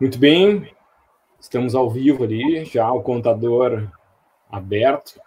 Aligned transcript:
Muito 0.00 0.18
bem, 0.18 0.68
estamos 1.38 1.72
ao 1.76 1.88
vivo 1.88 2.24
ali, 2.24 2.64
já 2.64 2.90
o 2.90 3.00
contador 3.00 3.88
aberto. 4.50 5.20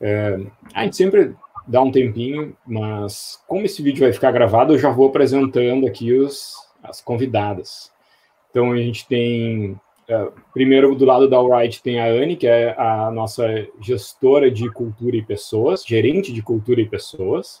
É, 0.00 0.38
a 0.72 0.84
gente 0.84 0.96
sempre 0.96 1.34
dá 1.66 1.82
um 1.82 1.90
tempinho, 1.90 2.56
mas 2.64 3.42
como 3.48 3.64
esse 3.64 3.82
vídeo 3.82 4.00
vai 4.00 4.12
ficar 4.12 4.30
gravado, 4.30 4.74
eu 4.74 4.78
já 4.78 4.90
vou 4.90 5.08
apresentando 5.08 5.88
aqui 5.88 6.12
os, 6.12 6.54
as 6.84 7.00
convidadas. 7.00 7.92
Então 8.48 8.70
a 8.70 8.76
gente 8.76 9.08
tem, 9.08 9.78
é, 10.06 10.28
primeiro 10.52 10.94
do 10.94 11.04
lado 11.04 11.28
da 11.28 11.36
Alright 11.36 11.82
tem 11.82 11.98
a 11.98 12.06
Anne, 12.06 12.36
que 12.36 12.46
é 12.46 12.78
a 12.78 13.10
nossa 13.10 13.44
gestora 13.80 14.52
de 14.52 14.70
cultura 14.70 15.16
e 15.16 15.24
pessoas, 15.24 15.84
gerente 15.84 16.32
de 16.32 16.42
cultura 16.42 16.80
e 16.80 16.88
pessoas. 16.88 17.60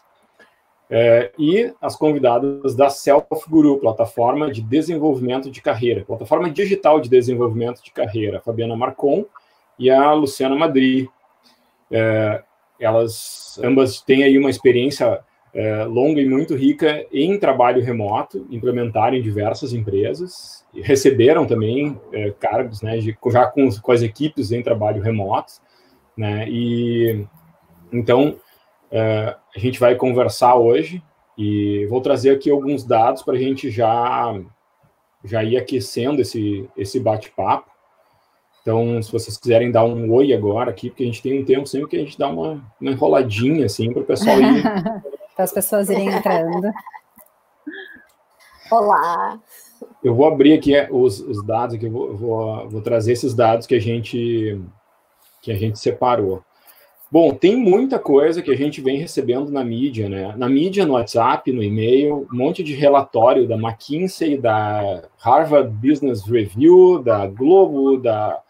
É, 0.90 1.32
e 1.38 1.72
as 1.80 1.96
convidadas 1.96 2.74
da 2.74 2.90
Self 2.90 3.26
Guru, 3.48 3.78
plataforma 3.78 4.52
de 4.52 4.60
desenvolvimento 4.60 5.50
de 5.50 5.62
carreira, 5.62 6.04
plataforma 6.04 6.50
digital 6.50 7.00
de 7.00 7.08
desenvolvimento 7.08 7.82
de 7.82 7.90
carreira, 7.90 8.38
a 8.38 8.40
Fabiana 8.40 8.76
Marcon 8.76 9.24
e 9.78 9.90
a 9.90 10.12
Luciana 10.12 10.54
Madri. 10.54 11.08
É, 11.90 12.42
elas 12.78 13.58
ambas 13.62 14.00
têm 14.00 14.24
aí 14.24 14.38
uma 14.38 14.50
experiência 14.50 15.20
é, 15.54 15.84
longa 15.84 16.20
e 16.20 16.28
muito 16.28 16.54
rica 16.56 17.06
em 17.12 17.38
trabalho 17.38 17.82
remoto, 17.82 18.44
implementaram 18.50 19.16
em 19.16 19.22
diversas 19.22 19.72
empresas, 19.72 20.66
receberam 20.74 21.46
também 21.46 21.98
é, 22.12 22.32
cargos, 22.32 22.82
né, 22.82 22.98
de, 22.98 23.16
já 23.30 23.46
com, 23.46 23.68
com 23.80 23.92
as 23.92 24.02
equipes 24.02 24.50
em 24.50 24.62
trabalho 24.62 25.00
remoto, 25.00 25.54
né, 26.16 26.46
e 26.48 27.24
então 27.92 28.36
é, 28.90 29.36
a 29.54 29.58
gente 29.58 29.78
vai 29.80 29.94
conversar 29.94 30.54
hoje 30.56 31.02
e 31.36 31.86
vou 31.88 32.00
trazer 32.00 32.30
aqui 32.30 32.50
alguns 32.50 32.84
dados 32.84 33.22
para 33.22 33.34
a 33.34 33.38
gente 33.38 33.70
já, 33.70 34.40
já 35.24 35.42
ir 35.42 35.56
aquecendo 35.56 36.22
esse, 36.22 36.68
esse 36.76 37.00
bate-papo. 37.00 37.70
Então, 38.62 39.02
se 39.02 39.12
vocês 39.12 39.36
quiserem 39.36 39.70
dar 39.70 39.84
um 39.84 40.10
oi 40.12 40.32
agora 40.32 40.70
aqui, 40.70 40.88
porque 40.88 41.02
a 41.02 41.06
gente 41.06 41.22
tem 41.22 41.40
um 41.40 41.44
tempo 41.44 41.66
sempre 41.66 41.88
que 41.88 41.96
a 41.96 41.98
gente 42.00 42.18
dá 42.18 42.28
uma, 42.28 42.64
uma 42.80 42.90
enroladinha 42.90 43.66
assim 43.66 43.92
para 43.92 44.02
o 44.02 44.06
pessoal 44.06 44.40
ir. 44.40 44.62
para 45.34 45.44
as 45.44 45.52
pessoas 45.52 45.90
irem 45.90 46.08
entrando. 46.08 46.72
Olá! 48.70 49.38
Eu 50.02 50.14
vou 50.14 50.26
abrir 50.26 50.54
aqui 50.54 50.74
é, 50.74 50.88
os, 50.90 51.20
os 51.20 51.44
dados, 51.44 51.74
aqui, 51.74 51.86
eu 51.86 51.90
vou, 51.90 52.16
vou, 52.16 52.68
vou 52.70 52.80
trazer 52.80 53.12
esses 53.12 53.34
dados 53.34 53.66
que 53.66 53.74
a 53.74 53.80
gente 53.80 54.60
que 55.42 55.52
a 55.52 55.54
gente 55.54 55.78
separou. 55.78 56.42
Bom, 57.14 57.32
tem 57.32 57.54
muita 57.54 57.96
coisa 57.96 58.42
que 58.42 58.50
a 58.50 58.56
gente 58.56 58.80
vem 58.80 58.98
recebendo 58.98 59.48
na 59.48 59.62
mídia, 59.62 60.08
né? 60.08 60.34
Na 60.36 60.48
mídia, 60.48 60.84
no 60.84 60.94
WhatsApp, 60.94 61.52
no 61.52 61.62
e-mail, 61.62 62.26
um 62.28 62.36
monte 62.36 62.60
de 62.64 62.74
relatório 62.74 63.46
da 63.46 63.54
McKinsey, 63.54 64.36
da 64.36 65.04
Harvard 65.18 65.70
Business 65.70 66.24
Review, 66.24 67.00
da 67.00 67.24
Globo, 67.28 67.98
da, 67.98 68.40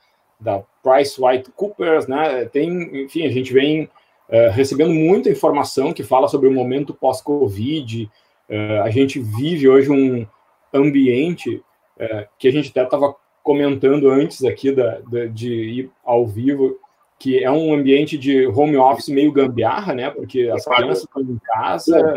da 0.41 0.63
PricewaterhouseCoopers, 0.83 2.07
né? 2.07 2.47
Tem, 2.47 3.05
enfim, 3.05 3.27
a 3.27 3.31
gente 3.31 3.53
vem 3.53 3.83
uh, 3.83 4.51
recebendo 4.53 4.95
muita 4.95 5.29
informação 5.29 5.93
que 5.93 6.03
fala 6.03 6.27
sobre 6.27 6.49
o 6.49 6.53
momento 6.55 6.95
pós-Covid. 6.95 8.11
Uh, 8.49 8.83
a 8.83 8.89
gente 8.89 9.21
vive 9.21 9.69
hoje 9.69 9.91
um 9.91 10.27
ambiente 10.73 11.63
uh, 12.01 12.27
que 12.39 12.49
a 12.49 12.51
gente 12.51 12.71
até 12.71 12.83
estava 12.83 13.15
comentando 13.43 14.09
antes 14.09 14.43
aqui 14.43 14.73
da, 14.73 15.01
da, 15.01 15.27
de 15.27 15.53
ir 15.53 15.91
ao 16.03 16.27
vivo, 16.27 16.79
que 17.19 17.43
é 17.43 17.51
um 17.51 17.73
ambiente 17.73 18.19
de 18.19 18.47
home 18.47 18.77
office 18.77 19.09
meio 19.09 19.33
gambiarra, 19.33 19.95
né? 19.95 20.11
Porque 20.11 20.51
as 20.53 20.65
crianças 20.65 21.05
estão 21.05 21.23
em 21.23 21.39
casa, 21.39 22.15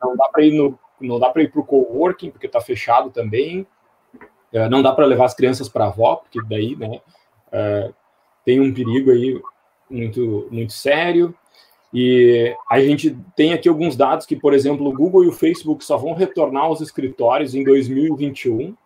não 0.00 0.16
dá 0.16 0.28
para 0.28 0.44
ir 0.44 0.52
no, 0.52 0.78
não 1.00 1.18
dá 1.18 1.30
para 1.30 1.42
ir 1.42 1.50
para 1.50 1.60
o 1.60 1.64
coworking 1.64 2.30
porque 2.30 2.46
está 2.46 2.60
fechado 2.60 3.10
também. 3.10 3.66
É, 4.52 4.68
não 4.68 4.82
dá 4.82 4.92
para 4.92 5.06
levar 5.06 5.26
as 5.26 5.34
crianças 5.34 5.68
para 5.68 5.84
a 5.84 5.88
avó, 5.88 6.16
porque 6.16 6.40
daí, 6.48 6.74
né? 6.76 7.00
É, 7.52 7.90
tem 8.44 8.60
um 8.60 8.72
perigo 8.72 9.10
aí 9.10 9.40
muito 9.88 10.48
muito 10.50 10.72
sério. 10.72 11.34
E 11.92 12.54
a 12.70 12.80
gente 12.80 13.16
tem 13.34 13.52
aqui 13.52 13.68
alguns 13.68 13.96
dados 13.96 14.24
que, 14.24 14.36
por 14.36 14.54
exemplo, 14.54 14.88
o 14.88 14.92
Google 14.92 15.24
e 15.24 15.28
o 15.28 15.32
Facebook 15.32 15.84
só 15.84 15.96
vão 15.96 16.14
retornar 16.14 16.64
aos 16.64 16.80
escritórios 16.80 17.54
em 17.54 17.64
2021. 17.64 18.76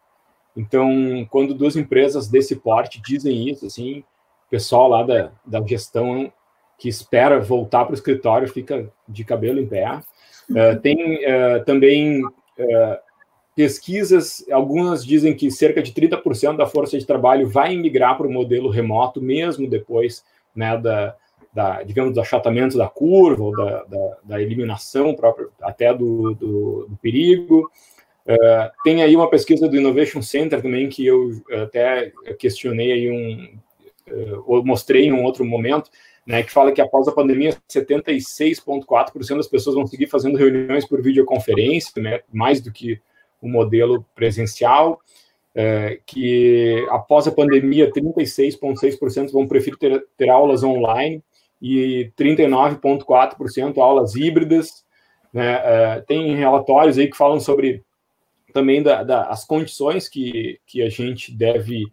Então, 0.56 1.26
quando 1.30 1.54
duas 1.54 1.76
empresas 1.76 2.28
desse 2.28 2.56
porte 2.56 3.02
dizem 3.02 3.48
isso, 3.48 3.66
assim, 3.66 4.02
pessoal 4.50 4.88
lá 4.88 5.02
da, 5.02 5.32
da 5.44 5.64
gestão 5.66 6.32
que 6.78 6.88
espera 6.88 7.40
voltar 7.40 7.84
para 7.84 7.92
o 7.92 7.94
escritório 7.94 8.48
fica 8.48 8.90
de 9.08 9.24
cabelo 9.24 9.60
em 9.60 9.66
pé. 9.66 10.00
Uh, 10.50 10.78
tem 10.82 11.24
uh, 11.24 11.64
também 11.64 12.24
uh, 12.24 12.30
pesquisas, 13.54 14.44
algumas 14.50 15.04
dizem 15.04 15.34
que 15.34 15.50
cerca 15.50 15.82
de 15.82 15.92
30% 15.92 16.56
da 16.56 16.66
força 16.66 16.98
de 16.98 17.06
trabalho 17.06 17.48
vai 17.48 17.76
migrar 17.76 18.16
para 18.16 18.26
o 18.26 18.32
modelo 18.32 18.68
remoto, 18.68 19.22
mesmo 19.22 19.68
depois 19.68 20.24
né, 20.54 20.76
da, 20.76 21.14
da, 21.52 21.82
digamos, 21.82 22.14
do 22.14 22.20
achatamento 22.20 22.76
da 22.76 22.88
curva, 22.88 23.44
ou 23.44 23.56
da, 23.56 23.84
da, 23.84 24.18
da 24.24 24.42
eliminação 24.42 25.14
própria, 25.14 25.48
até 25.62 25.94
do, 25.94 26.34
do, 26.34 26.86
do 26.88 26.98
perigo. 27.00 27.70
Tem 28.82 29.02
aí 29.02 29.14
uma 29.14 29.28
pesquisa 29.28 29.68
do 29.68 29.76
Innovation 29.76 30.22
Center 30.22 30.62
também 30.62 30.88
que 30.88 31.06
eu 31.06 31.30
até 31.62 32.10
questionei 32.38 32.90
aí 32.90 33.10
um 33.10 33.58
eu 34.06 34.62
mostrei 34.64 35.06
em 35.06 35.12
um 35.12 35.22
outro 35.22 35.44
momento, 35.44 35.90
né, 36.26 36.42
que 36.42 36.50
fala 36.50 36.72
que 36.72 36.80
após 36.80 37.06
a 37.06 37.12
pandemia, 37.12 37.56
76,4% 37.70 39.36
das 39.36 39.48
pessoas 39.48 39.76
vão 39.76 39.86
seguir 39.86 40.06
fazendo 40.06 40.38
reuniões 40.38 40.86
por 40.86 41.02
videoconferência, 41.02 42.02
né, 42.02 42.20
mais 42.32 42.60
do 42.60 42.72
que 42.72 43.00
o 43.40 43.48
modelo 43.48 44.04
presencial, 44.14 45.00
é, 45.54 46.00
que 46.04 46.84
após 46.90 47.28
a 47.28 47.32
pandemia, 47.32 47.90
36,6% 47.90 49.30
vão 49.30 49.46
preferir 49.46 49.78
ter, 49.78 50.04
ter 50.16 50.28
aulas 50.28 50.64
online 50.64 51.22
e 51.60 52.10
39,4% 52.18 53.78
aulas 53.78 54.16
híbridas. 54.16 54.84
Né, 55.32 55.60
é, 55.64 56.00
tem 56.06 56.34
relatórios 56.34 56.98
aí 56.98 57.08
que 57.08 57.16
falam 57.16 57.38
sobre 57.38 57.82
também 58.52 58.82
das 58.82 59.06
da, 59.06 59.28
as 59.28 59.44
condições 59.44 60.08
que, 60.08 60.60
que 60.66 60.80
a 60.80 60.88
gente 60.88 61.32
deve 61.32 61.84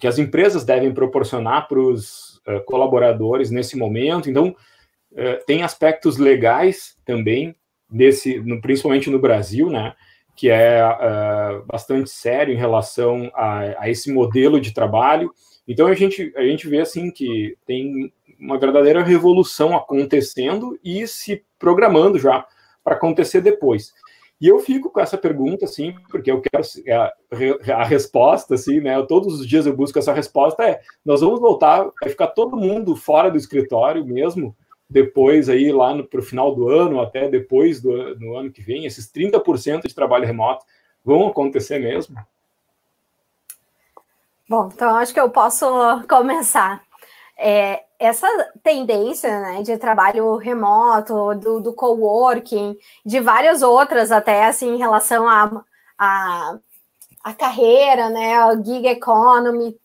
que 0.00 0.06
as 0.06 0.18
empresas 0.18 0.64
devem 0.64 0.92
proporcionar 0.92 1.68
para 1.68 1.78
os 1.78 2.36
uh, 2.38 2.64
colaboradores 2.64 3.50
nesse 3.50 3.76
momento. 3.76 4.30
Então, 4.30 4.56
uh, 5.12 5.44
tem 5.46 5.62
aspectos 5.62 6.16
legais 6.16 6.96
também, 7.04 7.54
nesse, 7.88 8.40
no, 8.40 8.60
principalmente 8.62 9.10
no 9.10 9.18
Brasil, 9.18 9.68
né, 9.68 9.94
que 10.34 10.48
é 10.48 10.82
uh, 10.82 11.64
bastante 11.66 12.08
sério 12.08 12.54
em 12.54 12.56
relação 12.56 13.30
a, 13.34 13.82
a, 13.82 13.90
esse 13.90 14.10
modelo 14.10 14.58
de 14.58 14.72
trabalho. 14.72 15.30
Então, 15.68 15.86
a 15.86 15.94
gente, 15.94 16.32
a 16.34 16.42
gente 16.42 16.66
vê 16.66 16.80
assim 16.80 17.10
que 17.10 17.54
tem 17.66 18.10
uma 18.38 18.58
verdadeira 18.58 19.02
revolução 19.02 19.76
acontecendo 19.76 20.78
e 20.82 21.06
se 21.06 21.44
programando 21.58 22.18
já 22.18 22.46
para 22.82 22.94
acontecer 22.94 23.42
depois. 23.42 23.92
E 24.40 24.48
eu 24.48 24.58
fico 24.58 24.88
com 24.88 25.00
essa 25.00 25.18
pergunta, 25.18 25.66
assim, 25.66 25.94
porque 26.08 26.30
eu 26.30 26.40
quero 26.40 26.64
a, 26.90 27.12
a, 27.74 27.84
resposta, 27.84 28.54
assim, 28.54 28.80
né? 28.80 29.00
Todos 29.06 29.38
os 29.38 29.46
dias 29.46 29.66
eu 29.66 29.76
busco 29.76 29.98
essa 29.98 30.14
resposta, 30.14 30.62
é, 30.64 30.80
nós 31.04 31.20
vamos 31.20 31.38
voltar, 31.40 31.90
vai 32.00 32.08
ficar 32.08 32.28
todo 32.28 32.56
mundo 32.56 32.96
fora 32.96 33.30
do 33.30 33.36
escritório 33.36 34.04
mesmo, 34.04 34.56
depois 34.88 35.48
aí 35.48 35.70
lá 35.70 36.02
para 36.02 36.20
o 36.20 36.22
final 36.22 36.54
do 36.54 36.70
ano, 36.70 37.00
até 37.00 37.28
depois 37.28 37.82
do 37.82 38.18
no 38.18 38.34
ano 38.34 38.50
que 38.50 38.62
vem, 38.62 38.86
esses 38.86 39.12
30% 39.12 39.86
de 39.86 39.94
trabalho 39.94 40.26
remoto 40.26 40.64
vão 41.04 41.28
acontecer 41.28 41.78
mesmo? 41.78 42.16
Bom, 44.48 44.68
então 44.74 44.96
acho 44.96 45.12
que 45.12 45.20
eu 45.20 45.30
posso 45.30 45.66
começar. 46.08 46.82
É, 47.38 47.84
essa 48.00 48.26
tendência 48.62 49.40
né, 49.40 49.62
de 49.62 49.76
trabalho 49.76 50.36
remoto, 50.36 51.34
do, 51.34 51.60
do 51.60 51.74
coworking, 51.74 52.74
de 53.04 53.20
várias 53.20 53.60
outras 53.60 54.10
até 54.10 54.46
assim 54.46 54.74
em 54.74 54.78
relação 54.78 55.28
a, 55.28 55.62
a, 55.98 56.58
a 57.22 57.34
carreira, 57.34 58.08
né, 58.08 58.38
a 58.38 58.54
gig 58.56 58.86
economy, 58.88 59.76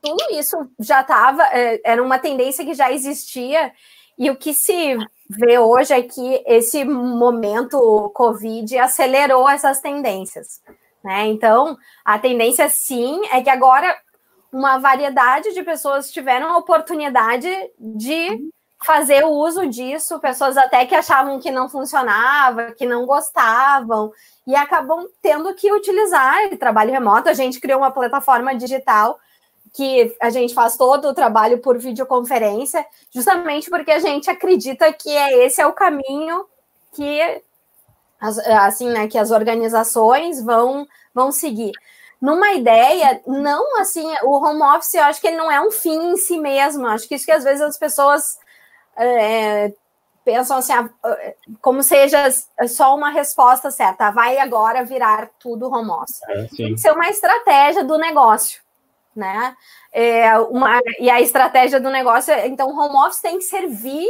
tudo 0.00 0.24
isso 0.30 0.56
já 0.78 1.00
estava, 1.00 1.42
é, 1.46 1.80
era 1.84 2.00
uma 2.00 2.20
tendência 2.20 2.64
que 2.64 2.72
já 2.72 2.92
existia, 2.92 3.72
e 4.16 4.30
o 4.30 4.36
que 4.36 4.54
se 4.54 4.96
vê 5.28 5.58
hoje 5.58 5.92
é 5.92 6.02
que 6.02 6.42
esse 6.46 6.84
momento 6.84 8.10
Covid 8.14 8.78
acelerou 8.78 9.48
essas 9.48 9.80
tendências. 9.80 10.62
Né? 11.02 11.26
Então, 11.26 11.76
a 12.04 12.18
tendência 12.18 12.68
sim 12.68 13.20
é 13.30 13.40
que 13.42 13.50
agora 13.50 13.94
uma 14.52 14.78
variedade 14.78 15.52
de 15.52 15.62
pessoas 15.62 16.10
tiveram 16.10 16.50
a 16.50 16.58
oportunidade 16.58 17.48
de 17.78 18.50
fazer 18.84 19.24
o 19.24 19.30
uso 19.30 19.66
disso, 19.66 20.20
pessoas 20.20 20.56
até 20.56 20.84
que 20.84 20.94
achavam 20.94 21.40
que 21.40 21.50
não 21.50 21.68
funcionava, 21.68 22.72
que 22.72 22.86
não 22.86 23.06
gostavam, 23.06 24.12
e 24.46 24.54
acabam 24.54 25.06
tendo 25.22 25.54
que 25.54 25.72
utilizar 25.72 26.56
trabalho 26.58 26.92
remoto. 26.92 27.28
A 27.28 27.34
gente 27.34 27.58
criou 27.58 27.80
uma 27.80 27.90
plataforma 27.90 28.54
digital 28.54 29.18
que 29.74 30.16
a 30.20 30.30
gente 30.30 30.54
faz 30.54 30.76
todo 30.76 31.08
o 31.08 31.14
trabalho 31.14 31.58
por 31.58 31.78
videoconferência, 31.78 32.84
justamente 33.10 33.68
porque 33.68 33.90
a 33.90 33.98
gente 33.98 34.30
acredita 34.30 34.92
que 34.92 35.10
é 35.10 35.44
esse 35.44 35.60
é 35.60 35.66
o 35.66 35.72
caminho 35.72 36.46
que 36.92 37.42
as, 38.18 38.38
assim, 38.38 38.88
né, 38.88 39.06
que 39.06 39.18
as 39.18 39.30
organizações 39.30 40.42
vão 40.42 40.86
vão 41.14 41.32
seguir. 41.32 41.72
Numa 42.20 42.52
ideia, 42.52 43.20
não 43.26 43.78
assim, 43.78 44.06
o 44.22 44.32
home 44.42 44.62
office, 44.62 44.94
eu 44.94 45.04
acho 45.04 45.20
que 45.20 45.26
ele 45.26 45.36
não 45.36 45.50
é 45.50 45.60
um 45.60 45.70
fim 45.70 46.12
em 46.12 46.16
si 46.16 46.38
mesmo. 46.38 46.86
Acho 46.86 47.06
que 47.06 47.14
isso 47.14 47.26
que 47.26 47.32
às 47.32 47.44
vezes 47.44 47.60
as 47.60 47.78
pessoas 47.78 48.38
é, 48.96 49.72
pensam 50.24 50.56
assim, 50.56 50.72
ah, 50.72 50.88
como 51.60 51.82
seja 51.82 52.28
só 52.68 52.96
uma 52.96 53.10
resposta 53.10 53.70
certa, 53.70 54.10
vai 54.10 54.38
agora 54.38 54.84
virar 54.84 55.28
tudo 55.38 55.72
home 55.72 55.90
office. 55.90 56.22
É, 56.28 56.46
Tem 56.56 56.74
que 56.74 56.80
ser 56.80 56.92
uma 56.92 57.08
estratégia 57.08 57.84
do 57.84 57.98
negócio 57.98 58.66
né? 59.16 59.56
É 59.90 60.38
uma, 60.38 60.78
e 61.00 61.08
a 61.08 61.20
estratégia 61.20 61.80
do 61.80 61.90
negócio, 61.90 62.32
então, 62.44 62.68
o 62.68 62.78
home 62.78 62.96
office 62.96 63.22
tem 63.22 63.38
que 63.38 63.44
servir 63.44 64.06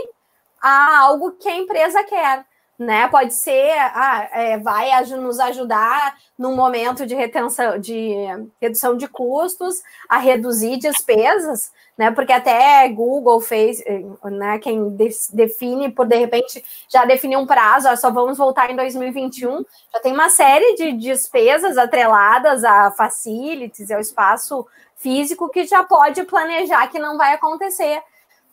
a 0.61 0.99
algo 0.99 1.33
que 1.33 1.49
a 1.49 1.57
empresa 1.57 2.03
quer, 2.03 2.45
né? 2.79 3.09
Pode 3.09 3.33
ser, 3.35 3.73
ah, 3.79 4.29
é, 4.33 4.59
vai 4.59 4.91
nos 5.07 5.41
ajudar 5.41 6.17
num 6.39 6.55
momento 6.55 7.07
de 7.07 7.15
retenção, 7.15 7.79
de 7.79 8.15
redução 8.61 8.97
de 8.97 9.09
custos, 9.09 9.83
a 10.09 10.19
reduzir 10.19 10.77
despesas, 10.77 11.73
né? 11.97 12.11
Porque 12.11 12.33
até 12.33 12.87
Google 12.89 13.41
fez, 13.41 13.83
né? 14.25 14.59
Quem 14.59 14.95
define 15.33 15.91
por 15.91 16.07
de 16.07 16.17
repente 16.17 16.63
já 16.89 17.05
definiu 17.05 17.41
um 17.41 17.47
prazo, 17.47 17.89
ó, 17.89 17.97
só 17.97 18.11
vamos 18.11 18.37
voltar 18.37 18.71
em 18.71 18.77
2021, 18.77 19.65
já 19.93 20.01
tem 20.01 20.13
uma 20.13 20.29
série 20.29 20.75
de 20.75 20.93
despesas 20.93 21.79
atreladas 21.79 22.63
a 22.65 22.91
facilities, 22.91 23.91
ao 23.91 24.01
espaço 24.01 24.67
físico 24.97 25.49
que 25.49 25.65
já 25.65 25.83
pode 25.85 26.25
planejar 26.25 26.89
que 26.89 26.99
não 26.99 27.17
vai 27.17 27.35
acontecer, 27.35 28.03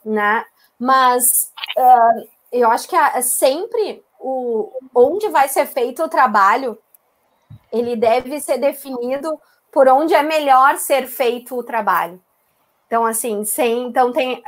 né? 0.05 0.45
Mas 0.79 1.51
uh, 1.77 2.27
eu 2.51 2.69
acho 2.69 2.87
que 2.87 2.95
a, 2.95 3.21
sempre 3.21 4.03
o 4.23 4.71
onde 4.95 5.27
vai 5.27 5.49
ser 5.49 5.65
feito 5.67 6.01
o 6.01 6.09
trabalho, 6.09 6.77
ele 7.71 7.95
deve 7.95 8.39
ser 8.39 8.57
definido 8.57 9.39
por 9.71 9.87
onde 9.87 10.13
é 10.13 10.23
melhor 10.23 10.77
ser 10.77 11.07
feito 11.07 11.57
o 11.57 11.63
trabalho. 11.63 12.21
Então, 12.87 13.05
assim, 13.05 13.43
sem, 13.43 13.87
então 13.87 14.13
tem 14.13 14.41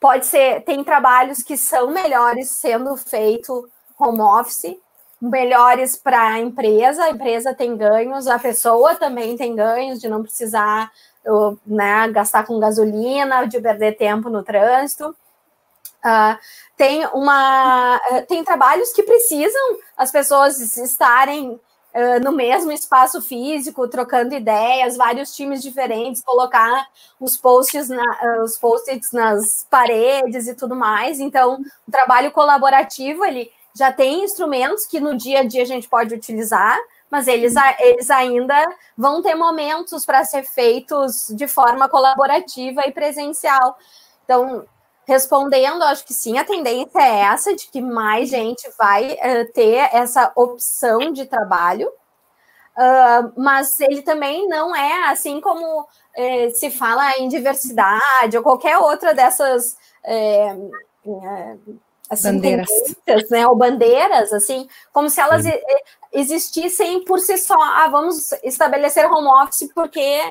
pode 0.00 0.26
ser 0.26 0.62
tem 0.64 0.82
trabalhos 0.82 1.42
que 1.42 1.56
são 1.56 1.90
melhores 1.90 2.50
sendo 2.50 2.96
feito 2.96 3.70
home 3.98 4.20
office, 4.20 4.76
melhores 5.20 5.96
para 5.96 6.20
a 6.20 6.40
empresa, 6.40 7.04
a 7.04 7.10
empresa 7.10 7.54
tem 7.54 7.76
ganhos, 7.76 8.26
a 8.26 8.38
pessoa 8.38 8.96
também 8.96 9.36
tem 9.36 9.54
ganhos 9.54 10.00
de 10.00 10.08
não 10.08 10.22
precisar 10.22 10.90
né, 11.66 12.08
gastar 12.08 12.44
com 12.46 12.58
gasolina, 12.58 13.46
de 13.46 13.60
perder 13.60 13.96
tempo 13.96 14.28
no 14.28 14.42
trânsito. 14.42 15.14
Uh, 16.04 16.38
tem 16.76 17.06
uma 17.14 17.98
tem 18.28 18.44
trabalhos 18.44 18.92
que 18.92 19.02
precisam 19.02 19.78
as 19.96 20.10
pessoas 20.10 20.58
estarem 20.76 21.52
uh, 21.94 22.22
no 22.22 22.32
mesmo 22.32 22.70
espaço 22.72 23.22
físico, 23.22 23.88
trocando 23.88 24.34
ideias, 24.34 24.96
vários 24.96 25.34
times 25.34 25.62
diferentes, 25.62 26.22
colocar 26.22 26.86
os 27.18 27.36
posts 27.38 27.88
na, 27.88 28.02
uh, 28.02 28.42
os 28.42 28.58
post-its 28.58 29.12
nas 29.12 29.66
paredes 29.70 30.46
e 30.46 30.54
tudo 30.54 30.74
mais. 30.74 31.20
Então, 31.20 31.58
o 31.88 31.90
trabalho 31.90 32.30
colaborativo 32.32 33.24
ele 33.24 33.50
já 33.74 33.92
tem 33.92 34.22
instrumentos 34.22 34.86
que 34.86 35.00
no 35.00 35.16
dia 35.16 35.40
a 35.40 35.44
dia 35.44 35.62
a 35.62 35.66
gente 35.66 35.88
pode 35.88 36.14
utilizar, 36.14 36.78
mas 37.10 37.26
eles, 37.26 37.54
eles 37.80 38.10
ainda 38.10 38.54
vão 38.96 39.22
ter 39.22 39.34
momentos 39.34 40.04
para 40.04 40.24
ser 40.24 40.44
feitos 40.44 41.28
de 41.30 41.48
forma 41.48 41.88
colaborativa 41.88 42.82
e 42.86 42.92
presencial. 42.92 43.76
Então, 44.24 44.64
respondendo, 45.06 45.82
acho 45.82 46.04
que 46.04 46.14
sim, 46.14 46.38
a 46.38 46.44
tendência 46.44 46.98
é 46.98 47.20
essa, 47.20 47.54
de 47.54 47.66
que 47.68 47.80
mais 47.80 48.28
gente 48.28 48.68
vai 48.78 49.12
uh, 49.12 49.52
ter 49.52 49.88
essa 49.92 50.32
opção 50.34 51.12
de 51.12 51.26
trabalho, 51.26 51.88
uh, 51.88 53.32
mas 53.36 53.78
ele 53.80 54.02
também 54.02 54.48
não 54.48 54.74
é 54.74 55.10
assim 55.10 55.40
como 55.40 55.82
uh, 55.82 56.50
se 56.54 56.70
fala 56.70 57.18
em 57.18 57.28
diversidade 57.28 58.36
ou 58.36 58.42
qualquer 58.42 58.78
outra 58.78 59.14
dessas 59.14 59.76
eh, 60.04 60.56
assim, 62.10 62.32
bandeiras. 62.32 62.70
né, 63.30 63.46
ou 63.46 63.56
bandeiras, 63.56 64.32
assim, 64.32 64.68
como 64.92 65.08
se 65.08 65.20
elas 65.20 65.44
existissem 66.12 67.04
por 67.04 67.18
si 67.20 67.36
só. 67.38 67.56
Ah, 67.60 67.88
vamos 67.88 68.32
estabelecer 68.42 69.10
home 69.10 69.28
office 69.28 69.68
porque 69.74 70.22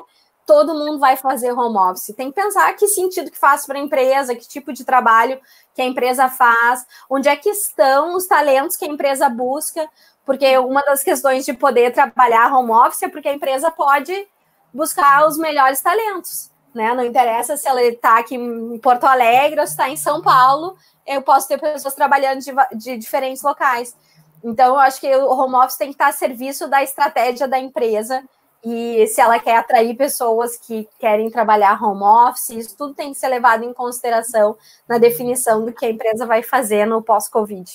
todo 0.46 0.74
mundo 0.74 0.98
vai 0.98 1.16
fazer 1.16 1.52
home 1.52 1.76
office. 1.76 2.14
Tem 2.16 2.30
que 2.30 2.40
pensar 2.40 2.72
que 2.74 2.88
sentido 2.88 3.30
que 3.30 3.38
faz 3.38 3.66
para 3.66 3.78
a 3.78 3.82
empresa, 3.82 4.34
que 4.34 4.46
tipo 4.46 4.72
de 4.72 4.84
trabalho 4.84 5.40
que 5.74 5.82
a 5.82 5.84
empresa 5.84 6.28
faz, 6.28 6.86
onde 7.10 7.28
é 7.28 7.36
que 7.36 7.50
estão 7.50 8.16
os 8.16 8.26
talentos 8.26 8.76
que 8.76 8.84
a 8.84 8.88
empresa 8.88 9.28
busca, 9.28 9.88
porque 10.24 10.56
uma 10.58 10.82
das 10.82 11.02
questões 11.02 11.44
de 11.44 11.52
poder 11.52 11.92
trabalhar 11.92 12.52
home 12.54 12.70
office 12.70 13.02
é 13.02 13.08
porque 13.08 13.28
a 13.28 13.34
empresa 13.34 13.70
pode 13.70 14.26
buscar 14.72 15.26
os 15.26 15.36
melhores 15.36 15.80
talentos. 15.80 16.50
Né? 16.74 16.92
Não 16.92 17.04
interessa 17.04 17.56
se 17.56 17.68
ela 17.68 17.82
está 17.82 18.18
aqui 18.18 18.34
em 18.34 18.78
Porto 18.78 19.04
Alegre 19.04 19.60
ou 19.60 19.66
se 19.66 19.72
está 19.72 19.88
em 19.88 19.96
São 19.96 20.20
Paulo, 20.20 20.76
eu 21.06 21.22
posso 21.22 21.46
ter 21.46 21.60
pessoas 21.60 21.94
trabalhando 21.94 22.40
de, 22.40 22.52
de 22.76 22.96
diferentes 22.96 23.42
locais. 23.42 23.94
Então, 24.42 24.74
eu 24.74 24.78
acho 24.78 25.00
que 25.00 25.16
o 25.16 25.30
home 25.30 25.54
office 25.54 25.76
tem 25.76 25.88
que 25.88 25.94
estar 25.94 26.08
a 26.08 26.12
serviço 26.12 26.68
da 26.68 26.82
estratégia 26.82 27.46
da 27.46 27.58
empresa. 27.58 28.22
E 28.64 29.06
se 29.06 29.20
ela 29.20 29.38
quer 29.38 29.56
atrair 29.56 29.94
pessoas 29.94 30.56
que 30.56 30.88
querem 30.98 31.30
trabalhar 31.30 31.82
home 31.82 32.02
office, 32.02 32.50
isso 32.50 32.76
tudo 32.76 32.94
tem 32.94 33.12
que 33.12 33.18
ser 33.18 33.28
levado 33.28 33.64
em 33.64 33.72
consideração 33.72 34.56
na 34.88 34.98
definição 34.98 35.64
do 35.64 35.72
que 35.72 35.84
a 35.84 35.90
empresa 35.90 36.26
vai 36.26 36.42
fazer 36.42 36.86
no 36.86 37.02
pós-Covid. 37.02 37.70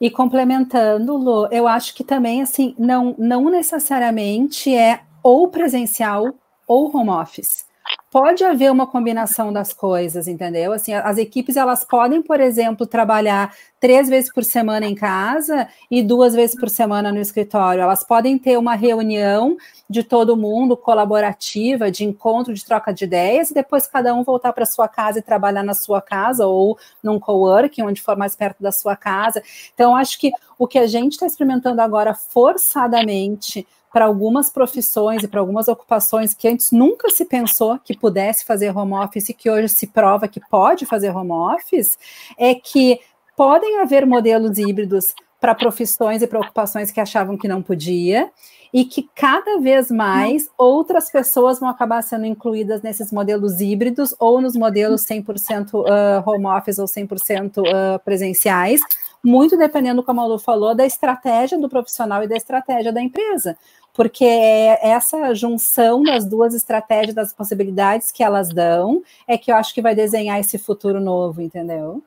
E 0.00 0.10
complementando, 0.10 1.16
Lu, 1.16 1.48
eu 1.50 1.66
acho 1.66 1.94
que 1.94 2.04
também, 2.04 2.42
assim, 2.42 2.74
não, 2.78 3.14
não 3.18 3.50
necessariamente 3.50 4.74
é 4.74 5.02
ou 5.22 5.48
presencial 5.48 6.34
ou 6.66 6.96
home 6.96 7.10
office 7.10 7.67
pode 8.10 8.42
haver 8.42 8.70
uma 8.72 8.86
combinação 8.86 9.52
das 9.52 9.72
coisas, 9.72 10.26
entendeu? 10.26 10.72
Assim, 10.72 10.94
as 10.94 11.18
equipes 11.18 11.56
elas 11.56 11.84
podem, 11.84 12.22
por 12.22 12.40
exemplo, 12.40 12.86
trabalhar 12.86 13.54
três 13.78 14.08
vezes 14.08 14.32
por 14.32 14.42
semana 14.44 14.86
em 14.86 14.94
casa 14.94 15.68
e 15.90 16.02
duas 16.02 16.34
vezes 16.34 16.56
por 16.58 16.70
semana 16.70 17.12
no 17.12 17.20
escritório. 17.20 17.82
Elas 17.82 18.02
podem 18.02 18.38
ter 18.38 18.58
uma 18.58 18.74
reunião 18.74 19.56
de 19.88 20.02
todo 20.02 20.36
mundo 20.36 20.76
colaborativa, 20.76 21.90
de 21.90 22.04
encontro, 22.04 22.54
de 22.54 22.64
troca 22.64 22.92
de 22.92 23.04
ideias, 23.04 23.50
e 23.50 23.54
depois 23.54 23.86
cada 23.86 24.14
um 24.14 24.22
voltar 24.22 24.52
para 24.52 24.66
sua 24.66 24.88
casa 24.88 25.18
e 25.18 25.22
trabalhar 25.22 25.62
na 25.62 25.74
sua 25.74 26.00
casa 26.00 26.46
ou 26.46 26.78
num 27.02 27.18
coworking, 27.18 27.82
onde 27.82 28.00
for 28.00 28.16
mais 28.16 28.34
perto 28.34 28.62
da 28.62 28.72
sua 28.72 28.96
casa. 28.96 29.42
Então, 29.74 29.94
acho 29.94 30.18
que 30.18 30.32
o 30.58 30.66
que 30.66 30.78
a 30.78 30.86
gente 30.86 31.12
está 31.12 31.26
experimentando 31.26 31.80
agora 31.80 32.14
forçadamente 32.14 33.66
para 33.92 34.04
algumas 34.04 34.50
profissões 34.50 35.22
e 35.22 35.28
para 35.28 35.40
algumas 35.40 35.68
ocupações 35.68 36.34
que 36.34 36.48
antes 36.48 36.70
nunca 36.70 37.10
se 37.10 37.24
pensou 37.24 37.78
que 37.78 37.96
pudesse 37.96 38.44
fazer 38.44 38.76
home 38.76 38.94
office 38.94 39.28
e 39.28 39.34
que 39.34 39.50
hoje 39.50 39.68
se 39.68 39.86
prova 39.86 40.28
que 40.28 40.40
pode 40.48 40.86
fazer 40.86 41.14
home 41.14 41.32
office, 41.32 41.98
é 42.38 42.54
que 42.54 43.00
podem 43.36 43.78
haver 43.80 44.06
modelos 44.06 44.58
híbridos 44.58 45.14
para 45.40 45.54
profissões 45.54 46.22
e 46.22 46.26
preocupações 46.26 46.90
que 46.90 47.00
achavam 47.00 47.38
que 47.38 47.46
não 47.46 47.62
podia, 47.62 48.30
e 48.72 48.84
que 48.84 49.08
cada 49.14 49.58
vez 49.60 49.90
mais 49.90 50.48
outras 50.56 51.10
pessoas 51.10 51.58
vão 51.58 51.68
acabar 51.68 52.02
sendo 52.02 52.26
incluídas 52.26 52.82
nesses 52.82 53.10
modelos 53.10 53.60
híbridos 53.60 54.14
ou 54.18 54.40
nos 54.40 54.54
modelos 54.54 55.04
100% 55.06 55.74
uh, 55.74 56.28
home 56.28 56.46
office 56.46 56.78
ou 56.78 56.86
100% 56.86 57.58
uh, 57.58 57.98
presenciais, 58.04 58.80
muito 59.24 59.56
dependendo, 59.56 60.02
como 60.02 60.20
a 60.20 60.26
Lu 60.26 60.38
falou, 60.38 60.74
da 60.74 60.86
estratégia 60.86 61.58
do 61.58 61.68
profissional 61.68 62.22
e 62.22 62.28
da 62.28 62.36
estratégia 62.36 62.92
da 62.92 63.00
empresa 63.00 63.56
porque 63.98 64.24
é 64.24 64.90
essa 64.90 65.34
junção 65.34 66.04
das 66.04 66.24
duas 66.24 66.54
estratégias, 66.54 67.16
das 67.16 67.32
possibilidades 67.32 68.12
que 68.12 68.22
elas 68.22 68.48
dão, 68.48 69.02
é 69.26 69.36
que 69.36 69.50
eu 69.50 69.56
acho 69.56 69.74
que 69.74 69.82
vai 69.82 69.92
desenhar 69.92 70.38
esse 70.38 70.56
futuro 70.56 71.00
novo, 71.00 71.42
entendeu? 71.42 72.00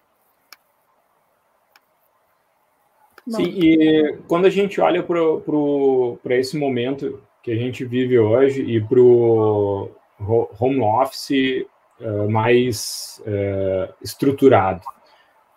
Sim, 3.27 3.43
e 3.43 4.17
quando 4.25 4.45
a 4.45 4.49
gente 4.49 4.79
olha 4.79 5.03
para 5.03 6.37
esse 6.37 6.57
momento 6.57 7.21
que 7.43 7.51
a 7.51 7.55
gente 7.55 7.83
vive 7.83 8.17
hoje 8.17 8.61
e 8.61 8.79
para 8.79 9.01
o 9.01 9.91
home 10.17 10.79
office 10.79 11.65
uh, 11.99 12.29
mais 12.29 13.21
uh, 13.25 13.93
estruturado, 14.01 14.81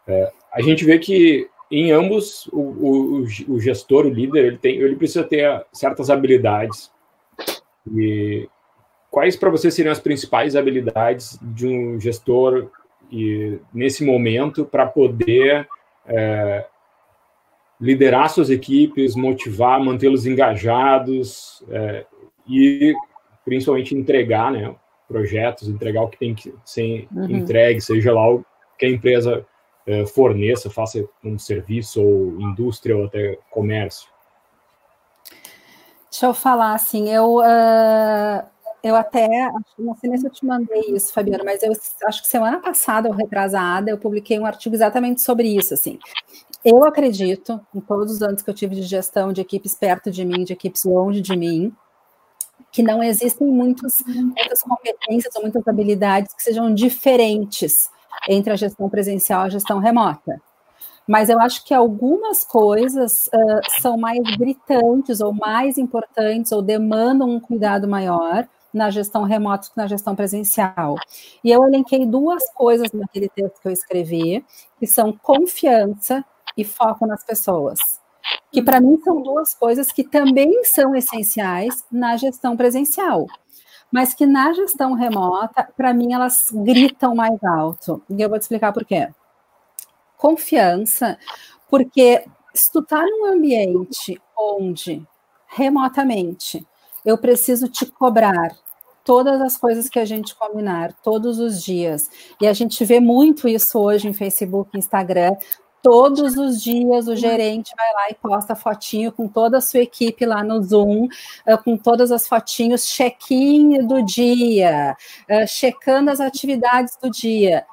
uh, 0.09 0.44
a 0.55 0.63
gente 0.63 0.85
vê 0.85 0.99
que 0.99 1.49
em 1.71 1.91
ambos 1.91 2.47
o, 2.53 2.61
o, 2.61 3.25
o, 3.49 3.61
gestor, 3.61 4.07
o 4.07 4.11
líder, 4.11 4.45
ele, 4.45 4.59
tem, 4.59 4.77
ele 4.77 4.95
precisa 4.95 5.25
ter 5.25 5.67
certas 5.73 6.09
habilidades. 6.09 6.93
E 7.93 8.49
quais 9.11 9.35
para 9.37 9.51
você 9.51 9.71
seriam 9.71 9.91
as 9.91 9.99
principais 9.99 10.55
habilidades 10.55 11.37
de 11.43 11.67
um 11.67 11.99
gestor 11.99 12.71
e, 13.11 13.59
nesse 13.73 14.05
momento 14.05 14.65
para 14.65 14.87
poder 14.87 15.67
é, 16.07 16.65
liderar 17.81 18.31
suas 18.31 18.51
equipes, 18.51 19.17
motivar, 19.17 19.83
mantê-los 19.83 20.27
engajados 20.27 21.65
é, 21.71 22.07
e 22.49 22.95
principalmente 23.45 23.97
entregar 23.97 24.53
né, 24.53 24.73
projetos, 25.09 25.69
entregar 25.69 26.03
o 26.03 26.09
que 26.09 26.19
tem 26.19 26.35
que 26.35 26.55
ser 26.65 27.09
uhum. 27.13 27.31
entregue, 27.31 27.81
seja 27.81 28.13
lá 28.13 28.33
o 28.33 28.45
que 28.79 28.87
a 28.87 28.91
empresa 28.91 29.45
forneça, 30.13 30.71
faça 30.71 31.05
um 31.23 31.39
serviço 31.39 32.03
ou 32.03 32.41
indústria 32.41 32.97
ou 32.97 33.05
até 33.05 33.39
comércio. 33.51 34.09
Deixa 36.11 36.27
eu 36.27 36.35
falar 36.35 36.75
assim, 36.75 37.11
eu 37.11 37.39
uh, 37.39 38.47
eu 38.85 38.95
até, 38.95 39.51
não 39.79 39.97
sei 39.97 40.19
se 40.19 40.27
eu 40.27 40.31
te 40.31 40.45
mandei 40.45 40.83
isso, 40.91 41.11
Fabiano, 41.11 41.43
mas 41.43 41.63
eu 41.63 41.73
acho 42.07 42.21
que 42.21 42.29
semana 42.29 42.61
passada, 42.61 43.09
ou 43.09 43.15
retrasada, 43.15 43.91
eu 43.91 43.97
publiquei 43.97 44.39
um 44.39 44.45
artigo 44.45 44.75
exatamente 44.75 45.23
sobre 45.23 45.49
isso, 45.49 45.73
assim. 45.73 45.99
Eu 46.63 46.85
acredito, 46.85 47.59
em 47.75 47.81
todos 47.81 48.13
os 48.13 48.23
anos 48.23 48.43
que 48.43 48.51
eu 48.51 48.53
tive 48.53 48.75
de 48.75 48.83
gestão 48.83 49.33
de 49.33 49.41
equipes 49.41 49.75
perto 49.75 50.11
de 50.11 50.23
mim, 50.23 50.45
de 50.45 50.53
equipes 50.53 50.85
longe 50.85 51.23
de 51.23 51.35
mim, 51.35 51.75
que 52.71 52.83
não 52.83 53.03
existem 53.03 53.47
muitos, 53.47 54.05
muitas 54.07 54.63
competências 54.63 55.35
ou 55.35 55.41
muitas 55.41 55.67
habilidades 55.67 56.35
que 56.35 56.43
sejam 56.43 56.73
diferentes 56.75 57.89
entre 58.29 58.53
a 58.53 58.57
gestão 58.57 58.89
presencial 58.89 59.45
e 59.45 59.47
a 59.47 59.51
gestão 59.51 59.79
remota. 59.79 60.41
Mas 61.07 61.29
eu 61.29 61.39
acho 61.39 61.65
que 61.65 61.75
algumas 61.75 62.45
coisas 62.45 63.27
uh, 63.27 63.81
são 63.81 63.97
mais 63.97 64.23
gritantes 64.37 65.21
ou 65.21 65.35
mais 65.35 65.77
importantes 65.77 66.51
ou 66.51 66.63
demandam 66.63 67.29
um 67.29 67.39
cuidado 67.39 67.87
maior 67.87 68.49
na 68.73 68.91
gestão 68.91 69.23
remota 69.23 69.69
que 69.69 69.77
na 69.77 69.87
gestão 69.87 70.17
presencial. 70.17 70.97
E 71.45 71.51
eu 71.51 71.65
elenquei 71.65 72.05
duas 72.05 72.51
coisas 72.53 72.91
naquele 72.93 73.29
texto 73.29 73.61
que 73.61 73.69
eu 73.69 73.73
escrevi, 73.73 74.45
que 74.79 74.87
são 74.87 75.13
confiança 75.13 76.25
e 76.57 76.65
foco 76.65 77.07
nas 77.07 77.25
pessoas. 77.25 77.79
Que 78.51 78.63
para 78.63 78.81
mim 78.81 78.99
são 79.05 79.23
duas 79.23 79.55
coisas 79.55 79.93
que 79.93 80.03
também 80.03 80.65
são 80.65 80.95
essenciais 80.95 81.85
na 81.91 82.17
gestão 82.17 82.57
presencial, 82.57 83.27
mas 83.95 84.13
que 84.13 84.27
na 84.27 84.53
gestão 84.53 84.95
remota, 84.95 85.69
para 85.77 85.95
mim, 85.95 86.15
elas 86.15 86.51
gritam 86.53 87.15
mais 87.15 87.41
alto. 87.45 88.03
E 88.11 88.21
eu 88.21 88.29
vou 88.29 88.37
te 88.37 88.43
explicar 88.43 88.73
por 88.73 88.85
quê. 88.85 89.09
Confiança, 90.17 91.17
porque 91.71 92.25
se 92.53 92.73
tu 92.73 92.81
está 92.81 93.07
num 93.07 93.27
ambiente 93.27 94.21
onde 94.37 95.01
remotamente 95.47 96.67
eu 97.05 97.17
preciso 97.17 97.69
te 97.69 97.87
cobrar 97.87 98.57
todas 99.05 99.41
as 99.41 99.57
coisas 99.57 99.89
que 99.89 100.01
a 100.01 100.05
gente 100.05 100.35
combinar, 100.35 100.93
todos 100.95 101.39
os 101.39 101.63
dias. 101.63 102.11
E 102.41 102.49
a 102.49 102.53
gente 102.53 102.85
vê 102.85 102.99
muito 102.99 103.47
isso 103.47 103.79
hoje 103.79 104.09
em 104.09 104.13
Facebook, 104.13 104.77
Instagram. 104.77 105.37
Todos 105.85 106.39
os 106.39 106.63
dias 106.63 107.09
o 107.09 107.15
gerente 107.15 107.71
vai 107.77 107.93
lá 107.93 108.09
e 108.09 108.15
posta 108.15 108.55
fotinho 108.55 109.13
com 109.13 109.29
toda 109.29 109.59
a 109.59 109.61
sua 109.61 109.81
equipe 109.81 110.25
lá 110.25 110.43
no 110.43 110.63
Zoom, 110.63 111.09
eh, 111.45 111.59
com 111.59 111.77
todas 111.77 112.11
as 112.11 112.27
fotinhos, 112.27 112.87
check-in 112.87 113.87
do 113.87 114.03
dia, 114.03 114.97
eh, 115.29 115.47
checando 115.47 116.11
as 116.11 116.21
atividades 116.21 116.97
do 116.97 117.11
dia. 117.11 117.67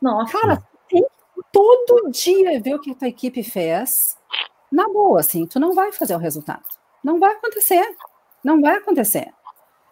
Nossa. 0.00 0.38
Cara, 0.38 0.62
tem 0.88 1.04
todo 1.50 2.08
dia 2.12 2.60
ver 2.60 2.76
o 2.76 2.80
que 2.80 2.92
a 2.92 2.94
tua 2.94 3.08
equipe 3.08 3.42
fez. 3.42 4.16
Na 4.70 4.88
boa, 4.88 5.18
assim, 5.18 5.44
tu 5.44 5.58
não 5.58 5.74
vai 5.74 5.90
fazer 5.90 6.14
o 6.14 6.20
resultado. 6.20 6.62
Não 7.02 7.18
vai 7.18 7.32
acontecer. 7.32 7.84
Não 8.44 8.60
vai 8.60 8.76
acontecer. 8.76 9.34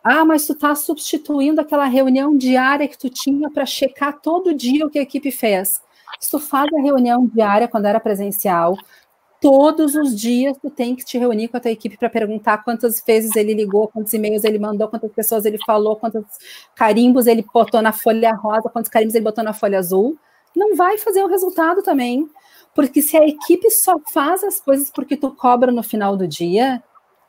Ah, 0.04 0.24
mas 0.24 0.46
tu 0.46 0.52
está 0.52 0.76
substituindo 0.76 1.60
aquela 1.60 1.86
reunião 1.86 2.36
diária 2.36 2.86
que 2.86 2.96
tu 2.96 3.10
tinha 3.10 3.50
para 3.50 3.66
checar 3.66 4.20
todo 4.20 4.54
dia 4.54 4.86
o 4.86 4.90
que 4.90 5.00
a 5.00 5.02
equipe 5.02 5.32
fez. 5.32 5.82
Se 6.20 6.30
tu 6.30 6.38
faz 6.38 6.72
a 6.72 6.80
reunião 6.80 7.26
diária 7.26 7.68
quando 7.68 7.86
era 7.86 8.00
presencial, 8.00 8.76
todos 9.40 9.94
os 9.94 10.18
dias 10.18 10.56
tu 10.56 10.70
tem 10.70 10.96
que 10.96 11.04
te 11.04 11.18
reunir 11.18 11.48
com 11.48 11.56
a 11.56 11.60
tua 11.60 11.70
equipe 11.70 11.98
para 11.98 12.08
perguntar 12.08 12.64
quantas 12.64 13.02
vezes 13.06 13.36
ele 13.36 13.52
ligou, 13.52 13.88
quantos 13.88 14.12
e-mails 14.14 14.42
ele 14.42 14.58
mandou, 14.58 14.88
quantas 14.88 15.12
pessoas 15.12 15.44
ele 15.44 15.58
falou, 15.66 15.96
quantos 15.96 16.24
carimbos 16.74 17.26
ele 17.26 17.44
botou 17.52 17.82
na 17.82 17.92
folha 17.92 18.34
rosa, 18.34 18.70
quantos 18.70 18.90
carimbos 18.90 19.14
ele 19.14 19.24
botou 19.24 19.44
na 19.44 19.52
folha 19.52 19.78
azul. 19.78 20.16
Não 20.56 20.74
vai 20.76 20.96
fazer 20.96 21.22
o 21.22 21.28
resultado 21.28 21.82
também. 21.82 22.26
Porque 22.74 23.02
se 23.02 23.16
a 23.16 23.26
equipe 23.26 23.70
só 23.70 23.96
faz 24.12 24.42
as 24.42 24.60
coisas 24.60 24.90
porque 24.90 25.16
tu 25.16 25.30
cobra 25.30 25.70
no 25.70 25.82
final 25.82 26.16
do 26.16 26.26
dia, 26.26 26.82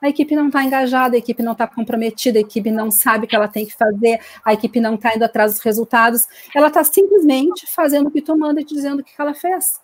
a 0.06 0.10
equipe 0.10 0.36
não 0.36 0.48
está 0.48 0.64
engajada, 0.64 1.16
a 1.16 1.20
equipe 1.20 1.42
não 1.42 1.54
está 1.54 1.68
comprometida, 1.68 2.38
a 2.38 2.42
equipe 2.42 2.72
não 2.72 2.92
sabe 2.92 3.26
o 3.26 3.28
que 3.28 3.36
ela 3.36 3.48
tem 3.48 3.66
que 3.66 3.74
fazer, 3.74 4.20
a 4.44 4.54
equipe 4.54 4.80
não 4.80 4.96
está 4.96 5.16
indo 5.16 5.24
atrás 5.24 5.54
dos 5.54 5.62
resultados, 5.62 6.28
ela 6.56 6.68
está 6.68 6.84
simplesmente 6.84 7.66
fazendo 7.74 8.08
o 8.08 8.12
que 8.12 8.22
tu 8.22 8.38
manda 8.38 8.62
e 8.62 8.64
dizendo 8.64 9.00
o 9.00 9.04
que 9.04 9.12
ela 9.18 9.34
fez. 9.34 9.82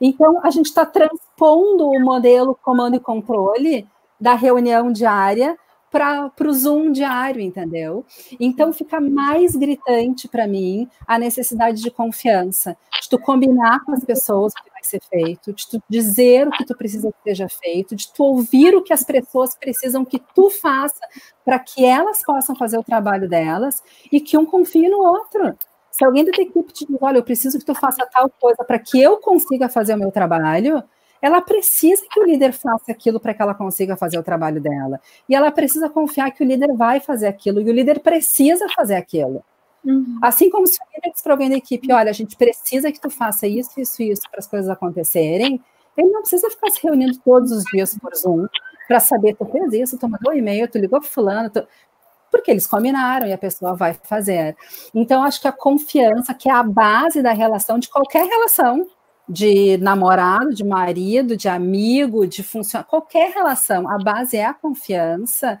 Então, 0.00 0.40
a 0.42 0.50
gente 0.50 0.66
está 0.66 0.86
transpondo 0.86 1.90
o 1.90 2.00
modelo 2.00 2.58
comando 2.62 2.96
e 2.96 3.00
controle 3.00 3.86
da 4.18 4.34
reunião 4.34 4.90
diária 4.90 5.56
para 5.90 6.32
o 6.40 6.52
Zoom 6.52 6.92
diário, 6.92 7.40
entendeu? 7.40 8.04
Então 8.38 8.72
fica 8.72 9.00
mais 9.00 9.56
gritante 9.56 10.28
para 10.28 10.46
mim 10.46 10.88
a 11.06 11.18
necessidade 11.18 11.82
de 11.82 11.90
confiança, 11.90 12.76
de 13.02 13.08
tu 13.08 13.18
combinar 13.18 13.84
com 13.84 13.92
as 13.92 14.04
pessoas 14.04 14.52
o 14.52 14.62
que 14.62 14.70
vai 14.70 14.84
ser 14.84 15.00
feito, 15.10 15.52
de 15.52 15.68
tu 15.68 15.82
dizer 15.88 16.46
o 16.46 16.50
que 16.52 16.64
tu 16.64 16.76
precisa 16.76 17.10
que 17.10 17.30
seja 17.30 17.48
feito, 17.48 17.96
de 17.96 18.12
tu 18.12 18.22
ouvir 18.22 18.74
o 18.74 18.82
que 18.82 18.92
as 18.92 19.02
pessoas 19.02 19.56
precisam 19.56 20.04
que 20.04 20.20
tu 20.34 20.48
faça 20.48 21.00
para 21.44 21.58
que 21.58 21.84
elas 21.84 22.22
possam 22.24 22.54
fazer 22.54 22.78
o 22.78 22.84
trabalho 22.84 23.28
delas 23.28 23.82
e 24.12 24.20
que 24.20 24.38
um 24.38 24.46
confie 24.46 24.88
no 24.88 24.98
outro. 24.98 25.56
Se 25.90 26.04
alguém 26.04 26.24
da 26.24 26.30
tua 26.30 26.44
equipe 26.44 26.72
te 26.72 26.86
diz, 26.86 26.96
olha, 27.00 27.18
eu 27.18 27.24
preciso 27.24 27.58
que 27.58 27.64
tu 27.64 27.74
faça 27.74 28.06
tal 28.12 28.30
coisa 28.40 28.64
para 28.64 28.78
que 28.78 29.00
eu 29.00 29.18
consiga 29.18 29.68
fazer 29.68 29.94
o 29.94 29.98
meu 29.98 30.12
trabalho, 30.12 30.82
ela 31.20 31.40
precisa 31.40 32.02
que 32.10 32.20
o 32.20 32.24
líder 32.24 32.52
faça 32.52 32.90
aquilo 32.90 33.20
para 33.20 33.34
que 33.34 33.42
ela 33.42 33.54
consiga 33.54 33.96
fazer 33.96 34.18
o 34.18 34.22
trabalho 34.22 34.60
dela. 34.60 35.00
E 35.28 35.34
ela 35.34 35.50
precisa 35.50 35.88
confiar 35.88 36.30
que 36.30 36.42
o 36.42 36.46
líder 36.46 36.74
vai 36.74 37.00
fazer 37.00 37.26
aquilo, 37.26 37.60
e 37.60 37.70
o 37.70 37.72
líder 37.72 38.00
precisa 38.00 38.68
fazer 38.74 38.94
aquilo. 38.94 39.44
Uhum. 39.84 40.18
Assim 40.22 40.50
como 40.50 40.66
se 40.66 40.78
o 40.78 40.96
líder 40.96 41.12
desprovendo 41.12 41.54
a 41.54 41.58
equipe, 41.58 41.92
olha, 41.92 42.10
a 42.10 42.14
gente 42.14 42.36
precisa 42.36 42.92
que 42.92 43.00
tu 43.00 43.10
faça 43.10 43.46
isso, 43.46 43.80
isso, 43.80 44.02
isso 44.02 44.22
para 44.30 44.40
as 44.40 44.46
coisas 44.46 44.68
acontecerem, 44.68 45.60
ele 45.96 46.10
não 46.10 46.20
precisa 46.20 46.50
ficar 46.50 46.70
se 46.70 46.82
reunindo 46.82 47.18
todos 47.24 47.50
os 47.50 47.64
dias 47.64 47.96
por 47.98 48.14
Zoom 48.14 48.46
para 48.86 49.00
saber, 49.00 49.36
tu 49.36 49.44
fez 49.46 49.72
isso, 49.72 49.98
tu 49.98 50.08
mandou 50.08 50.32
um 50.32 50.36
e-mail, 50.36 50.68
tu 50.68 50.78
ligou 50.78 51.00
para 51.00 51.08
fulano, 51.08 51.50
tu... 51.50 51.66
porque 52.30 52.50
eles 52.50 52.66
combinaram 52.66 53.26
e 53.26 53.32
a 53.32 53.38
pessoa 53.38 53.74
vai 53.74 53.94
fazer. 53.94 54.56
Então, 54.94 55.22
acho 55.22 55.40
que 55.40 55.48
a 55.48 55.52
confiança, 55.52 56.34
que 56.34 56.48
é 56.48 56.52
a 56.52 56.62
base 56.62 57.22
da 57.22 57.32
relação, 57.32 57.78
de 57.78 57.88
qualquer 57.88 58.26
relação, 58.26 58.86
de 59.30 59.78
namorado, 59.78 60.52
de 60.52 60.64
marido, 60.64 61.36
de 61.36 61.48
amigo, 61.48 62.26
de 62.26 62.42
funcionário, 62.42 62.90
qualquer 62.90 63.30
relação, 63.32 63.88
a 63.88 63.96
base 63.96 64.36
é 64.36 64.44
a 64.44 64.52
confiança. 64.52 65.60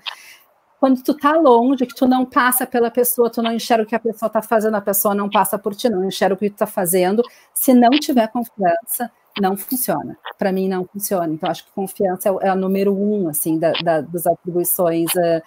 Quando 0.80 1.02
tu 1.02 1.14
tá 1.14 1.32
longe, 1.36 1.86
que 1.86 1.94
tu 1.94 2.08
não 2.08 2.24
passa 2.24 2.66
pela 2.66 2.90
pessoa, 2.90 3.30
tu 3.30 3.40
não 3.42 3.52
enxerga 3.52 3.84
o 3.84 3.86
que 3.86 3.94
a 3.94 4.00
pessoa 4.00 4.28
tá 4.28 4.42
fazendo, 4.42 4.74
a 4.74 4.80
pessoa 4.80 5.14
não 5.14 5.30
passa 5.30 5.58
por 5.58 5.74
ti, 5.74 5.88
não 5.88 6.04
enxerga 6.04 6.34
o 6.34 6.38
que 6.38 6.50
tu 6.50 6.56
tá 6.56 6.66
fazendo. 6.66 7.22
Se 7.54 7.72
não 7.72 7.90
tiver 7.90 8.26
confiança, 8.28 9.10
não 9.40 9.56
funciona. 9.56 10.18
Para 10.38 10.50
mim, 10.50 10.68
não 10.68 10.84
funciona. 10.86 11.32
Então, 11.32 11.50
acho 11.50 11.64
que 11.66 11.72
confiança 11.72 12.30
é, 12.30 12.48
é 12.48 12.52
o 12.52 12.56
número 12.56 12.96
um, 12.96 13.28
assim, 13.28 13.58
da, 13.58 13.72
da, 13.84 14.00
das 14.00 14.26
atribuições 14.26 15.10
uh, 15.14 15.42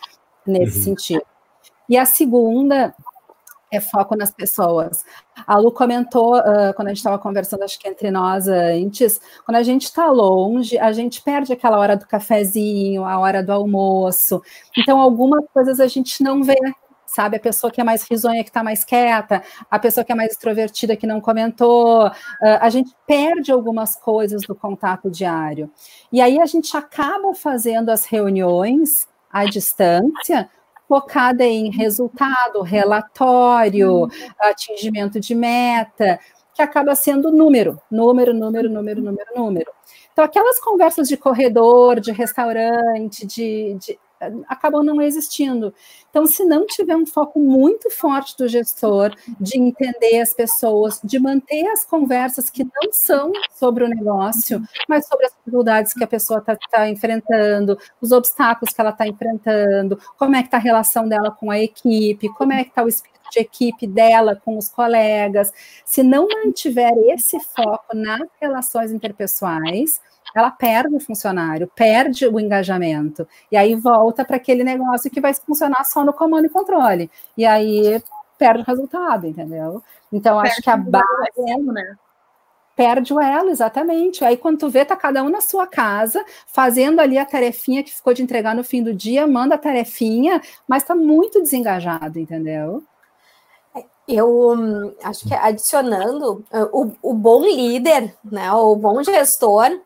nesse 0.46 0.78
uhum. 0.78 0.84
sentido. 0.84 1.26
E 1.90 1.98
a 1.98 2.06
segunda 2.06 2.96
é 3.76 3.80
foco 3.80 4.16
nas 4.16 4.32
pessoas. 4.32 5.04
A 5.48 5.58
Lu 5.58 5.72
comentou, 5.72 6.38
uh, 6.38 6.74
quando 6.76 6.88
a 6.88 6.92
gente 6.92 6.98
estava 6.98 7.18
conversando, 7.18 7.64
acho 7.64 7.80
que 7.80 7.88
entre 7.88 8.12
nós 8.12 8.48
antes, 8.48 9.20
quando 9.46 9.58
a 9.58 9.64
gente 9.64 9.84
está 9.84 10.10
longe, 10.10 10.78
a 10.78 10.92
gente 10.92 11.22
perde 11.22 11.54
aquela 11.54 11.78
hora 11.80 11.98
do 11.98 12.08
cafezinho, 12.08 13.04
a 13.04 13.20
hora 13.20 13.44
do 13.44 13.52
almoço. 13.52 14.42
Então, 14.78 15.00
algumas 15.00 15.44
coisas 15.54 15.80
a 15.80 15.88
gente 15.88 16.24
não 16.24 16.44
vê, 16.44 16.56
sabe? 17.06 17.38
A 17.38 17.40
pessoa 17.40 17.72
que 17.72 17.82
é 17.82 17.84
mais 17.84 18.04
risonha, 18.10 18.44
que 18.44 18.50
está 18.50 18.64
mais 18.64 18.84
quieta, 18.84 19.44
a 19.70 19.80
pessoa 19.80 20.04
que 20.04 20.12
é 20.12 20.16
mais 20.16 20.32
extrovertida, 20.32 20.96
que 20.96 21.08
não 21.08 21.22
comentou. 21.22 22.12
A 22.42 22.70
gente 22.70 22.92
perde 23.06 23.52
algumas 23.52 23.96
coisas 23.96 24.42
do 24.48 24.56
contato 24.56 25.12
diário. 25.12 25.72
E 26.12 26.22
aí 26.22 26.40
a 26.40 26.46
gente 26.46 26.76
acaba 26.76 27.34
fazendo 27.36 27.90
as 27.90 28.06
reuniões 28.06 29.08
à 29.32 29.46
distância 29.46 30.50
focada 30.94 31.44
em 31.44 31.72
resultado, 31.72 32.62
relatório, 32.62 34.02
uhum. 34.02 34.10
atingimento 34.40 35.20
de 35.20 35.34
meta, 35.34 36.20
que 36.54 36.62
acaba 36.62 36.94
sendo 36.94 37.32
número, 37.32 37.82
número, 37.90 38.32
número, 38.32 38.70
número, 38.70 39.02
número, 39.02 39.28
número. 39.36 39.72
Então, 40.12 40.24
aquelas 40.24 40.60
conversas 40.60 41.08
de 41.08 41.18
corredor, 41.18 42.00
de 42.00 42.12
restaurante, 42.12 43.26
de, 43.26 43.76
de 43.80 44.00
acabam 44.48 44.84
não 44.84 45.02
existindo. 45.02 45.74
Então, 46.10 46.26
se 46.26 46.44
não 46.44 46.66
tiver 46.66 46.96
um 46.96 47.06
foco 47.06 47.40
muito 47.40 47.90
forte 47.90 48.38
do 48.38 48.48
gestor 48.48 49.14
de 49.40 49.60
entender 49.60 50.22
as 50.22 50.34
pessoas, 50.34 51.00
de 51.04 51.20
manter 51.20 51.68
as 51.68 51.84
conversas 51.84 52.50
que 52.50 52.64
não 52.64 52.92
são 52.92 53.32
sobre 53.54 53.84
o 53.84 53.88
negócio, 53.88 54.62
mas 54.88 55.08
sobre 55.08 55.26
as 55.26 55.34
dificuldades 55.34 55.94
que 55.94 56.04
a 56.04 56.08
pessoa 56.08 56.40
está 56.40 56.56
tá 56.70 56.90
enfrentando, 56.90 57.78
os 58.02 58.12
obstáculos 58.12 58.74
que 58.74 58.82
ela 58.82 58.92
está 58.92 59.08
enfrentando, 59.08 60.00
como 60.18 60.36
é 60.36 60.42
que 60.42 60.48
está 60.48 60.58
a 60.58 60.62
relação 60.62 61.08
dela 61.08 61.32
com 61.32 61.50
a 61.50 61.60
equipe, 61.60 62.30
como 62.34 62.54
é 62.54 62.64
que 62.64 62.70
está 62.70 62.84
o 62.84 62.88
espírito 62.88 63.14
de 63.32 63.40
equipe 63.40 63.88
dela 63.88 64.40
com 64.44 64.58
os 64.58 64.70
colegas, 64.70 65.52
se 65.84 66.04
não 66.04 66.28
mantiver 66.28 66.94
esse 67.08 67.40
foco 67.40 67.96
nas 67.96 68.22
relações 68.40 68.92
interpessoais, 68.92 70.00
ela 70.36 70.52
perde 70.52 70.96
o 70.96 71.00
funcionário, 71.00 71.72
perde 71.76 72.28
o 72.28 72.40
engajamento, 72.40 73.28
e 73.52 73.58
aí 73.58 73.76
volta 73.76 74.26
para 74.26 74.38
aquele 74.38 74.64
negócio 74.64 75.12
que 75.12 75.22
vai 75.22 75.34
funcionar 75.34 75.84
só 75.86 76.04
no 76.04 76.14
comando 76.14 76.46
e 76.46 76.50
controle, 76.50 77.10
e 77.38 77.46
aí 77.46 78.02
perde 78.38 78.62
o 78.62 78.66
resultado, 78.66 79.28
entendeu? 79.28 79.82
Então, 80.12 80.42
perde 80.42 80.52
acho 80.52 80.62
que 80.62 80.70
a 80.70 80.78
base. 80.78 81.06
Elo, 81.38 81.72
né? 81.72 81.96
Perde 82.76 83.14
o 83.14 83.20
elo, 83.20 83.50
exatamente. 83.50 84.26
Aí, 84.26 84.36
quando 84.36 84.58
tu 84.58 84.70
vê, 84.70 84.84
tá 84.84 84.96
cada 84.96 85.24
um 85.24 85.30
na 85.30 85.42
sua 85.42 85.68
casa, 85.68 86.26
fazendo 86.48 87.00
ali 87.00 87.18
a 87.18 87.26
tarefinha 87.26 87.84
que 87.84 87.94
ficou 87.94 88.14
de 88.14 88.24
entregar 88.24 88.56
no 88.56 88.64
fim 88.64 88.82
do 88.82 88.94
dia, 88.94 89.28
manda 89.28 89.56
a 89.56 89.60
tarefinha, 89.60 90.42
mas 90.68 90.84
tá 90.84 90.96
muito 90.96 91.42
desengajado, 91.42 92.20
entendeu? 92.20 92.84
Eu 94.08 94.52
hum, 94.52 94.94
acho 95.04 95.28
que 95.28 95.34
adicionando 95.34 96.44
uh, 96.52 96.70
o, 97.02 97.12
o 97.12 97.14
bom 97.14 97.44
líder, 97.44 98.14
né, 98.24 98.52
o 98.52 98.76
bom 98.76 99.02
gestor, 99.02 99.80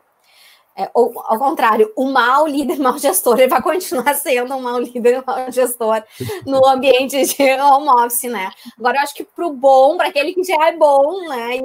é, 0.78 0.88
ou 0.94 1.12
ao 1.24 1.36
contrário, 1.40 1.92
o 1.96 2.04
mau 2.04 2.46
líder, 2.46 2.78
mau 2.78 2.96
gestor, 2.96 3.36
ele 3.36 3.48
vai 3.48 3.60
continuar 3.60 4.14
sendo 4.16 4.54
um 4.54 4.60
mau 4.60 4.78
líder, 4.78 5.24
mau 5.26 5.50
gestor 5.50 6.04
no 6.46 6.64
ambiente 6.64 7.20
de 7.20 7.52
home 7.60 7.88
office, 7.88 8.30
né? 8.30 8.48
Agora, 8.78 8.98
eu 8.98 9.02
acho 9.02 9.12
que 9.12 9.24
para 9.24 9.44
o 9.44 9.52
bom, 9.52 9.96
para 9.96 10.06
aquele 10.06 10.32
que 10.32 10.44
já 10.44 10.68
é 10.68 10.76
bom, 10.76 11.28
né, 11.28 11.56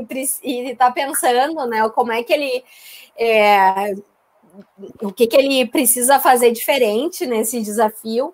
e 0.43 0.72
está 0.72 0.89
pensando, 0.89 1.63
né, 1.67 1.88
como 1.89 2.12
é 2.12 2.24
que 2.24 2.34
ele. 2.34 2.63
É, 3.15 3.93
o 5.00 5.13
que, 5.13 5.27
que 5.27 5.38
ele 5.38 5.67
precisa 5.67 6.20
fazer 6.20 6.50
diferente 6.50 7.27
nesse 7.27 7.62
desafio, 7.62 8.34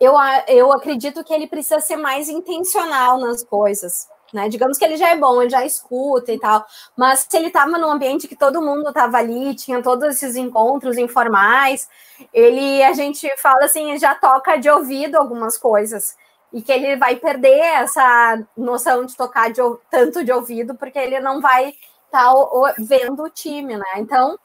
eu, 0.00 0.14
eu 0.46 0.72
acredito 0.72 1.24
que 1.24 1.34
ele 1.34 1.48
precisa 1.48 1.80
ser 1.80 1.96
mais 1.96 2.28
intencional 2.28 3.18
nas 3.18 3.42
coisas. 3.42 4.06
Né? 4.34 4.48
Digamos 4.48 4.76
que 4.76 4.84
ele 4.84 4.96
já 4.96 5.10
é 5.10 5.16
bom, 5.16 5.40
ele 5.40 5.50
já 5.50 5.64
escuta 5.64 6.32
e 6.32 6.38
tal, 6.40 6.66
mas 6.96 7.20
se 7.20 7.36
ele 7.36 7.46
estava 7.46 7.78
num 7.78 7.90
ambiente 7.90 8.26
que 8.26 8.34
todo 8.34 8.60
mundo 8.60 8.88
estava 8.88 9.16
ali, 9.18 9.54
tinha 9.54 9.80
todos 9.80 10.08
esses 10.08 10.34
encontros 10.34 10.98
informais, 10.98 11.88
ele, 12.32 12.82
a 12.82 12.92
gente 12.92 13.30
fala 13.40 13.64
assim, 13.64 13.96
já 13.96 14.12
toca 14.14 14.56
de 14.56 14.68
ouvido 14.68 15.14
algumas 15.14 15.56
coisas, 15.56 16.16
e 16.52 16.60
que 16.60 16.72
ele 16.72 16.96
vai 16.96 17.14
perder 17.14 17.58
essa 17.58 18.42
noção 18.56 19.04
de 19.04 19.16
tocar 19.16 19.52
de, 19.52 19.60
tanto 19.88 20.24
de 20.24 20.32
ouvido, 20.32 20.74
porque 20.74 20.98
ele 20.98 21.20
não 21.20 21.40
vai 21.40 21.68
estar 22.06 22.32
tá 22.32 22.74
vendo 22.78 23.22
o 23.22 23.30
time, 23.30 23.76
né? 23.76 23.86
Então, 23.98 24.36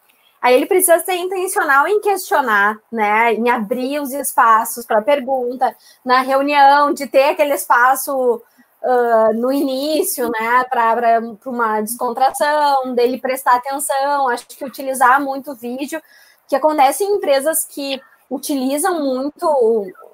Aí 0.41 0.55
ele 0.55 0.65
precisa 0.65 0.97
ser 0.99 1.15
intencional 1.15 1.85
em 1.85 1.99
questionar, 1.99 2.77
né? 2.89 3.33
Em 3.33 3.49
abrir 3.49 3.99
os 3.99 4.13
espaços 4.13 4.85
para 4.85 5.01
pergunta, 5.01 5.75
na 6.03 6.21
reunião, 6.21 6.93
de 6.93 7.07
ter 7.07 7.31
aquele 7.31 7.53
espaço 7.53 8.41
uh, 8.83 9.33
no 9.33 9.51
início, 9.51 10.29
né? 10.29 10.63
Para 10.69 11.21
uma 11.45 11.81
descontração, 11.81 12.93
dele 12.93 13.19
prestar 13.19 13.55
atenção. 13.55 14.27
Acho 14.29 14.47
que 14.47 14.65
utilizar 14.65 15.21
muito 15.21 15.55
vídeo, 15.55 16.01
que 16.47 16.55
acontece 16.55 17.03
em 17.03 17.15
empresas 17.15 17.65
que 17.65 18.01
utilizam 18.29 19.03
muito 19.03 19.45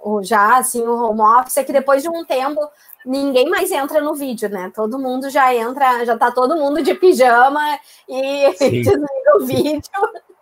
o, 0.04 0.24
já 0.24 0.58
assim 0.58 0.82
o 0.82 0.96
home 0.96 1.22
office, 1.22 1.58
é 1.58 1.64
que 1.64 1.74
depois 1.74 2.02
de 2.02 2.10
um 2.10 2.24
tempo 2.24 2.62
ninguém 3.06 3.50
mais 3.50 3.72
entra 3.72 4.02
no 4.02 4.16
vídeo, 4.16 4.50
né? 4.50 4.72
Todo 4.74 4.98
mundo 4.98 5.30
já 5.30 5.54
entra, 5.54 6.06
já 6.06 6.18
tá 6.18 6.32
todo 6.32 6.56
mundo 6.56 6.82
de 6.82 6.94
pijama 6.96 7.62
e 8.08 8.52
desliga 8.58 9.38
o 9.38 9.46
vídeo. 9.46 9.82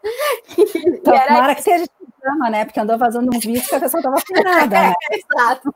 Então, 0.85 1.13
era... 1.13 1.27
Tomara 1.27 1.55
que 1.55 1.61
seja 1.61 1.85
de 1.85 1.89
pijama, 1.89 2.49
né? 2.49 2.65
Porque 2.65 2.77
andou 2.77 2.97
vazando 2.97 3.33
um 3.33 3.39
vídeo 3.39 3.63
que 3.65 3.73
a 3.73 3.79
pessoa 3.79 4.03
tava 4.03 4.17
afinada. 4.17 4.67
Né? 4.67 4.93
Exato. 5.11 5.73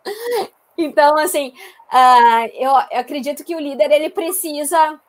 Então, 0.78 1.18
assim, 1.18 1.54
uh, 1.92 2.50
eu, 2.54 2.72
eu 2.92 3.00
acredito 3.00 3.44
que 3.44 3.56
o 3.56 3.60
líder 3.60 3.92
ele 3.92 4.10
precisa 4.10 5.00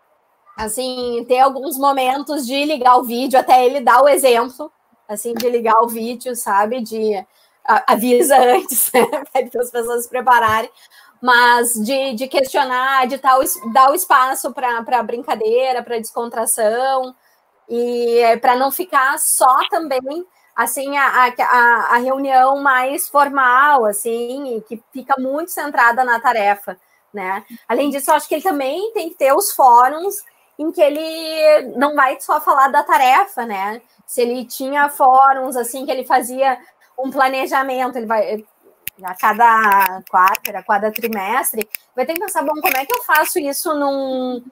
assim 0.57 1.25
ter 1.29 1.41
alguns 1.41 1.79
momentos 1.79 2.47
de 2.47 2.65
ligar 2.65 2.97
o 2.97 3.05
vídeo, 3.05 3.39
até 3.39 3.65
ele 3.65 3.81
dar 3.81 4.03
o 4.03 4.09
exemplo, 4.09 4.73
assim, 5.07 5.35
de 5.35 5.49
ligar 5.49 5.81
o 5.83 5.89
vídeo, 5.89 6.35
sabe? 6.35 6.81
De 6.81 7.25
avisa 7.87 8.37
antes, 8.41 8.91
né? 8.93 9.05
para 9.07 9.61
as 9.61 9.71
pessoas 9.71 10.05
se 10.05 10.09
prepararem 10.09 10.71
mas 11.21 11.75
de, 11.75 12.15
de 12.15 12.29
questionar, 12.29 13.07
de 13.07 13.19
tal, 13.19 13.41
dar 13.73 13.91
o 13.91 13.95
espaço 13.95 14.53
para 14.53 15.03
brincadeira, 15.03 15.83
para 15.83 15.99
descontração, 15.99 17.15
e 17.69 18.19
é, 18.19 18.37
para 18.37 18.57
não 18.57 18.71
ficar 18.71 19.19
só 19.19 19.69
também 19.69 20.25
assim 20.59 20.97
a, 20.97 21.33
a, 21.39 21.95
a, 21.95 21.99
reunião 21.99 22.61
mais 22.61 23.09
formal, 23.09 23.85
assim, 23.85 24.61
que 24.69 24.83
fica 24.93 25.15
muito 25.17 25.53
centrada 25.53 26.05
na 26.05 26.19
tarefa, 26.19 26.77
né? 27.15 27.45
Além 27.69 27.91
disso, 27.91 28.11
eu 28.11 28.15
acho 28.17 28.29
que 28.29 28.35
ele 28.35 28.43
também 28.43 28.93
tem 28.93 29.09
que 29.09 29.15
ter 29.15 29.33
os 29.33 29.53
fóruns 29.53 30.17
em 30.59 30.73
que 30.73 30.83
ele 30.83 31.77
não 31.77 31.95
vai 31.95 32.21
só 32.21 32.41
falar 32.41 32.67
da 32.73 32.83
tarefa, 32.83 33.47
né? 33.47 33.81
Se 34.05 34.21
ele 34.21 34.45
tinha 34.47 34.89
fóruns 34.89 35.55
assim 35.55 35.87
que 35.87 35.93
ele 35.93 36.05
fazia 36.05 36.59
um 36.99 37.09
planejamento, 37.09 37.97
ele 37.97 38.07
vai 38.07 38.45
a 39.05 39.15
cada 39.15 40.03
quarto, 40.11 40.51
a 40.57 40.63
cada 40.65 40.91
trimestre, 40.91 41.69
vai 41.95 42.05
ter 42.05 42.15
que 42.15 42.21
pensar, 42.21 42.43
bom, 42.43 42.61
como 42.61 42.77
é 42.77 42.85
que 42.85 42.93
eu 42.93 43.05
faço 43.05 43.39
isso 43.39 43.73
num, 43.75 44.43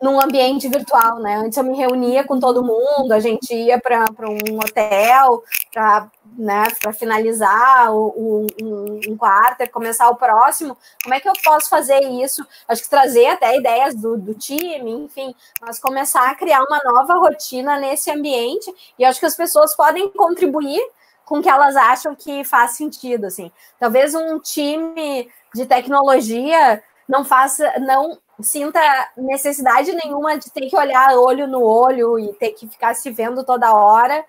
num 0.00 0.20
ambiente 0.20 0.68
virtual, 0.68 1.18
né? 1.18 1.36
Antes 1.36 1.58
eu 1.58 1.64
me 1.64 1.76
reunia 1.76 2.24
com 2.24 2.38
todo 2.38 2.64
mundo, 2.64 3.12
a 3.12 3.18
gente 3.18 3.52
ia 3.52 3.80
para 3.80 4.04
um 4.28 4.58
hotel 4.58 5.42
para 5.72 6.08
né, 6.36 6.64
finalizar 6.96 7.92
o, 7.92 8.06
o, 8.16 8.46
um, 8.62 9.00
um 9.08 9.16
quarto, 9.16 9.68
começar 9.70 10.08
o 10.08 10.16
próximo. 10.16 10.76
Como 11.02 11.14
é 11.14 11.20
que 11.20 11.28
eu 11.28 11.32
posso 11.44 11.68
fazer 11.68 12.00
isso? 12.00 12.46
Acho 12.68 12.82
que 12.82 12.88
trazer 12.88 13.26
até 13.26 13.56
ideias 13.56 13.94
do, 13.94 14.16
do 14.16 14.34
time, 14.34 14.92
enfim, 14.92 15.34
mas 15.60 15.80
começar 15.80 16.30
a 16.30 16.34
criar 16.36 16.62
uma 16.62 16.80
nova 16.84 17.14
rotina 17.14 17.78
nesse 17.78 18.10
ambiente. 18.10 18.72
E 18.98 19.04
acho 19.04 19.18
que 19.18 19.26
as 19.26 19.36
pessoas 19.36 19.74
podem 19.74 20.08
contribuir 20.10 20.80
com 21.24 21.42
que 21.42 21.48
elas 21.48 21.76
acham 21.76 22.14
que 22.14 22.44
faz 22.44 22.72
sentido, 22.72 23.26
assim. 23.26 23.50
Talvez 23.78 24.14
um 24.14 24.38
time 24.38 25.28
de 25.54 25.66
tecnologia 25.66 26.82
não 27.08 27.24
faça, 27.24 27.78
não 27.80 28.18
sinta 28.40 28.80
necessidade 29.16 29.92
nenhuma 29.92 30.38
de 30.38 30.50
ter 30.50 30.68
que 30.68 30.76
olhar 30.76 31.16
olho 31.18 31.46
no 31.46 31.62
olho 31.62 32.18
e 32.18 32.32
ter 32.34 32.50
que 32.50 32.68
ficar 32.68 32.94
se 32.94 33.10
vendo 33.10 33.44
toda 33.44 33.74
hora, 33.74 34.24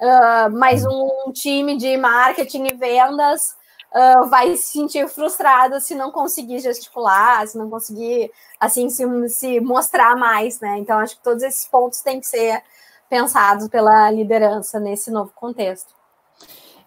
uh, 0.00 0.50
mas 0.50 0.84
um 0.84 1.30
time 1.32 1.76
de 1.76 1.96
marketing 1.96 2.68
e 2.68 2.74
vendas 2.74 3.56
uh, 3.94 4.26
vai 4.28 4.56
se 4.56 4.72
sentir 4.72 5.08
frustrado 5.08 5.80
se 5.80 5.94
não 5.94 6.10
conseguir 6.10 6.60
gesticular, 6.60 7.46
se 7.46 7.58
não 7.58 7.68
conseguir, 7.68 8.32
assim, 8.58 8.88
se, 8.88 9.04
se 9.28 9.60
mostrar 9.60 10.16
mais, 10.16 10.60
né? 10.60 10.78
Então, 10.78 10.98
acho 10.98 11.16
que 11.16 11.22
todos 11.22 11.42
esses 11.42 11.66
pontos 11.66 12.00
têm 12.00 12.20
que 12.20 12.26
ser 12.26 12.62
pensados 13.08 13.68
pela 13.68 14.10
liderança 14.10 14.78
nesse 14.78 15.10
novo 15.10 15.32
contexto. 15.34 15.99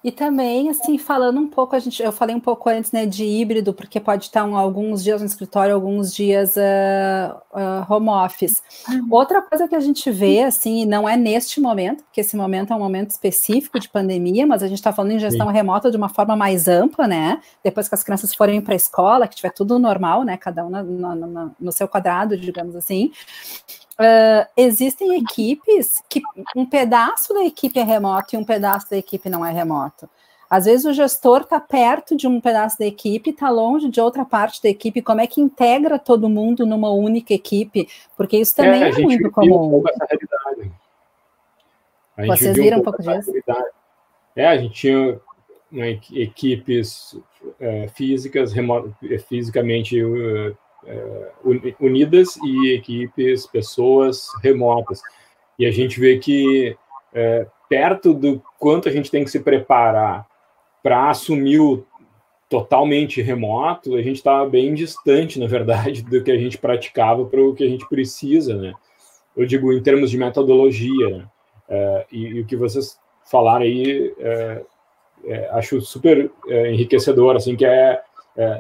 E 0.04 0.12
também, 0.12 0.70
assim, 0.70 0.98
falando 0.98 1.40
um 1.40 1.48
pouco, 1.48 1.78
a 1.78 1.80
gente, 1.80 2.04
eu 2.04 2.12
falei 2.12 2.36
um 2.36 2.40
pouco 2.40 2.68
antes, 2.70 2.92
né, 2.92 3.06
de 3.06 3.24
híbrido, 3.24 3.74
porque 3.74 4.02
pode 4.02 4.26
estar 4.26 4.44
um, 4.44 4.58
alguns 4.58 5.02
dias 5.02 5.22
no 5.22 5.28
escritório, 5.28 5.74
alguns 5.74 6.14
dias 6.14 6.58
uh, 6.58 7.38
uh, 7.54 7.94
home 7.94 8.10
office. 8.10 8.62
Uhum. 8.90 9.08
Outra 9.10 9.42
coisa 9.42 9.66
que 9.66 9.76
a 9.76 9.80
gente 9.80 10.12
vê, 10.12 10.44
assim, 10.44 10.82
e 10.82 10.86
não 10.86 11.08
é 11.08 11.16
neste 11.16 11.62
momento, 11.62 12.04
porque 12.04 12.20
esse 12.20 12.36
momento 12.36 12.74
é 12.74 12.76
um 12.76 12.80
momento 12.80 13.12
específico 13.12 13.80
de 13.80 13.88
pandemia, 13.88 14.46
mas 14.46 14.62
a 14.62 14.68
gente 14.68 14.80
está 14.80 14.92
falando 14.92 15.14
em 15.14 15.20
gestão 15.20 15.48
Sim. 15.48 15.54
remota 15.54 15.90
de 15.90 15.96
uma 15.96 16.10
forma 16.10 16.36
mais 16.36 16.68
ampla, 16.68 17.08
né? 17.08 17.40
Depois 17.64 17.88
que 17.88 17.96
as 17.96 18.04
crianças 18.04 18.36
forem 18.36 18.60
para 18.60 18.74
a 18.74 18.76
escola, 18.76 19.26
que 19.26 19.38
tiver 19.38 19.54
tudo 19.54 19.80
normal, 19.80 20.24
né? 20.24 20.36
Cada 20.36 20.66
um 20.66 20.70
no, 20.70 21.16
no, 21.16 21.56
no 21.58 21.72
seu 21.72 21.88
quadrado, 21.88 22.36
digamos 22.36 22.76
assim. 22.76 23.10
Uh, 24.00 24.48
existem 24.58 25.18
equipes 25.18 26.02
que 26.10 26.22
um 26.56 26.66
pedaço 26.66 27.34
da 27.34 27.44
equipe 27.44 27.80
é 27.80 27.84
remoto 27.84 28.36
e 28.36 28.38
um 28.38 28.44
pedaço 28.44 28.90
da 28.90 28.98
equipe 28.98 29.30
não 29.30 29.46
é 29.46 29.52
remoto. 29.52 30.10
Às 30.50 30.66
vezes 30.66 30.86
o 30.86 30.94
gestor 30.94 31.42
está 31.42 31.60
perto 31.60 32.16
de 32.16 32.28
um 32.28 32.40
pedaço 32.40 32.78
da 32.78 32.86
equipe, 32.86 33.32
está 33.32 33.50
longe 33.50 33.90
de 33.90 34.00
outra 34.00 34.24
parte 34.24 34.62
da 34.62 34.70
equipe. 34.70 35.02
Como 35.02 35.20
é 35.20 35.26
que 35.26 35.42
integra 35.42 35.98
todo 35.98 36.30
mundo 36.30 36.66
numa 36.66 36.92
única 36.92 37.34
equipe? 37.34 37.88
Porque 38.16 38.38
isso 38.38 38.56
também 38.56 38.84
é, 38.84 38.90
é 38.90 39.00
muito 39.00 39.32
comum. 39.32 39.84
Um 42.18 42.28
Vocês 42.28 42.56
viram 42.56 42.80
um 42.80 42.84
pouco, 42.84 43.02
um 43.02 43.06
pouco 43.06 43.20
disso? 43.20 43.32
É, 44.36 44.48
a 44.48 44.58
gente 44.58 44.74
tinha 44.74 45.20
né, 45.72 46.00
equipes 46.12 47.18
é, 47.60 47.88
físicas, 47.88 48.54
fisicamente 49.28 49.98
é, 50.86 51.32
unidas 51.80 52.36
e 52.38 52.74
equipes, 52.74 53.48
pessoas 53.48 54.28
remotas. 54.42 55.02
E 55.58 55.66
a 55.66 55.72
gente 55.72 56.00
vê 56.00 56.18
que, 56.18 56.76
é, 57.14 57.48
perto 57.70 58.14
do 58.14 58.42
quanto 58.60 58.90
a 58.90 58.92
gente 58.92 59.10
tem 59.10 59.24
que 59.24 59.32
se 59.32 59.40
preparar 59.40 60.26
para 60.82 61.10
assumir 61.10 61.60
o 61.60 61.86
totalmente 62.50 63.22
remoto, 63.22 63.96
a 63.96 64.02
gente 64.02 64.18
estava 64.18 64.48
bem 64.48 64.74
distante, 64.74 65.40
na 65.40 65.48
verdade, 65.48 66.04
do 66.04 66.24
que 66.24 66.32
a 66.32 66.38
gente 66.38 66.58
praticava 66.58 67.26
para 67.26 67.42
o 67.42 67.54
que 67.54 67.64
a 67.64 67.70
gente 67.70 67.88
precisa, 67.88 68.56
né? 68.56 68.74
Eu 69.36 69.46
digo 69.46 69.74
em 69.74 69.82
termos 69.82 70.12
de 70.12 70.18
metodologia, 70.18 71.10
né? 71.10 71.26
É, 71.70 72.06
e, 72.12 72.26
e, 72.26 72.42
o 72.42 72.46
que 72.46 72.56
vocês 72.56 73.00
falaram 73.32 73.64
aí, 73.64 74.14
acho 75.52 75.80
super 75.82 76.30
enriquecedor, 76.46 77.36
assim, 77.36 77.56
que 77.56 77.66
é, 77.66 78.02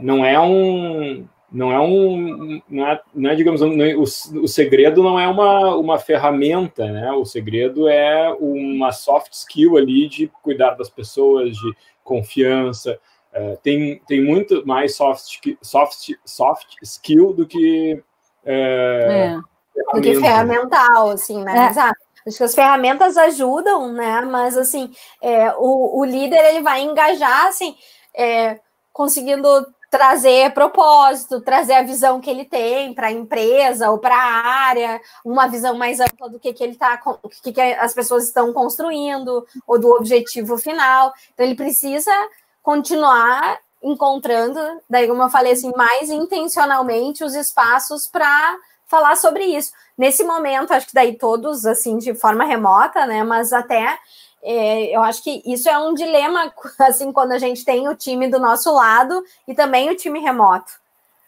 não 0.01 0.25
é 0.25 0.39
um 0.39 1.27
não 1.53 1.71
é 1.71 1.79
um 1.79 2.61
não 2.67 2.87
é, 2.87 3.01
não 3.13 3.29
é 3.29 3.35
digamos 3.35 3.61
não 3.61 3.83
é, 3.83 3.95
o, 3.95 4.01
o 4.01 4.47
segredo 4.47 5.03
não 5.03 5.19
é 5.19 5.27
uma, 5.27 5.75
uma 5.75 5.99
ferramenta 5.99 6.91
né? 6.91 7.11
O 7.11 7.23
segredo 7.23 7.87
é 7.87 8.35
uma 8.39 8.91
soft 8.91 9.31
skill 9.33 9.77
ali 9.77 10.09
de 10.09 10.27
cuidar 10.41 10.71
das 10.71 10.89
pessoas 10.89 11.55
de 11.55 11.75
confiança. 12.03 12.99
É, 13.31 13.55
tem 13.57 14.01
tem 14.07 14.23
muito 14.23 14.65
mais 14.65 14.95
soft 14.95 15.55
soft 15.61 16.09
soft 16.25 16.75
skill 16.81 17.33
do 17.33 17.45
que 17.45 18.01
é, 18.43 19.37
do 19.93 20.01
que 20.01 20.15
ferramental 20.15 21.11
assim 21.11 21.43
né? 21.43 21.69
Exato. 21.69 22.01
Acho 22.25 22.37
que 22.37 22.43
as 22.43 22.55
ferramentas 22.55 23.17
ajudam, 23.17 23.91
né? 23.91 24.21
Mas 24.21 24.57
assim, 24.57 24.89
é, 25.21 25.51
o, 25.57 25.99
o 25.99 26.05
líder 26.05 26.39
ele 26.45 26.61
vai 26.61 26.81
engajar 26.81 27.47
assim, 27.47 27.75
é, 28.15 28.59
conseguindo 28.93 29.47
trazer 29.93 30.51
propósito, 30.55 31.39
trazer 31.39 31.73
a 31.73 31.83
visão 31.83 32.19
que 32.19 32.27
ele 32.27 32.45
tem 32.45 32.95
para 32.95 33.09
a 33.09 33.11
empresa 33.11 33.91
ou 33.91 33.99
para 33.99 34.15
a 34.15 34.47
área, 34.67 34.99
uma 35.23 35.45
visão 35.45 35.77
mais 35.77 35.99
ampla 35.99 36.27
do 36.27 36.39
que, 36.39 36.51
que 36.51 36.63
ele 36.63 36.75
o 37.21 37.29
que, 37.29 37.53
que 37.53 37.61
as 37.61 37.93
pessoas 37.93 38.23
estão 38.23 38.51
construindo, 38.51 39.45
ou 39.67 39.79
do 39.79 39.91
objetivo 39.91 40.57
final. 40.57 41.13
Então 41.31 41.45
ele 41.45 41.53
precisa 41.53 42.11
continuar 42.63 43.59
encontrando, 43.83 44.59
daí 44.89 45.07
como 45.07 45.21
eu 45.21 45.29
falei 45.29 45.53
assim, 45.53 45.71
mais 45.77 46.09
intencionalmente 46.09 47.23
os 47.23 47.35
espaços 47.35 48.07
para 48.07 48.57
falar 48.87 49.15
sobre 49.15 49.43
isso. 49.43 49.73
Nesse 49.95 50.23
momento, 50.23 50.73
acho 50.73 50.87
que 50.87 50.93
daí 50.95 51.15
todos 51.19 51.67
assim 51.67 51.99
de 51.99 52.15
forma 52.15 52.45
remota, 52.45 53.05
né? 53.05 53.23
Mas 53.23 53.53
até 53.53 53.99
eu 54.43 55.01
acho 55.01 55.23
que 55.23 55.41
isso 55.45 55.69
é 55.69 55.77
um 55.77 55.93
dilema, 55.93 56.53
assim, 56.79 57.11
quando 57.11 57.31
a 57.31 57.37
gente 57.37 57.63
tem 57.63 57.87
o 57.87 57.95
time 57.95 58.27
do 58.27 58.39
nosso 58.39 58.73
lado 58.73 59.23
e 59.47 59.53
também 59.53 59.89
o 59.89 59.95
time 59.95 60.19
remoto. 60.19 60.71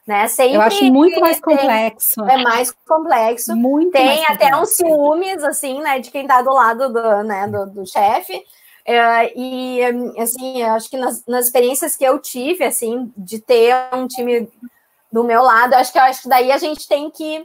Né? 0.06 0.28
Sempre 0.28 0.54
eu 0.54 0.62
acho 0.62 0.84
muito 0.86 1.20
mais 1.20 1.40
complexo. 1.40 2.24
É 2.26 2.38
mais 2.38 2.72
complexo. 2.88 3.56
Muito 3.56 3.92
tem 3.92 4.24
até 4.26 4.52
complexo. 4.52 4.62
uns 4.62 4.70
ciúmes, 4.70 5.44
assim, 5.44 5.82
né, 5.82 5.98
de 5.98 6.12
quem 6.12 6.22
está 6.24 6.44
do 6.44 6.54
lado 6.54 6.94
do, 6.94 7.24
né, 7.24 7.48
do, 7.48 7.66
do 7.68 7.88
chefe. 7.88 8.44
É, 8.88 9.34
e, 9.36 9.82
assim, 10.20 10.62
eu 10.62 10.74
acho 10.74 10.88
que 10.92 10.98
nas, 10.98 11.26
nas, 11.26 11.48
experiências 11.48 11.96
que 11.96 12.04
eu 12.04 12.20
tive, 12.20 12.64
assim, 12.64 13.12
de 13.18 13.40
ter 13.40 13.74
um 13.92 14.08
time 14.08 14.48
do 15.12 15.24
meu 15.24 15.42
lado, 15.42 15.74
acho 15.74 15.92
que, 15.92 15.98
acho 15.98 16.22
que 16.22 16.30
daí 16.30 16.52
a 16.52 16.58
gente 16.60 16.88
tem 16.88 17.10
que, 17.10 17.44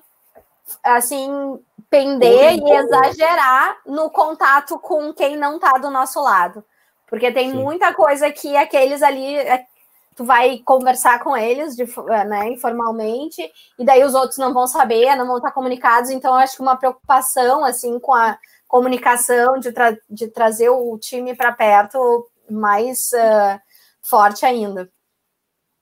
assim, 0.85 1.59
pender 1.91 2.55
e 2.55 2.71
exagerar 2.71 3.77
no 3.85 4.09
contato 4.11 4.79
com 4.79 5.13
quem 5.13 5.37
não 5.37 5.57
está 5.57 5.73
do 5.73 5.91
nosso 5.91 6.23
lado. 6.23 6.65
Porque 7.09 7.33
tem 7.33 7.51
Sim. 7.51 7.57
muita 7.57 7.93
coisa 7.93 8.31
que 8.31 8.57
aqueles 8.57 9.03
ali 9.03 9.35
é, 9.37 9.67
tu 10.15 10.25
vai 10.25 10.59
conversar 10.59 11.19
com 11.23 11.37
eles 11.37 11.75
de, 11.75 11.85
né, 12.29 12.49
informalmente, 12.49 13.43
e 13.79 13.85
daí 13.85 14.05
os 14.05 14.15
outros 14.15 14.39
não 14.39 14.55
vão 14.55 14.67
saber, 14.67 15.17
não 15.17 15.27
vão 15.27 15.39
estar 15.39 15.51
comunicados. 15.51 16.11
Então, 16.11 16.33
eu 16.33 16.39
acho 16.39 16.57
que 16.57 16.63
uma 16.63 16.77
preocupação 16.77 17.65
assim 17.65 17.99
com 17.99 18.15
a 18.15 18.39
comunicação 18.69 19.59
de, 19.59 19.73
tra 19.73 19.97
de 20.09 20.29
trazer 20.29 20.69
o 20.69 20.97
time 20.99 21.35
para 21.35 21.51
perto 21.51 22.29
mais 22.49 23.11
uh, 23.13 23.61
forte 24.01 24.47
ainda. 24.47 24.89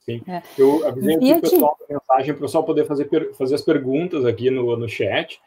Sim. 0.06 0.22
É. 0.26 0.42
Eu 0.56 0.86
avisei 0.86 1.16
aqui 1.16 1.32
o 1.34 1.40
pessoal 1.42 1.76
a 1.82 1.92
mensagem 1.92 2.32
para 2.32 2.38
o 2.38 2.46
pessoal 2.46 2.64
poder 2.64 2.86
fazer, 2.86 3.34
fazer 3.34 3.54
as 3.56 3.62
perguntas 3.62 4.24
aqui 4.24 4.48
no, 4.50 4.74
no 4.74 4.88
chat. 4.88 5.38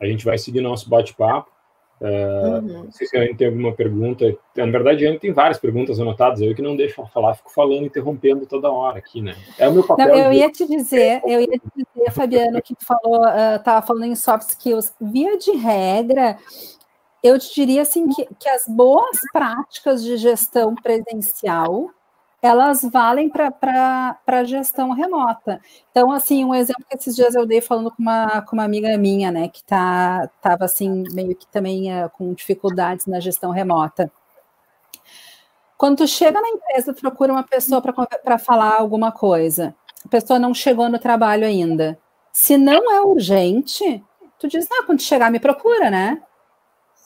A 0.00 0.06
gente 0.06 0.24
vai 0.24 0.38
seguir 0.38 0.60
nosso 0.60 0.88
bate-papo. 0.88 1.50
Uh, 1.98 2.04
uhum. 2.04 2.84
Não 2.84 2.92
sei 2.92 3.06
se 3.06 3.16
a 3.16 3.24
gente 3.24 3.36
tem 3.36 3.46
alguma 3.46 3.72
pergunta. 3.72 4.36
Na 4.54 4.66
verdade, 4.66 5.06
a 5.06 5.10
gente 5.10 5.20
tem 5.20 5.32
várias 5.32 5.58
perguntas 5.58 5.98
anotadas. 5.98 6.40
Eu 6.40 6.54
que 6.54 6.60
não 6.60 6.76
deixo 6.76 7.04
falar, 7.06 7.34
fico 7.34 7.50
falando, 7.50 7.84
interrompendo 7.84 8.44
toda 8.46 8.70
hora 8.70 8.98
aqui, 8.98 9.22
né? 9.22 9.34
É 9.58 9.66
o 9.68 9.72
meu 9.72 9.86
papel. 9.86 10.08
Não, 10.08 10.14
eu 10.14 10.32
ia 10.32 10.50
te 10.50 10.66
dizer, 10.66 11.22
eu 11.24 11.40
ia 11.40 11.46
te 11.46 11.70
dizer, 11.74 12.12
Fabiano, 12.12 12.60
que 12.60 12.74
tu 12.74 12.84
falou, 12.84 13.22
estava 13.56 13.82
uh, 13.82 13.86
falando 13.86 14.04
em 14.04 14.14
soft 14.14 14.50
skills. 14.50 14.94
Via 15.00 15.38
de 15.38 15.52
regra, 15.52 16.36
eu 17.22 17.38
te 17.38 17.54
diria 17.54 17.82
assim 17.82 18.08
que, 18.08 18.26
que 18.38 18.48
as 18.48 18.66
boas 18.68 19.18
práticas 19.32 20.04
de 20.04 20.18
gestão 20.18 20.74
presencial 20.74 21.90
elas 22.46 22.82
valem 22.82 23.28
para 23.28 24.18
a 24.26 24.44
gestão 24.44 24.92
remota. 24.92 25.60
Então, 25.90 26.12
assim, 26.12 26.44
um 26.44 26.54
exemplo 26.54 26.84
que 26.88 26.96
esses 26.96 27.16
dias 27.16 27.34
eu 27.34 27.44
dei 27.44 27.60
falando 27.60 27.90
com 27.90 28.00
uma, 28.00 28.40
com 28.42 28.54
uma 28.54 28.64
amiga 28.64 28.96
minha, 28.96 29.30
né, 29.30 29.48
que 29.48 29.64
tá, 29.64 30.30
tava 30.40 30.64
assim, 30.64 31.04
meio 31.12 31.34
que 31.34 31.46
também 31.48 31.92
uh, 31.92 32.08
com 32.10 32.32
dificuldades 32.32 33.06
na 33.06 33.18
gestão 33.18 33.50
remota. 33.50 34.10
Quando 35.76 35.98
tu 35.98 36.06
chega 36.06 36.40
na 36.40 36.48
empresa, 36.48 36.94
procura 36.94 37.32
uma 37.32 37.42
pessoa 37.42 37.82
para 37.82 38.38
falar 38.38 38.76
alguma 38.76 39.12
coisa. 39.12 39.74
A 40.04 40.08
pessoa 40.08 40.38
não 40.38 40.54
chegou 40.54 40.88
no 40.88 40.98
trabalho 40.98 41.44
ainda. 41.44 41.98
Se 42.32 42.56
não 42.56 42.92
é 42.92 43.00
urgente, 43.02 44.02
tu 44.38 44.48
diz, 44.48 44.68
não, 44.70 44.86
quando 44.86 45.02
chegar, 45.02 45.30
me 45.30 45.40
procura, 45.40 45.90
né? 45.90 46.22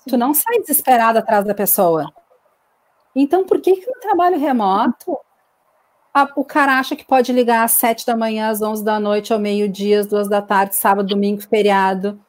Tu 0.07 0.17
não 0.17 0.35
sai 0.35 0.61
desesperado 0.61 1.19
atrás 1.19 1.45
da 1.45 1.55
pessoa. 1.55 2.13
Então, 3.15 3.45
por 3.45 3.61
que, 3.61 3.77
que 3.77 3.87
no 3.91 4.01
trabalho 4.01 4.39
remoto 4.39 5.19
a, 6.13 6.29
o 6.37 6.45
cara 6.45 6.79
acha 6.79 6.97
que 6.97 7.05
pode 7.05 7.33
ligar 7.33 7.65
às 7.65 7.73
sete 7.73 8.07
da 8.07 8.17
manhã, 8.17 8.49
às 8.49 8.61
onze 8.63 8.85
da 8.85 8.99
noite, 8.99 9.33
ao 9.33 9.39
meio-dia, 9.39 10.01
às 10.01 10.07
duas 10.07 10.29
da 10.29 10.43
tarde, 10.43 10.77
sábado, 10.77 11.09
domingo, 11.09 11.41
feriado? 11.43 12.21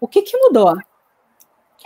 O 0.00 0.08
que, 0.08 0.22
que 0.22 0.36
mudou? 0.36 0.76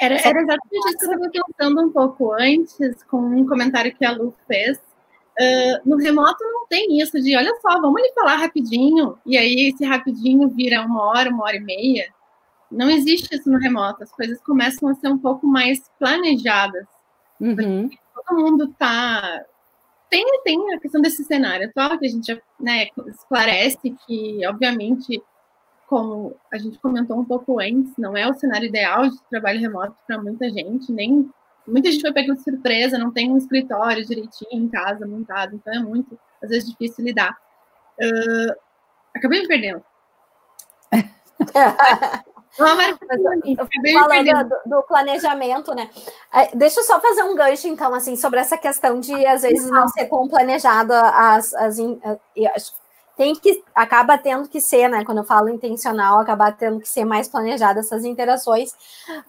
Era, 0.00 0.14
era 0.16 0.40
exatamente 0.40 0.88
isso 0.88 0.98
que 0.98 1.06
eu 1.06 1.12
estava 1.12 1.30
pensando 1.30 1.82
um 1.82 1.92
pouco 1.92 2.32
antes, 2.32 3.02
com 3.04 3.18
um 3.18 3.46
comentário 3.46 3.94
que 3.94 4.04
a 4.04 4.12
Lu 4.12 4.34
fez. 4.46 4.78
Uh, 5.38 5.88
no 5.88 5.96
remoto 5.96 6.42
não 6.44 6.66
tem 6.68 7.00
isso 7.00 7.20
de, 7.20 7.36
olha 7.36 7.52
só, 7.60 7.80
vamos 7.80 8.00
lhe 8.00 8.12
falar 8.12 8.36
rapidinho, 8.36 9.18
e 9.26 9.36
aí 9.36 9.68
esse 9.68 9.84
rapidinho 9.84 10.48
vira 10.48 10.82
uma 10.82 11.02
hora, 11.02 11.30
uma 11.30 11.44
hora 11.44 11.56
e 11.56 11.60
meia. 11.60 12.06
Não 12.70 12.88
existe 12.88 13.34
isso 13.34 13.50
no 13.50 13.58
remoto, 13.58 14.02
as 14.02 14.12
coisas 14.12 14.40
começam 14.42 14.88
a 14.88 14.94
ser 14.94 15.08
um 15.08 15.18
pouco 15.18 15.46
mais 15.46 15.82
planejadas. 15.98 16.86
Uhum 17.40 17.90
todo 18.26 18.40
mundo 18.40 18.64
está. 18.64 19.44
Tem, 20.14 20.24
tem 20.44 20.74
a 20.74 20.78
questão 20.78 21.02
desse 21.02 21.24
cenário 21.24 21.66
atual 21.66 21.98
que 21.98 22.06
a 22.06 22.08
gente 22.08 22.40
né, 22.60 22.86
esclarece 23.08 23.90
que, 24.06 24.46
obviamente, 24.46 25.20
como 25.88 26.36
a 26.52 26.56
gente 26.56 26.78
comentou 26.78 27.18
um 27.18 27.24
pouco 27.24 27.58
antes, 27.58 27.92
não 27.98 28.16
é 28.16 28.24
o 28.24 28.34
cenário 28.34 28.68
ideal 28.68 29.08
de 29.08 29.20
trabalho 29.28 29.58
remoto 29.58 29.96
para 30.06 30.22
muita 30.22 30.48
gente, 30.50 30.92
nem 30.92 31.28
muita 31.66 31.90
gente 31.90 32.02
foi 32.02 32.12
pegando 32.12 32.36
de 32.36 32.44
surpresa, 32.44 32.96
não 32.96 33.12
tem 33.12 33.28
um 33.28 33.36
escritório 33.36 34.06
direitinho 34.06 34.52
em 34.52 34.68
casa 34.68 35.04
montado, 35.04 35.56
então 35.56 35.74
é 35.74 35.80
muito, 35.80 36.16
às 36.40 36.48
vezes, 36.48 36.70
difícil 36.70 37.04
lidar. 37.04 37.36
Uh, 38.00 38.54
acabei 39.16 39.42
me 39.42 39.48
perdendo. 39.48 39.82
Falando 43.92 44.48
do, 44.48 44.76
do, 44.76 44.82
planejamento, 44.84 45.74
né? 45.74 45.90
É, 46.32 46.54
deixa 46.54 46.80
eu 46.80 46.84
só 46.84 47.00
fazer 47.00 47.22
um 47.24 47.34
gancho, 47.34 47.66
então, 47.66 47.92
assim, 47.94 48.16
sobre 48.16 48.38
essa 48.40 48.56
questão 48.56 49.00
de 49.00 49.26
às 49.26 49.42
vezes 49.42 49.68
não 49.70 49.88
ser 49.88 50.06
com 50.06 50.28
planejado 50.28 50.92
as, 50.92 51.52
as, 51.54 51.78
as 52.54 52.74
tem 53.16 53.34
que 53.34 53.62
acaba 53.74 54.18
tendo 54.18 54.48
que 54.48 54.60
ser, 54.60 54.88
né? 54.88 55.04
Quando 55.04 55.18
eu 55.18 55.24
falo 55.24 55.48
intencional, 55.48 56.18
acaba 56.18 56.50
tendo 56.50 56.80
que 56.80 56.88
ser 56.88 57.04
mais 57.04 57.28
planejada 57.28 57.80
essas 57.80 58.04
interações. 58.04 58.72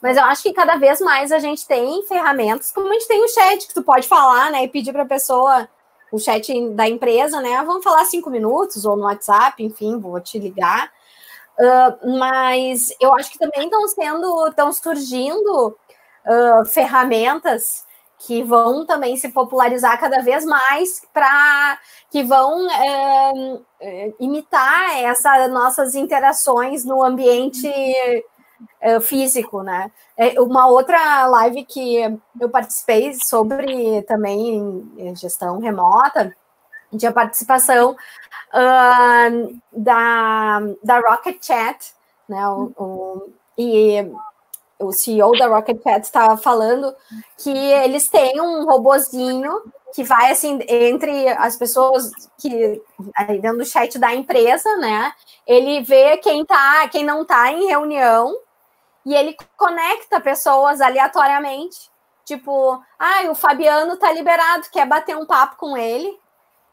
Mas 0.01 0.17
eu 0.17 0.23
acho 0.23 0.41
que 0.41 0.53
cada 0.53 0.75
vez 0.75 0.99
mais 0.99 1.31
a 1.31 1.39
gente 1.39 1.67
tem 1.67 2.03
ferramentas, 2.07 2.71
como 2.71 2.89
a 2.89 2.93
gente 2.93 3.07
tem 3.07 3.23
o 3.23 3.27
chat, 3.27 3.67
que 3.67 3.73
tu 3.73 3.83
pode 3.83 4.07
falar, 4.07 4.51
né? 4.51 4.63
E 4.63 4.67
pedir 4.67 4.91
para 4.91 5.03
a 5.03 5.07
pessoa, 5.07 5.69
o 6.11 6.19
chat 6.19 6.51
da 6.71 6.87
empresa, 6.87 7.39
né? 7.41 7.61
Vamos 7.63 7.83
falar 7.83 8.05
cinco 8.05 8.29
minutos, 8.29 8.85
ou 8.85 8.95
no 8.95 9.03
WhatsApp, 9.03 9.63
enfim, 9.63 9.99
vou 9.99 10.19
te 10.19 10.39
ligar. 10.39 10.91
Uh, 11.57 12.17
mas 12.19 12.93
eu 12.99 13.13
acho 13.15 13.31
que 13.31 13.39
também 13.39 13.63
estão 13.65 13.87
sendo, 13.87 14.47
estão 14.47 14.73
surgindo 14.73 15.67
uh, 16.25 16.65
ferramentas 16.65 17.85
que 18.19 18.43
vão 18.43 18.85
também 18.85 19.15
se 19.17 19.29
popularizar 19.29 19.99
cada 19.99 20.21
vez 20.21 20.45
mais 20.45 21.01
para 21.13 21.79
que 22.09 22.23
vão 22.23 22.67
é, 22.71 24.13
imitar 24.19 24.97
essas 25.03 25.51
nossas 25.51 25.95
interações 25.95 26.85
no 26.85 27.03
ambiente 27.03 27.67
é, 28.79 28.99
físico, 29.01 29.61
né? 29.61 29.91
É, 30.17 30.39
uma 30.41 30.67
outra 30.67 31.27
live 31.27 31.65
que 31.65 31.97
eu 32.39 32.49
participei 32.49 33.13
sobre 33.13 34.01
também 34.03 35.13
gestão 35.15 35.59
remota 35.59 36.33
tinha 36.97 37.11
participação 37.11 37.91
uh, 38.53 39.59
da, 39.71 40.59
da 40.83 40.99
Rocket 40.99 41.45
Chat, 41.45 41.93
né? 42.27 42.47
O, 42.49 42.71
o, 42.77 43.33
e 43.57 44.11
o 44.79 44.91
CEO 44.91 45.31
da 45.37 45.47
Rocket 45.47 45.81
Pets 45.81 46.07
estava 46.07 46.35
falando 46.37 46.93
que 47.37 47.49
eles 47.49 48.09
têm 48.09 48.41
um 48.41 48.65
robozinho 48.65 49.51
que 49.93 50.03
vai 50.03 50.31
assim 50.31 50.59
entre 50.67 51.29
as 51.29 51.55
pessoas 51.55 52.11
que 52.37 52.81
dentro 53.41 53.59
do 53.59 53.65
chat 53.65 53.97
da 53.97 54.13
empresa, 54.13 54.75
né? 54.77 55.13
Ele 55.47 55.81
vê 55.81 56.17
quem 56.17 56.45
tá, 56.45 56.87
quem 56.89 57.05
não 57.05 57.23
tá 57.23 57.49
em 57.51 57.67
reunião 57.67 58.35
e 59.05 59.15
ele 59.15 59.37
conecta 59.55 60.19
pessoas 60.19 60.81
aleatoriamente. 60.81 61.89
Tipo, 62.25 62.81
ah, 62.99 63.29
o 63.29 63.35
Fabiano 63.35 63.95
tá 63.97 64.11
liberado, 64.11 64.67
quer 64.71 64.85
bater 64.85 65.15
um 65.15 65.25
papo 65.25 65.55
com 65.57 65.77
ele. 65.77 66.19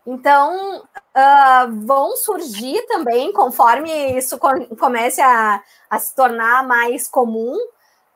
Então, 0.06 0.80
uh, 0.80 1.86
vão 1.86 2.16
surgir 2.16 2.82
também, 2.86 3.32
conforme 3.32 3.90
isso 4.18 4.38
comece 4.78 5.20
a, 5.20 5.62
a 5.88 5.98
se 5.98 6.14
tornar 6.14 6.66
mais 6.66 7.06
comum, 7.08 7.56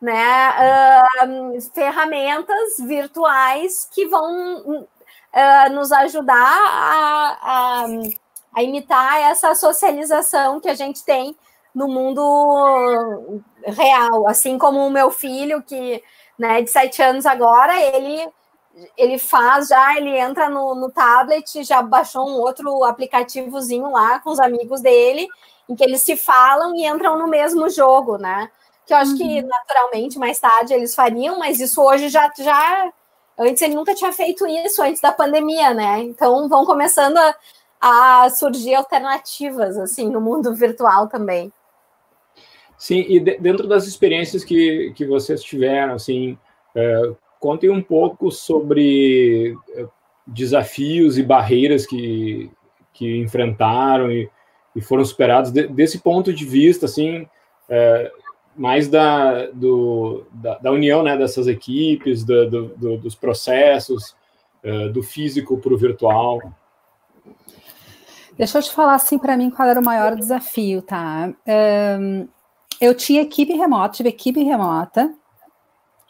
né, 0.01 0.51
uh, 0.51 1.61
ferramentas 1.75 2.77
virtuais 2.81 3.88
que 3.92 4.07
vão 4.07 4.83
uh, 5.37 5.72
nos 5.72 5.92
ajudar 5.92 6.35
a, 6.35 7.38
a, 7.40 7.87
a, 8.57 8.62
imitar 8.62 9.20
essa 9.20 9.55
socialização 9.55 10.61
que 10.61 10.68
a 10.68 10.75
gente 10.75 11.05
tem 11.05 11.37
no 11.75 11.88
mundo 11.88 13.42
real. 13.64 14.29
Assim 14.29 14.59
como 14.59 14.87
o 14.87 14.90
meu 14.90 15.11
filho, 15.11 15.62
que 15.62 16.03
né, 16.38 16.62
de 16.62 16.70
sete 16.70 17.03
anos 17.03 17.27
agora, 17.27 17.81
ele 17.81 18.29
ele 18.97 19.19
faz 19.19 19.69
já, 19.69 19.97
ele 19.97 20.17
entra 20.17 20.49
no, 20.49 20.75
no 20.75 20.91
tablet, 20.91 21.65
já 21.65 21.81
baixou 21.83 22.29
um 22.29 22.41
outro 22.41 22.85
aplicativozinho 22.85 23.91
lá 23.91 24.19
com 24.21 24.31
os 24.31 24.41
amigos 24.41 24.81
dele, 24.81 25.29
em 25.69 25.75
que 25.75 25.83
eles 25.83 26.03
se 26.03 26.17
falam 26.17 26.75
e 26.77 26.87
entram 26.87 27.19
no 27.19 27.27
mesmo 27.27 27.69
jogo, 27.69 28.19
né? 28.19 28.51
que 28.87 28.93
eu 28.93 28.97
acho 28.97 29.12
uhum. 29.12 29.19
que 29.19 29.43
naturalmente 29.43 30.19
mais 30.19 30.39
tarde 30.39 30.73
eles 30.73 30.95
fariam, 30.95 31.39
mas 31.39 31.59
isso 31.59 31.83
hoje 31.83 32.09
já 32.09 32.33
já 32.39 32.93
antes 33.37 33.61
ele 33.61 33.75
nunca 33.75 33.95
tinha 33.95 34.12
feito 34.12 34.47
isso 34.47 34.81
antes 34.81 35.01
da 35.01 35.12
pandemia, 35.12 35.75
né? 35.75 35.99
Então 36.01 36.49
vão 36.49 36.65
começando 36.65 37.19
a, 37.19 37.35
a 37.81 38.31
surgir 38.31 38.77
alternativas 38.77 39.77
assim 39.77 40.09
no 40.09 40.21
mundo 40.21 40.55
virtual 40.55 41.09
também. 41.09 41.53
Sim, 42.79 43.05
e 43.09 43.19
de, 43.19 43.39
dentro 43.39 43.67
das 43.67 43.87
experiências 43.87 44.45
que, 44.45 44.93
que 44.95 45.05
vocês 45.07 45.43
tiveram, 45.43 45.95
assim, 45.95 46.39
é, 46.75 47.12
contem 47.47 47.71
um 47.71 47.81
pouco 47.81 48.29
sobre 48.33 49.57
é, 49.77 49.87
desafios 50.27 51.17
e 51.17 51.23
barreiras 51.23 51.87
que, 51.87 52.51
que 52.93 53.19
enfrentaram 53.19 54.11
e, 54.11 54.29
e 54.75 54.81
foram 54.81 55.05
superados 55.05 55.53
de, 55.53 55.69
desse 55.69 56.01
ponto 56.01 56.33
de 56.33 56.45
vista, 56.45 56.87
assim, 56.87 57.25
é, 57.69 58.11
mais 58.57 58.89
da, 58.89 59.47
do, 59.53 60.27
da, 60.33 60.59
da, 60.59 60.73
união 60.73 61.05
né, 61.05 61.17
dessas 61.17 61.47
equipes, 61.47 62.25
do, 62.25 62.51
do, 62.51 62.97
dos 62.99 63.15
processos, 63.15 64.17
uh, 64.65 64.91
do 64.93 65.01
físico 65.05 65.57
para 65.59 65.73
o 65.73 65.79
virtual. 65.79 66.41
Deixa 68.37 68.59
eu 68.59 68.63
te 68.63 68.73
falar 68.73 68.95
assim 68.95 69.19
para 69.19 69.37
mim 69.37 69.51
qual 69.51 69.69
era 69.69 69.79
o 69.79 69.85
maior 69.85 70.17
desafio, 70.17 70.83
tá? 70.83 71.33
Um, 72.01 72.27
eu 72.81 72.93
tinha 72.93 73.23
equipe 73.23 73.53
remota, 73.53 73.99
tive 73.99 74.09
equipe 74.09 74.43
remota 74.43 75.15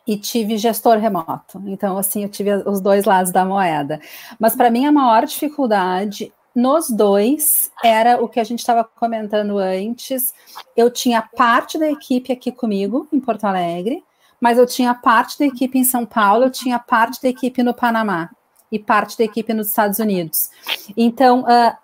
e 0.07 0.17
tive 0.17 0.57
gestor 0.57 0.99
remoto. 0.99 1.61
Então, 1.67 1.99
assim, 1.99 2.23
eu 2.23 2.29
tive 2.29 2.55
os 2.69 2.81
dois 2.81 3.05
lados 3.05 3.33
da 3.33 3.45
moeda. 3.45 4.01
Mas 4.39 4.55
para 4.55 4.71
mim 4.71 4.87
a 4.87 4.93
maior 4.93 5.27
dificuldade 5.27 6.33
nos 6.55 6.89
dois 6.89 7.71
era 7.85 8.23
o 8.23 8.29
que 8.29 8.41
a 8.41 8.45
gente 8.45 8.61
estava 8.61 8.85
comentando 8.85 9.59
antes. 9.59 10.33
Eu 10.77 10.91
tinha 10.91 11.21
parte 11.21 11.79
da 11.79 11.91
equipe 11.91 12.33
aqui 12.33 12.53
comigo, 12.53 13.07
em 13.13 13.21
Porto 13.21 13.45
Alegre, 13.45 14.03
mas 14.41 14.59
eu 14.59 14.67
tinha 14.67 14.95
parte 14.95 15.39
da 15.39 15.47
equipe 15.47 15.79
em 15.79 15.85
São 15.85 16.07
Paulo, 16.07 16.45
eu 16.45 16.51
tinha 16.51 16.79
parte 16.79 17.21
da 17.21 17.29
equipe 17.29 17.63
no 17.63 17.75
Panamá 17.75 18.31
e 18.71 18.79
parte 18.79 19.19
da 19.19 19.25
equipe 19.25 19.53
nos 19.53 19.69
Estados 19.69 19.99
Unidos. 19.99 20.49
Então, 20.97 21.41
uh, 21.41 21.77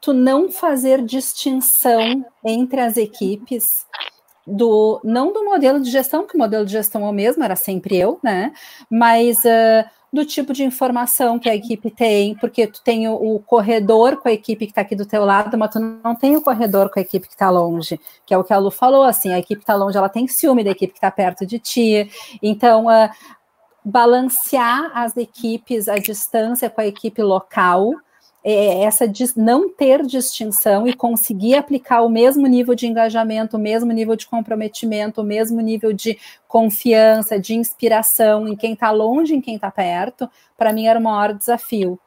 tu 0.00 0.12
não 0.12 0.50
fazer 0.50 1.02
distinção 1.02 2.24
entre 2.44 2.80
as 2.80 2.96
equipes 2.96 3.86
do 4.46 5.00
não 5.04 5.32
do 5.32 5.44
modelo 5.44 5.80
de 5.80 5.90
gestão, 5.90 6.26
que 6.26 6.36
o 6.36 6.38
modelo 6.38 6.64
de 6.64 6.72
gestão 6.72 7.06
é 7.06 7.08
o 7.08 7.12
mesmo, 7.12 7.44
era 7.44 7.56
sempre 7.56 7.96
eu, 7.96 8.18
né? 8.22 8.52
Mas 8.90 9.38
uh, 9.44 9.88
do 10.12 10.26
tipo 10.26 10.52
de 10.52 10.62
informação 10.62 11.38
que 11.38 11.48
a 11.48 11.54
equipe 11.54 11.90
tem, 11.90 12.34
porque 12.34 12.66
tu 12.66 12.82
tem 12.82 13.08
o, 13.08 13.14
o 13.14 13.40
corredor 13.40 14.18
com 14.18 14.28
a 14.28 14.32
equipe 14.32 14.66
que 14.66 14.72
está 14.72 14.82
aqui 14.82 14.94
do 14.94 15.06
teu 15.06 15.24
lado, 15.24 15.56
mas 15.56 15.70
tu 15.70 15.80
não 15.80 16.14
tem 16.14 16.36
o 16.36 16.42
corredor 16.42 16.90
com 16.90 16.98
a 16.98 17.02
equipe 17.02 17.26
que 17.26 17.32
está 17.32 17.48
longe, 17.48 17.98
que 18.26 18.34
é 18.34 18.38
o 18.38 18.44
que 18.44 18.52
a 18.52 18.58
Lu 18.58 18.70
falou, 18.70 19.04
assim, 19.04 19.32
a 19.32 19.38
equipe 19.38 19.62
está 19.62 19.74
longe, 19.74 19.96
ela 19.96 20.10
tem 20.10 20.28
ciúme 20.28 20.62
da 20.62 20.70
equipe 20.70 20.92
que 20.92 20.98
está 20.98 21.10
perto 21.10 21.46
de 21.46 21.58
ti, 21.58 22.10
então, 22.42 22.86
uh, 22.86 23.08
balancear 23.84 24.90
as 24.94 25.16
equipes, 25.16 25.88
a 25.88 25.96
distância 25.96 26.68
com 26.68 26.80
a 26.80 26.86
equipe 26.86 27.22
local, 27.22 27.92
é, 28.44 28.82
essa 28.82 29.10
não 29.36 29.68
ter 29.68 30.04
distinção 30.04 30.86
e 30.86 30.92
conseguir 30.92 31.54
aplicar 31.54 32.02
o 32.02 32.08
mesmo 32.08 32.46
nível 32.46 32.74
de 32.74 32.86
engajamento, 32.86 33.56
o 33.56 33.60
mesmo 33.60 33.92
nível 33.92 34.16
de 34.16 34.26
comprometimento, 34.26 35.20
o 35.20 35.24
mesmo 35.24 35.60
nível 35.60 35.92
de 35.92 36.18
confiança, 36.48 37.38
de 37.38 37.54
inspiração 37.54 38.48
em 38.48 38.56
quem 38.56 38.72
está 38.72 38.90
longe, 38.90 39.34
em 39.34 39.40
quem 39.40 39.54
está 39.54 39.70
perto, 39.70 40.28
para 40.56 40.72
mim 40.72 40.86
era 40.86 40.98
o 40.98 41.02
maior 41.02 41.32
desafio. 41.32 41.98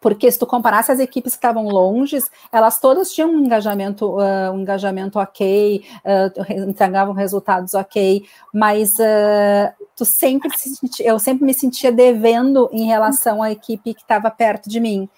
Porque 0.00 0.28
se 0.30 0.38
tu 0.38 0.46
comparasse 0.46 0.90
as 0.90 0.98
equipes 0.98 1.34
que 1.34 1.38
estavam 1.38 1.68
longe, 1.68 2.18
elas 2.50 2.80
todas 2.80 3.12
tinham 3.12 3.30
um 3.30 3.38
engajamento, 3.38 4.16
uh, 4.16 4.50
um 4.52 4.62
engajamento 4.62 5.16
ok, 5.16 5.84
uh, 6.04 6.68
entregavam 6.68 7.14
resultados 7.14 7.72
ok, 7.74 8.24
mas 8.52 8.94
uh, 8.94 9.72
tu 9.94 10.04
sempre 10.04 10.50
se, 10.58 10.76
eu 10.98 11.20
sempre 11.20 11.44
me 11.44 11.54
sentia 11.54 11.92
devendo 11.92 12.68
em 12.72 12.86
relação 12.86 13.40
à 13.40 13.52
equipe 13.52 13.94
que 13.94 14.02
estava 14.02 14.28
perto 14.28 14.68
de 14.68 14.80
mim. 14.80 15.08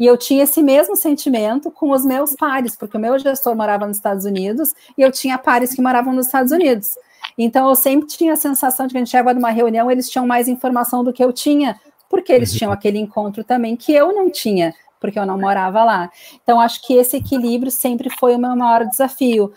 E 0.00 0.06
eu 0.06 0.16
tinha 0.16 0.44
esse 0.44 0.62
mesmo 0.62 0.96
sentimento 0.96 1.70
com 1.70 1.90
os 1.90 2.06
meus 2.06 2.34
pares, 2.34 2.74
porque 2.74 2.96
o 2.96 3.00
meu 3.00 3.18
gestor 3.18 3.54
morava 3.54 3.86
nos 3.86 3.98
Estados 3.98 4.24
Unidos 4.24 4.72
e 4.96 5.02
eu 5.02 5.12
tinha 5.12 5.36
pares 5.36 5.74
que 5.74 5.82
moravam 5.82 6.14
nos 6.14 6.24
Estados 6.24 6.50
Unidos. 6.50 6.96
Então 7.36 7.68
eu 7.68 7.74
sempre 7.74 8.08
tinha 8.08 8.32
a 8.32 8.36
sensação 8.36 8.86
de 8.86 8.92
que 8.92 8.96
a 8.96 9.00
gente 9.00 9.10
chegava 9.10 9.34
numa 9.34 9.50
reunião, 9.50 9.90
eles 9.90 10.08
tinham 10.08 10.26
mais 10.26 10.48
informação 10.48 11.04
do 11.04 11.12
que 11.12 11.22
eu 11.22 11.34
tinha, 11.34 11.78
porque 12.08 12.32
eles 12.32 12.50
tinham 12.50 12.72
aquele 12.72 12.98
encontro 12.98 13.44
também 13.44 13.76
que 13.76 13.92
eu 13.92 14.14
não 14.14 14.30
tinha, 14.30 14.74
porque 14.98 15.18
eu 15.18 15.26
não 15.26 15.38
morava 15.38 15.84
lá. 15.84 16.10
Então 16.42 16.58
acho 16.58 16.80
que 16.86 16.94
esse 16.94 17.18
equilíbrio 17.18 17.70
sempre 17.70 18.08
foi 18.08 18.34
o 18.34 18.38
meu 18.38 18.56
maior 18.56 18.86
desafio. 18.86 19.52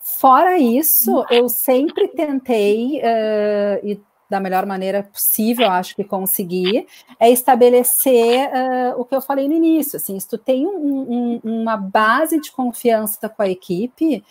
Fora 0.00 0.56
isso, 0.58 1.24
eu 1.28 1.48
sempre 1.48 2.06
tentei, 2.06 2.98
uh, 2.98 3.86
e 3.86 4.00
da 4.28 4.38
melhor 4.40 4.66
maneira 4.66 5.02
possível, 5.02 5.70
acho 5.70 5.96
que 5.96 6.04
consegui, 6.04 6.86
é 7.18 7.30
estabelecer 7.30 8.48
uh, 8.48 9.00
o 9.00 9.04
que 9.04 9.14
eu 9.14 9.22
falei 9.22 9.48
no 9.48 9.54
início. 9.54 9.96
Assim, 9.96 10.18
se 10.20 10.28
tu 10.28 10.36
tem 10.36 10.66
um, 10.66 11.40
um, 11.42 11.62
uma 11.62 11.76
base 11.76 12.40
de 12.40 12.52
confiança 12.52 13.28
com 13.28 13.42
a 13.42 13.48
equipe, 13.48 14.22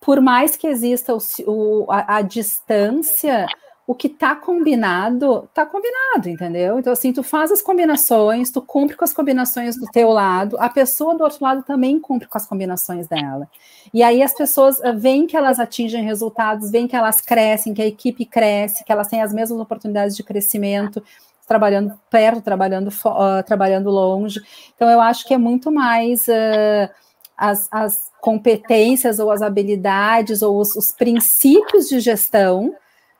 por 0.00 0.20
mais 0.20 0.56
que 0.56 0.66
exista 0.66 1.14
o, 1.14 1.18
o, 1.46 1.90
a, 1.90 2.16
a 2.16 2.22
distância, 2.22 3.46
o 3.86 3.94
que 3.94 4.06
está 4.06 4.34
combinado, 4.34 5.44
está 5.44 5.66
combinado, 5.66 6.28
entendeu? 6.28 6.78
Então, 6.78 6.92
assim, 6.92 7.12
tu 7.12 7.22
faz 7.22 7.52
as 7.52 7.60
combinações, 7.60 8.50
tu 8.50 8.62
cumpre 8.62 8.96
com 8.96 9.04
as 9.04 9.12
combinações 9.12 9.76
do 9.76 9.86
teu 9.86 10.08
lado, 10.08 10.56
a 10.58 10.70
pessoa 10.70 11.14
do 11.14 11.22
outro 11.22 11.44
lado 11.44 11.62
também 11.62 12.00
cumpre 12.00 12.26
com 12.26 12.38
as 12.38 12.46
combinações 12.46 13.06
dela. 13.06 13.46
E 13.92 14.02
aí 14.02 14.22
as 14.22 14.32
pessoas 14.32 14.78
uh, 14.78 14.96
veem 14.96 15.26
que 15.26 15.36
elas 15.36 15.60
atingem 15.60 16.02
resultados, 16.02 16.70
veem 16.70 16.88
que 16.88 16.96
elas 16.96 17.20
crescem, 17.20 17.74
que 17.74 17.82
a 17.82 17.86
equipe 17.86 18.24
cresce, 18.24 18.84
que 18.84 18.92
elas 18.92 19.08
têm 19.08 19.20
as 19.20 19.34
mesmas 19.34 19.60
oportunidades 19.60 20.16
de 20.16 20.22
crescimento, 20.22 21.02
trabalhando 21.46 21.92
perto, 22.08 22.40
trabalhando, 22.40 22.88
uh, 22.88 23.42
trabalhando 23.44 23.90
longe. 23.90 24.40
Então, 24.74 24.88
eu 24.88 25.00
acho 25.00 25.26
que 25.26 25.34
é 25.34 25.38
muito 25.38 25.70
mais 25.70 26.26
uh, 26.26 26.88
as, 27.36 27.68
as 27.70 28.10
competências 28.18 29.18
ou 29.18 29.30
as 29.30 29.42
habilidades 29.42 30.40
ou 30.40 30.58
os, 30.58 30.74
os 30.74 30.90
princípios 30.90 31.86
de 31.86 32.00
gestão 32.00 32.74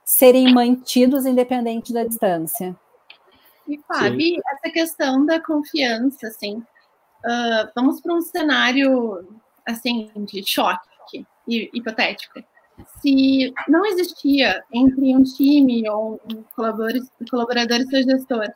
serem 0.04 0.52
mantidos 0.52 1.26
independente 1.26 1.92
da 1.92 2.04
distância. 2.04 2.76
E, 3.68 3.80
Fábio, 3.88 4.40
essa 4.52 4.72
questão 4.72 5.24
da 5.24 5.40
confiança, 5.40 6.28
assim, 6.28 6.56
uh, 6.58 7.70
vamos 7.74 8.00
para 8.00 8.14
um 8.14 8.20
cenário, 8.20 9.26
assim, 9.66 10.10
de 10.16 10.44
choque 10.44 11.26
hipotético. 11.46 12.42
Se 13.00 13.54
não 13.68 13.86
existia 13.86 14.62
entre 14.72 15.14
um 15.14 15.22
time 15.22 15.88
ou 15.88 16.20
um 16.30 16.42
colaborador, 16.54 17.02
colaborador 17.30 17.78
e 17.78 17.86
seu 17.86 18.02
gestor 18.02 18.48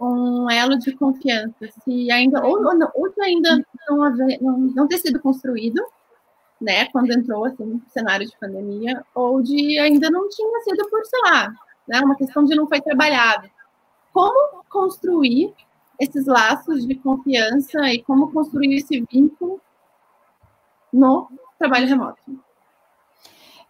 um 0.00 0.50
elo 0.50 0.78
de 0.78 0.92
confiança, 0.92 1.54
se 1.82 2.10
ainda, 2.10 2.44
ou, 2.44 2.58
ou, 2.58 2.78
ou 2.94 3.12
ainda 3.22 3.64
não, 3.88 4.02
haver, 4.02 4.38
não, 4.42 4.58
não 4.58 4.86
ter 4.86 4.98
sido 4.98 5.20
construído, 5.20 5.82
né, 6.60 6.86
quando 6.86 7.12
entrou 7.12 7.44
assim, 7.44 7.64
no 7.64 7.82
cenário 7.90 8.26
de 8.26 8.36
pandemia, 8.38 9.04
ou 9.14 9.42
de 9.42 9.78
ainda 9.78 10.10
não 10.10 10.28
tinha 10.28 10.60
sido 10.60 10.88
por, 10.88 11.04
sei 11.04 11.20
lá, 11.24 11.52
né, 11.86 12.00
uma 12.00 12.16
questão 12.16 12.44
de 12.44 12.54
não 12.54 12.66
foi 12.66 12.80
trabalhado. 12.80 13.48
Como 14.12 14.64
construir 14.68 15.54
esses 16.00 16.26
laços 16.26 16.86
de 16.86 16.94
confiança 16.94 17.80
e 17.92 18.02
como 18.02 18.32
construir 18.32 18.76
esse 18.76 19.04
vínculo 19.10 19.60
no 20.92 21.28
trabalho 21.58 21.86
remoto? 21.86 22.45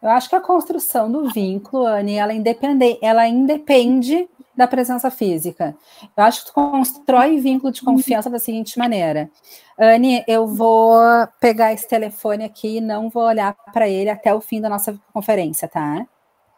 Eu 0.07 0.13
acho 0.13 0.29
que 0.29 0.37
a 0.37 0.41
construção 0.41 1.11
do 1.11 1.29
vínculo, 1.31 1.85
Anne, 1.85 2.15
ela, 2.15 2.33
independe, 2.33 2.97
ela 3.03 3.27
independe 3.27 4.29
da 4.57 4.69
presença 4.69 5.11
física. 5.11 5.77
Eu 6.17 6.23
acho 6.23 6.43
que 6.43 6.47
tu 6.47 6.55
constrói 6.55 7.41
vínculo 7.41 7.73
de 7.73 7.83
confiança 7.83 8.31
da 8.31 8.39
seguinte 8.39 8.79
maneira. 8.79 9.29
Anne, 9.77 10.23
eu 10.29 10.47
vou 10.47 10.97
pegar 11.41 11.73
esse 11.73 11.89
telefone 11.89 12.45
aqui 12.45 12.77
e 12.77 12.81
não 12.81 13.11
vou 13.11 13.25
olhar 13.25 13.53
para 13.73 13.89
ele 13.89 14.09
até 14.09 14.33
o 14.33 14.41
fim 14.41 14.61
da 14.61 14.69
nossa 14.69 14.97
conferência, 15.13 15.67
tá? 15.67 16.07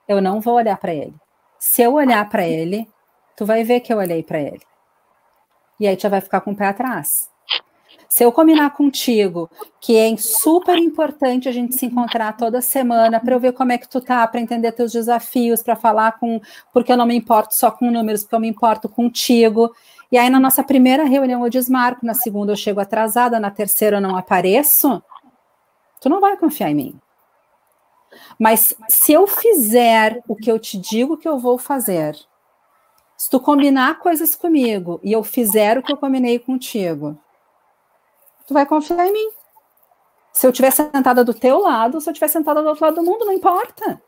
Eu 0.06 0.20
não 0.20 0.42
vou 0.42 0.56
olhar 0.56 0.76
para 0.76 0.92
ele. 0.92 1.14
Se 1.58 1.80
eu 1.80 1.94
olhar 1.94 2.28
para 2.28 2.46
ele, 2.46 2.86
tu 3.34 3.46
vai 3.46 3.64
ver 3.64 3.80
que 3.80 3.90
eu 3.90 3.96
olhei 3.96 4.22
para 4.22 4.40
ele. 4.40 4.60
E 5.80 5.88
aí 5.88 5.96
tu 5.96 6.02
já 6.02 6.10
vai 6.10 6.20
ficar 6.20 6.42
com 6.42 6.50
o 6.50 6.56
pé 6.56 6.66
atrás. 6.66 7.30
Se 8.18 8.24
eu 8.24 8.32
combinar 8.32 8.70
contigo 8.70 9.48
que 9.80 9.96
é 9.96 10.16
super 10.16 10.76
importante 10.76 11.48
a 11.48 11.52
gente 11.52 11.76
se 11.76 11.86
encontrar 11.86 12.36
toda 12.36 12.60
semana 12.60 13.20
para 13.20 13.32
eu 13.32 13.38
ver 13.38 13.52
como 13.52 13.70
é 13.70 13.78
que 13.78 13.88
tu 13.88 14.00
tá, 14.00 14.26
para 14.26 14.40
entender 14.40 14.72
teus 14.72 14.90
desafios, 14.90 15.62
para 15.62 15.76
falar 15.76 16.18
com, 16.18 16.40
porque 16.72 16.90
eu 16.90 16.96
não 16.96 17.06
me 17.06 17.14
importo 17.14 17.54
só 17.54 17.70
com 17.70 17.92
números, 17.92 18.22
porque 18.22 18.34
eu 18.34 18.40
me 18.40 18.48
importo 18.48 18.88
contigo. 18.88 19.72
E 20.10 20.18
aí 20.18 20.28
na 20.28 20.40
nossa 20.40 20.64
primeira 20.64 21.04
reunião 21.04 21.44
eu 21.44 21.48
desmarco, 21.48 22.04
na 22.04 22.12
segunda 22.12 22.50
eu 22.50 22.56
chego 22.56 22.80
atrasada, 22.80 23.38
na 23.38 23.52
terceira 23.52 23.98
eu 23.98 24.00
não 24.00 24.16
apareço. 24.16 25.00
Tu 26.00 26.08
não 26.08 26.20
vai 26.20 26.36
confiar 26.36 26.72
em 26.72 26.74
mim. 26.74 27.00
Mas 28.36 28.74
se 28.88 29.12
eu 29.12 29.28
fizer 29.28 30.20
o 30.26 30.34
que 30.34 30.50
eu 30.50 30.58
te 30.58 30.76
digo 30.76 31.16
que 31.16 31.28
eu 31.28 31.38
vou 31.38 31.56
fazer, 31.56 32.16
se 33.16 33.30
tu 33.30 33.38
combinar 33.38 34.00
coisas 34.00 34.34
comigo 34.34 34.98
e 35.04 35.12
eu 35.12 35.22
fizer 35.22 35.78
o 35.78 35.84
que 35.84 35.92
eu 35.92 35.96
combinei 35.96 36.40
contigo, 36.40 37.16
tu 38.48 38.54
vai 38.54 38.64
confiar 38.64 39.06
em 39.06 39.12
mim. 39.12 39.30
Se 40.32 40.46
eu 40.46 40.50
estiver 40.50 40.70
sentada 40.70 41.22
do 41.22 41.34
teu 41.34 41.60
lado, 41.60 42.00
se 42.00 42.08
eu 42.08 42.12
estiver 42.12 42.28
sentada 42.28 42.62
do 42.62 42.68
outro 42.68 42.84
lado 42.84 42.96
do 42.96 43.02
mundo, 43.02 43.26
não 43.26 43.32
importa. 43.32 44.02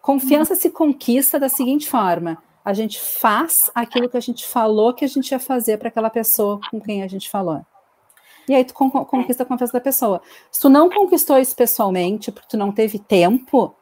Confiança 0.00 0.54
se 0.54 0.70
conquista 0.70 1.38
da 1.38 1.48
seguinte 1.48 1.88
forma: 1.88 2.42
a 2.64 2.72
gente 2.72 2.98
faz 2.98 3.70
aquilo 3.74 4.08
que 4.08 4.16
a 4.16 4.20
gente 4.20 4.46
falou 4.46 4.94
que 4.94 5.04
a 5.04 5.08
gente 5.08 5.30
ia 5.30 5.38
fazer 5.38 5.76
para 5.76 5.88
aquela 5.88 6.08
pessoa 6.08 6.58
com 6.70 6.80
quem 6.80 7.02
a 7.02 7.08
gente 7.08 7.28
falou. 7.28 7.60
E 8.48 8.54
aí 8.54 8.64
tu 8.64 8.72
conquista 8.74 9.42
a 9.42 9.46
confiança 9.46 9.72
da 9.72 9.80
pessoa. 9.80 10.22
Se 10.50 10.60
tu 10.60 10.68
não 10.68 10.88
conquistou 10.88 11.36
isso 11.36 11.54
pessoalmente, 11.54 12.30
porque 12.30 12.48
tu 12.48 12.56
não 12.56 12.72
teve 12.72 12.98
tempo, 12.98 13.74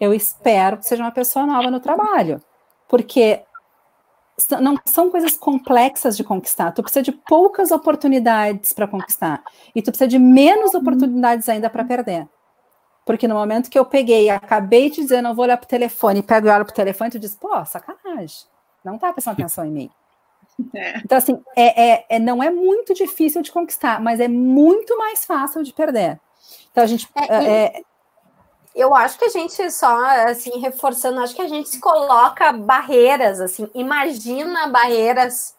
eu 0.00 0.12
espero 0.12 0.78
que 0.78 0.86
seja 0.86 1.04
uma 1.04 1.12
pessoa 1.12 1.46
nova 1.46 1.70
no 1.70 1.78
trabalho. 1.78 2.42
Porque 2.88 3.42
não 4.60 4.76
são 4.84 5.10
coisas 5.10 5.36
complexas 5.36 6.16
de 6.16 6.22
conquistar. 6.22 6.72
Tu 6.72 6.82
precisa 6.82 7.02
de 7.02 7.12
poucas 7.12 7.70
oportunidades 7.70 8.72
para 8.72 8.86
conquistar. 8.86 9.42
E 9.74 9.80
tu 9.80 9.90
precisa 9.90 10.08
de 10.08 10.18
menos 10.18 10.74
uhum. 10.74 10.80
oportunidades 10.80 11.48
ainda 11.48 11.70
para 11.70 11.84
perder. 11.84 12.28
Porque 13.04 13.26
no 13.26 13.34
momento 13.34 13.70
que 13.70 13.78
eu 13.78 13.84
peguei, 13.84 14.28
acabei 14.28 14.90
de 14.90 14.96
dizer, 14.96 15.22
não 15.22 15.34
vou 15.34 15.44
olhar 15.44 15.56
para 15.56 15.64
o 15.64 15.68
telefone, 15.68 16.22
pego 16.22 16.48
e 16.48 16.50
olho 16.50 16.64
para 16.64 16.72
o 16.72 16.74
telefone, 16.74 17.10
tu 17.10 17.18
diz, 17.18 17.34
pô, 17.34 17.64
sacanagem. 17.64 18.46
Não 18.84 18.98
tá 18.98 19.12
prestando 19.12 19.40
atenção 19.40 19.64
em 19.64 19.70
mim. 19.70 19.90
É. 20.74 20.96
Então, 21.04 21.18
assim, 21.18 21.38
é, 21.54 21.90
é, 21.90 22.06
é, 22.08 22.18
não 22.18 22.42
é 22.42 22.50
muito 22.50 22.94
difícil 22.94 23.42
de 23.42 23.52
conquistar, 23.52 24.00
mas 24.00 24.20
é 24.20 24.28
muito 24.28 24.96
mais 24.96 25.22
fácil 25.22 25.62
de 25.62 25.70
perder. 25.70 26.18
Então, 26.70 26.82
a 26.82 26.86
gente. 26.86 27.06
É, 27.14 27.34
é 27.34 27.82
eu 28.76 28.94
acho 28.94 29.18
que 29.18 29.24
a 29.24 29.30
gente 29.30 29.70
só, 29.70 30.04
assim, 30.28 30.58
reforçando, 30.60 31.20
acho 31.20 31.34
que 31.34 31.42
a 31.42 31.48
gente 31.48 31.68
se 31.68 31.80
coloca 31.80 32.52
barreiras, 32.52 33.40
assim, 33.40 33.68
imagina 33.74 34.68
barreiras 34.68 35.54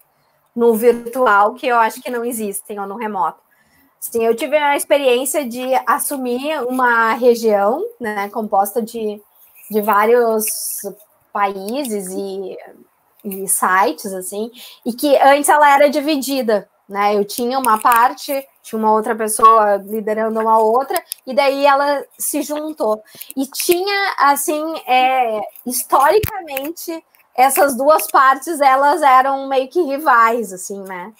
no 0.55 0.73
virtual 0.75 1.55
que 1.55 1.67
eu 1.67 1.77
acho 1.77 2.01
que 2.01 2.11
não 2.11 2.23
existem 2.23 2.79
ou 2.79 2.85
no 2.85 2.95
remoto. 2.95 3.39
Sim, 3.99 4.23
eu 4.23 4.35
tive 4.35 4.55
a 4.55 4.77
experiência 4.77 5.47
de 5.47 5.73
assumir 5.87 6.61
uma 6.67 7.13
região, 7.13 7.83
né, 7.99 8.29
composta 8.29 8.81
de, 8.81 9.21
de 9.69 9.81
vários 9.81 10.45
países 11.33 12.07
e, 12.11 12.57
e 13.23 13.47
sites, 13.47 14.13
assim, 14.13 14.51
e 14.85 14.93
que 14.93 15.17
antes 15.17 15.49
ela 15.49 15.73
era 15.73 15.89
dividida, 15.89 16.69
né? 16.87 17.15
Eu 17.15 17.25
tinha 17.25 17.59
uma 17.59 17.79
parte, 17.79 18.31
tinha 18.67 18.77
uma 18.77 18.91
outra 18.91 19.15
pessoa 19.15 19.77
liderando 19.77 20.41
uma 20.41 20.59
outra, 20.59 21.01
e 21.25 21.33
daí 21.33 21.65
ela 21.65 22.03
se 22.19 22.41
juntou. 22.41 23.01
E 23.35 23.45
tinha, 23.47 24.13
assim, 24.19 24.61
é, 24.85 25.39
historicamente, 25.65 27.01
essas 27.33 27.77
duas 27.77 28.07
partes, 28.07 28.59
elas 28.59 29.01
eram 29.01 29.47
meio 29.47 29.69
que 29.69 29.81
rivais, 29.81 30.51
assim, 30.51 30.81
né? 30.81 31.13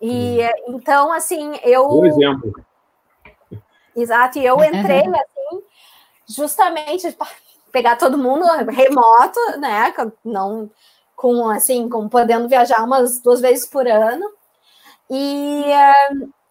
E 0.00 0.38
então, 0.66 1.12
assim, 1.12 1.52
eu. 1.62 1.86
Por 1.86 2.06
exemplo. 2.06 2.52
Exato, 3.94 4.38
e 4.38 4.46
eu 4.46 4.56
entrei 4.64 5.02
assim, 5.02 5.62
justamente 6.26 7.16
pegar 7.70 7.96
todo 7.96 8.18
mundo 8.18 8.44
remoto, 8.70 9.38
né? 9.58 9.92
Não 10.24 10.70
com 11.14 11.48
assim, 11.50 11.88
com 11.88 12.08
podendo 12.08 12.48
viajar 12.48 12.82
umas 12.82 13.20
duas 13.20 13.40
vezes 13.40 13.66
por 13.66 13.86
ano. 13.86 14.26
E, 15.10 15.64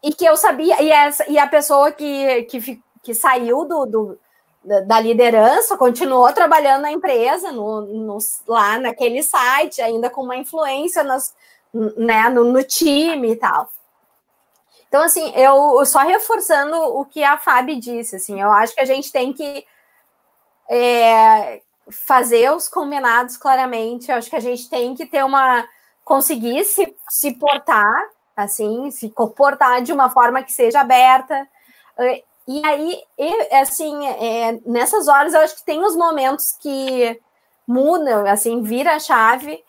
e 0.03 0.13
que 0.13 0.25
eu 0.25 0.35
sabia, 0.35 0.81
e, 0.81 0.91
essa, 0.91 1.25
e 1.29 1.39
a 1.39 1.47
pessoa 1.47 1.91
que, 1.91 2.43
que, 2.43 2.83
que 3.01 3.13
saiu 3.13 3.63
do, 3.65 3.85
do 3.85 4.19
da 4.63 4.97
liderança, 4.99 5.75
continuou 5.75 6.31
trabalhando 6.31 6.83
na 6.83 6.91
empresa, 6.91 7.51
no, 7.51 7.81
no, 7.81 8.17
lá 8.47 8.79
naquele 8.79 9.21
site, 9.21 9.81
ainda 9.81 10.09
com 10.09 10.23
uma 10.23 10.37
influência 10.37 11.03
nas, 11.03 11.35
né, 11.97 12.29
no, 12.29 12.45
no, 12.45 12.63
time 12.63 13.31
e 13.31 13.35
tal. 13.35 13.69
Então, 14.87 15.01
assim, 15.01 15.33
eu 15.35 15.85
só 15.85 15.99
reforçando 15.99 16.77
o 16.77 17.03
que 17.03 17.23
a 17.25 17.37
Fábio 17.37 17.77
disse, 17.77 18.15
assim, 18.15 18.39
eu 18.39 18.51
acho 18.51 18.73
que 18.73 18.79
a 18.79 18.85
gente 18.85 19.11
tem 19.11 19.33
que 19.33 19.65
é, 20.69 21.61
fazer 21.89 22.49
os 22.53 22.69
combinados 22.69 23.35
claramente, 23.35 24.09
eu 24.09 24.15
acho 24.15 24.29
que 24.29 24.35
a 24.37 24.41
gente 24.41 24.69
tem 24.69 24.95
que 24.95 25.05
ter 25.05 25.25
uma 25.25 25.67
conseguir 26.05 26.63
se, 26.63 26.95
se 27.09 27.33
portar 27.33 28.12
assim, 28.35 28.89
se 28.91 29.09
comportar 29.09 29.81
de 29.81 29.93
uma 29.93 30.09
forma 30.09 30.43
que 30.43 30.51
seja 30.51 30.81
aberta. 30.81 31.47
Eh, 31.99 32.23
e 32.47 32.65
aí, 32.65 33.03
assim, 33.51 34.05
é, 34.07 34.59
nessas 34.65 35.07
horas 35.07 35.33
eu 35.33 35.41
acho 35.41 35.55
que 35.55 35.65
tem 35.65 35.83
os 35.83 35.95
momentos 35.95 36.57
que 36.61 37.19
mudam, 37.65 38.25
assim, 38.27 38.61
vira 38.61 38.95
a 38.95 38.99
chave, 38.99 39.63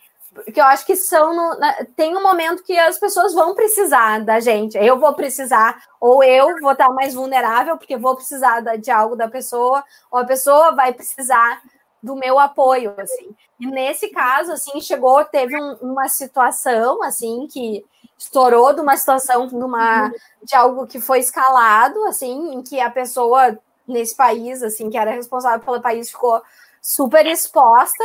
que 0.52 0.60
eu 0.60 0.64
acho 0.64 0.84
que 0.84 0.96
são 0.96 1.34
no, 1.34 1.56
tem 1.94 2.16
um 2.16 2.22
momento 2.22 2.64
que 2.64 2.76
as 2.76 2.98
pessoas 2.98 3.32
vão 3.32 3.54
precisar 3.54 4.24
da 4.24 4.40
gente. 4.40 4.76
Eu 4.76 4.98
vou 4.98 5.14
precisar, 5.14 5.80
ou 6.00 6.24
eu 6.24 6.60
vou 6.60 6.72
estar 6.72 6.88
mais 6.90 7.14
vulnerável, 7.14 7.76
porque 7.76 7.96
vou 7.96 8.16
precisar 8.16 8.60
de 8.76 8.90
algo 8.90 9.14
da 9.14 9.28
pessoa, 9.28 9.84
ou 10.10 10.18
a 10.18 10.24
pessoa 10.24 10.72
vai 10.72 10.92
precisar 10.92 11.62
do 12.02 12.16
meu 12.16 12.38
apoio, 12.38 12.92
assim. 12.98 13.34
E 13.60 13.66
nesse 13.66 14.08
caso, 14.08 14.52
assim, 14.52 14.80
chegou, 14.80 15.24
teve 15.24 15.56
um, 15.56 15.74
uma 15.80 16.08
situação, 16.08 17.02
assim, 17.02 17.46
que 17.46 17.84
estourou 18.18 18.72
de 18.72 18.80
uma 18.80 18.96
situação, 18.96 19.46
de, 19.46 19.54
uma, 19.54 20.10
de 20.42 20.54
algo 20.54 20.86
que 20.86 21.00
foi 21.00 21.18
escalado, 21.18 22.04
assim, 22.04 22.54
em 22.54 22.62
que 22.62 22.80
a 22.80 22.90
pessoa 22.90 23.58
nesse 23.86 24.16
país, 24.16 24.62
assim, 24.62 24.88
que 24.88 24.96
era 24.96 25.10
responsável 25.10 25.64
pelo 25.64 25.80
país, 25.80 26.10
ficou 26.10 26.42
super 26.80 27.26
exposta, 27.26 28.04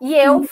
e 0.00 0.14
eu, 0.14 0.48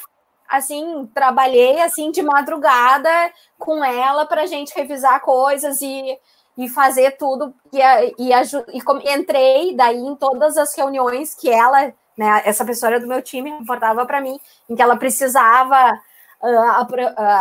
assim, 0.49 1.11
trabalhei, 1.13 1.81
assim, 1.81 2.11
de 2.11 2.23
madrugada 2.23 3.11
com 3.59 3.85
ela 3.85 4.27
para 4.27 4.43
a 4.43 4.47
gente 4.47 4.75
revisar 4.75 5.21
coisas 5.21 5.81
e, 5.83 6.19
e 6.57 6.69
fazer 6.69 7.17
tudo, 7.17 7.53
e, 7.73 7.81
e, 8.19 8.31
e 8.33 9.15
entrei 9.15 9.75
daí 9.75 9.99
em 9.99 10.15
todas 10.15 10.57
as 10.57 10.75
reuniões 10.77 11.35
que 11.35 11.51
ela, 11.51 11.93
né, 12.17 12.43
essa 12.45 12.65
pessoa 12.65 12.91
era 12.91 13.01
do 13.01 13.09
meu 13.09 13.23
time, 13.23 13.51
reportava 13.59 14.07
para 14.07 14.21
mim, 14.21 14.39
em 14.69 14.77
que 14.77 14.83
ela 14.83 14.97
precisava 14.97 15.99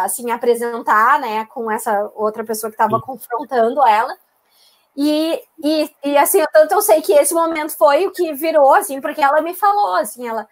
assim 0.04 0.30
apresentar, 0.32 1.20
né, 1.20 1.46
com 1.46 1.72
essa 1.72 2.12
outra 2.16 2.44
pessoa 2.44 2.70
que 2.70 2.76
estava 2.76 3.02
confrontando 3.02 3.86
ela. 3.88 4.16
E, 4.96 5.42
e, 5.64 5.90
e 6.04 6.18
assim, 6.18 6.44
tanto 6.52 6.74
eu 6.74 6.82
sei 6.82 7.02
que 7.02 7.14
esse 7.14 7.34
momento 7.34 7.78
foi 7.78 8.06
o 8.06 8.12
que 8.12 8.34
virou, 8.34 8.74
assim, 8.74 9.00
porque 9.00 9.22
ela 9.22 9.42
me 9.42 9.54
falou, 9.54 9.96
assim, 9.96 10.28
ela, 10.28 10.48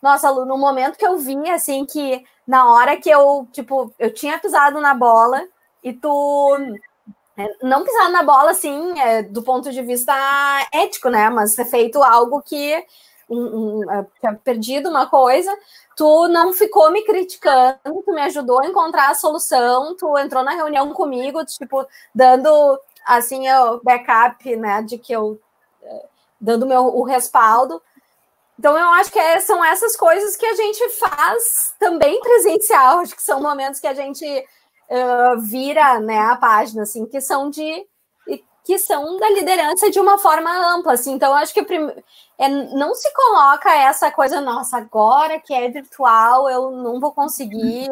nossa, 0.00 0.30
Lu, 0.30 0.44
no 0.46 0.56
momento 0.56 0.96
que 0.96 1.06
eu 1.06 1.18
vi, 1.18 1.50
assim, 1.50 1.84
que 1.84 2.24
na 2.46 2.72
hora 2.72 2.96
que 2.96 3.10
eu, 3.10 3.48
tipo, 3.52 3.92
eu 3.98 4.12
tinha 4.12 4.38
pisado 4.38 4.80
na 4.80 4.94
bola 4.94 5.42
e 5.82 5.92
tu 5.92 6.56
é, 7.36 7.48
não 7.62 7.84
pisar 7.84 8.10
na 8.10 8.22
bola, 8.22 8.52
assim, 8.52 8.98
é, 9.00 9.22
do 9.22 9.42
ponto 9.42 9.72
de 9.72 9.82
vista 9.82 10.12
ético, 10.72 11.08
né, 11.08 11.28
mas 11.30 11.54
ter 11.54 11.64
feito 11.64 12.02
algo 12.02 12.42
que 12.42 12.84
um, 13.28 13.80
um, 13.80 14.06
tinha 14.20 14.34
perdido 14.34 14.88
uma 14.88 15.06
coisa, 15.06 15.56
tu 16.00 16.28
não 16.28 16.54
ficou 16.54 16.90
me 16.90 17.02
criticando, 17.02 18.02
tu 18.02 18.10
me 18.14 18.22
ajudou 18.22 18.62
a 18.62 18.66
encontrar 18.66 19.10
a 19.10 19.14
solução, 19.14 19.94
tu 19.94 20.16
entrou 20.16 20.42
na 20.42 20.52
reunião 20.52 20.94
comigo, 20.94 21.44
tipo, 21.44 21.86
dando 22.14 22.80
assim 23.06 23.46
o 23.50 23.82
backup, 23.84 24.56
né, 24.56 24.80
de 24.80 24.96
que 24.96 25.12
eu 25.12 25.38
eh, 25.82 26.06
dando 26.40 26.66
meu 26.66 26.86
o 26.86 27.02
respaldo. 27.02 27.82
Então 28.58 28.78
eu 28.78 28.88
acho 28.94 29.12
que 29.12 29.18
é, 29.18 29.40
são 29.40 29.62
essas 29.62 29.94
coisas 29.94 30.36
que 30.36 30.46
a 30.46 30.54
gente 30.54 30.88
faz 30.88 31.74
também 31.78 32.18
presencial, 32.22 33.00
acho 33.00 33.14
que 33.14 33.22
são 33.22 33.42
momentos 33.42 33.78
que 33.78 33.86
a 33.86 33.92
gente 33.92 34.24
uh, 34.24 35.38
vira, 35.42 36.00
né, 36.00 36.18
a 36.18 36.36
página 36.36 36.84
assim, 36.84 37.04
que 37.04 37.20
são 37.20 37.50
de 37.50 37.86
que 38.70 38.78
são 38.78 39.18
da 39.18 39.28
liderança 39.30 39.90
de 39.90 39.98
uma 39.98 40.16
forma 40.16 40.48
ampla, 40.48 40.92
assim. 40.92 41.14
Então, 41.14 41.30
eu 41.30 41.34
acho 41.34 41.52
que 41.52 41.64
prim... 41.64 41.90
é, 42.38 42.48
não 42.48 42.94
se 42.94 43.12
coloca 43.12 43.68
essa 43.68 44.12
coisa, 44.12 44.40
nossa, 44.40 44.76
agora 44.76 45.40
que 45.40 45.52
é 45.52 45.68
virtual, 45.68 46.48
eu 46.48 46.70
não 46.70 47.00
vou 47.00 47.10
conseguir, 47.10 47.90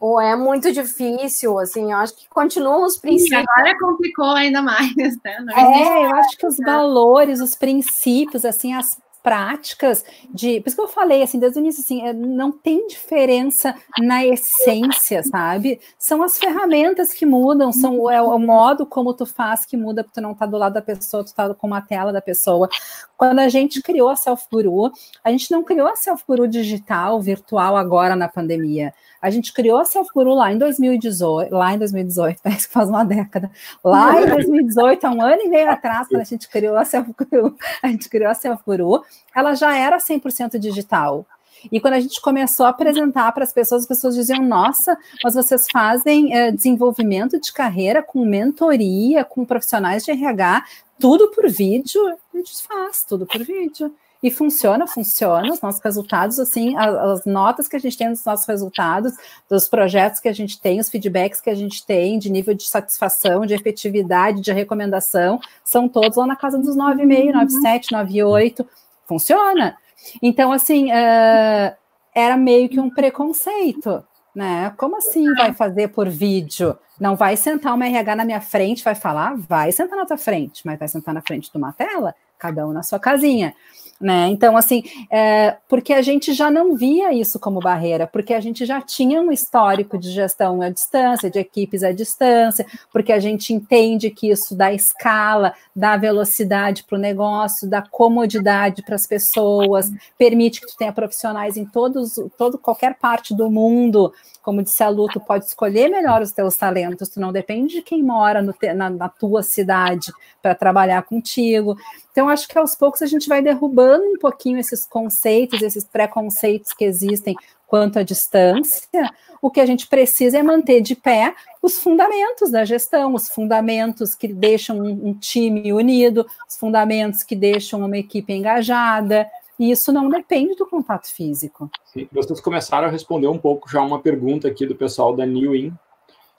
ou 0.00 0.20
é 0.20 0.34
muito 0.34 0.72
difícil, 0.72 1.56
assim, 1.60 1.92
eu 1.92 1.98
acho 1.98 2.16
que 2.16 2.28
continuam 2.28 2.84
os 2.84 2.98
princípios. 2.98 3.44
Agora 3.56 3.78
complicou 3.78 4.30
ainda 4.32 4.60
mais, 4.60 4.92
né? 4.96 5.36
É, 5.54 6.06
eu 6.06 6.16
acho 6.16 6.36
que 6.36 6.46
os 6.48 6.56
valores, 6.56 7.40
os 7.40 7.54
princípios, 7.54 8.44
assim, 8.44 8.74
as 8.74 8.98
práticas 9.26 10.04
de. 10.32 10.60
Por 10.60 10.68
isso 10.68 10.76
que 10.76 10.82
eu 10.82 10.86
falei, 10.86 11.20
assim, 11.20 11.40
desde 11.40 11.58
o 11.58 11.60
início, 11.60 11.82
assim, 11.82 12.06
é, 12.06 12.12
não 12.12 12.52
tem 12.52 12.86
diferença 12.86 13.74
na 13.98 14.24
essência, 14.24 15.20
sabe? 15.24 15.80
São 15.98 16.22
as 16.22 16.38
ferramentas 16.38 17.12
que 17.12 17.26
mudam, 17.26 17.72
são 17.72 18.08
é 18.08 18.22
o 18.22 18.38
modo 18.38 18.86
como 18.86 19.12
tu 19.12 19.26
faz 19.26 19.64
que 19.64 19.76
muda, 19.76 20.04
porque 20.04 20.20
tu 20.20 20.22
não 20.22 20.32
tá 20.32 20.46
do 20.46 20.56
lado 20.56 20.74
da 20.74 20.82
pessoa, 20.82 21.24
tu 21.24 21.34
tá 21.34 21.52
com 21.52 21.74
a 21.74 21.80
tela 21.80 22.12
da 22.12 22.22
pessoa. 22.22 22.68
Quando 23.16 23.40
a 23.40 23.48
gente 23.48 23.82
criou 23.82 24.08
a 24.10 24.14
Self 24.14 24.44
Guru, 24.48 24.92
a 25.24 25.30
gente 25.32 25.50
não 25.50 25.64
criou 25.64 25.88
a 25.88 25.96
Self 25.96 26.22
Guru 26.24 26.46
digital, 26.46 27.20
virtual, 27.20 27.76
agora 27.76 28.14
na 28.14 28.28
pandemia. 28.28 28.94
A 29.26 29.30
gente 29.30 29.52
criou 29.52 29.78
a 29.78 29.84
Self 29.84 30.08
Guru 30.14 30.34
lá 30.34 30.52
em 30.52 30.58
2018, 30.58 31.52
lá 31.52 31.74
em 31.74 31.78
2018, 31.78 32.38
parece 32.44 32.68
que 32.68 32.72
faz 32.72 32.88
uma 32.88 33.04
década. 33.04 33.50
Lá 33.82 34.22
em 34.22 34.26
2018, 34.30 35.04
há 35.04 35.10
um 35.10 35.20
ano 35.20 35.42
e 35.42 35.48
meio 35.48 35.68
atrás, 35.68 36.06
quando 36.06 36.20
a 36.20 36.24
gente 36.24 36.48
criou 36.48 36.76
a 36.76 36.84
Self 36.84 37.12
Guru, 37.12 37.56
a 37.82 37.88
gente 37.88 38.08
criou 38.08 38.30
a 38.30 38.34
Self 38.34 38.62
Guru, 38.64 39.02
ela 39.34 39.54
já 39.54 39.76
era 39.76 39.98
100% 39.98 40.60
digital. 40.60 41.26
E 41.72 41.80
quando 41.80 41.94
a 41.94 42.00
gente 42.00 42.20
começou 42.20 42.66
a 42.66 42.68
apresentar 42.68 43.32
para 43.32 43.42
as 43.42 43.52
pessoas, 43.52 43.82
as 43.82 43.88
pessoas 43.88 44.14
diziam: 44.14 44.44
Nossa, 44.44 44.96
mas 45.24 45.34
vocês 45.34 45.66
fazem 45.72 46.32
é, 46.32 46.52
desenvolvimento 46.52 47.40
de 47.40 47.52
carreira 47.52 48.04
com 48.04 48.24
mentoria, 48.24 49.24
com 49.24 49.44
profissionais 49.44 50.04
de 50.04 50.12
RH, 50.12 50.64
tudo 51.00 51.32
por 51.32 51.50
vídeo? 51.50 52.00
A 52.32 52.36
gente 52.36 52.62
faz 52.62 53.02
tudo 53.02 53.26
por 53.26 53.42
vídeo. 53.42 53.92
E 54.26 54.30
funciona, 54.32 54.88
funciona. 54.88 55.52
Os 55.52 55.60
nossos 55.60 55.80
resultados, 55.80 56.40
assim, 56.40 56.76
as, 56.76 56.96
as, 56.96 57.24
notas 57.24 57.68
que 57.68 57.76
a 57.76 57.78
gente 57.78 57.96
tem 57.96 58.10
dos 58.10 58.24
nossos 58.24 58.44
resultados, 58.44 59.12
dos 59.48 59.68
projetos 59.68 60.18
que 60.18 60.26
a 60.28 60.32
gente 60.32 60.60
tem, 60.60 60.80
os 60.80 60.88
feedbacks 60.88 61.40
que 61.40 61.48
a 61.48 61.54
gente 61.54 61.86
tem, 61.86 62.18
de 62.18 62.28
nível 62.28 62.52
de 62.52 62.64
satisfação, 62.64 63.46
de 63.46 63.54
efetividade, 63.54 64.40
de 64.40 64.52
recomendação, 64.52 65.38
são 65.62 65.88
todos 65.88 66.16
lá 66.16 66.26
na 66.26 66.34
casa 66.34 66.58
dos 66.58 66.76
9,5, 66.76 67.34
9,7, 67.34 67.84
9,8 67.92 68.66
funciona. 69.06 69.76
Então, 70.20 70.50
assim, 70.50 70.90
uh, 70.90 71.76
era 72.12 72.36
meio 72.36 72.68
que 72.68 72.80
um 72.80 72.90
preconceito, 72.90 74.04
né? 74.34 74.74
Como 74.76 74.96
assim 74.96 75.32
vai 75.34 75.54
fazer 75.54 75.86
por 75.86 76.08
vídeo? 76.08 76.76
Não 76.98 77.14
vai 77.14 77.36
sentar 77.36 77.72
uma 77.72 77.86
RH 77.86 78.16
na 78.16 78.24
minha 78.24 78.40
frente, 78.40 78.82
vai 78.82 78.96
falar? 78.96 79.36
Vai 79.36 79.70
sentar 79.70 79.96
na 79.96 80.04
tua 80.04 80.18
frente, 80.18 80.66
mas 80.66 80.80
vai 80.80 80.88
sentar 80.88 81.14
na 81.14 81.22
frente 81.22 81.48
de 81.48 81.56
uma 81.56 81.72
tela? 81.72 82.12
Cada 82.38 82.66
um 82.66 82.72
na 82.72 82.82
sua 82.82 82.98
casinha. 82.98 83.54
Né? 83.98 84.28
Então, 84.28 84.58
assim, 84.58 84.82
é, 85.10 85.56
porque 85.66 85.94
a 85.94 86.02
gente 86.02 86.34
já 86.34 86.50
não 86.50 86.76
via 86.76 87.14
isso 87.14 87.40
como 87.40 87.60
barreira, 87.60 88.06
porque 88.06 88.34
a 88.34 88.40
gente 88.40 88.66
já 88.66 88.78
tinha 88.78 89.22
um 89.22 89.32
histórico 89.32 89.96
de 89.96 90.10
gestão 90.10 90.60
à 90.60 90.68
distância, 90.68 91.30
de 91.30 91.38
equipes 91.38 91.82
à 91.82 91.92
distância, 91.92 92.66
porque 92.92 93.10
a 93.10 93.18
gente 93.18 93.54
entende 93.54 94.10
que 94.10 94.28
isso 94.28 94.54
dá 94.54 94.70
escala, 94.70 95.54
dá 95.74 95.96
velocidade 95.96 96.84
para 96.84 96.98
o 96.98 97.00
negócio, 97.00 97.68
dá 97.68 97.80
comodidade 97.80 98.82
para 98.82 98.96
as 98.96 99.06
pessoas, 99.06 99.90
permite 100.18 100.60
que 100.60 100.66
tu 100.66 100.76
tenha 100.76 100.92
profissionais 100.92 101.56
em 101.56 101.64
todos, 101.64 102.20
todo, 102.36 102.58
qualquer 102.58 102.96
parte 102.96 103.34
do 103.34 103.50
mundo. 103.50 104.12
Como 104.46 104.62
disse 104.62 104.80
a 104.80 104.88
Lu, 104.88 105.08
tu 105.08 105.18
pode 105.18 105.44
escolher 105.44 105.88
melhor 105.88 106.22
os 106.22 106.30
teus 106.30 106.56
talentos, 106.56 107.08
tu 107.08 107.18
não 107.18 107.32
depende 107.32 107.74
de 107.74 107.82
quem 107.82 108.00
mora 108.00 108.40
no, 108.40 108.54
na, 108.76 108.88
na 108.88 109.08
tua 109.08 109.42
cidade 109.42 110.12
para 110.40 110.54
trabalhar 110.54 111.02
contigo. 111.02 111.76
Então, 112.12 112.28
acho 112.28 112.46
que 112.46 112.56
aos 112.56 112.76
poucos 112.76 113.02
a 113.02 113.06
gente 113.06 113.28
vai 113.28 113.42
derrubando 113.42 114.04
um 114.04 114.16
pouquinho 114.16 114.60
esses 114.60 114.86
conceitos, 114.86 115.62
esses 115.62 115.82
preconceitos 115.82 116.72
que 116.72 116.84
existem 116.84 117.34
quanto 117.66 117.98
à 117.98 118.04
distância. 118.04 119.10
O 119.42 119.50
que 119.50 119.58
a 119.58 119.66
gente 119.66 119.88
precisa 119.88 120.38
é 120.38 120.44
manter 120.44 120.80
de 120.80 120.94
pé 120.94 121.34
os 121.60 121.80
fundamentos 121.80 122.48
da 122.48 122.64
gestão, 122.64 123.14
os 123.14 123.28
fundamentos 123.28 124.14
que 124.14 124.28
deixam 124.28 124.78
um, 124.78 125.08
um 125.08 125.12
time 125.12 125.72
unido, 125.72 126.24
os 126.48 126.56
fundamentos 126.56 127.24
que 127.24 127.34
deixam 127.34 127.84
uma 127.84 127.98
equipe 127.98 128.32
engajada. 128.32 129.28
E 129.58 129.70
isso 129.70 129.92
não 129.92 130.08
depende 130.08 130.54
do 130.54 130.66
contato 130.66 131.12
físico. 131.12 131.70
Sim, 131.84 132.08
vocês 132.12 132.40
começaram 132.40 132.88
a 132.88 132.90
responder 132.90 133.26
um 133.26 133.38
pouco 133.38 133.70
já 133.70 133.80
uma 133.82 134.00
pergunta 134.00 134.48
aqui 134.48 134.66
do 134.66 134.74
pessoal 134.74 135.16
da 135.16 135.24
New 135.24 135.54
In, 135.54 135.72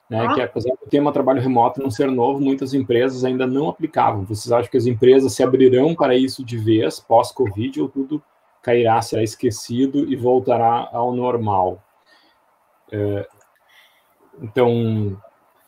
né, 0.10 0.26
ah. 0.26 0.34
que 0.34 0.42
apesar 0.42 0.72
do 0.72 0.90
tema 0.90 1.12
trabalho 1.12 1.42
remoto 1.42 1.82
não 1.82 1.90
ser 1.90 2.12
novo, 2.12 2.40
muitas 2.40 2.74
empresas 2.74 3.26
ainda 3.26 3.48
não 3.48 3.70
aplicavam. 3.70 4.24
Vocês 4.24 4.52
acham 4.52 4.70
que 4.70 4.78
as 4.78 4.86
empresas 4.86 5.34
se 5.34 5.44
abrirão 5.44 5.96
para 5.96 6.16
isso 6.16 6.46
de 6.46 6.58
vez, 6.58 7.00
pós-Covid, 7.00 7.82
ou 7.82 7.90
tudo 7.90 8.24
cairá, 8.62 9.02
será 9.02 9.24
esquecido 9.24 10.12
e 10.12 10.16
voltará 10.16 10.90
ao 10.92 11.14
normal? 11.14 11.82
É, 12.92 13.28
então, 14.42 15.18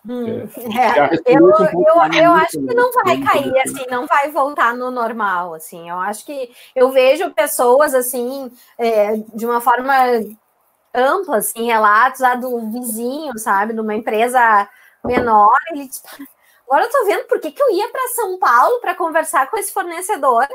Hum, 0.08 0.48
é, 0.78 1.36
eu, 1.36 1.44
um 1.44 1.50
eu, 1.50 2.24
eu 2.24 2.32
acho 2.32 2.52
que 2.52 2.74
não 2.74 2.92
vai 2.94 3.20
cair 3.22 3.60
assim, 3.60 3.86
não 3.90 4.08
vai 4.08 4.32
voltar 4.32 4.74
no 4.74 4.90
normal, 4.90 5.54
assim. 5.54 5.90
Eu 5.90 6.00
acho 6.00 6.26
que 6.26 6.52
eu 6.76 6.90
vejo 6.92 7.34
pessoas 7.34 7.94
assim, 7.94 8.50
é, 8.78 9.18
de 9.34 9.46
uma 9.46 9.60
forma 9.60 9.94
ampla, 10.94 11.38
assim, 11.38 11.66
relatos 11.66 12.22
lá 12.22 12.36
do 12.36 12.72
vizinho, 12.72 13.38
sabe, 13.38 13.74
numa 13.74 13.94
empresa 13.94 14.68
menor, 15.04 15.58
ele 15.72 15.88
diz, 15.88 16.02
agora 16.68 16.86
eu 16.86 16.90
tô 16.90 17.06
vendo 17.06 17.26
por 17.26 17.40
que, 17.40 17.52
que 17.52 17.62
eu 17.62 17.72
ia 17.72 17.90
para 17.90 18.08
São 18.10 18.38
Paulo 18.40 18.80
para 18.80 18.96
conversar 18.96 19.50
com 19.50 19.58
esse 19.58 19.72
fornecedor. 19.72 20.48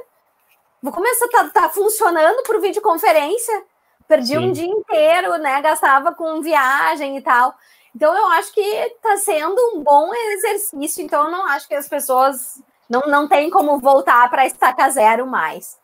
Vou 0.82 0.92
começar, 0.92 1.28
tá, 1.28 1.48
tá 1.48 1.68
funcionando 1.68 2.42
por 2.42 2.60
videoconferência. 2.60 3.64
Perdi 4.06 4.34
Sim. 4.34 4.38
um 4.38 4.52
dia 4.52 4.66
inteiro, 4.66 5.38
né? 5.38 5.62
Gastava 5.62 6.14
com 6.14 6.42
viagem 6.42 7.16
e 7.16 7.22
tal. 7.22 7.54
Então 7.94 8.14
eu 8.14 8.26
acho 8.32 8.52
que 8.52 8.60
está 8.60 9.16
sendo 9.18 9.56
um 9.74 9.82
bom 9.82 10.10
exercício. 10.14 11.04
Então 11.04 11.24
eu 11.24 11.30
não 11.30 11.46
acho 11.46 11.68
que 11.68 11.74
as 11.74 11.88
pessoas 11.88 12.60
não, 12.88 13.02
não 13.02 13.28
tem 13.28 13.50
como 13.50 13.78
voltar 13.78 14.28
para 14.30 14.46
estaca 14.46 14.88
zero 14.90 15.26
mais. 15.26 15.78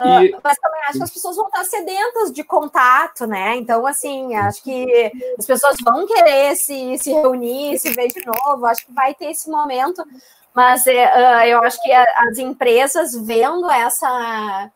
E... 0.00 0.32
Uh, 0.32 0.40
mas 0.42 0.56
também 0.58 0.80
acho 0.82 0.98
que 0.98 1.04
as 1.04 1.10
pessoas 1.10 1.36
vão 1.36 1.46
estar 1.46 1.64
sedentas 1.64 2.32
de 2.32 2.44
contato, 2.44 3.26
né? 3.26 3.56
Então, 3.56 3.84
assim, 3.86 4.34
acho 4.36 4.62
que 4.62 5.12
as 5.36 5.44
pessoas 5.44 5.76
vão 5.82 6.06
querer 6.06 6.54
se, 6.54 6.96
se 6.98 7.12
reunir, 7.12 7.78
se 7.78 7.90
ver 7.90 8.08
de 8.08 8.24
novo. 8.24 8.64
Acho 8.66 8.86
que 8.86 8.92
vai 8.92 9.14
ter 9.14 9.26
esse 9.26 9.50
momento. 9.50 10.04
Mas 10.54 10.86
uh, 10.86 11.44
eu 11.46 11.62
acho 11.62 11.82
que 11.82 11.92
as 11.92 12.38
empresas 12.38 13.14
vendo 13.14 13.68
essa. 13.70 14.70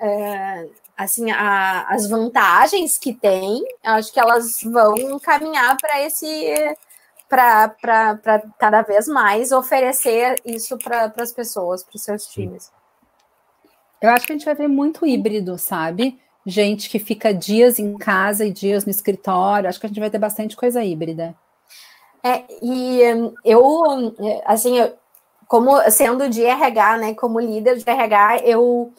Uh, 0.00 0.81
assim, 1.02 1.30
a, 1.30 1.86
as 1.88 2.08
vantagens 2.08 2.98
que 2.98 3.12
tem, 3.12 3.62
acho 3.82 4.12
que 4.12 4.20
elas 4.20 4.60
vão 4.62 5.18
caminhar 5.18 5.76
para 5.76 6.00
esse. 6.02 6.54
para 7.28 8.42
cada 8.58 8.82
vez 8.82 9.06
mais 9.08 9.52
oferecer 9.52 10.40
isso 10.44 10.76
para 10.78 11.12
as 11.16 11.32
pessoas, 11.32 11.82
para 11.82 11.96
os 11.96 12.02
seus 12.02 12.26
times. 12.26 12.70
Eu 14.00 14.10
acho 14.10 14.26
que 14.26 14.32
a 14.32 14.36
gente 14.36 14.44
vai 14.44 14.54
ver 14.54 14.68
muito 14.68 15.06
híbrido, 15.06 15.56
sabe? 15.56 16.20
Gente 16.44 16.90
que 16.90 16.98
fica 16.98 17.32
dias 17.32 17.78
em 17.78 17.96
casa 17.96 18.44
e 18.44 18.52
dias 18.52 18.84
no 18.84 18.90
escritório. 18.90 19.68
Acho 19.68 19.78
que 19.78 19.86
a 19.86 19.88
gente 19.88 20.00
vai 20.00 20.10
ter 20.10 20.18
bastante 20.18 20.56
coisa 20.56 20.82
híbrida. 20.82 21.36
É, 22.24 22.44
e 22.60 23.00
eu, 23.44 23.82
assim, 24.44 24.76
como 25.48 25.78
sendo 25.90 26.28
de 26.28 26.44
RH, 26.44 26.96
né, 26.98 27.14
como 27.14 27.38
líder 27.38 27.76
de 27.76 27.88
RH, 27.88 28.38
eu 28.44 28.92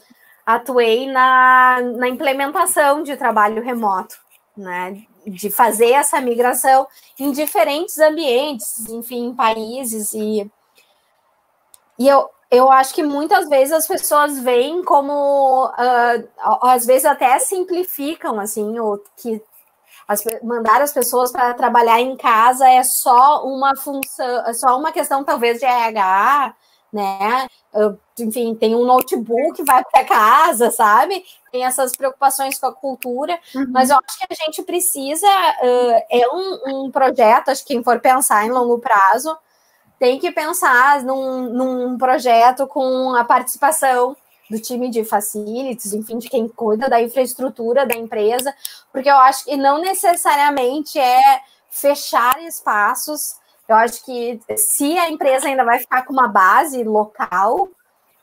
atuei 0.46 1.08
na, 1.08 1.80
na 1.82 2.10
implementação 2.10 3.04
de 3.04 3.16
trabalho 3.16 3.64
remoto, 3.64 4.16
né, 4.56 5.04
de 5.26 5.50
fazer 5.50 5.91
essa 5.91 6.20
migração 6.20 6.88
em 7.20 7.32
diferentes 7.32 7.98
ambientes, 8.00 8.89
enfim, 8.89 9.34
países 9.34 10.14
e 10.14 10.50
e 11.98 12.08
eu, 12.08 12.30
eu 12.50 12.72
acho 12.72 12.94
que 12.94 13.04
muitas 13.04 13.48
vezes 13.50 13.74
as 13.74 13.88
pessoas 13.88 14.39
veem 14.39 14.84
como, 14.84 15.68
uh, 15.68 16.60
às 16.62 16.86
vezes 16.86 17.06
até 17.06 17.38
simplificam, 17.39 18.39
assim, 18.39 18.80
ou 18.80 19.02
que 19.18 19.41
as, 20.08 20.24
mandar 20.44 20.82
as 20.82 20.91
pessoas 20.91 21.32
para 21.32 21.54
trabalhar 21.54 22.00
em 22.02 22.18
casa 22.18 22.68
é 22.68 22.84
só 22.84 23.46
uma 23.46 23.76
função, 23.76 24.46
é 24.46 24.54
só 24.54 24.78
uma 24.78 24.91
questão 24.91 25.24
talvez 25.24 25.60
de 25.60 25.66
RH, 25.66 26.56
né? 26.91 27.48
Uh, 27.74 27.97
enfim, 28.19 28.53
tem 28.53 28.76
um 28.76 28.86
notebook, 28.86 29.63
vai 29.63 29.84
para 29.84 30.05
casa, 30.05 30.69
sabe? 30.69 31.24
Tem 31.51 31.65
essas 31.65 31.95
preocupações 31.95 32.59
com 32.59 32.67
a 32.67 32.74
cultura, 32.74 33.39
uhum. 33.55 33.67
mas 33.71 33.89
eu 33.89 33.97
acho 33.97 34.17
que 34.19 34.28
a 34.30 34.45
gente 34.45 34.61
precisa, 34.61 35.28
uh, 35.28 36.03
é 36.09 36.28
um, 36.32 36.86
um 36.86 36.91
projeto, 36.91 37.49
acho 37.49 37.65
que 37.65 37.74
quem 37.74 37.84
for 37.84 37.99
pensar 37.99 38.45
em 38.45 38.51
longo 38.51 38.78
prazo, 38.78 39.36
tem 39.97 40.19
que 40.19 40.32
pensar 40.32 41.01
num, 41.03 41.49
num 41.49 41.97
projeto 41.97 42.67
com 42.67 43.15
a 43.15 43.24
participação 43.24 44.15
do 44.49 44.59
time 44.59 44.89
de 44.89 45.03
facilities, 45.03 45.93
enfim, 45.93 46.17
de 46.17 46.30
quem 46.30 46.47
cuida 46.47 46.89
da 46.89 47.01
infraestrutura 47.01 47.86
da 47.86 47.95
empresa, 47.95 48.53
porque 48.91 49.09
eu 49.09 49.15
acho 49.15 49.45
que 49.45 49.55
não 49.55 49.80
necessariamente 49.80 50.99
é 50.99 51.41
fechar 51.69 52.39
espaços. 52.43 53.36
Eu 53.74 53.78
acho 53.78 54.05
que 54.05 54.39
se 54.55 54.97
a 54.99 55.09
empresa 55.09 55.47
ainda 55.47 55.63
vai 55.63 55.80
ficar 55.80 56.05
com 56.05 56.13
uma 56.13 56.28
base 56.28 56.84
local, 56.84 57.67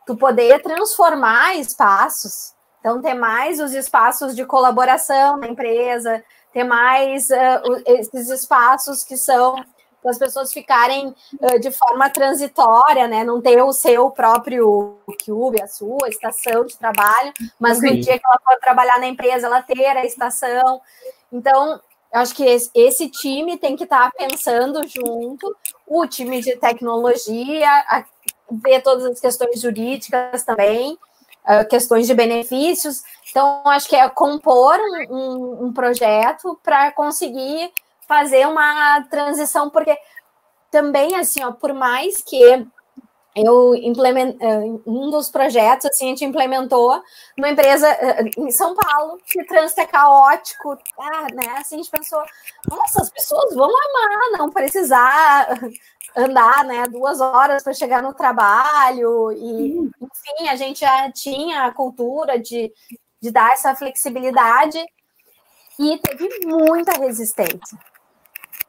tu 0.07 0.17
poder 0.17 0.63
transformar 0.63 1.57
espaços, 1.57 2.55
então 2.79 3.03
ter 3.03 3.15
mais 3.15 3.59
os 3.59 3.75
espaços 3.75 4.37
de 4.37 4.45
colaboração 4.45 5.39
na 5.39 5.49
empresa, 5.49 6.23
ter 6.53 6.63
mais 6.63 7.29
uh, 7.31 7.83
esses 7.85 8.31
espaços 8.31 9.03
que 9.03 9.17
são 9.17 9.57
para 10.01 10.13
as 10.13 10.19
pessoas 10.19 10.53
ficarem 10.53 11.09
uh, 11.09 11.59
de 11.61 11.73
forma 11.73 12.09
transitória, 12.09 13.09
né? 13.09 13.25
Não 13.25 13.41
ter 13.41 13.61
o 13.61 13.73
seu 13.73 14.09
próprio 14.11 14.99
cube, 15.25 15.61
a 15.61 15.67
sua 15.67 16.09
estação 16.09 16.65
de 16.65 16.79
trabalho, 16.79 17.33
mas 17.59 17.79
Sim. 17.79 17.87
no 17.87 18.01
dia 18.01 18.19
que 18.19 18.25
ela 18.25 18.41
for 18.43 18.59
trabalhar 18.61 19.01
na 19.01 19.09
empresa, 19.09 19.49
ela 19.49 19.63
ter 19.63 19.97
a 19.97 20.07
estação. 20.07 20.81
Então, 21.33 21.81
eu 22.13 22.21
acho 22.21 22.35
que 22.35 22.45
esse, 22.45 22.71
esse 22.75 23.09
time 23.09 23.57
tem 23.57 23.77
que 23.77 23.85
estar 23.85 24.11
tá 24.11 24.17
pensando 24.17 24.81
junto, 24.87 25.57
o 25.87 26.07
time 26.07 26.41
de 26.41 26.57
tecnologia, 26.57 27.69
a, 27.69 28.05
ver 28.51 28.83
todas 28.83 29.05
as 29.05 29.21
questões 29.21 29.61
jurídicas 29.61 30.43
também, 30.43 30.99
uh, 31.45 31.69
questões 31.69 32.07
de 32.07 32.15
benefícios. 32.15 33.03
Então, 33.31 33.63
acho 33.67 33.89
que 33.89 33.95
é 33.95 34.09
compor 34.09 34.77
um, 35.09 35.67
um 35.67 35.73
projeto 35.73 36.59
para 36.65 36.91
conseguir 36.93 37.71
fazer 38.09 38.47
uma 38.49 39.03
transição, 39.09 39.71
porque 39.71 39.97
também, 40.69 41.15
assim, 41.15 41.45
ó, 41.45 41.53
por 41.53 41.73
mais 41.73 42.23
que 42.23 42.67
eu 43.35 43.75
implementei 43.77 44.47
eh, 44.47 44.59
um 44.87 45.09
dos 45.11 45.31
projetos 45.31 45.87
assim 45.87 46.07
a 46.07 46.09
gente 46.09 46.25
implementou 46.25 47.01
numa 47.37 47.51
empresa 47.51 47.89
eh, 47.89 48.31
em 48.37 48.51
São 48.51 48.75
Paulo 48.75 49.19
que 49.25 49.45
trânsito 49.45 49.81
é 49.81 49.87
caótico. 49.87 50.77
Ah, 50.99 51.27
né 51.33 51.47
assim 51.59 51.77
a 51.77 51.79
gente 51.79 51.91
pensou 51.91 52.21
nossa 52.69 53.03
as 53.03 53.11
pessoas 53.11 53.55
vão 53.55 53.69
amar 53.69 54.39
não 54.39 54.51
precisar 54.51 55.49
andar 56.17 56.65
né 56.65 56.89
duas 56.89 57.21
horas 57.21 57.63
para 57.63 57.73
chegar 57.73 58.03
no 58.03 58.15
trabalho. 58.15 59.31
E 59.33 59.79
enfim 59.79 60.49
a 60.49 60.57
gente 60.57 60.81
já 60.81 61.11
tinha 61.13 61.67
a 61.67 61.73
cultura 61.73 62.39
de, 62.39 62.73
de 63.21 63.31
dar 63.31 63.53
essa 63.53 63.75
flexibilidade 63.77 64.79
e 65.79 65.99
teve 65.99 66.47
muita 66.47 66.99
resistência 66.99 67.79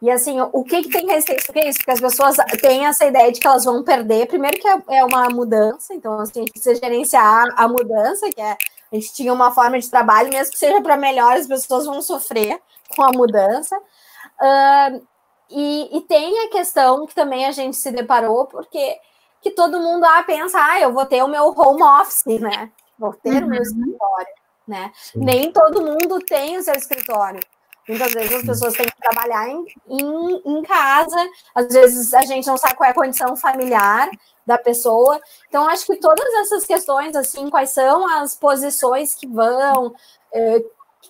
e 0.02 0.10
assim, 0.10 0.42
o 0.42 0.64
que, 0.64 0.82
que 0.82 0.90
tem 0.90 1.06
resistência? 1.06 1.46
Porque 1.46 1.60
é 1.60 1.70
isso, 1.70 1.78
porque 1.78 1.92
as 1.92 2.02
pessoas 2.02 2.36
têm 2.60 2.88
essa 2.88 3.06
ideia 3.06 3.32
de 3.32 3.40
que 3.40 3.46
elas 3.46 3.66
vão 3.66 3.84
perder. 3.84 4.26
Primeiro 4.26 4.60
que 4.60 4.68
é, 4.68 4.82
é 4.98 5.06
uma 5.06 5.30
mudança, 5.30 5.94
então 5.94 6.20
assim, 6.20 6.40
a 6.40 6.42
gente 6.42 6.54
precisa 6.54 6.76
gerenciar 6.76 7.46
a 7.56 7.68
mudança, 7.68 8.30
que 8.32 8.42
é 8.42 8.58
a 8.92 8.96
gente 8.96 9.14
tinha 9.14 9.32
uma 9.32 9.52
forma 9.52 9.80
de 9.80 9.90
trabalho, 9.90 10.30
mesmo 10.30 10.52
que 10.52 10.60
seja 10.60 10.82
para 10.82 10.98
melhor, 10.98 11.38
as 11.38 11.48
pessoas 11.48 11.86
vão 11.86 12.02
sofrer 12.02 12.60
com 12.96 13.04
a 13.04 13.12
mudança. 13.12 13.78
Uh, 13.78 15.08
e, 15.50 15.98
e, 15.98 16.02
tem 16.02 16.46
a 16.46 16.50
questão 16.50 17.06
que 17.06 17.16
também 17.16 17.46
a 17.46 17.52
gente 17.52 17.78
se 17.78 17.92
deparou, 17.92 18.48
porque 18.48 18.98
que 19.42 19.52
todo 19.52 19.80
mundo 19.80 20.04
ah, 20.04 20.24
pensa, 20.24 20.58
ah, 20.62 20.80
eu 20.80 20.94
vou 20.94 21.06
ter 21.06 21.24
o 21.24 21.28
meu 21.28 21.48
home 21.58 21.84
office, 21.84 22.26
né? 22.40 22.72
Vou 22.98 23.14
ter 23.14 23.42
uhum. 23.42 23.46
o 23.46 23.50
meu 23.50 23.58
uhum. 23.58 23.64
escritório, 23.64 24.34
né? 24.68 24.92
Sim. 24.96 25.20
Nem 25.20 25.52
todo 25.52 25.82
mundo 25.82 26.20
tem 26.20 26.58
o 26.58 26.64
seu 26.64 26.74
escritório. 26.74 27.40
Muitas 27.88 28.14
vezes 28.14 28.34
as 28.34 28.46
pessoas 28.46 28.74
têm 28.74 28.86
que 28.86 29.02
trabalhar 29.02 29.50
em, 29.50 29.66
em, 29.90 30.42
em, 30.46 30.62
casa, 30.62 31.18
às 31.56 31.68
vezes 31.68 32.14
a 32.14 32.22
gente 32.22 32.46
não 32.48 32.58
sabe 32.58 32.76
qual 32.76 32.88
é 32.88 32.92
a 32.92 32.96
condição 32.96 33.36
familiar 33.36 34.10
da 34.46 34.58
pessoa. 34.58 35.20
Então, 35.48 35.68
acho 35.68 35.86
que 35.86 35.96
todas 35.98 36.34
essas 36.36 36.66
questões, 36.66 37.16
assim, 37.16 37.50
quais 37.50 37.72
são 37.72 38.08
as 38.08 38.36
posições 38.36 39.16
que 39.16 39.28
vão, 39.28 39.94
é, 40.34 40.64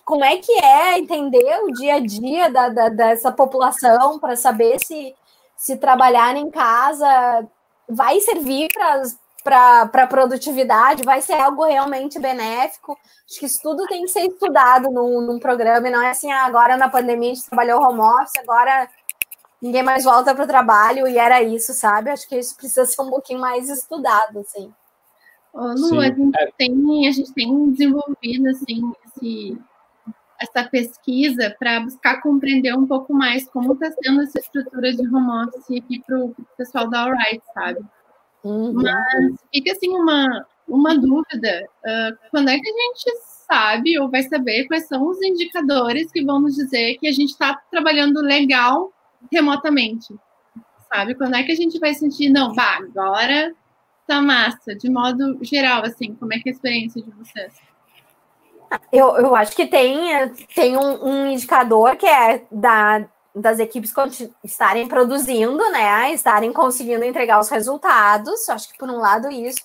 como 0.04 0.24
é 0.24 0.38
que 0.38 0.52
é 0.52 0.98
entender 0.98 1.60
o 1.62 1.72
dia 1.72 1.96
a 1.96 2.00
dia 2.00 2.50
da, 2.50 2.68
da 2.68 2.88
dessa 2.88 3.30
população 3.30 4.18
para 4.18 4.34
saber 4.34 4.78
se, 4.84 5.14
se 5.56 5.76
trabalhar 5.76 6.36
em 6.36 6.50
casa 6.50 7.46
vai 7.88 8.20
servir 8.20 8.68
para 8.72 9.02
para 9.42 9.82
a 9.82 10.06
produtividade, 10.06 11.02
vai 11.04 11.20
ser 11.20 11.34
algo 11.34 11.64
realmente 11.64 12.18
benéfico. 12.18 12.98
Acho 13.28 13.40
que 13.40 13.46
isso 13.46 13.60
tudo 13.62 13.86
tem 13.86 14.02
que 14.02 14.08
ser 14.10 14.26
estudado 14.26 14.90
num, 14.90 15.20
num 15.20 15.38
programa, 15.38 15.88
e 15.88 15.90
não 15.90 16.02
é 16.02 16.10
assim, 16.10 16.30
ah, 16.30 16.44
agora 16.44 16.76
na 16.76 16.88
pandemia 16.88 17.32
a 17.32 17.34
gente 17.34 17.48
trabalhou 17.48 17.82
home 17.82 18.00
office, 18.00 18.36
agora 18.38 18.88
ninguém 19.60 19.82
mais 19.82 20.04
volta 20.04 20.34
para 20.34 20.44
o 20.44 20.48
trabalho 20.48 21.06
e 21.06 21.16
era 21.16 21.42
isso, 21.42 21.72
sabe? 21.72 22.10
Acho 22.10 22.28
que 22.28 22.36
isso 22.36 22.56
precisa 22.56 22.84
ser 22.84 23.00
um 23.00 23.10
pouquinho 23.10 23.40
mais 23.40 23.68
estudado, 23.68 24.40
assim. 24.40 24.72
Ô, 25.52 25.66
Lu, 25.74 26.00
a 26.00 26.06
gente, 26.06 26.54
tem, 26.56 27.08
a 27.08 27.12
gente 27.12 27.32
tem 27.32 27.70
desenvolvido 27.70 28.48
assim, 28.48 28.92
esse, 29.06 29.58
essa 30.40 30.68
pesquisa 30.68 31.54
para 31.58 31.80
buscar 31.80 32.20
compreender 32.22 32.74
um 32.76 32.86
pouco 32.86 33.12
mais 33.12 33.48
como 33.48 33.74
está 33.74 33.92
sendo 34.02 34.22
essa 34.22 34.40
estrutura 34.40 34.92
de 34.92 35.06
home 35.06 35.46
office 35.46 35.78
aqui 35.78 36.02
para 36.04 36.18
o 36.18 36.34
pessoal 36.56 36.88
da 36.88 37.02
Alright, 37.02 37.42
sabe? 37.54 37.80
Uhum. 38.44 38.72
Mas 38.74 39.36
fica 39.52 39.72
assim 39.72 39.90
uma, 39.90 40.46
uma 40.66 40.96
dúvida: 40.98 41.68
uh, 41.84 42.18
quando 42.30 42.48
é 42.48 42.58
que 42.58 42.68
a 42.68 42.72
gente 42.72 43.18
sabe 43.46 43.98
ou 43.98 44.10
vai 44.10 44.22
saber 44.22 44.66
quais 44.66 44.86
são 44.86 45.06
os 45.08 45.20
indicadores 45.22 46.10
que 46.10 46.24
vão 46.24 46.40
nos 46.40 46.54
dizer 46.54 46.96
que 46.98 47.06
a 47.06 47.12
gente 47.12 47.30
está 47.30 47.60
trabalhando 47.70 48.20
legal 48.20 48.92
remotamente? 49.30 50.14
Sabe? 50.92 51.14
Quando 51.14 51.36
é 51.36 51.42
que 51.42 51.52
a 51.52 51.56
gente 51.56 51.78
vai 51.78 51.94
sentir, 51.94 52.28
não, 52.28 52.52
bah, 52.54 52.78
agora 52.78 53.54
tá 54.06 54.20
massa, 54.20 54.74
de 54.74 54.90
modo 54.90 55.38
geral, 55.42 55.84
assim, 55.84 56.14
como 56.14 56.34
é 56.34 56.38
que 56.38 56.48
é 56.48 56.52
a 56.52 56.54
experiência 56.54 57.02
de 57.02 57.10
vocês? 57.12 57.54
Eu, 58.90 59.16
eu 59.16 59.36
acho 59.36 59.54
que 59.54 59.66
tem, 59.66 60.30
tem 60.54 60.76
um, 60.76 61.04
um 61.04 61.26
indicador 61.30 61.96
que 61.96 62.06
é 62.06 62.44
da, 62.50 63.06
das 63.34 63.58
equipes 63.58 63.92
estarem 64.44 64.86
produzindo, 64.86 65.62
né, 65.70 66.12
estarem 66.12 66.52
conseguindo 66.52 67.04
entregar 67.04 67.40
os 67.40 67.48
resultados, 67.48 68.48
acho 68.48 68.70
que 68.70 68.78
por 68.78 68.90
um 68.90 68.98
lado 68.98 69.30
isso. 69.30 69.60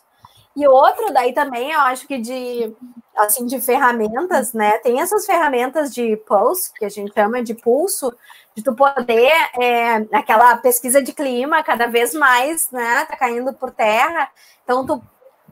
E 0.55 0.67
outro 0.67 1.13
daí 1.13 1.33
também, 1.33 1.71
eu 1.71 1.81
acho 1.81 2.07
que 2.07 2.17
de 2.17 2.75
assim 3.15 3.45
de 3.45 3.59
ferramentas, 3.61 4.53
né? 4.53 4.77
Tem 4.79 5.01
essas 5.01 5.25
ferramentas 5.25 5.93
de 5.93 6.17
pulse, 6.17 6.71
que 6.73 6.85
a 6.85 6.89
gente 6.89 7.13
chama 7.13 7.43
de 7.43 7.53
pulso, 7.53 8.11
de 8.55 8.63
tu 8.63 8.73
poder 8.75 9.31
é, 9.59 9.97
aquela 10.13 10.57
pesquisa 10.57 11.01
de 11.01 11.13
clima 11.13 11.63
cada 11.63 11.87
vez 11.87 12.13
mais, 12.13 12.71
né? 12.71 13.05
Tá 13.05 13.15
caindo 13.15 13.53
por 13.53 13.71
terra. 13.71 14.29
Então 14.63 14.85
tu 14.85 15.01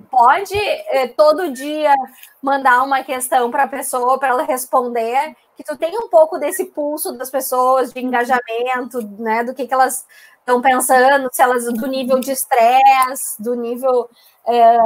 pode 0.10 0.58
é, 0.58 1.08
todo 1.08 1.52
dia 1.52 1.94
mandar 2.42 2.84
uma 2.84 3.04
questão 3.04 3.52
para 3.52 3.64
a 3.64 3.68
pessoa 3.68 4.18
para 4.18 4.30
ela 4.30 4.44
responder 4.44 5.36
que 5.56 5.64
tu 5.64 5.78
tenha 5.78 6.00
um 6.00 6.10
pouco 6.10 6.38
desse 6.38 6.66
pulso 6.66 7.14
das 7.14 7.30
pessoas, 7.30 7.94
de 7.94 8.00
engajamento, 8.00 9.02
né, 9.18 9.44
do 9.44 9.54
que, 9.54 9.68
que 9.68 9.74
elas 9.74 10.06
estão 10.40 10.62
pensando, 10.62 11.30
se 11.32 11.42
elas 11.42 11.66
do 11.66 11.88
nível 11.88 12.20
de 12.20 12.32
estresse, 12.32 13.42
do 13.42 13.56
nível 13.56 14.10
é, 14.46 14.78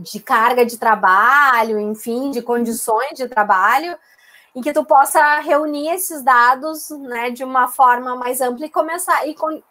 de 0.00 0.20
carga 0.20 0.64
de 0.66 0.78
trabalho, 0.78 1.78
enfim, 1.78 2.30
de 2.30 2.42
condições 2.42 3.12
de 3.14 3.28
trabalho, 3.28 3.96
em 4.54 4.60
que 4.60 4.72
tu 4.72 4.84
possa 4.84 5.40
reunir 5.40 5.90
esses 5.90 6.22
dados, 6.22 6.90
né, 6.90 7.30
de 7.30 7.44
uma 7.44 7.68
forma 7.68 8.16
mais 8.16 8.40
ampla 8.40 8.66
e 8.66 8.70
começar 8.70 9.26
e 9.26 9.34
con 9.34 9.62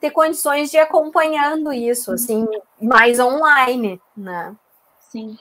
ter 0.00 0.10
condições 0.10 0.68
de 0.68 0.78
ir 0.78 0.80
acompanhando 0.80 1.72
isso, 1.72 2.10
assim, 2.10 2.44
mais 2.80 3.20
online, 3.20 4.02
né? 4.16 4.52
Sim. 4.98 5.38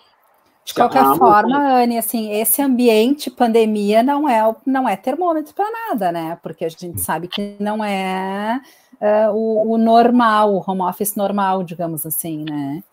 De 0.63 0.75
qualquer 0.75 1.03
ah, 1.03 1.15
forma, 1.15 1.57
Anne, 1.57 1.97
assim, 1.97 2.31
esse 2.33 2.61
ambiente 2.61 3.31
pandemia 3.31 4.03
não 4.03 4.29
é, 4.29 4.55
não 4.65 4.87
é 4.87 4.95
termômetro 4.95 5.55
para 5.55 5.71
nada, 5.71 6.11
né? 6.11 6.37
Porque 6.43 6.63
a 6.63 6.69
gente 6.69 7.01
sabe 7.01 7.27
que 7.27 7.55
não 7.59 7.83
é 7.83 8.61
uh, 9.01 9.31
o, 9.33 9.73
o, 9.73 9.77
normal, 9.77 10.53
o 10.53 10.63
home 10.65 10.81
office 10.81 11.15
normal, 11.15 11.63
digamos 11.63 12.05
assim, 12.05 12.45
né? 12.47 12.83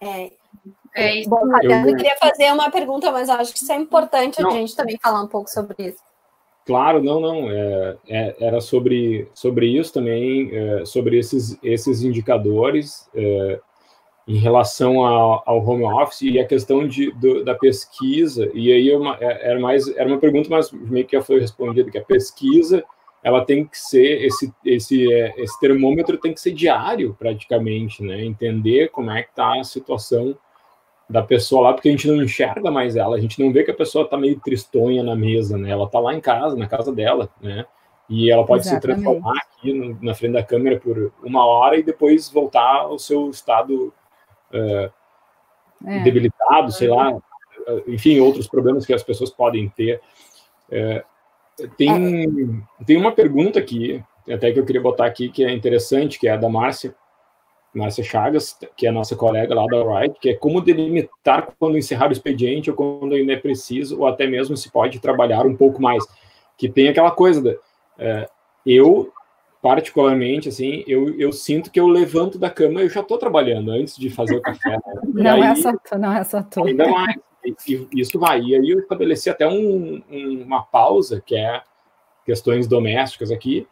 É. 0.00 0.30
é 0.94 1.24
Bom, 1.26 1.40
Fabiano, 1.50 1.88
eu 1.88 1.96
queria 1.96 2.16
fazer 2.16 2.52
uma 2.52 2.70
pergunta, 2.70 3.10
mas 3.10 3.28
acho 3.28 3.52
que 3.52 3.58
isso 3.58 3.72
é 3.72 3.76
importante 3.76 4.40
não. 4.40 4.50
a 4.50 4.52
gente 4.52 4.76
também 4.76 4.96
falar 5.02 5.22
um 5.22 5.28
pouco 5.28 5.50
sobre 5.50 5.88
isso. 5.88 5.98
Claro, 6.64 7.02
não, 7.02 7.18
não. 7.20 7.50
É, 7.50 7.96
é, 8.08 8.36
era 8.38 8.60
sobre, 8.60 9.28
sobre 9.34 9.66
isso 9.66 9.92
também, 9.92 10.50
é, 10.54 10.84
sobre 10.84 11.18
esses, 11.18 11.58
esses 11.64 12.04
indicadores. 12.04 13.10
É, 14.30 14.34
em 14.34 14.36
relação 14.38 15.04
ao, 15.04 15.42
ao, 15.44 15.64
home 15.66 15.84
office 15.84 16.22
e 16.22 16.38
a 16.38 16.46
questão 16.46 16.86
de, 16.86 17.10
do, 17.12 17.44
da 17.44 17.54
pesquisa, 17.54 18.50
e 18.54 18.72
aí 18.72 18.94
uma, 18.94 19.16
é, 19.20 19.50
era 19.50 19.60
mais 19.60 19.88
era 19.96 20.08
uma 20.08 20.18
pergunta, 20.18 20.48
mas 20.48 20.70
meio 20.72 21.06
que 21.06 21.16
já 21.16 21.22
foi 21.22 21.40
respondida, 21.40 21.90
que 21.90 21.98
a 21.98 22.04
pesquisa 22.04 22.84
ela 23.22 23.44
tem 23.44 23.66
que 23.66 23.78
ser, 23.78 24.24
esse, 24.24 24.52
esse, 24.64 25.12
é, 25.12 25.34
esse 25.36 25.60
termômetro 25.60 26.16
tem 26.16 26.32
que 26.32 26.40
ser 26.40 26.52
diário, 26.52 27.14
praticamente, 27.18 28.02
né? 28.02 28.24
Entender 28.24 28.88
como 28.90 29.10
é 29.10 29.22
que 29.22 29.30
está 29.30 29.60
a 29.60 29.64
situação 29.64 30.34
da 31.08 31.22
pessoa 31.22 31.62
lá, 31.62 31.72
porque 31.74 31.88
a 31.88 31.92
gente 31.92 32.08
não 32.08 32.22
enxerga 32.22 32.70
mais 32.70 32.96
ela, 32.96 33.16
a 33.16 33.20
gente 33.20 33.42
não 33.42 33.52
vê 33.52 33.64
que 33.64 33.70
a 33.70 33.76
pessoa 33.76 34.04
está 34.04 34.16
meio 34.16 34.40
tristonha 34.40 35.02
na 35.02 35.14
mesa, 35.14 35.58
né? 35.58 35.70
Ela 35.70 35.84
está 35.84 35.98
lá 35.98 36.14
em 36.14 36.20
casa, 36.20 36.56
na 36.56 36.66
casa 36.66 36.92
dela, 36.92 37.28
né? 37.42 37.66
E 38.08 38.30
ela 38.30 38.44
pode 38.44 38.66
Exatamente. 38.66 38.98
se 38.98 39.04
transformar 39.04 39.38
aqui 39.38 39.72
no, 39.72 39.98
na 40.02 40.14
frente 40.14 40.32
da 40.32 40.42
câmera 40.42 40.80
por 40.80 41.12
uma 41.22 41.44
hora 41.44 41.76
e 41.76 41.82
depois 41.82 42.30
voltar 42.30 42.80
ao 42.80 42.98
seu 42.98 43.28
estado 43.30 43.92
é, 44.52 44.90
debilitado, 46.02 46.72
sei 46.72 46.88
lá, 46.88 47.16
enfim, 47.86 48.20
outros 48.20 48.48
problemas 48.48 48.86
que 48.86 48.92
as 48.92 49.02
pessoas 49.02 49.30
podem 49.30 49.68
ter. 49.68 50.00
É, 50.70 51.04
tem, 51.76 52.24
é. 52.24 52.84
tem 52.84 52.96
uma 52.96 53.12
pergunta 53.12 53.58
aqui, 53.58 54.02
até 54.28 54.52
que 54.52 54.58
eu 54.58 54.64
queria 54.64 54.80
botar 54.80 55.06
aqui, 55.06 55.28
que 55.28 55.44
é 55.44 55.52
interessante, 55.52 56.18
que 56.18 56.28
é 56.28 56.32
a 56.32 56.36
da 56.36 56.48
Márcia, 56.48 56.94
Márcia 57.74 58.02
Chagas, 58.02 58.58
que 58.76 58.86
é 58.86 58.88
a 58.88 58.92
nossa 58.92 59.14
colega 59.14 59.54
lá 59.54 59.64
da 59.66 59.82
Wright, 59.82 60.18
que 60.20 60.30
é 60.30 60.34
como 60.34 60.60
delimitar 60.60 61.52
quando 61.58 61.78
encerrar 61.78 62.08
o 62.08 62.12
expediente 62.12 62.70
ou 62.70 62.76
quando 62.76 63.14
ainda 63.14 63.32
é 63.32 63.36
preciso, 63.36 64.00
ou 64.00 64.06
até 64.06 64.26
mesmo 64.26 64.56
se 64.56 64.70
pode 64.70 64.98
trabalhar 64.98 65.46
um 65.46 65.56
pouco 65.56 65.80
mais. 65.80 66.04
Que 66.56 66.68
tem 66.68 66.88
aquela 66.88 67.10
coisa 67.10 67.40
da. 67.40 67.54
É, 67.98 68.28
eu, 68.66 69.12
particularmente, 69.62 70.48
assim, 70.48 70.82
eu, 70.86 71.18
eu 71.18 71.32
sinto 71.32 71.70
que 71.70 71.78
eu 71.78 71.86
levanto 71.86 72.38
da 72.38 72.48
cama 72.48 72.80
e 72.80 72.84
eu 72.84 72.90
já 72.90 73.00
estou 73.00 73.18
trabalhando 73.18 73.70
antes 73.70 73.96
de 73.96 74.08
fazer 74.08 74.36
o 74.36 74.42
café. 74.42 74.70
Né? 74.70 74.80
Não, 75.12 75.42
aí, 75.42 75.42
é 75.42 75.54
só 75.54 75.72
não 75.98 76.12
é 76.12 76.24
só 76.24 76.42
tu. 76.42 76.64
Ainda 76.64 76.88
mais. 76.88 77.16
E, 77.44 77.88
isso 77.94 78.18
vai. 78.18 78.40
E 78.40 78.54
aí 78.54 78.70
eu 78.70 78.80
estabeleci 78.80 79.28
até 79.28 79.46
um, 79.46 80.02
um, 80.10 80.42
uma 80.42 80.62
pausa, 80.62 81.22
que 81.24 81.36
é 81.36 81.62
questões 82.24 82.66
domésticas 82.66 83.30
aqui, 83.30 83.66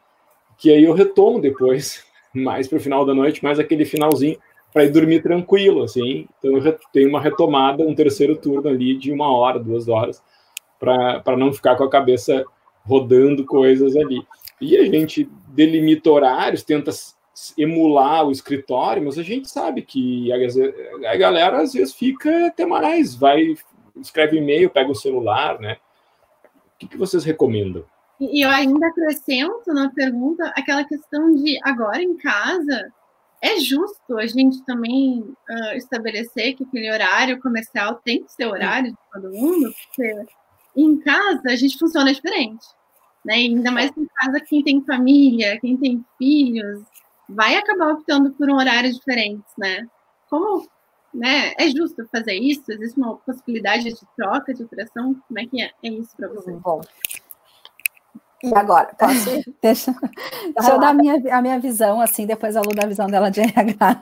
que 0.57 0.71
aí 0.71 0.85
eu 0.85 0.93
retomo 0.93 1.41
depois 1.41 2.05
mais 2.35 2.69
para 2.69 2.77
o 2.79 2.81
final 2.81 3.05
da 3.05 3.15
noite, 3.15 3.43
mais 3.43 3.59
aquele 3.59 3.85
finalzinho 3.85 4.39
para 4.73 4.85
ir 4.85 4.91
dormir 4.91 5.23
tranquilo, 5.23 5.83
assim. 5.83 6.27
Então 6.39 6.59
eu 6.59 6.79
tenho 6.93 7.09
uma 7.09 7.21
retomada, 7.21 7.83
um 7.83 7.95
terceiro 7.95 8.37
turno 8.37 8.69
ali 8.69 8.97
de 8.97 9.11
uma 9.11 9.33
hora, 9.33 9.59
duas 9.59 9.89
horas, 9.89 10.23
para 10.79 11.37
não 11.37 11.53
ficar 11.53 11.77
com 11.77 11.85
a 11.85 11.91
cabeça 11.91 12.45
rodando 12.85 13.45
coisas 13.45 13.97
ali. 13.97 14.23
E 14.61 14.77
a 14.77 14.85
gente 14.85 15.29
delimita 15.49 16.11
horários, 16.11 16.63
tenta 16.63 16.91
emular 17.57 18.27
o 18.27 18.33
escritório, 18.33 19.05
mas 19.05 19.19
a 19.19 19.23
gente 19.23 19.49
sabe 19.49 19.83
que 19.83 20.31
a, 20.33 21.13
a 21.13 21.17
galera 21.17 21.63
às 21.63 21.73
vezes 21.73 21.95
fica 21.95 22.47
até 22.47 22.67
mais, 22.67 23.15
vai, 23.15 23.55
escreve 23.97 24.39
e-mail, 24.39 24.71
pega 24.71 24.91
o 24.91 24.95
celular, 24.95 25.61
né? 25.61 25.77
O 26.75 26.79
que, 26.79 26.89
que 26.89 26.97
vocês 26.97 27.25
recomendam? 27.25 27.85
E 28.21 28.45
eu 28.45 28.51
ainda 28.51 28.89
acrescento 28.89 29.73
na 29.73 29.91
pergunta 29.91 30.53
aquela 30.57 30.85
questão 30.85 31.33
de 31.33 31.59
agora 31.63 32.03
em 32.03 32.17
casa 32.17 32.93
é 33.41 33.61
justo 33.61 34.19
a 34.19 34.27
gente 34.27 34.65
também 34.65 35.21
uh, 35.21 35.77
estabelecer 35.77 36.55
que 36.55 36.65
aquele 36.65 36.91
horário 36.91 37.41
comercial 37.41 38.01
tem 38.05 38.25
que 38.25 38.33
ser 38.33 38.47
horário 38.47 38.91
de 38.91 38.99
todo 39.13 39.33
mundo, 39.33 39.73
porque 39.87 40.27
em 40.77 40.99
casa 40.99 41.43
a 41.47 41.57
gente 41.57 41.79
funciona 41.79 42.13
diferente, 42.13 42.67
né? 43.29 43.35
ainda 43.35 43.71
mais 43.71 43.91
em 43.97 44.07
casa 44.07 44.41
quem 44.41 44.63
tem 44.63 44.83
família, 44.85 45.61
quem 45.61 45.77
tem 45.77 46.05
filhos, 46.17 46.83
vai 47.29 47.57
acabar 47.57 47.93
optando 47.93 48.31
por 48.33 48.49
um 48.49 48.57
horário 48.57 48.91
diferente, 48.93 49.45
né? 49.59 49.87
Como 50.31 50.67
né, 51.13 51.53
é 51.59 51.69
justo 51.69 52.09
fazer 52.11 52.35
isso? 52.35 52.65
Existe 52.69 52.99
uma 52.99 53.17
possibilidade 53.17 53.85
de 53.85 54.01
troca 54.17 54.55
de 54.55 54.63
operação? 54.63 55.15
Como 55.27 55.39
é 55.39 55.47
que 55.47 55.63
é, 55.63 55.71
é 55.83 55.89
isso 55.89 56.17
para 56.17 56.29
você? 56.29 56.53
Bom, 56.53 56.81
e 58.43 58.55
agora? 58.55 58.89
Posso 58.99 59.31
ir? 59.31 59.45
deixa, 59.61 59.95
deixa 60.55 60.73
eu 60.73 60.79
dar 60.79 60.89
a 60.89 60.95
minha, 60.95 61.21
a 61.37 61.43
minha 61.43 61.59
visão, 61.59 62.01
assim, 62.01 62.25
depois 62.25 62.57
a 62.57 62.61
Lu 62.61 62.75
da 62.75 62.87
visão 62.87 63.09
dela 63.09 63.31
de 63.31 63.41
RH. 63.41 64.01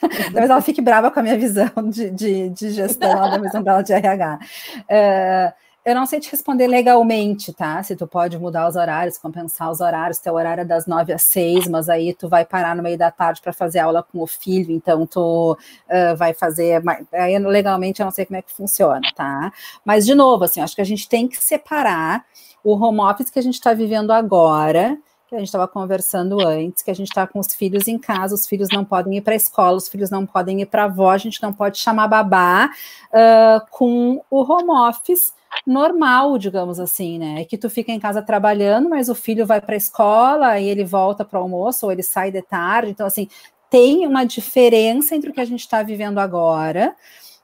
Talvez 0.00 0.50
ela 0.50 0.62
fique 0.62 0.80
brava 0.80 1.10
com 1.10 1.20
a 1.20 1.22
minha 1.22 1.36
visão 1.36 1.70
de, 1.90 2.10
de, 2.10 2.48
de 2.50 2.70
gestão, 2.70 3.28
da 3.28 3.38
visão 3.38 3.62
dela 3.62 3.82
de 3.82 3.92
RH. 3.92 4.38
Uh, 4.78 5.71
eu 5.84 5.94
não 5.94 6.06
sei 6.06 6.20
te 6.20 6.30
responder 6.30 6.68
legalmente, 6.68 7.52
tá? 7.52 7.82
Se 7.82 7.96
tu 7.96 8.06
pode 8.06 8.38
mudar 8.38 8.68
os 8.68 8.76
horários, 8.76 9.18
compensar 9.18 9.70
os 9.70 9.80
horários, 9.80 10.18
teu 10.18 10.34
horário 10.34 10.60
é 10.60 10.64
das 10.64 10.86
nove 10.86 11.12
às 11.12 11.22
seis, 11.22 11.66
mas 11.66 11.88
aí 11.88 12.14
tu 12.14 12.28
vai 12.28 12.44
parar 12.44 12.76
no 12.76 12.82
meio 12.82 12.96
da 12.96 13.10
tarde 13.10 13.40
para 13.42 13.52
fazer 13.52 13.80
aula 13.80 14.02
com 14.02 14.20
o 14.20 14.26
filho, 14.26 14.70
então 14.70 15.04
tu 15.06 15.52
uh, 15.52 16.16
vai 16.16 16.32
fazer. 16.34 16.80
Aí 17.12 17.36
legalmente 17.38 18.00
eu 18.00 18.04
não 18.04 18.12
sei 18.12 18.24
como 18.24 18.36
é 18.36 18.42
que 18.42 18.52
funciona, 18.52 19.00
tá? 19.16 19.52
Mas, 19.84 20.06
de 20.06 20.14
novo, 20.14 20.44
assim, 20.44 20.60
acho 20.60 20.76
que 20.76 20.82
a 20.82 20.86
gente 20.86 21.08
tem 21.08 21.26
que 21.26 21.42
separar 21.42 22.24
o 22.62 22.74
home 22.74 23.00
office 23.00 23.30
que 23.30 23.38
a 23.38 23.42
gente 23.42 23.54
está 23.54 23.74
vivendo 23.74 24.12
agora, 24.12 24.96
que 25.32 25.36
a 25.36 25.38
gente 25.38 25.48
estava 25.48 25.66
conversando 25.66 26.46
antes, 26.46 26.82
que 26.82 26.90
a 26.90 26.94
gente 26.94 27.08
está 27.08 27.26
com 27.26 27.38
os 27.38 27.54
filhos 27.54 27.88
em 27.88 27.98
casa, 27.98 28.34
os 28.34 28.46
filhos 28.46 28.68
não 28.70 28.84
podem 28.84 29.16
ir 29.16 29.22
para 29.22 29.32
a 29.32 29.36
escola, 29.36 29.78
os 29.78 29.88
filhos 29.88 30.10
não 30.10 30.26
podem 30.26 30.60
ir 30.60 30.66
para 30.66 30.82
a 30.82 30.84
avó, 30.84 31.10
a 31.10 31.16
gente 31.16 31.42
não 31.42 31.54
pode 31.54 31.78
chamar 31.78 32.06
babá 32.06 32.68
uh, 33.08 33.66
com 33.70 34.22
o 34.30 34.42
home 34.42 34.70
office 34.70 35.32
normal, 35.66 36.36
digamos 36.36 36.78
assim, 36.78 37.18
né? 37.18 37.46
Que 37.46 37.56
tu 37.56 37.70
fica 37.70 37.90
em 37.90 37.98
casa 37.98 38.20
trabalhando, 38.20 38.90
mas 38.90 39.08
o 39.08 39.14
filho 39.14 39.46
vai 39.46 39.60
para 39.60 39.74
a 39.74 39.78
escola 39.78 40.60
e 40.60 40.68
ele 40.68 40.84
volta 40.84 41.24
para 41.24 41.38
o 41.38 41.42
almoço 41.42 41.86
ou 41.86 41.92
ele 41.92 42.02
sai 42.02 42.30
de 42.30 42.42
tarde. 42.42 42.90
Então, 42.90 43.06
assim, 43.06 43.26
tem 43.70 44.06
uma 44.06 44.24
diferença 44.24 45.16
entre 45.16 45.30
o 45.30 45.32
que 45.32 45.40
a 45.40 45.46
gente 45.46 45.60
está 45.60 45.82
vivendo 45.82 46.18
agora 46.18 46.94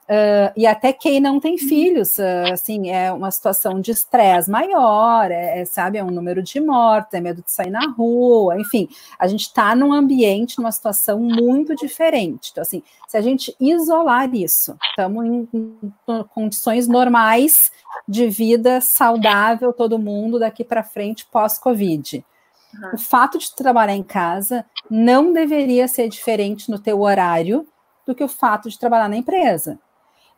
Uh, 0.08 0.48
e 0.56 0.66
até 0.66 0.90
quem 0.90 1.20
não 1.20 1.38
tem 1.38 1.58
filhos, 1.58 2.16
uh, 2.16 2.50
assim, 2.50 2.90
é 2.90 3.12
uma 3.12 3.30
situação 3.30 3.78
de 3.78 3.90
estresse 3.90 4.50
maior, 4.50 5.30
é, 5.30 5.60
é, 5.60 5.64
sabe, 5.66 5.98
é 5.98 6.02
um 6.02 6.10
número 6.10 6.42
de 6.42 6.58
mortes, 6.62 7.12
é 7.12 7.20
medo 7.20 7.42
de 7.42 7.52
sair 7.52 7.68
na 7.68 7.86
rua, 7.90 8.58
enfim, 8.58 8.88
a 9.18 9.28
gente 9.28 9.42
está 9.42 9.76
num 9.76 9.92
ambiente, 9.92 10.56
numa 10.56 10.72
situação 10.72 11.20
muito 11.20 11.74
diferente. 11.74 12.48
Então, 12.50 12.62
assim, 12.62 12.82
se 13.06 13.18
a 13.18 13.20
gente 13.20 13.54
isolar 13.60 14.34
isso, 14.34 14.78
estamos 14.88 15.26
em, 15.26 15.48
em, 15.52 15.92
condições 16.30 16.88
normais 16.88 17.70
de 18.08 18.28
vida 18.28 18.80
saudável, 18.80 19.74
todo 19.74 19.98
mundo 19.98 20.38
daqui 20.38 20.64
para 20.64 20.82
frente, 20.82 21.26
pós-Covid. 21.30 22.24
Uhum. 22.72 22.90
O 22.94 22.98
fato 22.98 23.38
de 23.38 23.54
trabalhar 23.54 23.94
em 23.94 24.02
casa 24.02 24.64
não 24.90 25.34
deveria 25.34 25.86
ser 25.86 26.08
diferente 26.08 26.70
no 26.70 26.78
teu 26.78 27.02
horário 27.02 27.66
do 28.06 28.14
que 28.14 28.24
o 28.24 28.28
fato 28.28 28.70
de 28.70 28.78
trabalhar 28.78 29.10
na 29.10 29.16
empresa. 29.18 29.78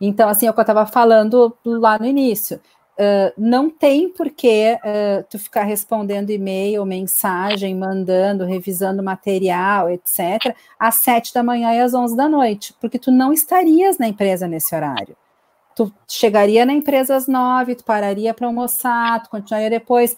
Então, 0.01 0.28
assim, 0.28 0.46
é 0.46 0.51
o 0.51 0.55
que 0.55 0.61
eu 0.61 0.62
estava 0.62 0.86
falando 0.86 1.57
lá 1.64 1.98
no 1.98 2.07
início. 2.07 2.61
Uh, 3.01 3.32
não 3.36 3.70
tem 3.70 4.11
por 4.11 4.28
que 4.28 4.76
uh, 4.76 5.24
tu 5.30 5.38
ficar 5.38 5.62
respondendo 5.62 6.30
e-mail, 6.30 6.84
mensagem, 6.84 7.74
mandando, 7.74 8.44
revisando 8.44 9.03
material, 9.03 9.88
etc., 9.88 10.55
às 10.78 10.96
sete 10.96 11.32
da 11.32 11.42
manhã 11.42 11.72
e 11.72 11.80
às 11.80 11.94
onze 11.94 12.14
da 12.14 12.28
noite, 12.28 12.74
porque 12.78 12.98
tu 12.98 13.11
não 13.11 13.32
estarias 13.32 13.96
na 13.96 14.07
empresa 14.07 14.46
nesse 14.46 14.74
horário. 14.74 15.16
Tu 15.74 15.90
chegaria 16.07 16.66
na 16.66 16.74
empresa 16.74 17.16
às 17.16 17.26
nove, 17.26 17.74
tu 17.74 17.84
pararia 17.84 18.34
para 18.34 18.46
almoçar, 18.46 19.22
tu 19.22 19.30
continuaria 19.30 19.70
depois. 19.70 20.14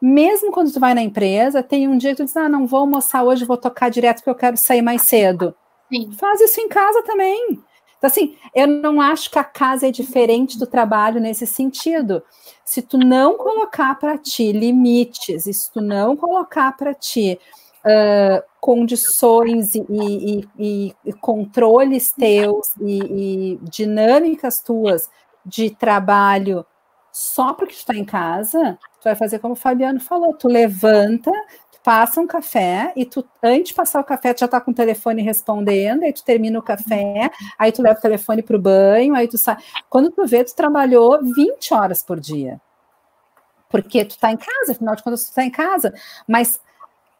Mesmo 0.00 0.52
quando 0.52 0.72
tu 0.72 0.78
vai 0.78 0.94
na 0.94 1.02
empresa, 1.02 1.64
tem 1.64 1.88
um 1.88 1.98
dia 1.98 2.10
que 2.10 2.18
tu 2.18 2.24
diz, 2.24 2.36
ah, 2.36 2.48
não 2.48 2.64
vou 2.64 2.80
almoçar 2.80 3.24
hoje, 3.24 3.44
vou 3.44 3.56
tocar 3.56 3.90
direto 3.90 4.18
porque 4.18 4.30
eu 4.30 4.34
quero 4.34 4.56
sair 4.56 4.82
mais 4.82 5.02
cedo. 5.02 5.52
Sim. 5.92 6.12
Faz 6.12 6.40
isso 6.40 6.60
em 6.60 6.68
casa 6.68 7.02
também. 7.02 7.58
Então, 8.00 8.08
assim, 8.08 8.34
eu 8.54 8.66
não 8.66 8.98
acho 8.98 9.30
que 9.30 9.38
a 9.38 9.44
casa 9.44 9.86
é 9.86 9.90
diferente 9.90 10.58
do 10.58 10.66
trabalho 10.66 11.20
nesse 11.20 11.46
sentido. 11.46 12.22
Se 12.64 12.80
tu 12.80 12.96
não 12.96 13.36
colocar 13.36 13.98
para 13.98 14.16
ti 14.16 14.52
limites, 14.52 15.44
se 15.44 15.70
tu 15.70 15.82
não 15.82 16.16
colocar 16.16 16.74
para 16.78 16.94
ti 16.94 17.38
uh, 17.84 18.42
condições 18.58 19.74
e, 19.74 19.84
e, 19.90 20.48
e, 20.58 20.94
e, 21.04 21.12
controles 21.12 22.10
teus 22.12 22.68
e, 22.80 23.58
dinâmicas 23.64 24.60
tuas 24.60 25.10
de 25.44 25.68
trabalho 25.68 26.64
só 27.12 27.52
porque 27.52 27.74
tu 27.74 27.78
está 27.78 27.94
em 27.94 28.04
casa, 28.04 28.78
tu 28.98 29.04
vai 29.04 29.14
fazer 29.14 29.40
como 29.40 29.52
o 29.52 29.56
Fabiano 29.56 30.00
falou, 30.00 30.32
tu 30.32 30.48
levanta, 30.48 31.30
passa 31.82 32.20
um 32.20 32.26
café 32.26 32.92
e 32.96 33.04
tu, 33.04 33.24
antes 33.42 33.68
de 33.68 33.74
passar 33.74 34.00
o 34.00 34.04
café, 34.04 34.34
tu 34.34 34.40
já 34.40 34.48
tá 34.48 34.60
com 34.60 34.70
o 34.70 34.74
telefone 34.74 35.22
respondendo, 35.22 36.02
aí 36.02 36.12
tu 36.12 36.22
termina 36.24 36.58
o 36.58 36.62
café, 36.62 37.30
aí 37.58 37.72
tu 37.72 37.82
leva 37.82 37.98
o 37.98 38.02
telefone 38.02 38.42
pro 38.42 38.60
banho, 38.60 39.14
aí 39.14 39.26
tu 39.28 39.38
sai. 39.38 39.56
Quando 39.88 40.10
tu 40.10 40.26
vê, 40.26 40.44
tu 40.44 40.54
trabalhou 40.54 41.22
20 41.22 41.72
horas 41.74 42.02
por 42.02 42.20
dia. 42.20 42.60
Porque 43.68 44.04
tu 44.04 44.18
tá 44.18 44.32
em 44.32 44.36
casa, 44.36 44.72
afinal 44.72 44.96
de 44.96 45.02
contas, 45.02 45.24
tu 45.24 45.34
tá 45.34 45.44
em 45.44 45.50
casa. 45.50 45.94
Mas 46.26 46.60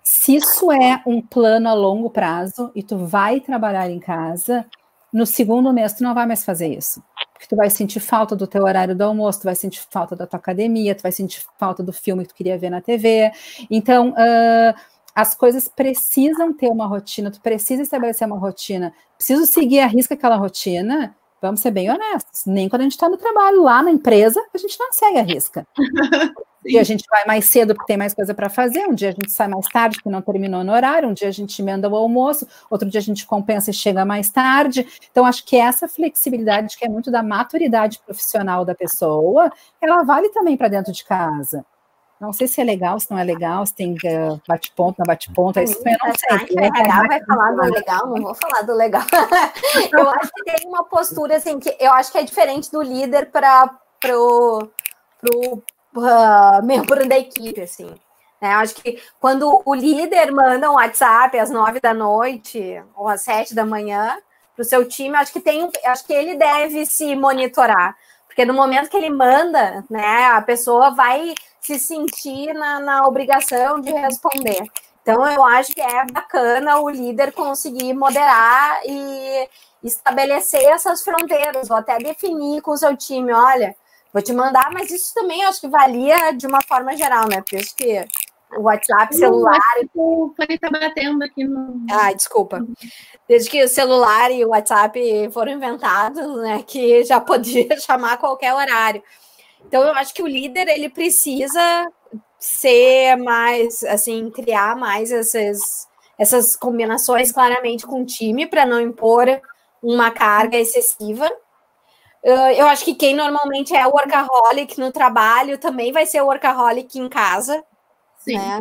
se 0.03 0.37
isso 0.37 0.71
é 0.73 1.03
um 1.07 1.23
plano 1.23 1.69
a 1.69 1.73
longo 1.73 2.11
prazo 2.11 2.71
e 2.75 2.83
tu 2.83 2.99
vai 2.99 3.41
trabalhar 3.41 3.89
em 3.89 4.01
casa, 4.01 4.67
no 5.13 5.25
segundo 5.25 5.73
mês 5.73 5.95
tu 5.95 6.03
não 6.03 6.15
vai 6.15 6.27
mais 6.27 6.45
fazer 6.45 6.69
isso 6.69 7.03
porque 7.41 7.49
tu 7.49 7.57
vai 7.57 7.71
sentir 7.71 8.01
falta 8.01 8.37
do 8.37 8.47
teu 8.47 8.65
horário 8.65 8.95
do 8.95 9.03
almoço, 9.03 9.41
tu 9.41 9.45
vai 9.45 9.55
sentir 9.55 9.81
falta 9.91 10.15
da 10.15 10.27
tua 10.27 10.39
academia, 10.39 10.95
tu 10.95 11.03
vai 11.03 11.11
sentir 11.11 11.43
falta 11.59 11.83
do 11.83 11.91
filme 11.91 12.23
que 12.25 12.29
tu 12.29 12.35
queria 12.35 12.59
ver 12.59 12.69
na 12.69 12.83
TV. 12.83 13.33
Então, 13.71 14.11
uh, 14.11 14.79
as 15.15 15.35
coisas 15.35 15.67
precisam 15.67 16.53
ter 16.53 16.69
uma 16.69 16.87
rotina, 16.87 17.31
tu 17.31 17.41
precisa 17.41 17.81
estabelecer 17.81 18.27
uma 18.27 18.39
rotina. 18.39 18.93
Preciso 19.17 19.47
seguir 19.47 19.81
a 19.81 19.87
risca 19.87 20.13
aquela 20.13 20.37
rotina, 20.37 21.17
vamos 21.41 21.61
ser 21.61 21.71
bem 21.71 21.91
honestos. 21.91 22.43
Nem 22.45 22.69
quando 22.69 22.83
a 22.83 22.85
gente 22.85 22.93
está 22.93 23.09
no 23.09 23.17
trabalho, 23.17 23.63
lá 23.63 23.83
na 23.83 23.91
empresa, 23.91 24.39
a 24.53 24.59
gente 24.59 24.79
não 24.79 24.93
segue 24.93 25.19
a 25.19 25.23
risca. 25.23 25.67
Um 26.65 26.69
dia 26.69 26.81
a 26.81 26.85
gente 26.85 27.05
vai 27.11 27.25
mais 27.25 27.47
cedo 27.47 27.75
porque 27.75 27.87
tem 27.87 27.97
mais 27.97 28.13
coisa 28.13 28.35
para 28.35 28.51
fazer, 28.51 28.87
um 28.87 28.95
dia 28.95 29.09
a 29.09 29.13
gente 29.13 29.33
sai 29.33 29.49
mais 29.49 29.67
tarde 29.67 29.97
porque 29.97 30.11
não 30.11 30.21
terminou 30.21 30.63
no 30.63 30.73
horário, 30.73 31.09
um 31.09 31.15
dia 31.15 31.29
a 31.29 31.33
gente 31.33 31.61
emenda 31.61 31.89
o 31.89 31.97
almoço, 31.97 32.47
outro 32.69 32.89
dia 32.89 33.01
a 33.01 33.03
gente 33.03 33.27
compensa 33.27 33.71
e 33.71 33.75
chega 33.75 34.05
mais 34.05 34.31
tarde. 34.31 34.87
Então, 35.11 35.25
acho 35.25 35.45
que 35.45 35.57
essa 35.57 35.89
flexibilidade, 35.89 36.77
que 36.77 36.85
é 36.85 36.89
muito 36.89 37.11
da 37.11 37.23
maturidade 37.23 37.99
profissional 38.05 38.65
da 38.65 38.75
pessoa, 38.75 39.51
ela 39.81 40.03
vale 40.03 40.29
também 40.31 40.57
para 40.57 40.69
dentro 40.69 40.93
de 40.93 41.03
casa. 41.03 41.65
Não 42.21 42.35
sei 42.35 42.47
se 42.47 42.61
é 42.61 42.65
legal, 42.65 43.01
se 43.01 43.11
não 43.11 43.19
é 43.19 43.25
legal, 43.25 43.65
se 43.65 43.75
tem 43.75 43.95
uh, 43.95 44.39
bate-ponto, 44.47 44.99
não 44.99 45.07
bate-ponto, 45.07 45.59
é 45.59 45.65
isso 45.65 45.79
eu 45.79 45.97
não 46.05 46.13
sei. 46.15 46.55
O 46.55 46.61
RH 46.61 47.07
vai 47.07 47.25
falar 47.25 47.53
do 47.53 47.73
legal, 47.73 48.07
não 48.09 48.23
vou 48.23 48.35
falar 48.35 48.61
do 48.61 48.75
legal. 48.75 49.03
eu 49.91 50.11
acho 50.11 50.31
que 50.31 50.45
tem 50.45 50.69
uma 50.69 50.85
postura 50.85 51.37
assim, 51.37 51.59
que 51.59 51.75
eu 51.81 51.91
acho 51.95 52.13
que 52.13 52.19
é 52.19 52.23
diferente 52.23 52.71
do 52.71 52.83
líder 52.83 53.31
para 53.31 53.75
pro, 53.99 54.71
pro 55.19 55.63
uh, 55.97 56.65
membro 56.65 57.09
da 57.09 57.19
equipe, 57.19 57.61
assim. 57.61 57.95
Né? 58.41 58.49
Acho 58.55 58.75
que 58.77 59.03
quando 59.21 59.63
o 59.65 59.75
líder 59.75 60.33
manda 60.33 60.71
um 60.71 60.75
WhatsApp 60.75 61.39
às 61.39 61.51
nove 61.51 61.81
da 61.81 61.93
noite 61.93 62.83
ou 62.95 63.09
às 63.09 63.23
sete 63.23 63.55
da 63.55 63.67
manhã 63.67 64.17
para 64.55 64.63
o 64.63 64.65
seu 64.65 64.89
time, 64.89 65.17
acho 65.17 65.33
que 65.33 65.41
tem, 65.41 65.71
acho 65.85 66.07
que 66.07 66.13
ele 66.13 66.37
deve 66.37 66.87
se 66.87 67.15
monitorar, 67.15 67.97
porque 68.27 68.45
no 68.45 68.55
momento 68.55 68.89
que 68.89 68.97
ele 68.97 69.11
manda, 69.11 69.85
né, 69.91 70.27
a 70.27 70.41
pessoa 70.41 70.91
vai 70.91 71.35
se 71.61 71.79
sentir 71.79 72.55
na, 72.55 72.81
na 72.81 73.07
obrigação 73.07 73.81
de 73.81 73.93
responder. 73.93 74.63
Então, 75.03 75.27
eu 75.27 75.45
acho 75.45 75.75
que 75.75 75.81
é 75.81 76.05
bacana 76.07 76.79
o 76.79 76.89
líder 76.89 77.33
conseguir 77.33 77.93
moderar 77.95 78.81
e 78.85 79.49
estabelecer 79.83 80.63
essas 80.65 81.03
fronteiras, 81.03 81.71
ou 81.71 81.77
até 81.77 81.99
definir 81.99 82.61
com 82.61 82.73
o 82.73 82.77
seu 82.77 82.97
time, 82.97 83.33
olha, 83.33 83.75
vou 84.13 84.23
te 84.23 84.33
mandar, 84.33 84.71
mas 84.73 84.91
isso 84.91 85.13
também 85.15 85.45
acho 85.45 85.61
que 85.61 85.69
valia 85.69 86.33
de 86.33 86.47
uma 86.47 86.63
forma 86.63 86.97
geral, 86.97 87.29
né? 87.29 87.43
Por 87.49 87.59
isso 87.59 87.75
que 87.77 88.05
o 88.57 88.63
WhatsApp, 88.63 89.15
celular. 89.15 89.61
O 89.95 90.35
fone 90.37 90.59
tá 90.59 90.71
batendo 90.71 91.23
aqui 91.23 91.45
no. 91.45 91.85
Ah, 91.91 92.13
desculpa. 92.13 92.67
Desde 93.29 93.49
que 93.49 93.63
o 93.63 93.69
celular 93.69 94.31
e 94.31 94.45
o 94.45 94.49
WhatsApp 94.49 95.31
foram 95.33 95.53
inventados, 95.53 96.43
né? 96.43 96.63
Que 96.67 97.05
já 97.05 97.21
podia 97.21 97.69
chamar 97.81 98.15
a 98.15 98.17
qualquer 98.17 98.53
horário. 98.55 99.03
Então, 99.67 99.83
eu 99.83 99.93
acho 99.93 100.13
que 100.15 100.23
o 100.23 100.27
líder 100.27 100.69
ele 100.69 100.89
precisa 100.89 101.61
ser 102.39 103.17
mais, 103.17 103.85
assim, 103.85 104.31
criar 104.31 104.75
mais 104.75 105.13
essas, 105.13 105.87
essas 106.19 106.57
combinações 106.57 107.31
claramente 107.31 107.87
com 107.87 108.03
o 108.03 108.07
time 108.07 108.47
para 108.47 108.65
não 108.65 108.81
impor 108.81 109.27
uma 109.83 110.11
carga 110.11 110.59
excessiva. 110.59 111.31
Eu 112.23 112.67
acho 112.67 112.85
que 112.85 112.95
quem 112.95 113.15
normalmente 113.15 113.75
é 113.75 113.87
workaholic 113.87 114.79
no 114.79 114.93
trabalho 114.93 115.57
também 115.57 115.91
vai 115.91 116.05
ser 116.05 116.21
workaholic 116.21 116.99
em 116.99 117.09
casa. 117.09 117.65
Sim. 118.19 118.37
Né? 118.37 118.61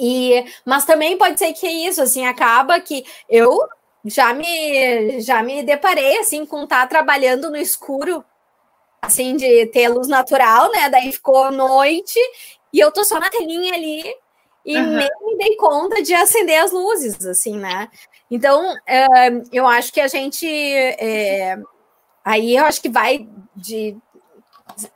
E, 0.00 0.44
mas 0.64 0.84
também 0.84 1.18
pode 1.18 1.38
ser 1.38 1.52
que 1.52 1.66
é 1.66 1.72
isso, 1.88 2.00
assim, 2.00 2.24
acaba 2.24 2.80
que 2.80 3.04
eu 3.28 3.58
já 4.04 4.32
me 4.32 5.20
já 5.20 5.42
me 5.42 5.62
deparei 5.62 6.18
assim 6.18 6.46
com 6.46 6.62
estar 6.62 6.82
tá 6.82 6.86
trabalhando 6.86 7.50
no 7.50 7.56
escuro, 7.56 8.24
assim 9.02 9.36
de 9.36 9.66
ter 9.66 9.88
luz 9.88 10.08
natural, 10.08 10.70
né? 10.70 10.88
Daí 10.88 11.12
ficou 11.12 11.50
noite 11.50 12.18
e 12.72 12.78
eu 12.80 12.92
tô 12.92 13.04
só 13.04 13.18
na 13.18 13.28
telinha 13.28 13.74
ali 13.74 14.04
e 14.64 14.76
uhum. 14.76 14.96
nem 14.96 15.08
me 15.22 15.36
dei 15.38 15.56
conta 15.56 16.02
de 16.02 16.14
acender 16.14 16.62
as 16.62 16.72
luzes, 16.72 17.24
assim, 17.26 17.56
né? 17.58 17.88
Então, 18.30 18.74
é, 18.86 19.28
eu 19.52 19.66
acho 19.66 19.92
que 19.92 20.00
a 20.00 20.08
gente 20.08 20.46
é, 20.46 21.56
aí 22.28 22.56
eu 22.56 22.64
acho 22.66 22.82
que 22.82 22.90
vai 22.90 23.26
de 23.56 23.96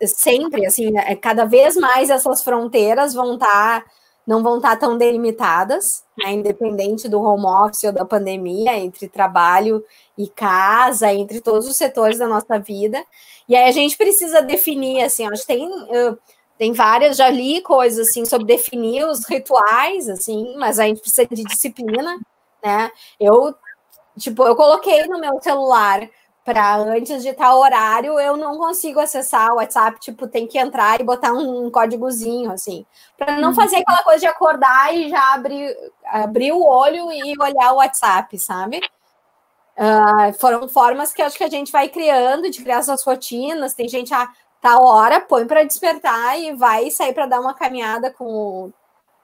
sempre, 0.05 0.67
assim, 0.67 0.97
é, 0.99 1.17
cada 1.17 1.47
vez 1.47 1.77
mais 1.77 2.11
essas 2.11 2.43
fronteiras 2.45 3.15
vão 3.15 3.35
estar, 3.35 3.81
tá, 3.81 3.87
não 4.27 4.43
vão 4.43 4.57
estar 4.57 4.73
tá 4.73 4.77
tão 4.77 4.99
delimitadas, 4.99 6.05
né, 6.17 6.33
independente 6.33 7.09
do 7.09 7.21
home 7.21 7.47
office 7.47 7.85
ou 7.85 7.93
da 7.93 8.05
pandemia, 8.05 8.77
entre 8.77 9.09
trabalho 9.09 9.83
e 10.17 10.29
casa, 10.29 11.13
entre 11.13 11.41
todos 11.41 11.67
os 11.67 11.77
setores 11.77 12.19
da 12.19 12.29
nossa 12.29 12.59
vida. 12.59 13.03
E 13.49 13.57
aí 13.57 13.69
a 13.69 13.73
gente 13.73 13.97
precisa 13.97 14.43
definir, 14.43 15.03
assim, 15.03 15.27
acho 15.27 15.41
que 15.41 15.49
tem, 15.49 15.69
tem 16.59 16.73
várias, 16.73 17.17
já 17.17 17.31
li 17.31 17.63
coisas, 17.63 18.09
assim, 18.09 18.27
sobre 18.27 18.47
definir 18.47 19.07
os 19.07 19.27
rituais, 19.27 20.07
assim, 20.09 20.55
mas 20.59 20.79
a 20.79 20.85
gente 20.85 21.01
precisa 21.01 21.27
de 21.27 21.45
disciplina, 21.45 22.21
né? 22.63 22.91
Eu, 23.19 23.55
tipo, 24.19 24.45
eu 24.45 24.55
coloquei 24.55 25.07
no 25.07 25.19
meu 25.19 25.41
celular 25.41 26.09
para 26.45 26.77
antes 26.77 27.23
de 27.23 27.33
tal 27.33 27.61
horário 27.61 28.19
eu 28.19 28.37
não 28.37 28.59
consigo 28.59 28.99
acessar 28.99 29.53
o 29.53 29.57
WhatsApp, 29.57 30.01
tipo, 30.01 30.27
tem 30.27 30.47
que 30.47 30.59
entrar 30.59 31.01
e 31.01 31.05
botar 31.05 31.33
um, 31.33 31.67
um 31.67 31.71
códigozinho, 31.71 32.51
assim, 32.51 32.85
para 33.17 33.39
não 33.39 33.51
uhum. 33.51 33.55
fazer 33.55 33.77
aquela 33.77 34.03
coisa 34.03 34.21
de 34.21 34.27
acordar 34.27 34.95
e 34.95 35.09
já 35.09 35.35
abrir, 35.35 35.77
abrir 36.05 36.53
o 36.53 36.65
olho 36.65 37.13
e 37.13 37.35
olhar 37.41 37.73
o 37.73 37.77
WhatsApp, 37.77 38.37
sabe? 38.39 38.81
Uh, 39.77 40.33
foram 40.39 40.69
formas 40.69 41.13
que 41.13 41.23
acho 41.23 41.39
que 41.39 41.45
a 41.45 41.49
gente 41.49 41.73
vai 41.73 41.89
criando 41.89 42.51
de 42.51 42.63
criar 42.63 42.79
essas 42.79 43.03
rotinas. 43.05 43.75
Tem 43.75 43.89
gente 43.89 44.13
a 44.13 44.29
tal 44.61 44.85
hora 44.85 45.21
põe 45.21 45.47
para 45.47 45.65
despertar 45.65 46.39
e 46.39 46.55
vai 46.55 46.91
sair 46.91 47.15
para 47.15 47.27
dar 47.27 47.41
uma 47.41 47.55
caminhada 47.55 48.11
com 48.11 48.25
o, 48.25 48.73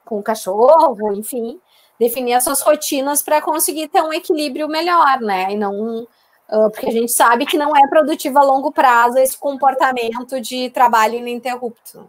com 0.04 0.18
o 0.18 0.22
cachorro, 0.22 1.12
enfim, 1.12 1.60
definir 1.98 2.34
as 2.34 2.44
suas 2.44 2.62
rotinas 2.62 3.22
para 3.22 3.42
conseguir 3.42 3.88
ter 3.88 4.02
um 4.02 4.12
equilíbrio 4.12 4.68
melhor, 4.68 5.20
né? 5.20 5.52
E 5.52 5.56
não 5.56 6.06
porque 6.48 6.86
a 6.86 6.90
gente 6.90 7.12
sabe 7.12 7.44
que 7.44 7.58
não 7.58 7.76
é 7.76 7.86
produtivo 7.88 8.38
a 8.38 8.42
longo 8.42 8.72
prazo 8.72 9.18
esse 9.18 9.36
comportamento 9.36 10.40
de 10.40 10.70
trabalho 10.70 11.16
ininterrupto. 11.16 12.08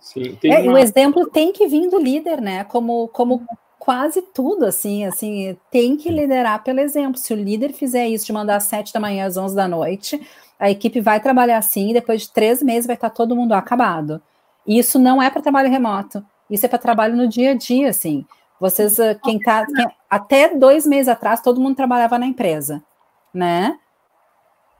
Sim, 0.00 0.38
é, 0.44 0.60
uma... 0.60 0.72
O 0.72 0.78
exemplo 0.78 1.26
tem 1.26 1.52
que 1.52 1.66
vir 1.66 1.90
do 1.90 1.98
líder, 1.98 2.40
né? 2.40 2.64
Como, 2.64 3.08
como 3.08 3.46
quase 3.78 4.22
tudo, 4.22 4.64
assim, 4.64 5.04
assim, 5.04 5.56
tem 5.70 5.96
que 5.96 6.08
liderar 6.08 6.64
pelo 6.64 6.80
exemplo. 6.80 7.18
Se 7.18 7.34
o 7.34 7.36
líder 7.36 7.74
fizer 7.74 8.08
isso 8.08 8.24
de 8.24 8.32
mandar 8.32 8.56
às 8.56 8.64
sete 8.64 8.92
da 8.94 9.00
manhã 9.00 9.26
às 9.26 9.36
onze 9.36 9.54
da 9.54 9.68
noite, 9.68 10.26
a 10.58 10.70
equipe 10.70 11.00
vai 11.00 11.20
trabalhar 11.20 11.58
assim 11.58 11.90
e 11.90 11.94
depois 11.94 12.22
de 12.22 12.32
três 12.32 12.62
meses 12.62 12.86
vai 12.86 12.96
estar 12.96 13.10
todo 13.10 13.36
mundo 13.36 13.52
acabado. 13.52 14.22
E 14.66 14.78
isso 14.78 14.98
não 14.98 15.22
é 15.22 15.28
para 15.28 15.42
trabalho 15.42 15.70
remoto, 15.70 16.24
isso 16.48 16.64
é 16.64 16.68
para 16.68 16.78
trabalho 16.78 17.14
no 17.14 17.28
dia 17.28 17.50
a 17.50 17.54
dia, 17.54 17.90
assim. 17.90 18.24
Vocês, 18.58 18.98
ah, 18.98 19.14
quem 19.16 19.38
tá, 19.38 19.66
quem, 19.66 19.86
até 20.08 20.54
dois 20.56 20.86
meses 20.86 21.08
atrás, 21.08 21.42
todo 21.42 21.60
mundo 21.60 21.76
trabalhava 21.76 22.18
na 22.18 22.26
empresa 22.26 22.82
né? 23.32 23.78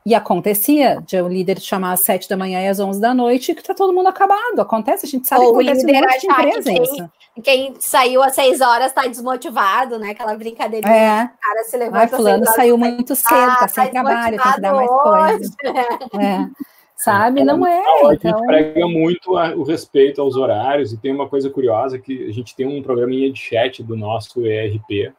E 0.05 0.13
acontecia 0.13 1.01
de 1.05 1.19
o 1.21 1.29
líder 1.29 1.61
chamar 1.61 1.93
às 1.93 2.01
sete 2.01 2.27
da 2.27 2.35
manhã 2.35 2.61
e 2.61 2.67
às 2.67 2.79
onze 2.79 2.99
da 2.99 3.13
noite 3.13 3.55
que 3.55 3.63
tá 3.63 3.73
todo 3.73 3.93
mundo 3.93 4.07
acabado. 4.07 4.59
Acontece, 4.59 5.05
a 5.05 5.09
gente 5.09 5.25
sabe 5.25 5.45
Ou 5.45 5.57
que 5.57 5.69
acontece 5.69 5.85
um 5.85 5.93
monte 5.93 6.19
de 6.19 6.27
empresa 6.27 6.71
quem. 6.71 7.09
Quem 7.41 7.75
saiu 7.79 8.21
às 8.21 8.35
seis 8.35 8.59
horas 8.59 8.91
tá 8.91 9.07
desmotivado, 9.07 9.97
né? 9.97 10.11
Aquela 10.11 10.35
brincadeira. 10.35 10.87
É. 10.89 11.23
O 11.23 11.29
cara 11.39 11.63
se 11.63 11.77
levanta 11.77 11.97
Ai, 11.99 12.07
fulano 12.09 12.45
saiu 12.47 12.77
muito 12.77 13.15
cedo, 13.15 13.29
tá, 13.29 13.55
tá 13.59 13.67
sem 13.69 13.91
trabalho, 13.91 14.41
tem 14.41 14.53
que 14.53 14.61
dar 14.61 14.73
mais 14.73 14.89
coisa. 14.89 15.53
É. 16.19 16.73
Sabe? 16.97 17.43
Não 17.43 17.65
é. 17.65 17.79
A 17.79 18.11
gente 18.11 18.27
então... 18.27 18.45
prega 18.45 18.87
muito 18.87 19.35
a, 19.35 19.55
o 19.55 19.63
respeito 19.63 20.21
aos 20.21 20.35
horários 20.35 20.93
e 20.93 20.97
tem 20.97 21.13
uma 21.13 21.27
coisa 21.27 21.49
curiosa 21.49 21.97
que 21.97 22.27
a 22.27 22.31
gente 22.31 22.55
tem 22.55 22.65
um 22.65 22.83
programinha 22.83 23.31
de 23.31 23.39
chat 23.39 23.81
do 23.81 23.95
nosso 23.97 24.45
ERP 24.45 25.13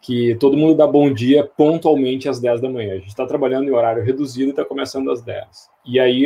que 0.00 0.34
todo 0.36 0.56
mundo 0.56 0.76
dá 0.76 0.86
bom 0.86 1.12
dia 1.12 1.44
pontualmente 1.56 2.28
às 2.28 2.40
10 2.40 2.60
da 2.60 2.68
manhã. 2.68 2.92
A 2.92 2.98
gente 2.98 3.08
está 3.08 3.26
trabalhando 3.26 3.68
em 3.68 3.72
horário 3.72 4.04
reduzido 4.04 4.48
e 4.48 4.50
está 4.50 4.64
começando 4.64 5.10
às 5.10 5.22
10. 5.22 5.46
E 5.84 5.98
aí 5.98 6.24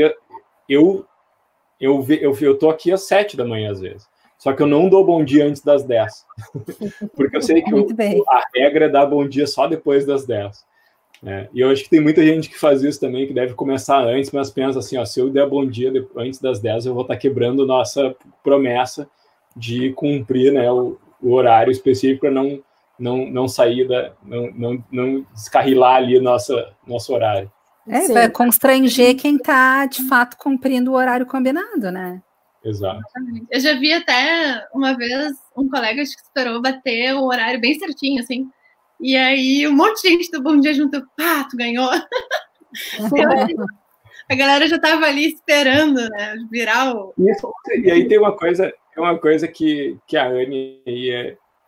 eu 0.69 1.07
eu, 1.81 2.05
eu, 2.11 2.37
eu 2.39 2.59
tô 2.59 2.69
aqui 2.69 2.93
às 2.93 3.07
7 3.09 3.37
da 3.37 3.45
manhã 3.45 3.73
às 3.73 3.81
vezes. 3.81 4.07
Só 4.39 4.53
que 4.53 4.63
eu 4.63 4.67
não 4.67 4.89
dou 4.89 5.05
bom 5.05 5.25
dia 5.25 5.47
antes 5.47 5.63
das 5.63 5.83
10. 5.83 6.27
Porque 7.17 7.37
eu 7.37 7.43
sei 7.43 7.63
que 7.63 7.75
o, 7.75 7.87
a 8.29 8.43
regra 8.55 8.87
é 8.87 8.89
dar 8.89 9.07
bom 9.07 9.27
dia 9.27 9.47
só 9.47 9.67
depois 9.67 10.07
das 10.07 10.27
10. 10.27 10.65
É, 11.23 11.49
e 11.53 11.61
eu 11.61 11.71
acho 11.71 11.85
que 11.85 11.91
tem 11.91 12.01
muita 12.01 12.25
gente 12.25 12.49
que 12.49 12.59
faz 12.59 12.83
isso 12.83 12.99
também, 12.99 13.27
que 13.27 13.35
deve 13.35 13.53
começar 13.53 14.03
antes, 14.03 14.31
mas 14.31 14.51
pensa 14.51 14.79
assim, 14.79 14.97
ó, 14.97 15.05
se 15.05 15.21
eu 15.21 15.29
der 15.29 15.47
bom 15.47 15.67
dia 15.67 15.93
antes 16.17 16.41
das 16.41 16.61
10, 16.61 16.87
eu 16.87 16.95
vou 16.95 17.03
estar 17.03 17.15
tá 17.15 17.21
quebrando 17.21 17.67
nossa 17.67 18.17
promessa 18.43 19.07
de 19.55 19.93
cumprir 19.93 20.51
né, 20.51 20.71
o, 20.73 20.97
o 21.21 21.33
horário 21.33 21.71
específico 21.71 22.21
para 22.21 22.31
não 22.31 22.63
não, 23.01 23.27
não 23.27 23.49
sair 23.49 23.89
da, 23.89 24.13
não, 24.23 24.51
não, 24.53 24.85
não 24.93 25.27
descarrilar 25.35 25.97
ali 25.97 26.19
o 26.19 26.23
nosso, 26.23 26.55
nosso 26.87 27.13
horário. 27.13 27.51
É, 27.89 28.07
vai 28.09 28.29
constranger 28.29 29.17
quem 29.17 29.37
está 29.37 29.87
de 29.87 30.07
fato 30.07 30.37
cumprindo 30.37 30.93
o 30.93 30.95
horário 30.95 31.27
combinado, 31.27 31.91
né? 31.91 32.23
Exato. 32.63 33.01
Eu 33.51 33.59
já 33.59 33.75
vi 33.75 33.93
até 33.93 34.67
uma 34.75 34.95
vez 34.95 35.33
um 35.57 35.69
colega 35.69 36.03
que 36.03 36.09
esperou 36.09 36.61
bater 36.61 37.15
o 37.15 37.25
horário 37.25 37.59
bem 37.59 37.79
certinho, 37.79 38.21
assim. 38.21 38.49
E 39.01 39.17
aí 39.17 39.67
um 39.67 39.75
monte 39.75 40.03
de 40.03 40.11
gente 40.11 40.31
do 40.31 40.43
Bom 40.43 40.61
Dia 40.61 40.75
junto, 40.75 41.01
pá, 41.17 41.45
tu 41.51 41.57
ganhou. 41.57 41.89
a 44.31 44.35
galera 44.35 44.69
já 44.69 44.77
estava 44.77 45.07
ali 45.07 45.29
esperando, 45.29 46.07
né? 46.11 46.37
Virar 46.51 46.95
o. 46.95 47.15
Isso, 47.19 47.51
e 47.83 47.91
aí 47.91 48.07
tem 48.07 48.19
uma 48.19 48.37
coisa, 48.37 48.71
é 48.95 49.01
uma 49.01 49.19
coisa 49.19 49.49
que, 49.49 49.97
que 50.07 50.19
a 50.19 50.29
Anne 50.29 50.83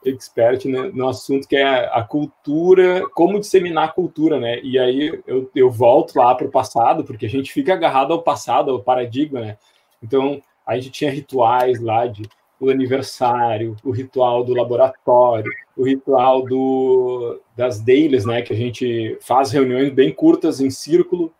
expert 0.04 0.66
né, 0.66 0.90
no 0.92 1.08
assunto 1.08 1.46
que 1.46 1.56
é 1.56 1.88
a 1.92 2.02
cultura, 2.02 3.08
como 3.14 3.40
disseminar 3.40 3.88
a 3.88 3.92
cultura, 3.92 4.38
né? 4.40 4.60
E 4.62 4.78
aí 4.78 5.22
eu, 5.26 5.50
eu 5.54 5.70
volto 5.70 6.16
lá 6.16 6.34
para 6.34 6.46
o 6.46 6.50
passado, 6.50 7.04
porque 7.04 7.26
a 7.26 7.30
gente 7.30 7.52
fica 7.52 7.72
agarrado 7.72 8.12
ao 8.12 8.22
passado, 8.22 8.70
ao 8.70 8.82
paradigma, 8.82 9.40
né? 9.40 9.58
Então 10.02 10.42
a 10.66 10.76
gente 10.76 10.90
tinha 10.90 11.10
rituais 11.10 11.80
lá 11.80 12.06
de 12.06 12.22
o 12.60 12.70
aniversário, 12.70 13.74
o 13.82 13.90
ritual 13.90 14.44
do 14.44 14.54
laboratório, 14.54 15.50
o 15.76 15.84
ritual 15.84 16.44
do, 16.44 17.40
das 17.56 17.80
dailies, 17.80 18.24
né? 18.24 18.40
Que 18.40 18.52
a 18.52 18.56
gente 18.56 19.18
faz 19.20 19.50
reuniões 19.50 19.90
bem 19.90 20.12
curtas 20.12 20.60
em 20.60 20.70
círculo, 20.70 21.32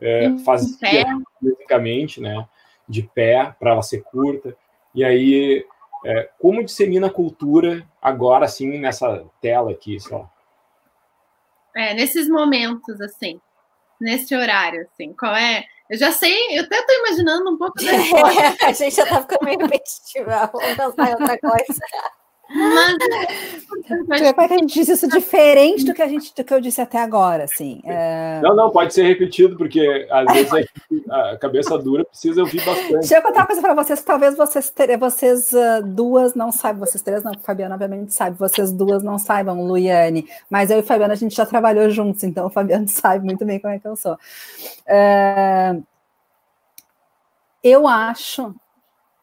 é, 0.00 0.36
faz 0.44 0.76
fisicamente, 1.38 2.20
né? 2.20 2.44
De 2.88 3.02
pé 3.02 3.54
para 3.58 3.70
ela 3.70 3.82
ser 3.82 4.02
curta. 4.02 4.56
E 4.92 5.04
aí 5.04 5.64
é, 6.04 6.30
como 6.38 6.64
dissemina 6.64 7.06
a 7.06 7.12
cultura 7.12 7.86
agora, 8.00 8.44
assim, 8.44 8.78
nessa 8.78 9.24
tela 9.40 9.70
aqui, 9.70 9.98
só? 9.98 10.28
É, 11.74 11.94
nesses 11.94 12.28
momentos, 12.28 13.00
assim, 13.00 13.40
nesse 14.00 14.34
horário, 14.34 14.82
assim, 14.82 15.12
qual 15.12 15.34
é... 15.34 15.64
Eu 15.90 15.98
já 15.98 16.10
sei, 16.10 16.58
eu 16.58 16.64
até 16.64 16.78
estou 16.78 16.96
imaginando 16.96 17.50
um 17.50 17.58
pouco 17.58 17.74
da 17.76 17.92
É, 18.64 18.66
a 18.66 18.72
gente 18.72 18.96
já 18.96 19.02
está 19.02 19.20
ficando 19.20 19.44
meio 19.44 19.58
repetitiva, 19.58 20.48
vamos 20.52 20.76
pensar 20.76 21.10
em 21.10 21.12
outra 21.12 21.38
coisa. 21.38 21.80
Mas 24.08 24.20
como 24.32 24.42
é 24.42 24.48
que 24.48 24.54
a 24.54 24.58
gente 24.58 24.74
diz 24.74 24.88
isso 24.88 25.08
diferente 25.08 25.84
do 25.84 25.92
que 25.92 26.00
a 26.00 26.08
gente 26.08 26.32
do 26.34 26.44
que 26.44 26.54
eu 26.54 26.60
disse 26.60 26.80
até 26.80 26.98
agora, 26.98 27.44
assim? 27.44 27.80
É... 27.84 28.40
Não, 28.42 28.54
não, 28.54 28.70
pode 28.70 28.94
ser 28.94 29.02
repetido, 29.02 29.56
porque 29.56 30.06
às 30.10 30.32
vezes 30.32 30.52
a, 31.10 31.32
a 31.32 31.36
cabeça 31.36 31.76
dura 31.78 32.04
precisa 32.04 32.40
ouvir 32.40 32.64
bastante. 32.64 32.92
Deixa 33.00 33.16
eu 33.16 33.22
contar 33.22 33.40
uma 33.40 33.46
coisa 33.46 33.60
para 33.60 33.74
vocês, 33.74 34.00
que 34.00 34.06
talvez 34.06 34.36
vocês, 34.36 34.72
vocês 34.98 35.52
uh, 35.52 35.82
duas 35.84 36.34
não 36.34 36.52
saibam, 36.52 36.86
vocês 36.86 37.02
três 37.02 37.22
não, 37.22 37.32
Fabiana 37.40 37.74
obviamente 37.74 38.14
sabe, 38.14 38.38
vocês 38.38 38.72
duas 38.72 39.02
não 39.02 39.18
saibam, 39.18 39.66
Luiane, 39.66 40.28
mas 40.48 40.70
eu 40.70 40.78
e 40.78 40.82
Fabiana 40.82 41.14
a 41.14 41.16
gente 41.16 41.34
já 41.34 41.44
trabalhou 41.44 41.90
juntos, 41.90 42.22
então 42.22 42.46
o 42.46 42.50
Fabiano 42.50 42.86
sabe 42.88 43.24
muito 43.24 43.44
bem 43.44 43.58
como 43.58 43.74
é 43.74 43.78
que 43.78 43.88
eu 43.88 43.96
sou. 43.96 44.14
Uh, 44.14 45.82
eu 47.62 47.88
acho 47.88 48.54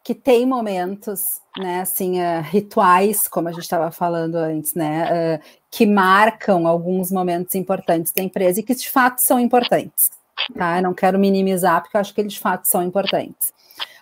que 0.02 0.14
tem 0.14 0.44
momentos, 0.44 1.20
né, 1.56 1.80
assim, 1.80 2.20
uh, 2.20 2.42
rituais, 2.42 3.28
como 3.28 3.48
a 3.48 3.52
gente 3.52 3.62
estava 3.62 3.90
falando 3.90 4.34
antes, 4.34 4.74
né, 4.74 5.38
uh, 5.38 5.42
que 5.70 5.86
marcam 5.86 6.66
alguns 6.66 7.12
momentos 7.12 7.54
importantes 7.54 8.12
da 8.12 8.22
empresa 8.22 8.60
e 8.60 8.62
que 8.62 8.74
de 8.74 8.90
fato 8.90 9.20
são 9.20 9.38
importantes, 9.38 10.10
tá? 10.56 10.78
Eu 10.78 10.82
não 10.82 10.94
quero 10.94 11.18
minimizar, 11.18 11.82
porque 11.82 11.96
eu 11.96 12.00
acho 12.00 12.14
que 12.14 12.20
eles 12.20 12.32
de 12.32 12.40
fato 12.40 12.66
são 12.66 12.82
importantes. 12.82 13.52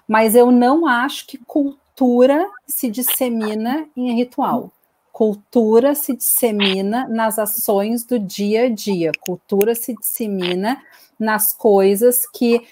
Mas 0.08 0.34
eu 0.34 0.50
não 0.50 0.86
acho 0.86 1.26
que 1.26 1.38
cultura 1.38 2.48
se 2.66 2.90
dissemina 2.90 3.86
em 3.96 4.16
ritual. 4.16 4.72
Cultura 5.12 5.94
se 5.94 6.16
dissemina 6.16 7.06
nas 7.08 7.38
ações 7.38 8.04
do 8.04 8.18
dia 8.18 8.64
a 8.64 8.68
dia. 8.70 9.12
Cultura 9.20 9.74
se 9.74 9.94
dissemina 9.94 10.80
nas 11.18 11.52
coisas 11.52 12.26
que 12.26 12.66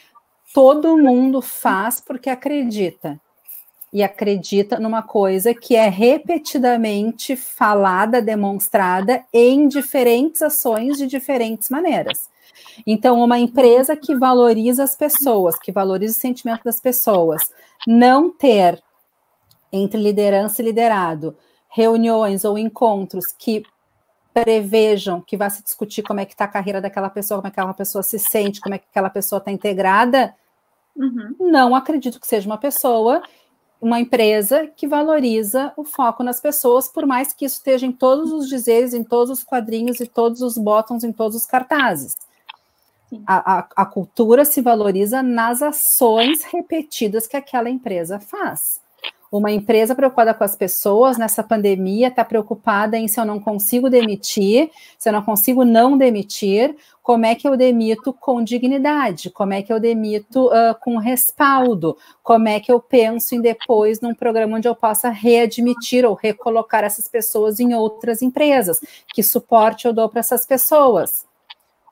todo 0.55 0.99
mundo 0.99 1.41
faz 1.41 2.01
porque 2.01 2.31
acredita. 2.31 3.21
E 3.91 4.03
acredita 4.03 4.79
numa 4.79 5.03
coisa 5.03 5.55
que 5.55 5.75
é 5.75 5.89
repetidamente 5.89 7.35
falada, 7.35 8.21
demonstrada 8.21 9.25
em 9.33 9.67
diferentes 9.67 10.43
ações 10.43 10.99
de 10.99 11.07
diferentes 11.07 11.71
maneiras. 11.71 12.29
Então, 12.87 13.19
uma 13.19 13.39
empresa 13.39 13.97
que 13.97 14.15
valoriza 14.15 14.85
as 14.85 14.95
pessoas, 14.95 15.59
que 15.59 15.73
valoriza 15.73 16.17
o 16.17 16.21
sentimento 16.21 16.65
das 16.65 16.79
pessoas, 16.79 17.43
não 17.87 18.31
ter 18.31 18.83
entre 19.73 20.01
liderança 20.01 20.61
e 20.61 20.65
liderado 20.65 21.37
reuniões 21.69 22.45
ou 22.45 22.59
encontros 22.59 23.27
que 23.39 23.63
prevejam 24.33 25.21
que 25.21 25.37
vai 25.37 25.51
se 25.51 25.63
discutir 25.63 26.03
como 26.03 26.21
é 26.21 26.25
que 26.25 26.33
está 26.33 26.45
a 26.45 26.49
carreira 26.49 26.81
daquela 26.81 27.11
pessoa, 27.11 27.39
como 27.39 27.49
é 27.49 27.51
que 27.51 27.61
aquela 27.61 27.75
pessoa 27.75 28.03
se 28.03 28.19
sente, 28.19 28.61
como 28.61 28.75
é 28.75 28.79
que 28.79 28.87
aquela 28.91 29.11
pessoa 29.11 29.39
está 29.39 29.51
integrada, 29.51 30.35
uhum. 30.97 31.35
não 31.41 31.75
acredito 31.75 32.21
que 32.21 32.27
seja 32.27 32.49
uma 32.49 32.59
pessoa, 32.59 33.23
uma 33.81 34.01
empresa 34.01 34.67
que 34.77 34.87
valoriza 34.87 35.73
o 35.77 35.85
foco 35.85 36.23
nas 36.23 36.41
pessoas, 36.41 36.89
por 36.89 37.07
mais 37.07 37.33
que 37.33 37.45
isso 37.45 37.57
esteja 37.57 37.87
em 37.87 37.93
todos 37.93 38.33
os 38.33 38.49
dizeres, 38.49 38.93
em 38.93 39.05
todos 39.05 39.31
os 39.31 39.45
quadrinhos 39.45 40.01
e 40.01 40.07
todos 40.07 40.43
os 40.43 40.59
botões, 40.59 41.05
em 41.05 41.13
todos 41.13 41.37
os 41.37 41.47
cartazes. 41.47 42.13
A, 43.27 43.59
a, 43.59 43.69
a 43.77 43.87
cultura 43.87 44.45
se 44.45 44.61
valoriza 44.61 45.23
nas 45.23 45.63
ações 45.63 46.43
repetidas 46.45 47.27
que 47.27 47.37
aquela 47.37 47.71
empresa 47.71 48.21
faz. 48.21 48.81
Uma 49.31 49.53
empresa 49.53 49.95
preocupada 49.95 50.33
com 50.33 50.43
as 50.43 50.57
pessoas 50.57 51.19
nessa 51.19 51.43
pandemia 51.43 52.09
está 52.09 52.25
preocupada 52.25 52.97
em 52.97 53.07
se 53.07 53.21
eu 53.21 53.27
não 53.27 53.39
consigo 53.39 53.91
demitir, 53.91 54.71
se 54.99 55.09
eu 55.09 55.13
não 55.13 55.23
consigo 55.23 55.65
não 55.67 55.99
demitir, 55.99 56.75
como 57.03 57.27
é 57.27 57.35
que 57.35 57.47
eu 57.47 57.57
demito 57.57 58.13
com 58.13 58.43
dignidade, 58.43 59.31
como 59.31 59.53
é 59.53 59.63
que 59.63 59.73
eu 59.73 59.79
demito 59.79 60.47
uh, 60.47 60.75
com 60.81 60.97
respaldo, 60.97 61.97
como 62.23 62.49
é 62.49 62.59
que 62.59 62.73
eu 62.73 62.81
penso 62.81 63.35
em 63.35 63.41
depois 63.41 64.01
num 64.01 64.15
programa 64.15 64.57
onde 64.57 64.69
eu 64.69 64.75
possa 64.75 65.11
readmitir 65.11 66.07
ou 66.07 66.15
recolocar 66.15 66.83
essas 66.85 67.07
pessoas 67.07 67.61
em 67.61 67.75
outras 67.75 68.23
empresas, 68.23 68.81
que 69.15 69.23
suporte 69.23 69.87
eu 69.87 69.93
dou 69.93 70.09
para 70.09 70.21
essas 70.21 70.47
pessoas. 70.47 71.27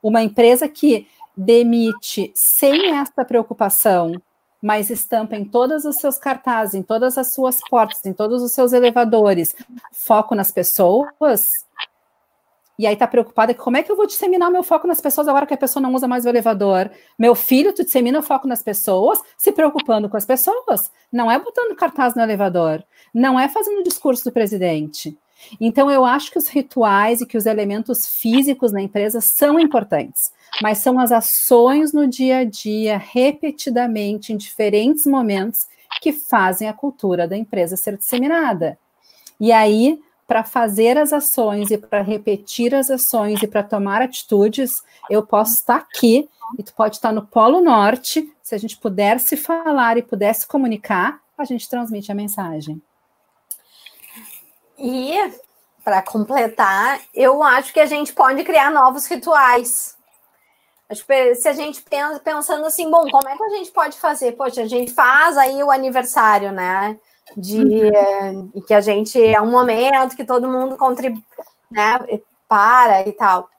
Uma 0.01 0.23
empresa 0.23 0.67
que 0.67 1.07
demite 1.35 2.31
sem 2.33 2.95
essa 2.95 3.23
preocupação, 3.23 4.19
mas 4.61 4.89
estampa 4.89 5.35
em 5.35 5.45
todos 5.45 5.85
os 5.85 5.97
seus 5.97 6.17
cartazes, 6.17 6.75
em 6.75 6.83
todas 6.83 7.17
as 7.17 7.33
suas 7.33 7.59
portas, 7.69 8.05
em 8.05 8.13
todos 8.13 8.41
os 8.41 8.51
seus 8.51 8.73
elevadores, 8.73 9.55
foco 9.91 10.35
nas 10.35 10.51
pessoas. 10.51 11.51
E 12.79 12.85
aí 12.85 12.95
tá 12.95 13.07
preocupada 13.07 13.55
como 13.55 13.77
é 13.77 13.81
que 13.81 13.91
eu 13.91 13.95
vou 13.95 14.05
disseminar 14.05 14.51
meu 14.51 14.61
foco 14.61 14.85
nas 14.85 15.01
pessoas 15.01 15.27
agora 15.27 15.47
que 15.47 15.53
a 15.53 15.57
pessoa 15.57 15.81
não 15.81 15.93
usa 15.95 16.07
mais 16.07 16.25
o 16.25 16.29
elevador? 16.29 16.91
Meu 17.17 17.33
filho, 17.33 17.73
tu 17.73 17.83
dissemina 17.83 18.19
o 18.19 18.23
foco 18.23 18.47
nas 18.47 18.61
pessoas, 18.61 19.19
se 19.35 19.51
preocupando 19.51 20.07
com 20.07 20.17
as 20.17 20.25
pessoas. 20.25 20.91
Não 21.11 21.31
é 21.31 21.39
botando 21.39 21.75
cartaz 21.75 22.13
no 22.13 22.21
elevador, 22.21 22.83
não 23.13 23.39
é 23.39 23.47
fazendo 23.47 23.79
o 23.79 23.83
discurso 23.83 24.25
do 24.25 24.31
presidente. 24.31 25.17
Então 25.59 25.89
eu 25.89 26.03
acho 26.05 26.31
que 26.31 26.37
os 26.37 26.47
rituais 26.47 27.21
e 27.21 27.25
que 27.25 27.37
os 27.37 27.45
elementos 27.45 28.07
físicos 28.07 28.71
na 28.71 28.81
empresa 28.81 29.21
são 29.21 29.59
importantes 29.59 30.31
mas 30.61 30.79
são 30.79 30.99
as 30.99 31.11
ações 31.11 31.93
no 31.93 32.07
dia 32.07 32.39
a 32.39 32.43
dia, 32.43 32.97
repetidamente, 32.97 34.33
em 34.33 34.37
diferentes 34.37 35.05
momentos, 35.05 35.67
que 36.01 36.11
fazem 36.11 36.67
a 36.67 36.73
cultura 36.73 37.27
da 37.27 37.37
empresa 37.37 37.77
ser 37.77 37.97
disseminada. 37.97 38.77
E 39.39 39.51
aí, 39.51 39.99
para 40.27 40.43
fazer 40.43 40.97
as 40.97 41.13
ações 41.13 41.71
e 41.71 41.77
para 41.77 42.01
repetir 42.01 42.75
as 42.75 42.89
ações 42.89 43.41
e 43.41 43.47
para 43.47 43.63
tomar 43.63 44.01
atitudes, 44.01 44.83
eu 45.09 45.25
posso 45.25 45.53
estar 45.53 45.77
aqui 45.77 46.29
e 46.57 46.63
tu 46.63 46.73
pode 46.73 46.95
estar 46.95 47.11
no 47.11 47.25
Polo 47.25 47.61
Norte. 47.61 48.31
Se 48.43 48.55
a 48.55 48.57
gente 48.57 48.77
pudesse 48.77 49.37
falar 49.37 49.97
e 49.97 50.01
pudesse 50.01 50.47
comunicar, 50.47 51.19
a 51.37 51.45
gente 51.45 51.69
transmite 51.69 52.11
a 52.11 52.15
mensagem. 52.15 52.81
E, 54.77 55.13
para 55.83 56.01
completar, 56.01 56.99
eu 57.13 57.41
acho 57.41 57.73
que 57.73 57.79
a 57.79 57.85
gente 57.85 58.13
pode 58.13 58.43
criar 58.43 58.71
novos 58.71 59.05
rituais 59.07 59.96
se 60.95 61.47
a 61.47 61.53
gente 61.53 61.81
pensa 61.81 62.19
pensando 62.19 62.65
assim, 62.65 62.89
bom, 62.89 63.09
como 63.09 63.27
é 63.27 63.35
que 63.35 63.43
a 63.43 63.49
gente 63.49 63.71
pode 63.71 63.97
fazer? 63.97 64.33
Poxa, 64.33 64.61
a 64.61 64.67
gente 64.67 64.93
faz 64.93 65.37
aí 65.37 65.61
o 65.61 65.71
aniversário, 65.71 66.51
né? 66.51 66.97
De 67.35 67.59
uhum. 67.59 68.51
que 68.65 68.73
a 68.73 68.79
gente 68.79 69.21
é 69.21 69.41
um 69.41 69.51
momento 69.51 70.15
que 70.15 70.23
todo 70.23 70.47
mundo 70.47 70.77
contribui, 70.77 71.21
né? 71.69 71.99
Para 72.47 73.05
e 73.05 73.11
tal. 73.11 73.49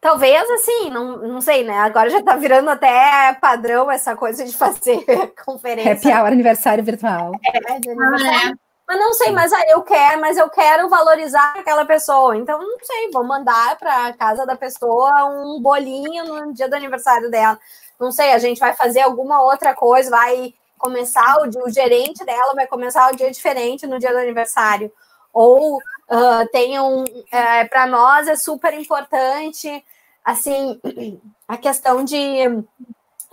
Talvez 0.00 0.48
assim, 0.50 0.88
não, 0.88 1.18
não 1.18 1.40
sei, 1.42 1.62
né? 1.62 1.76
Agora 1.76 2.08
já 2.08 2.22
tá 2.22 2.34
virando 2.34 2.70
até 2.70 3.34
padrão 3.34 3.90
essa 3.90 4.16
coisa 4.16 4.42
de 4.42 4.56
fazer 4.56 5.04
conferência. 5.44 5.92
Happy 5.92 6.08
hour 6.08 6.32
aniversário 6.32 6.82
virtual. 6.82 7.32
É, 7.44 7.78
de 7.78 7.90
aniversário. 7.90 8.48
Ah, 8.48 8.50
é 8.50 8.69
mas 8.90 8.98
não 8.98 9.12
sei, 9.14 9.30
mas 9.30 9.52
aí 9.52 9.70
eu 9.70 9.82
quero, 9.82 10.20
mas 10.20 10.36
eu 10.36 10.50
quero 10.50 10.88
valorizar 10.88 11.54
aquela 11.56 11.84
pessoa. 11.84 12.36
Então, 12.36 12.58
não 12.58 12.76
sei, 12.82 13.08
vou 13.12 13.22
mandar 13.22 13.78
para 13.78 14.12
casa 14.14 14.44
da 14.44 14.56
pessoa 14.56 15.26
um 15.26 15.62
bolinho 15.62 16.24
no 16.24 16.52
dia 16.52 16.68
do 16.68 16.74
aniversário 16.74 17.30
dela. 17.30 17.56
Não 18.00 18.10
sei, 18.10 18.32
a 18.32 18.38
gente 18.40 18.58
vai 18.58 18.74
fazer 18.74 19.02
alguma 19.02 19.42
outra 19.42 19.76
coisa, 19.76 20.10
vai 20.10 20.52
começar 20.76 21.38
o, 21.38 21.66
o 21.66 21.70
gerente 21.70 22.24
dela 22.24 22.52
vai 22.52 22.66
começar 22.66 23.12
o 23.12 23.16
dia 23.16 23.30
diferente 23.30 23.86
no 23.86 23.96
dia 24.00 24.10
do 24.10 24.18
aniversário. 24.18 24.90
Ou 25.32 25.76
uh, 25.76 26.48
tem 26.50 26.80
um, 26.80 27.04
é, 27.30 27.66
para 27.66 27.86
nós 27.86 28.26
é 28.26 28.34
super 28.34 28.74
importante, 28.74 29.84
assim, 30.24 30.80
a 31.46 31.56
questão 31.56 32.02
de 32.02 32.64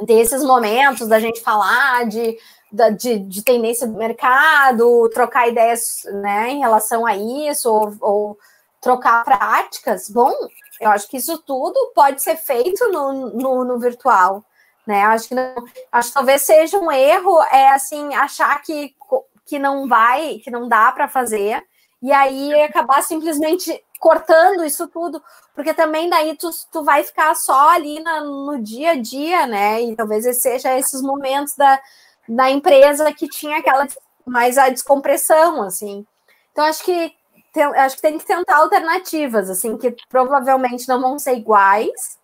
desses 0.01 0.43
momentos 0.43 1.07
da 1.07 1.19
gente 1.19 1.41
falar 1.41 2.05
de 2.05 2.37
de, 2.71 3.19
de, 3.19 3.43
tendência 3.43 3.87
do 3.87 3.97
mercado, 3.97 5.09
trocar 5.13 5.47
ideias 5.47 6.03
né, 6.21 6.49
em 6.49 6.59
relação 6.59 7.05
a 7.05 7.15
isso, 7.15 7.71
ou, 7.71 7.95
ou, 8.01 8.37
trocar 8.81 9.23
práticas, 9.23 10.09
bom, 10.09 10.31
eu 10.79 10.91
acho 10.91 11.07
que 11.09 11.17
isso 11.17 11.37
tudo 11.39 11.91
pode 11.95 12.21
ser 12.21 12.37
feito 12.37 12.87
no, 12.89 13.31
no, 13.31 13.63
no 13.63 13.79
virtual. 13.79 14.43
Né? 14.85 15.01
Acho 15.03 15.29
que 15.29 15.35
não, 15.35 15.55
acho 15.91 16.09
que 16.09 16.13
talvez 16.13 16.43
seja 16.43 16.77
um 16.77 16.91
erro 16.91 17.41
é 17.51 17.69
assim 17.69 18.13
achar 18.15 18.61
que, 18.61 18.95
que 19.45 19.59
não 19.59 19.87
vai, 19.87 20.39
que 20.39 20.49
não 20.49 20.67
dá 20.67 20.91
para 20.91 21.09
fazer, 21.09 21.61
e 22.01 22.11
aí 22.11 22.53
acabar 22.61 23.01
simplesmente 23.01 23.83
cortando 23.99 24.63
isso 24.63 24.87
tudo, 24.87 25.21
porque 25.55 25.73
também 25.73 26.09
daí 26.09 26.37
tu, 26.37 26.49
tu 26.71 26.83
vai 26.83 27.03
ficar 27.03 27.35
só 27.35 27.71
ali 27.71 27.99
na, 27.99 28.21
no 28.21 28.61
dia 28.61 28.91
a 28.91 29.01
dia, 29.01 29.47
né? 29.47 29.81
E 29.81 29.95
talvez 29.95 30.23
seja 30.39 30.77
esses 30.77 31.01
momentos 31.01 31.55
da, 31.55 31.79
da 32.27 32.49
empresa 32.49 33.11
que 33.13 33.27
tinha 33.27 33.57
aquela 33.57 33.87
mais 34.25 34.57
a 34.57 34.69
descompressão, 34.69 35.63
assim. 35.63 36.05
Então 36.51 36.65
acho 36.65 36.83
que 36.83 37.13
tem, 37.53 37.63
acho 37.63 37.95
que 37.95 38.01
tem 38.01 38.17
que 38.17 38.25
tentar 38.25 38.57
alternativas, 38.57 39.49
assim, 39.49 39.77
que 39.77 39.95
provavelmente 40.09 40.87
não 40.87 41.01
vão 41.01 41.17
ser 41.17 41.35
iguais, 41.35 42.19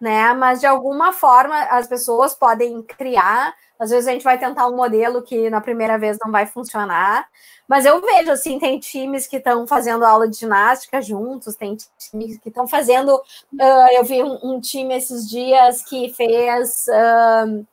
né? 0.00 0.32
Mas 0.32 0.60
de 0.60 0.66
alguma 0.66 1.12
forma 1.12 1.60
as 1.64 1.86
pessoas 1.86 2.34
podem 2.34 2.82
criar. 2.82 3.54
Às 3.78 3.90
vezes 3.90 4.06
a 4.06 4.12
gente 4.12 4.24
vai 4.24 4.38
tentar 4.38 4.68
um 4.68 4.76
modelo 4.76 5.22
que 5.22 5.50
na 5.50 5.60
primeira 5.60 5.98
vez 5.98 6.16
não 6.24 6.30
vai 6.30 6.46
funcionar. 6.46 7.26
Mas 7.68 7.84
eu 7.84 8.00
vejo 8.00 8.30
assim, 8.30 8.58
tem 8.58 8.78
times 8.78 9.26
que 9.26 9.36
estão 9.36 9.66
fazendo 9.66 10.04
aula 10.04 10.28
de 10.28 10.36
ginástica 10.38 11.00
juntos, 11.00 11.54
tem 11.54 11.76
times 11.98 12.38
que 12.38 12.48
estão 12.48 12.66
fazendo. 12.66 13.14
Uh, 13.14 13.88
eu 13.92 14.04
vi 14.04 14.22
um, 14.22 14.38
um, 14.42 14.60
time 14.60 14.96
esses 14.96 15.28
dias 15.28 15.82
que 15.82 16.12
fez 16.12 16.86
uh, 16.88 17.66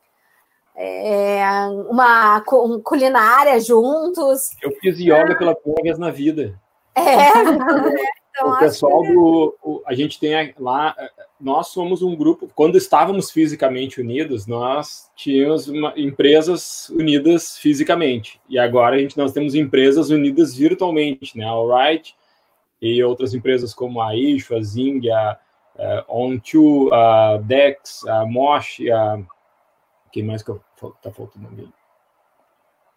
é, 0.78 1.44
uma 1.90 2.42
culinária 2.84 3.60
juntos. 3.60 4.52
Eu 4.62 4.72
fiz 4.80 5.00
yoga 5.00 5.36
pela 5.36 5.56
primeira 5.56 5.84
vez 5.84 5.98
na 5.98 6.12
vida. 6.12 6.60
É, 6.94 7.30
então, 8.30 8.52
o 8.52 8.60
pessoal 8.60 9.02
que... 9.02 9.12
do. 9.12 9.56
O, 9.64 9.82
a 9.88 9.96
gente 9.96 10.20
tem 10.20 10.54
lá. 10.60 10.96
Nós 11.40 11.70
somos 11.70 12.04
um 12.04 12.16
grupo. 12.16 12.48
Quando 12.54 12.78
estávamos 12.78 13.32
fisicamente 13.32 14.00
unidos, 14.00 14.46
nós 14.46 15.10
tínhamos 15.16 15.68
uma, 15.68 15.94
empresas 15.98 16.90
unidas 16.90 17.58
fisicamente. 17.58 18.40
E 18.48 18.60
agora 18.60 18.96
a 18.96 19.00
gente, 19.00 19.18
nós 19.18 19.32
temos 19.32 19.56
empresas 19.56 20.12
unidas 20.12 20.56
virtualmente, 20.56 21.36
né? 21.36 21.46
A 21.46 21.50
Alright 21.50 22.16
e 22.80 23.04
outras 23.04 23.34
empresas 23.34 23.74
como 23.74 24.00
a 24.00 24.16
Ishu, 24.16 24.56
a 24.56 24.62
Zing, 24.62 25.10
a, 25.10 25.38
a 25.78 26.06
On2, 26.08 26.94
a 26.94 27.38
Dex, 27.38 28.06
a 28.08 28.26
Mosh, 28.26 28.82
a. 28.92 29.20
Quem 30.18 30.24
mais 30.24 30.42
que 30.42 30.52
está 30.52 31.12
faltando 31.12 31.48
ali? 31.48 31.70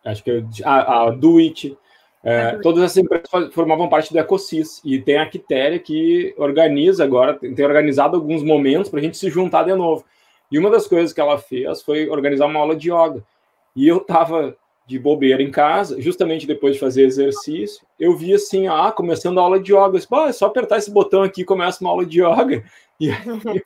Acho 0.07 0.25
que 0.25 0.43
a, 0.64 1.03
a 1.03 1.11
Do 1.11 1.37
It. 1.37 1.77
É, 2.25 2.57
todas 2.62 2.83
essas 2.83 2.97
empresas 2.97 3.53
formavam 3.53 3.91
parte 3.91 4.11
do 4.11 4.18
EcoSys 4.18 4.81
e 4.83 4.99
tem 4.99 5.18
a 5.18 5.29
Quitéria 5.29 5.79
que 5.79 6.35
organiza 6.39 7.05
agora, 7.05 7.35
tem 7.35 7.62
organizado 7.62 8.16
alguns 8.16 8.43
momentos 8.43 8.91
para 8.91 9.01
a 9.01 9.03
gente 9.03 9.18
se 9.18 9.29
juntar 9.29 9.64
de 9.64 9.75
novo. 9.75 10.03
E 10.51 10.59
uma 10.59 10.71
das 10.71 10.87
coisas 10.87 11.12
que 11.12 11.21
ela 11.21 11.37
fez 11.37 11.83
foi 11.83 12.09
organizar 12.09 12.47
uma 12.47 12.59
aula 12.59 12.75
de 12.75 12.91
yoga. 12.91 13.23
E 13.77 13.87
eu 13.87 13.99
estava 13.99 14.57
de 14.87 14.99
bobeira 14.99 15.43
em 15.43 15.51
casa, 15.51 16.01
justamente 16.01 16.47
depois 16.47 16.73
de 16.73 16.81
fazer 16.81 17.03
exercício, 17.03 17.87
eu 17.99 18.16
vi 18.16 18.33
assim, 18.33 18.66
ah, 18.66 18.91
começando 18.91 19.39
a 19.39 19.43
aula 19.43 19.61
de 19.61 19.75
yoga. 19.75 19.89
Eu 19.89 19.93
disse, 19.93 20.09
é 20.11 20.33
só 20.33 20.47
apertar 20.47 20.79
esse 20.79 20.91
botão 20.91 21.23
aqui 21.23 21.43
e 21.43 21.45
começa 21.45 21.85
uma 21.85 21.91
aula 21.91 22.07
de 22.07 22.23
yoga. 22.23 22.64
E 23.03 23.11
aí, 23.11 23.62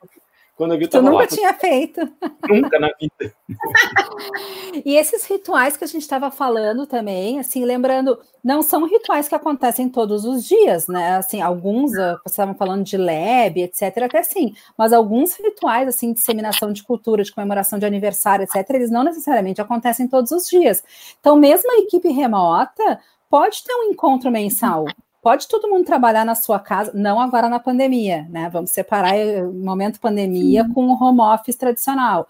quando 0.55 0.73
eu 0.73 0.79
vi, 0.79 0.87
tu 0.87 1.01
nunca 1.01 1.17
lá, 1.17 1.27
tinha 1.27 1.53
feito. 1.53 1.99
Nunca 2.47 2.79
na 2.79 2.89
vida. 2.99 3.33
e 4.85 4.95
esses 4.95 5.25
rituais 5.25 5.75
que 5.75 5.83
a 5.83 5.87
gente 5.87 6.03
estava 6.03 6.31
falando 6.31 6.87
também, 6.87 7.39
assim, 7.39 7.65
lembrando, 7.65 8.17
não 8.41 8.61
são 8.61 8.85
rituais 8.85 9.27
que 9.27 9.35
acontecem 9.35 9.89
todos 9.89 10.23
os 10.23 10.45
dias, 10.45 10.87
né? 10.87 11.17
Assim, 11.17 11.41
alguns, 11.41 11.93
ah, 11.97 12.13
vocês 12.23 12.31
estavam 12.31 12.55
falando 12.55 12.85
de 12.85 12.95
lab, 12.95 13.61
etc, 13.61 14.03
até 14.03 14.23
sim, 14.23 14.55
mas 14.77 14.93
alguns 14.93 15.35
rituais, 15.35 15.89
assim, 15.89 16.13
de 16.13 16.19
disseminação 16.19 16.71
de 16.71 16.83
cultura, 16.83 17.21
de 17.21 17.33
comemoração 17.33 17.77
de 17.77 17.85
aniversário, 17.85 18.43
etc, 18.43 18.69
eles 18.69 18.89
não 18.89 19.03
necessariamente 19.03 19.59
acontecem 19.59 20.07
todos 20.07 20.31
os 20.31 20.47
dias. 20.47 20.81
Então, 21.19 21.35
mesmo 21.35 21.69
a 21.69 21.79
equipe 21.79 22.07
remota 22.07 22.99
pode 23.29 23.61
ter 23.61 23.73
um 23.73 23.91
encontro 23.91 24.31
mensal, 24.31 24.85
pode 25.25 25.47
todo 25.47 25.67
mundo 25.67 25.83
trabalhar 25.83 26.23
na 26.23 26.35
sua 26.35 26.59
casa, 26.59 26.91
não 26.93 27.19
agora 27.19 27.49
na 27.49 27.59
pandemia, 27.59 28.27
né? 28.29 28.47
Vamos 28.47 28.69
separar 28.69 29.15
o 29.43 29.51
momento 29.51 29.99
pandemia 29.99 30.63
Sim. 30.63 30.71
com 30.71 30.85
o 30.85 31.03
home 31.03 31.19
office 31.19 31.55
tradicional. 31.55 32.27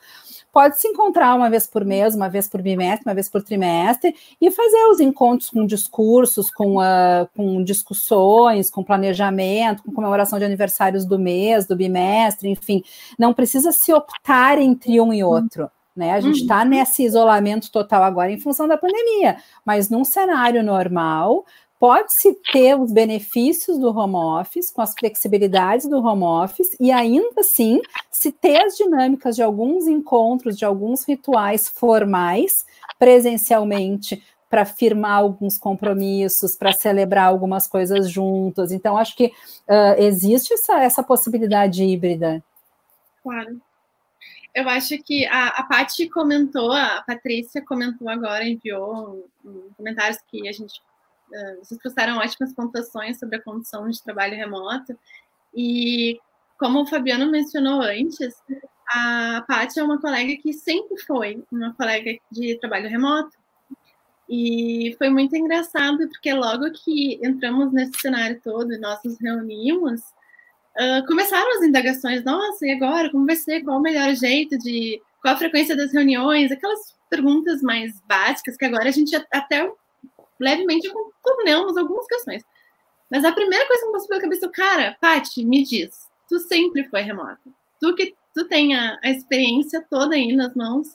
Pode 0.50 0.80
se 0.80 0.88
encontrar 0.88 1.36
uma 1.36 1.50
vez 1.50 1.68
por 1.68 1.84
mês, 1.84 2.16
uma 2.16 2.30
vez 2.30 2.48
por 2.48 2.62
bimestre, 2.62 3.06
uma 3.06 3.14
vez 3.14 3.28
por 3.28 3.44
trimestre 3.44 4.16
e 4.40 4.50
fazer 4.50 4.82
os 4.86 5.02
encontros 5.02 5.50
com 5.50 5.66
discursos, 5.66 6.50
com, 6.50 6.78
uh, 6.78 7.28
com 7.36 7.62
discussões, 7.66 8.70
com 8.70 8.82
planejamento, 8.82 9.84
com 9.84 9.92
comemoração 9.92 10.40
de 10.40 10.46
aniversários 10.46 11.04
do 11.04 11.20
mês, 11.20 11.68
do 11.68 11.76
bimestre, 11.76 12.48
enfim. 12.48 12.82
Não 13.20 13.34
precisa 13.34 13.74
se 13.74 13.92
optar 13.92 14.58
entre 14.58 15.02
um 15.02 15.12
e 15.12 15.22
outro. 15.22 15.70
Né? 15.96 16.12
A 16.12 16.20
gente 16.20 16.42
está 16.42 16.62
uhum. 16.62 16.70
nesse 16.70 17.04
isolamento 17.06 17.72
total 17.72 18.04
agora 18.04 18.30
em 18.30 18.40
função 18.40 18.68
da 18.68 18.78
pandemia, 18.78 19.38
mas 19.64 19.90
num 19.90 20.04
cenário 20.04 20.62
normal, 20.62 21.46
pode-se 21.80 22.34
ter 22.52 22.80
os 22.80 22.92
benefícios 22.92 23.78
do 23.78 23.90
home 23.90 24.16
office, 24.16 24.72
com 24.72 24.82
as 24.82 24.94
flexibilidades 24.98 25.88
do 25.88 25.98
home 25.98 26.24
office, 26.24 26.76
e 26.80 26.92
ainda 26.92 27.42
assim 27.42 27.82
se 28.10 28.32
ter 28.32 28.64
as 28.64 28.76
dinâmicas 28.76 29.36
de 29.36 29.44
alguns 29.44 29.88
encontros, 29.88 30.58
de 30.58 30.66
alguns 30.66 31.04
rituais 31.04 31.68
formais, 31.68 32.66
presencialmente, 32.98 34.24
para 34.50 34.64
firmar 34.64 35.20
alguns 35.20 35.58
compromissos, 35.58 36.56
para 36.56 36.72
celebrar 36.72 37.28
algumas 37.28 37.68
coisas 37.68 38.10
juntas. 38.10 38.72
Então, 38.72 38.98
acho 38.98 39.16
que 39.16 39.26
uh, 39.26 40.00
existe 40.00 40.54
essa, 40.54 40.82
essa 40.82 41.04
possibilidade 41.04 41.84
híbrida. 41.84 42.42
Claro. 43.22 43.60
Eu 44.54 44.70
acho 44.70 44.98
que 45.00 45.26
a, 45.26 45.48
a 45.48 45.64
Paty 45.64 46.08
comentou, 46.08 46.72
a 46.72 47.04
Patrícia 47.06 47.62
comentou 47.62 48.08
agora, 48.08 48.48
enviou 48.48 49.28
um, 49.44 49.50
um 49.50 49.70
comentários 49.76 50.18
que 50.32 50.48
a 50.48 50.52
gente 50.54 50.82
vocês 51.60 51.80
trouxeram 51.80 52.18
ótimas 52.18 52.54
pontuações 52.54 53.20
sobre 53.20 53.38
a 53.38 53.42
condição 53.42 53.90
de 53.90 54.02
trabalho 54.04 54.36
remoto. 54.36 54.98
E 55.54 56.20
como 56.58 56.82
o 56.82 56.86
Fabiano 56.86 57.30
mencionou 57.30 57.82
antes, 57.82 58.36
a 58.88 59.44
Paty 59.48 59.80
é 59.80 59.84
uma 59.84 60.00
colega 60.00 60.36
que 60.42 60.54
sempre 60.54 60.98
foi 61.02 61.44
uma 61.52 61.74
colega 61.74 62.18
de 62.32 62.58
trabalho 62.60 62.90
remoto. 62.90 63.36
E 64.28 64.96
foi 64.98 65.10
muito 65.10 65.36
engraçado, 65.36 66.08
porque 66.10 66.34
logo 66.34 66.72
que 66.72 67.20
entramos 67.24 67.72
nesse 67.72 68.00
cenário 68.00 68.40
todo 68.44 68.80
nós 68.80 69.00
nos 69.04 69.20
reunimos, 69.20 70.02
uh, 70.02 71.06
começaram 71.08 71.58
as 71.58 71.64
indagações: 71.64 72.24
nossa, 72.24 72.66
e 72.66 72.72
agora? 72.72 73.12
Como 73.12 73.26
vai 73.26 73.36
ser? 73.36 73.64
Qual 73.64 73.78
o 73.78 73.82
melhor 73.82 74.14
jeito 74.16 74.58
de. 74.58 75.00
Qual 75.22 75.34
a 75.36 75.38
frequência 75.38 75.76
das 75.76 75.94
reuniões? 75.94 76.52
Aquelas 76.52 76.96
perguntas 77.10 77.62
mais 77.62 78.02
básicas 78.08 78.58
que 78.58 78.66
agora 78.66 78.90
a 78.90 78.92
gente 78.92 79.16
até 79.32 79.72
levemente 80.40 80.92
contornamos 80.92 81.78
algumas 81.78 82.06
questões. 82.08 82.44
Mas 83.10 83.24
a 83.24 83.32
primeira 83.32 83.66
coisa 83.68 83.82
que 83.82 83.88
me 83.88 83.94
passou 83.94 84.08
pela 84.08 84.22
cabeça 84.22 84.50
cara, 84.50 84.98
Paty, 85.00 85.46
me 85.46 85.64
diz, 85.64 86.08
tu 86.28 86.40
sempre 86.40 86.84
foi 86.90 87.02
remota. 87.02 87.40
Tu 87.80 87.96
que 87.96 88.16
tu 88.34 88.46
tem 88.48 88.76
a, 88.76 89.00
a, 89.02 89.10
experiência 89.10 89.86
toda 89.90 90.16
aí 90.16 90.36
nas 90.36 90.54
mãos. 90.54 90.88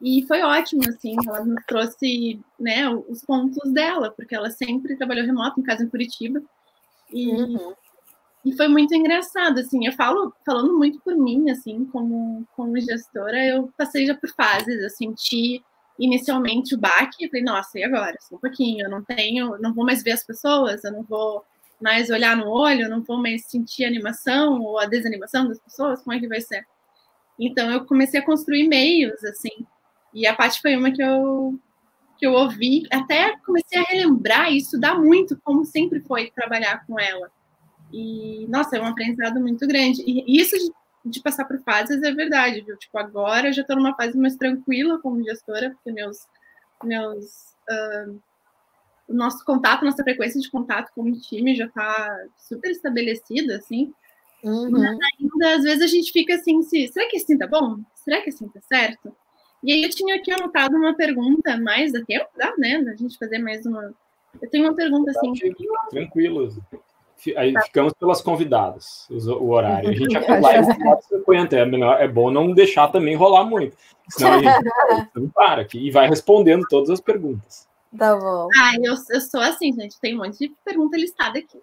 E 0.00 0.26
foi 0.26 0.42
ótimo, 0.42 0.82
assim, 0.88 1.14
ela 1.24 1.44
nos 1.44 1.64
trouxe 1.64 2.40
né, 2.58 2.88
os 2.90 3.24
pontos 3.24 3.70
dela, 3.72 4.10
porque 4.10 4.34
ela 4.34 4.50
sempre 4.50 4.96
trabalhou 4.96 5.24
remoto, 5.24 5.60
em 5.60 5.62
casa 5.62 5.84
em 5.84 5.88
Curitiba. 5.88 6.42
E, 7.12 7.28
uhum. 7.28 7.72
e 8.44 8.56
foi 8.56 8.66
muito 8.66 8.92
engraçado, 8.94 9.60
assim, 9.60 9.86
eu 9.86 9.92
falo, 9.92 10.34
falando 10.44 10.76
muito 10.76 10.98
por 11.02 11.14
mim, 11.14 11.50
assim, 11.50 11.84
como, 11.84 12.44
como 12.56 12.80
gestora, 12.80 13.44
eu 13.44 13.72
passei 13.78 14.04
já 14.04 14.14
por 14.16 14.28
fases, 14.30 14.82
eu 14.82 14.90
senti 14.90 15.62
inicialmente 15.98 16.74
o 16.74 16.78
baque, 16.78 17.24
eu 17.24 17.30
falei, 17.30 17.44
nossa, 17.44 17.78
e 17.78 17.84
agora? 17.84 18.16
Só 18.20 18.36
um 18.36 18.38
pouquinho, 18.38 18.86
eu 18.86 18.90
não 18.90 19.02
tenho, 19.02 19.58
não 19.58 19.74
vou 19.74 19.84
mais 19.84 20.02
ver 20.02 20.12
as 20.12 20.24
pessoas, 20.24 20.84
eu 20.84 20.92
não 20.92 21.02
vou 21.02 21.44
mais 21.80 22.10
olhar 22.10 22.36
no 22.36 22.48
olho, 22.48 22.82
eu 22.82 22.90
não 22.90 23.02
vou 23.02 23.18
mais 23.18 23.46
sentir 23.46 23.84
a 23.84 23.88
animação 23.88 24.60
ou 24.60 24.78
a 24.78 24.86
desanimação 24.86 25.48
das 25.48 25.60
pessoas, 25.60 26.02
como 26.02 26.14
é 26.14 26.20
que 26.20 26.28
vai 26.28 26.40
ser? 26.40 26.64
Então 27.38 27.70
eu 27.70 27.84
comecei 27.84 28.20
a 28.20 28.24
construir 28.24 28.68
meios, 28.68 29.22
assim, 29.24 29.66
e 30.14 30.26
a 30.26 30.34
parte 30.34 30.60
foi 30.60 30.76
uma 30.76 30.90
que 30.92 31.02
eu 31.02 31.58
que 32.18 32.26
eu 32.26 32.34
ouvi, 32.34 32.84
até 32.92 33.36
comecei 33.38 33.80
a 33.80 33.82
relembrar 33.82 34.52
e 34.52 34.58
estudar 34.58 34.94
muito 34.94 35.36
como 35.42 35.64
sempre 35.64 35.98
foi 35.98 36.30
trabalhar 36.30 36.86
com 36.86 37.00
ela. 37.00 37.28
E, 37.92 38.46
nossa, 38.48 38.76
é 38.76 38.80
um 38.80 38.86
aprendizado 38.86 39.40
muito 39.40 39.66
grande. 39.66 40.04
E 40.06 40.40
isso 40.40 40.54
de 41.04 41.20
passar 41.20 41.44
por 41.44 41.58
fases 41.62 42.02
é 42.02 42.12
verdade, 42.12 42.60
viu? 42.60 42.76
Tipo, 42.76 42.98
agora 42.98 43.48
eu 43.48 43.52
já 43.52 43.62
estou 43.62 43.76
numa 43.76 43.94
fase 43.94 44.16
mais 44.16 44.36
tranquila 44.36 45.00
como 45.00 45.24
gestora, 45.24 45.70
porque 45.70 45.92
meus, 45.92 46.26
meus, 46.84 47.54
uh, 47.70 48.20
o 49.08 49.14
nosso 49.14 49.44
contato, 49.44 49.84
nossa 49.84 50.02
frequência 50.02 50.40
de 50.40 50.50
contato 50.50 50.92
como 50.94 51.18
time 51.20 51.54
já 51.54 51.66
está 51.66 52.24
super 52.36 52.70
estabelecida, 52.70 53.56
assim. 53.56 53.92
Uhum. 54.44 54.70
Mas 54.70 54.98
ainda, 55.20 55.56
às 55.56 55.62
vezes, 55.62 55.82
a 55.82 55.86
gente 55.86 56.12
fica 56.12 56.34
assim, 56.34 56.62
se, 56.62 56.88
será 56.88 57.08
que 57.08 57.16
assim 57.16 57.36
tá 57.36 57.46
bom? 57.46 57.78
Será 57.94 58.20
que 58.20 58.30
assim 58.30 58.48
tá 58.48 58.60
certo? 58.62 59.14
E 59.62 59.72
aí 59.72 59.82
eu 59.84 59.90
tinha 59.90 60.16
aqui 60.16 60.32
anotado 60.32 60.76
uma 60.76 60.94
pergunta, 60.94 61.56
mais 61.56 61.92
da 61.92 62.04
tempo, 62.04 62.28
dá, 62.36 62.52
né? 62.58 62.82
Da 62.82 62.96
gente 62.96 63.16
fazer 63.16 63.38
mais 63.38 63.64
uma. 63.64 63.94
Eu 64.40 64.50
tenho 64.50 64.64
uma 64.64 64.74
pergunta 64.74 65.10
assim. 65.10 65.32
Tranquilo 65.90 66.48
aí 67.36 67.52
tá. 67.52 67.62
ficamos 67.62 67.92
pelas 67.92 68.20
convidadas, 68.20 69.06
o 69.10 69.50
horário. 69.50 69.90
A 69.90 69.92
gente 69.92 70.16
acaba 70.16 70.56
em 70.56 70.64
50, 71.08 71.56
é, 71.56 71.64
melhor, 71.64 72.00
é 72.00 72.08
bom 72.08 72.30
não 72.30 72.52
deixar 72.52 72.88
também 72.88 73.14
rolar 73.14 73.44
muito. 73.44 73.76
Senão 74.08 74.34
a 74.34 74.38
gente 74.38 74.44
não 75.14 75.28
para 75.28 75.62
aqui 75.62 75.86
e 75.86 75.90
vai 75.90 76.08
respondendo 76.08 76.64
todas 76.68 76.90
as 76.90 77.00
perguntas. 77.00 77.68
Tá 77.96 78.16
bom. 78.16 78.48
Ah, 78.58 78.72
eu, 78.82 78.94
eu 79.10 79.20
sou 79.20 79.40
assim, 79.40 79.72
gente, 79.72 80.00
tem 80.00 80.14
um 80.14 80.18
monte 80.18 80.38
de 80.38 80.54
pergunta 80.64 80.96
listada 80.96 81.38
aqui. 81.38 81.58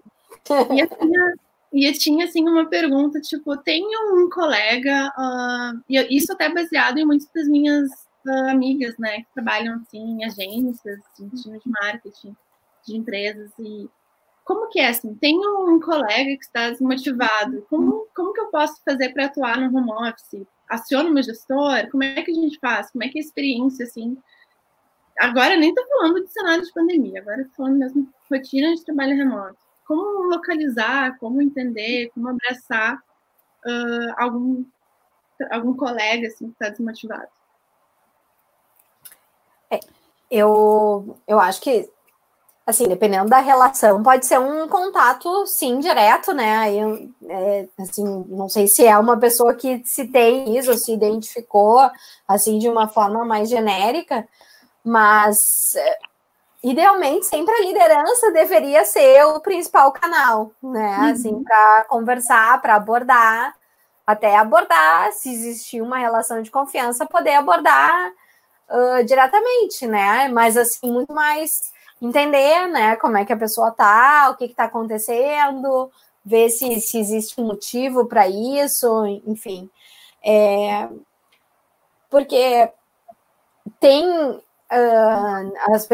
E 0.72 0.80
eu 0.80 0.88
tinha, 0.88 1.34
e 1.74 1.90
eu 1.90 1.94
tinha 1.94 2.26
assim, 2.26 2.48
uma 2.48 2.68
pergunta, 2.68 3.20
tipo, 3.20 3.56
tem 3.58 3.84
um 3.86 4.30
colega, 4.30 5.12
uh, 5.18 5.82
e 5.90 6.16
isso 6.16 6.32
até 6.34 6.54
baseado 6.54 6.98
em 6.98 7.06
muitas 7.06 7.28
das 7.34 7.48
minhas 7.48 7.90
uh, 8.26 8.50
amigas, 8.50 8.96
né, 8.98 9.18
que 9.18 9.34
trabalham 9.34 9.76
assim, 9.76 10.00
em 10.00 10.24
agências, 10.24 11.00
em 11.20 11.30
times 11.30 11.64
de 11.64 11.70
marketing 11.82 12.36
de 12.88 12.96
empresas, 12.96 13.52
e 13.60 13.90
como 14.50 14.68
que 14.68 14.80
é 14.80 14.88
assim? 14.88 15.14
Tem 15.14 15.38
um 15.38 15.80
colega 15.80 16.36
que 16.36 16.44
está 16.44 16.72
desmotivado, 16.72 17.64
como, 17.70 18.08
como 18.16 18.34
que 18.34 18.42
eu 18.42 18.48
posso 18.48 18.82
fazer 18.84 19.14
para 19.14 19.26
atuar 19.26 19.60
no 19.60 19.78
home 19.78 19.92
office? 20.10 20.44
Aciono 20.68 21.12
meu 21.12 21.22
gestor? 21.22 21.88
Como 21.92 22.04
é 22.04 22.20
que 22.24 22.32
a 22.32 22.34
gente 22.34 22.58
faz? 22.58 22.90
Como 22.90 23.04
é 23.04 23.10
que 23.10 23.20
é 23.20 23.22
a 23.22 23.26
experiência, 23.26 23.86
assim? 23.86 24.18
Agora 25.20 25.56
nem 25.56 25.70
estou 25.70 25.88
falando 25.88 26.26
de 26.26 26.32
cenário 26.32 26.66
de 26.66 26.74
pandemia, 26.74 27.22
agora 27.22 27.44
estou 27.44 27.58
falando 27.58 27.78
mesmo 27.78 28.02
de 28.08 28.12
rotina 28.28 28.74
de 28.74 28.84
trabalho 28.84 29.18
remoto. 29.18 29.58
Como 29.86 30.24
localizar, 30.24 31.16
como 31.20 31.44
entender, 31.44 32.10
como 32.16 32.30
abraçar 32.30 32.96
uh, 32.96 34.14
algum, 34.18 34.66
algum 35.52 35.76
colega 35.76 36.26
assim, 36.26 36.48
que 36.48 36.54
está 36.54 36.70
desmotivado? 36.70 37.28
É, 39.70 39.80
eu, 40.32 41.16
eu 41.28 41.40
acho 41.40 41.62
que 41.62 41.88
assim, 42.70 42.88
dependendo 42.88 43.30
da 43.30 43.40
relação, 43.40 44.04
pode 44.04 44.26
ser 44.26 44.40
um 44.40 44.68
contato, 44.68 45.48
sim, 45.48 45.80
direto, 45.80 46.34
né? 46.34 46.58
Aí, 46.58 47.12
é, 47.28 47.68
assim, 47.80 48.04
não 48.30 48.48
sei 48.48 48.68
se 48.68 48.86
é 48.86 48.98
uma 48.98 49.18
pessoa 49.18 49.56
que 49.56 49.82
se 49.86 50.08
tem 50.08 50.56
isso, 50.56 50.74
se 50.76 50.94
identificou, 50.94 51.90
assim, 52.28 52.60
de 52.60 52.70
uma 52.70 52.88
forma 52.88 53.26
mais 53.26 53.50
genérica, 53.50 54.28
mas 54.84 55.74
é, 55.76 55.98
idealmente 56.64 57.26
sempre 57.26 57.56
a 57.56 57.62
liderança 57.62 58.32
deveria 58.32 58.86
ser 58.86 59.26
o 59.26 59.40
principal 59.40 59.92
canal, 59.92 60.52
né? 60.62 60.98
Uhum. 61.00 61.12
Assim, 61.12 61.44
para 61.44 61.86
conversar, 61.86 62.62
para 62.62 62.76
abordar, 62.76 63.56
até 64.06 64.36
abordar, 64.36 65.12
se 65.14 65.34
existir 65.34 65.82
uma 65.82 65.98
relação 65.98 66.42
de 66.44 66.52
confiança, 66.52 67.06
poder 67.06 67.34
abordar 67.34 68.12
uh, 68.70 69.04
diretamente, 69.04 69.88
né? 69.88 70.28
Mas 70.28 70.56
assim, 70.56 70.92
muito 70.92 71.14
mais 71.14 71.72
entender, 72.02 72.68
né, 72.68 72.96
como 72.96 73.18
é 73.18 73.26
que 73.26 73.34
a 73.34 73.38
pessoa 73.38 73.72
tá, 73.72 74.30
o 74.32 74.38
que 74.38 74.46
está 74.46 74.66
acontecendo, 74.66 75.92
ver 76.24 76.50
se, 76.50 76.80
se 76.82 77.00
existe 77.00 77.40
um 77.40 77.46
motivo 77.46 78.06
para 78.06 78.28
isso, 78.28 79.06
enfim. 79.26 79.70
É, 80.24 80.88
porque 82.10 82.72
tem 83.80 84.06
uh, 84.10 85.54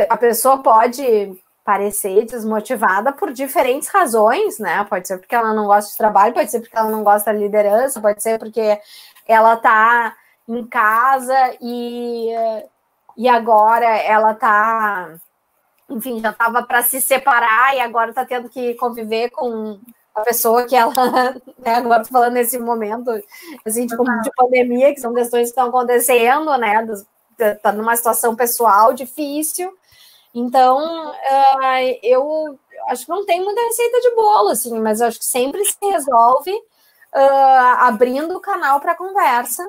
a 0.09 0.17
pessoa 0.17 0.61
pode 0.61 1.35
parecer 1.63 2.25
desmotivada 2.25 3.11
por 3.11 3.33
diferentes 3.33 3.89
razões, 3.89 4.59
né? 4.59 4.85
Pode 4.87 5.07
ser 5.07 5.17
porque 5.17 5.33
ela 5.35 5.53
não 5.53 5.65
gosta 5.65 5.91
de 5.91 5.97
trabalho, 5.97 6.33
pode 6.33 6.51
ser 6.51 6.59
porque 6.59 6.77
ela 6.77 6.89
não 6.89 7.03
gosta 7.03 7.33
da 7.33 7.39
liderança, 7.39 7.99
pode 7.99 8.21
ser 8.21 8.37
porque 8.37 8.79
ela 9.27 9.57
tá 9.57 10.15
em 10.47 10.65
casa 10.67 11.35
e, 11.59 12.29
e 13.17 13.27
agora 13.27 13.87
ela 13.97 14.35
tá 14.35 15.15
enfim, 15.89 16.19
já 16.19 16.31
estava 16.31 16.63
para 16.63 16.81
se 16.81 16.99
separar 17.01 17.75
e 17.75 17.79
agora 17.79 18.09
está 18.09 18.25
tendo 18.25 18.49
que 18.49 18.73
conviver 18.75 19.29
com 19.29 19.79
a 20.13 20.21
pessoa 20.21 20.65
que 20.65 20.75
ela, 20.75 20.93
né, 21.59 21.75
agora 21.75 22.01
estou 22.01 22.19
falando 22.19 22.33
nesse 22.33 22.57
momento, 22.57 23.11
assim, 23.65 23.85
tipo, 23.85 24.03
de 24.03 24.31
pandemia, 24.35 24.93
que 24.93 25.01
são 25.01 25.13
questões 25.13 25.43
que 25.43 25.49
estão 25.49 25.67
acontecendo, 25.67 26.57
né, 26.57 26.85
está 27.37 27.71
numa 27.71 27.95
situação 27.95 28.35
pessoal 28.35 28.93
difícil, 28.93 29.71
então, 30.33 31.11
uh, 31.11 31.99
eu 32.03 32.59
acho 32.89 33.05
que 33.05 33.11
não 33.11 33.25
tem 33.25 33.41
muita 33.41 33.61
receita 33.61 34.01
de 34.01 34.15
bolo, 34.15 34.49
assim, 34.49 34.77
mas 34.79 35.01
acho 35.01 35.17
que 35.17 35.25
sempre 35.25 35.63
se 35.63 35.77
resolve 35.81 36.51
uh, 36.51 37.77
abrindo 37.79 38.35
o 38.35 38.41
canal 38.41 38.81
para 38.81 38.95
conversa, 38.95 39.65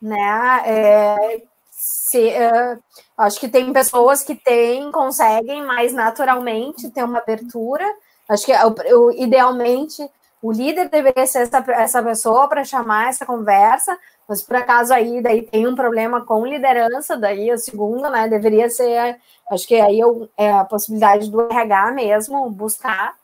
né, 0.00 0.62
é, 0.66 1.42
se, 1.84 2.28
uh, 2.28 2.82
acho 3.18 3.38
que 3.38 3.46
tem 3.46 3.70
pessoas 3.70 4.22
que 4.22 4.34
têm, 4.34 4.90
conseguem 4.90 5.62
mais 5.66 5.92
naturalmente 5.92 6.88
ter 6.90 7.04
uma 7.04 7.18
abertura. 7.18 7.84
Acho 8.26 8.46
que 8.46 8.52
eu, 8.86 9.12
idealmente 9.12 10.08
o 10.40 10.50
líder 10.50 10.88
deveria 10.88 11.26
ser 11.26 11.40
essa, 11.40 11.58
essa 11.72 12.02
pessoa 12.02 12.48
para 12.48 12.64
chamar 12.64 13.10
essa 13.10 13.26
conversa, 13.26 13.98
mas 14.26 14.42
por 14.42 14.56
acaso 14.56 14.94
aí 14.94 15.20
daí 15.22 15.42
tem 15.42 15.66
um 15.66 15.74
problema 15.74 16.24
com 16.24 16.46
liderança, 16.46 17.18
daí 17.18 17.52
o 17.52 17.58
segundo, 17.58 18.08
né, 18.08 18.28
deveria 18.28 18.70
ser, 18.70 19.18
acho 19.50 19.68
que 19.68 19.74
aí 19.74 20.00
eu, 20.00 20.26
é 20.38 20.52
a 20.52 20.64
possibilidade 20.64 21.30
do 21.30 21.42
RH 21.42 21.90
mesmo 21.92 22.48
buscar. 22.48 23.14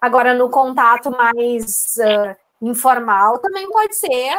Agora, 0.00 0.32
no 0.32 0.48
contato 0.48 1.10
mais 1.10 1.96
uh, 1.98 2.36
informal, 2.62 3.38
também 3.38 3.68
pode 3.68 3.94
ser 3.96 4.34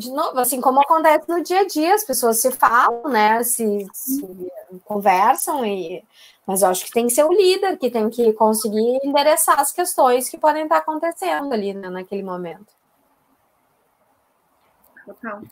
de 0.00 0.10
novo, 0.10 0.38
assim 0.38 0.60
como 0.60 0.80
acontece 0.80 1.28
no 1.28 1.42
dia 1.42 1.60
a 1.60 1.66
dia, 1.66 1.94
as 1.94 2.04
pessoas 2.04 2.38
se 2.38 2.50
falam, 2.52 3.02
né? 3.10 3.42
Se, 3.44 3.86
se 3.92 4.26
conversam, 4.84 5.64
e, 5.64 6.02
mas 6.46 6.62
eu 6.62 6.68
acho 6.70 6.86
que 6.86 6.92
tem 6.92 7.06
que 7.06 7.12
ser 7.12 7.24
o 7.24 7.32
líder 7.32 7.76
que 7.76 7.90
tem 7.90 8.08
que 8.08 8.32
conseguir 8.32 8.98
endereçar 9.04 9.60
as 9.60 9.72
questões 9.72 10.28
que 10.28 10.38
podem 10.38 10.62
estar 10.62 10.78
acontecendo 10.78 11.52
ali 11.52 11.74
né, 11.74 11.90
naquele 11.90 12.22
momento. 12.22 12.66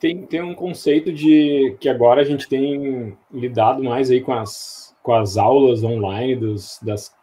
Tem, 0.00 0.24
tem 0.24 0.40
um 0.40 0.54
conceito 0.54 1.12
de 1.12 1.76
que 1.80 1.88
agora 1.88 2.22
a 2.22 2.24
gente 2.24 2.48
tem 2.48 3.16
lidado 3.30 3.82
mais 3.82 4.10
aí 4.10 4.20
com 4.20 4.32
as, 4.32 4.96
com 5.02 5.12
as 5.12 5.36
aulas 5.36 5.82
online 5.82 6.36
dos, 6.36 6.78
das, 6.80 7.14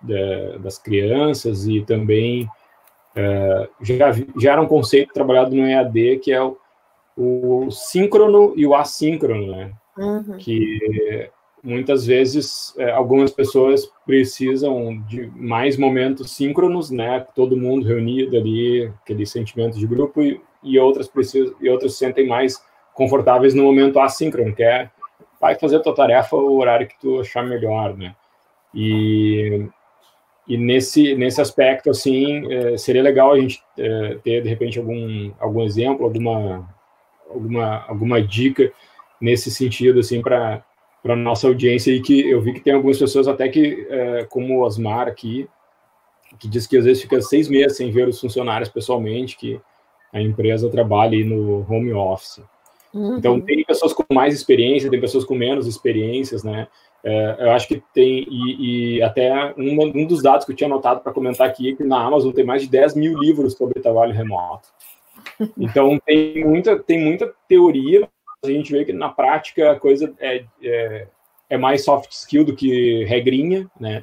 das 0.60 0.78
crianças 0.78 1.66
e 1.66 1.82
também 1.82 2.44
uh, 2.44 3.70
já, 3.82 4.12
já 4.38 4.52
era 4.52 4.62
um 4.62 4.68
conceito 4.68 5.14
trabalhado 5.14 5.56
no 5.56 5.66
EAD 5.66 6.20
que 6.20 6.32
é 6.32 6.44
o 6.44 6.58
o 7.16 7.70
síncrono 7.72 8.53
e 8.55 8.66
o 8.66 8.76
assíncrono, 8.76 9.51
né? 9.51 9.72
Uhum. 9.97 10.38
Que 10.38 11.30
muitas 11.63 12.05
vezes 12.05 12.74
é, 12.78 12.91
algumas 12.91 13.32
pessoas 13.32 13.89
precisam 14.05 15.01
de 15.07 15.32
mais 15.36 15.78
momentos 15.78 16.32
síncronos, 16.32 16.91
né? 16.91 17.26
Todo 17.34 17.57
mundo 17.57 17.88
reunido 17.88 18.38
ali, 18.38 18.91
aquele 19.01 19.26
sentimento 19.26 19.78
de 19.80 19.88
grupo, 19.88 20.22
e, 20.22 20.39
e 20.61 20.78
outras 20.78 21.07
precisam 21.07 21.55
e 21.59 21.70
outras 21.70 21.93
se 21.93 21.99
sentem 21.99 22.28
mais 22.28 22.61
confortáveis 22.93 23.53
no 23.53 23.63
momento 23.63 23.99
assíncrono, 23.99 24.55
que 24.55 24.63
é 24.63 24.89
vai 25.39 25.55
fazer 25.55 25.78
a 25.78 25.82
tua 25.82 25.93
tarefa 25.93 26.36
o 26.36 26.57
horário 26.57 26.88
que 26.88 26.99
tu 26.99 27.20
achar 27.20 27.43
melhor, 27.45 27.95
né? 27.95 28.16
E, 28.74 29.68
e 30.47 30.57
nesse, 30.57 31.16
nesse 31.16 31.41
aspecto, 31.41 31.89
assim, 31.89 32.51
é, 32.51 32.78
seria 32.78 33.01
legal 33.01 33.32
a 33.32 33.39
gente 33.39 33.61
é, 33.78 34.18
ter, 34.24 34.41
de 34.41 34.49
repente, 34.49 34.80
algum, 34.80 35.32
algum 35.39 35.63
exemplo, 35.63 36.05
alguma 36.05 36.68
alguma, 37.30 37.86
alguma 37.88 38.22
dica 38.22 38.72
nesse 39.20 39.50
sentido, 39.50 40.00
assim, 40.00 40.22
para 40.22 40.64
a 41.04 41.16
nossa 41.16 41.48
audiência 41.48 41.92
e 41.92 42.02
que 42.02 42.30
eu 42.30 42.42
vi 42.42 42.54
que 42.54 42.62
tem 42.62 42.74
algumas 42.74 42.98
pessoas 42.98 43.28
até 43.28 43.48
que, 43.48 43.88
é, 43.90 44.26
como 44.26 44.60
o 44.60 44.64
Osmar 44.64 45.08
aqui, 45.08 45.48
que 46.40 46.48
diz 46.48 46.68
que 46.68 46.78
às 46.78 46.86
vezes 46.86 47.02
fica 47.02 47.22
seis 47.22 47.48
meses 47.48 47.78
sem 47.78 47.92
ver 47.92 48.08
os 48.08 48.20
funcionários 48.20 48.70
pessoalmente, 48.70 49.38
que 49.38 49.60
a 50.12 50.22
empresa 50.22 50.70
trabalha 50.70 51.24
no 51.26 51.66
home 51.70 51.94
office. 51.94 52.42
Uhum. 52.94 53.18
Então, 53.18 53.42
tem 53.42 53.64
pessoas 53.66 53.94
com 53.94 54.04
mais 54.14 54.34
experiência, 54.34 54.90
tem 54.90 55.02
pessoas 55.02 55.26
com 55.26 55.36
menos 55.36 55.68
experiências, 55.68 56.44
né? 56.44 56.68
É, 57.04 57.36
eu 57.40 57.52
acho 57.52 57.68
que 57.68 57.84
tem, 57.94 58.26
e, 58.28 58.96
e 58.96 59.04
até 59.04 59.54
um, 59.58 59.80
um, 59.96 60.08
dos 60.08 60.24
dados 60.24 60.44
que 60.44 60.54
eu 60.54 60.56
tinha 60.56 60.68
anotado 60.68 61.02
para 61.02 61.14
comentar 61.14 61.48
aqui 61.48 61.72
é 61.72 61.76
que 61.76 61.84
na 61.84 62.02
Amazon 62.02 62.32
tem 62.32 62.44
mais 62.44 62.64
de 62.64 62.68
10 62.68 62.96
mil 62.96 63.20
livros 63.20 63.54
sobre 63.54 63.80
trabalho 63.80 64.12
remoto. 64.12 64.70
Então 65.58 66.00
tem 66.06 66.46
muita, 66.46 66.78
tem 66.78 67.00
muita 67.00 67.34
teoria, 67.48 68.08
a 68.44 68.48
gente 68.48 68.72
vê 68.72 68.86
que 68.86 68.94
na 68.94 69.10
prática 69.10 69.72
a 69.72 69.80
coisa 69.80 70.14
é, 70.20 70.46
é, 70.62 71.08
é 71.50 71.58
mais 71.58 71.84
soft 71.84 72.12
skill 72.12 72.46
do 72.46 72.56
que 72.56 73.04
regrinha, 73.06 73.70
né? 73.80 74.02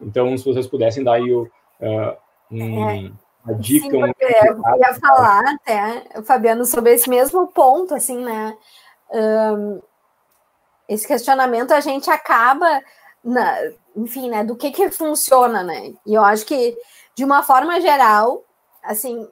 Então, 0.00 0.36
se 0.36 0.44
vocês 0.44 0.66
pudessem 0.66 1.04
dar 1.04 1.14
aí 1.14 1.30
o, 1.30 1.42
uh, 1.42 2.16
um, 2.50 2.88
é. 2.88 3.12
uma 3.44 3.54
dica. 3.58 3.90
Sim, 3.90 3.96
um... 3.96 4.06
Eu 4.06 4.78
ia 4.78 4.94
falar 4.94 5.42
até, 5.54 6.22
Fabiano, 6.22 6.64
sobre 6.64 6.94
esse 6.94 7.08
mesmo 7.08 7.48
ponto, 7.48 7.94
assim, 7.94 8.24
né? 8.24 8.56
Um, 9.10 9.80
esse 10.88 11.06
questionamento 11.06 11.72
a 11.72 11.80
gente 11.80 12.10
acaba, 12.10 12.80
na, 13.22 13.58
enfim, 13.94 14.30
né? 14.30 14.42
Do 14.42 14.56
que 14.56 14.70
que 14.70 14.90
funciona, 14.90 15.62
né? 15.62 15.92
E 16.06 16.14
eu 16.14 16.24
acho 16.24 16.46
que, 16.46 16.76
de 17.14 17.24
uma 17.24 17.42
forma 17.42 17.80
geral, 17.80 18.42
assim, 18.82 19.28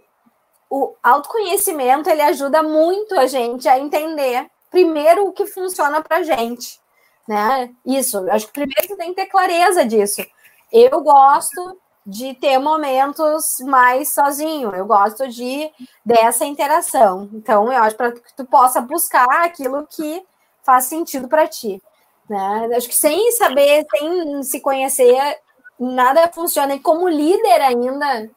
o 0.71 0.95
autoconhecimento 1.03 2.11
ele 2.11 2.23
ajuda 2.23 2.63
muito 2.63 3.19
a 3.19 3.27
gente 3.27 3.69
a 3.69 3.79
entender 3.79 4.47
primeiro 4.71 5.27
o 5.27 5.33
que 5.33 5.47
funciona 5.47 6.03
para 6.03 6.23
gente, 6.23 6.79
né? 7.27 7.71
Isso, 7.85 8.31
acho 8.31 8.47
que 8.47 8.53
primeiro 8.53 8.87
você 8.87 8.97
tem 8.97 9.11
que 9.11 9.17
ter 9.17 9.27
clareza 9.27 9.85
disso. 9.85 10.25
Eu 10.71 11.01
gosto 11.01 11.79
de 12.05 12.35
ter 12.35 12.59
momentos 12.59 13.57
mais 13.67 14.15
sozinho, 14.15 14.75
eu 14.75 14.87
gosto 14.87 15.29
de 15.29 15.71
dessa 16.05 16.45
interação. 16.45 17.29
Então, 17.35 17.73
eu 17.73 17.83
acho 17.83 17.97
para 17.97 18.13
que 18.13 18.35
tu 18.37 18.45
possa 18.47 18.81
buscar 18.81 19.45
aquilo 19.45 19.87
que 19.87 20.23
faz 20.63 20.85
sentido 20.85 21.29
para 21.29 21.47
ti, 21.47 21.83
né? 22.29 22.71
Acho 22.77 22.89
que 22.89 22.97
sem 22.97 23.33
saber, 23.33 23.87
sem 23.91 24.43
se 24.43 24.61
conhecer, 24.61 25.39
nada 25.79 26.31
funciona. 26.33 26.75
E 26.75 26.81
como 26.81 27.09
líder 27.09 27.61
ainda, 27.61 28.31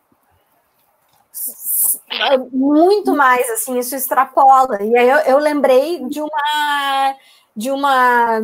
muito 2.51 3.13
mais, 3.15 3.49
assim, 3.51 3.77
isso 3.77 3.95
extrapola. 3.95 4.81
E 4.81 4.97
aí 4.97 5.09
eu, 5.09 5.17
eu 5.17 5.37
lembrei 5.39 6.05
de 6.07 6.21
uma 6.21 7.15
de 7.55 7.69
uma 7.71 8.39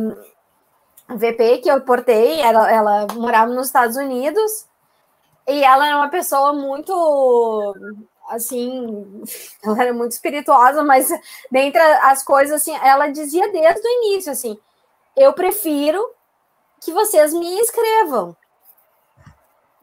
VP 1.08 1.58
que 1.58 1.70
eu 1.70 1.80
portei, 1.80 2.40
ela, 2.40 2.70
ela 2.70 3.06
morava 3.14 3.52
nos 3.52 3.68
Estados 3.68 3.96
Unidos, 3.96 4.66
e 5.46 5.64
ela 5.64 5.86
era 5.86 5.96
uma 5.96 6.10
pessoa 6.10 6.52
muito 6.52 6.92
assim, 8.28 9.22
ela 9.64 9.82
era 9.82 9.92
muito 9.94 10.12
espirituosa, 10.12 10.82
mas 10.82 11.08
dentre 11.50 11.80
as 11.80 12.22
coisas 12.22 12.60
assim, 12.60 12.74
ela 12.76 13.08
dizia 13.08 13.50
desde 13.50 13.80
o 13.80 14.04
início 14.04 14.32
assim, 14.32 14.58
eu 15.16 15.32
prefiro 15.32 16.06
que 16.82 16.92
vocês 16.92 17.32
me 17.32 17.58
escrevam, 17.60 18.36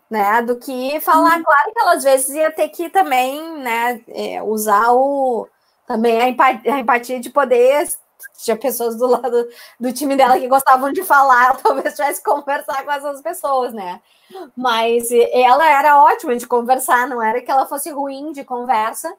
né, 0.09 0.41
do 0.41 0.57
que 0.57 0.99
falar. 1.01 1.37
Uhum. 1.37 1.43
Claro 1.43 1.73
que 1.73 1.79
ela 1.79 1.93
às 1.93 2.03
vezes 2.03 2.29
ia 2.29 2.51
ter 2.51 2.69
que 2.69 2.89
também, 2.89 3.57
né, 3.59 4.01
é, 4.07 4.41
usar 4.43 4.91
o 4.91 5.47
também 5.87 6.19
a 6.19 6.29
empatia, 6.29 6.73
a 6.73 6.79
empatia 6.79 7.19
de 7.19 7.29
poder 7.29 7.87
tinha 8.43 8.57
pessoas 8.57 8.95
do 8.95 9.05
lado 9.07 9.47
do 9.79 9.93
time 9.93 10.15
dela 10.15 10.39
que 10.39 10.47
gostavam 10.47 10.91
de 10.91 11.03
falar, 11.03 11.57
talvez 11.61 11.95
tivesse 11.95 12.21
que 12.23 12.29
conversar 12.29 12.83
com 12.83 12.91
essas 12.91 13.21
pessoas, 13.21 13.73
né? 13.73 14.01
Mas 14.55 15.09
ela 15.31 15.69
era 15.69 16.01
ótima 16.01 16.35
de 16.35 16.47
conversar, 16.47 17.07
não 17.07 17.21
era 17.21 17.41
que 17.41 17.51
ela 17.51 17.65
fosse 17.65 17.91
ruim 17.91 18.31
de 18.31 18.43
conversa. 18.43 19.13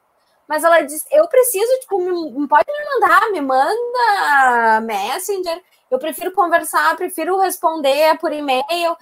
Mas 0.48 0.62
ela 0.64 0.80
disse: 0.82 1.04
Eu 1.10 1.26
preciso, 1.28 1.72
tipo, 1.80 1.98
me, 1.98 2.48
pode 2.48 2.66
me 2.66 3.00
mandar, 3.00 3.30
me 3.30 3.40
manda 3.40 4.80
Messenger. 4.82 5.60
Eu 5.90 5.98
prefiro 5.98 6.32
conversar, 6.32 6.96
prefiro 6.96 7.38
responder 7.38 8.18
por 8.18 8.32
e-mail. 8.32 8.96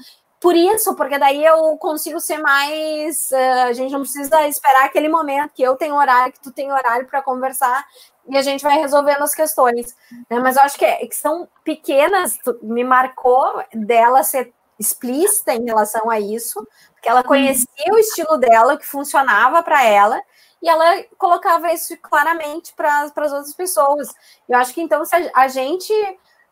Por 0.44 0.54
isso, 0.54 0.94
porque 0.94 1.18
daí 1.18 1.42
eu 1.42 1.74
consigo 1.78 2.20
ser 2.20 2.36
mais. 2.36 3.30
Uh, 3.30 3.68
a 3.68 3.72
gente 3.72 3.92
não 3.92 4.02
precisa 4.02 4.46
esperar 4.46 4.84
aquele 4.84 5.08
momento 5.08 5.54
que 5.54 5.62
eu 5.62 5.74
tenho 5.74 5.94
horário, 5.94 6.34
que 6.34 6.40
tu 6.42 6.52
tem 6.52 6.70
horário 6.70 7.06
para 7.06 7.22
conversar 7.22 7.82
e 8.28 8.36
a 8.36 8.42
gente 8.42 8.62
vai 8.62 8.78
resolvendo 8.78 9.22
as 9.22 9.34
questões. 9.34 9.96
Né? 10.28 10.38
Mas 10.40 10.56
eu 10.56 10.62
acho 10.62 10.76
que, 10.76 10.84
é, 10.84 10.96
que 11.06 11.16
são 11.16 11.48
pequenas, 11.64 12.36
me 12.62 12.84
marcou 12.84 13.64
dela 13.72 14.22
ser 14.22 14.52
explícita 14.78 15.54
em 15.54 15.64
relação 15.64 16.10
a 16.10 16.20
isso, 16.20 16.62
porque 16.92 17.08
ela 17.08 17.22
conhecia 17.22 17.90
o 17.90 17.98
estilo 17.98 18.36
dela, 18.36 18.74
o 18.74 18.78
que 18.78 18.86
funcionava 18.86 19.62
para 19.62 19.82
ela, 19.82 20.20
e 20.62 20.68
ela 20.68 21.04
colocava 21.16 21.72
isso 21.72 21.96
claramente 22.02 22.74
para 22.74 23.10
as 23.16 23.32
outras 23.32 23.54
pessoas. 23.54 24.12
Eu 24.46 24.58
acho 24.58 24.74
que 24.74 24.82
então, 24.82 25.06
se 25.06 25.16
a, 25.16 25.30
a 25.34 25.48
gente 25.48 25.90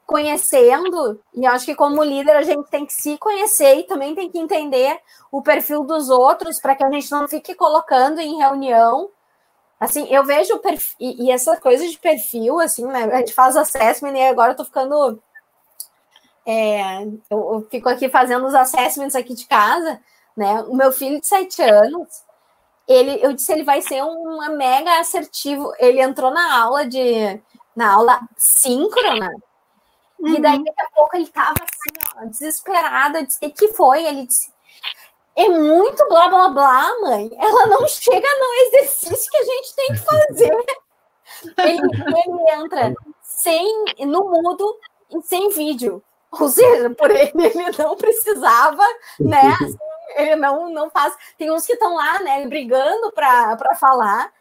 conhecendo, 0.06 1.20
e 1.34 1.46
acho 1.46 1.64
que 1.64 1.74
como 1.74 2.02
líder 2.02 2.36
a 2.36 2.42
gente 2.42 2.68
tem 2.70 2.84
que 2.84 2.92
se 2.92 3.16
conhecer 3.18 3.76
e 3.76 3.84
também 3.84 4.14
tem 4.14 4.30
que 4.30 4.38
entender 4.38 4.98
o 5.30 5.42
perfil 5.42 5.84
dos 5.84 6.10
outros 6.10 6.60
para 6.60 6.74
que 6.74 6.84
a 6.84 6.90
gente 6.90 7.10
não 7.10 7.26
fique 7.26 7.54
colocando 7.54 8.20
em 8.20 8.36
reunião 8.36 9.08
Assim, 9.82 10.06
eu 10.14 10.22
vejo 10.24 10.60
perfil, 10.60 10.94
e, 11.00 11.24
e 11.24 11.30
essa 11.32 11.56
coisa 11.56 11.84
de 11.88 11.98
perfil, 11.98 12.60
assim, 12.60 12.86
né? 12.86 13.02
A 13.02 13.16
gente 13.16 13.34
faz 13.34 13.56
assessment 13.56 14.16
e 14.16 14.22
agora 14.28 14.52
eu 14.52 14.56
tô 14.56 14.64
ficando. 14.64 15.20
É, 16.46 17.02
eu, 17.02 17.18
eu, 17.54 17.66
fico 17.68 17.88
aqui 17.88 18.08
fazendo 18.08 18.46
os 18.46 18.54
assessments 18.54 19.16
aqui 19.16 19.34
de 19.34 19.44
casa, 19.44 20.00
né? 20.36 20.62
O 20.68 20.76
meu 20.76 20.92
filho 20.92 21.20
de 21.20 21.26
sete 21.26 21.60
anos, 21.62 22.08
ele, 22.86 23.18
eu 23.26 23.32
disse, 23.32 23.52
ele 23.52 23.64
vai 23.64 23.82
ser 23.82 24.04
um 24.04 24.56
mega 24.56 25.00
assertivo. 25.00 25.72
Ele 25.80 26.00
entrou 26.00 26.30
na 26.30 26.62
aula 26.62 26.86
de, 26.86 27.42
na 27.74 27.92
aula 27.92 28.20
síncrona, 28.36 29.32
uhum. 30.22 30.34
e 30.34 30.40
daí 30.40 30.64
daqui 30.64 30.80
a 30.80 30.90
pouco 30.94 31.16
ele 31.16 31.26
tava 31.28 31.54
assim, 31.60 32.16
ó, 32.16 32.24
desesperado. 32.26 33.18
Eu 33.18 33.26
disse, 33.26 33.38
o 33.44 33.50
que 33.50 33.68
foi? 33.68 34.04
Ele 34.04 34.26
disse, 34.26 34.52
é 35.34 35.48
muito 35.48 36.06
blá 36.08 36.28
blá 36.28 36.48
blá, 36.48 37.00
mãe. 37.00 37.30
Ela 37.38 37.66
não 37.66 37.86
chega 37.88 38.28
no 38.38 38.54
exercício 38.66 39.30
que 39.30 39.36
a 39.36 39.44
gente 39.44 39.74
tem 39.74 39.86
que 39.88 39.98
fazer. 39.98 40.64
Ele, 41.58 41.80
ele 41.82 42.50
entra 42.52 42.94
sem, 43.20 43.84
no 44.00 44.30
mudo 44.30 44.78
e 45.10 45.20
sem 45.22 45.48
vídeo. 45.48 46.00
Ou 46.30 46.48
seja, 46.48 46.90
por 46.90 47.10
ele, 47.10 47.32
ele 47.34 47.76
não 47.76 47.96
precisava, 47.96 48.84
né? 49.18 49.40
Assim, 49.60 49.78
ele 50.16 50.36
não, 50.36 50.70
não 50.70 50.88
faz. 50.90 51.16
Tem 51.36 51.50
uns 51.50 51.66
que 51.66 51.72
estão 51.72 51.96
lá, 51.96 52.20
né, 52.20 52.46
brigando 52.46 53.10
para 53.10 53.74
falar 53.74 54.32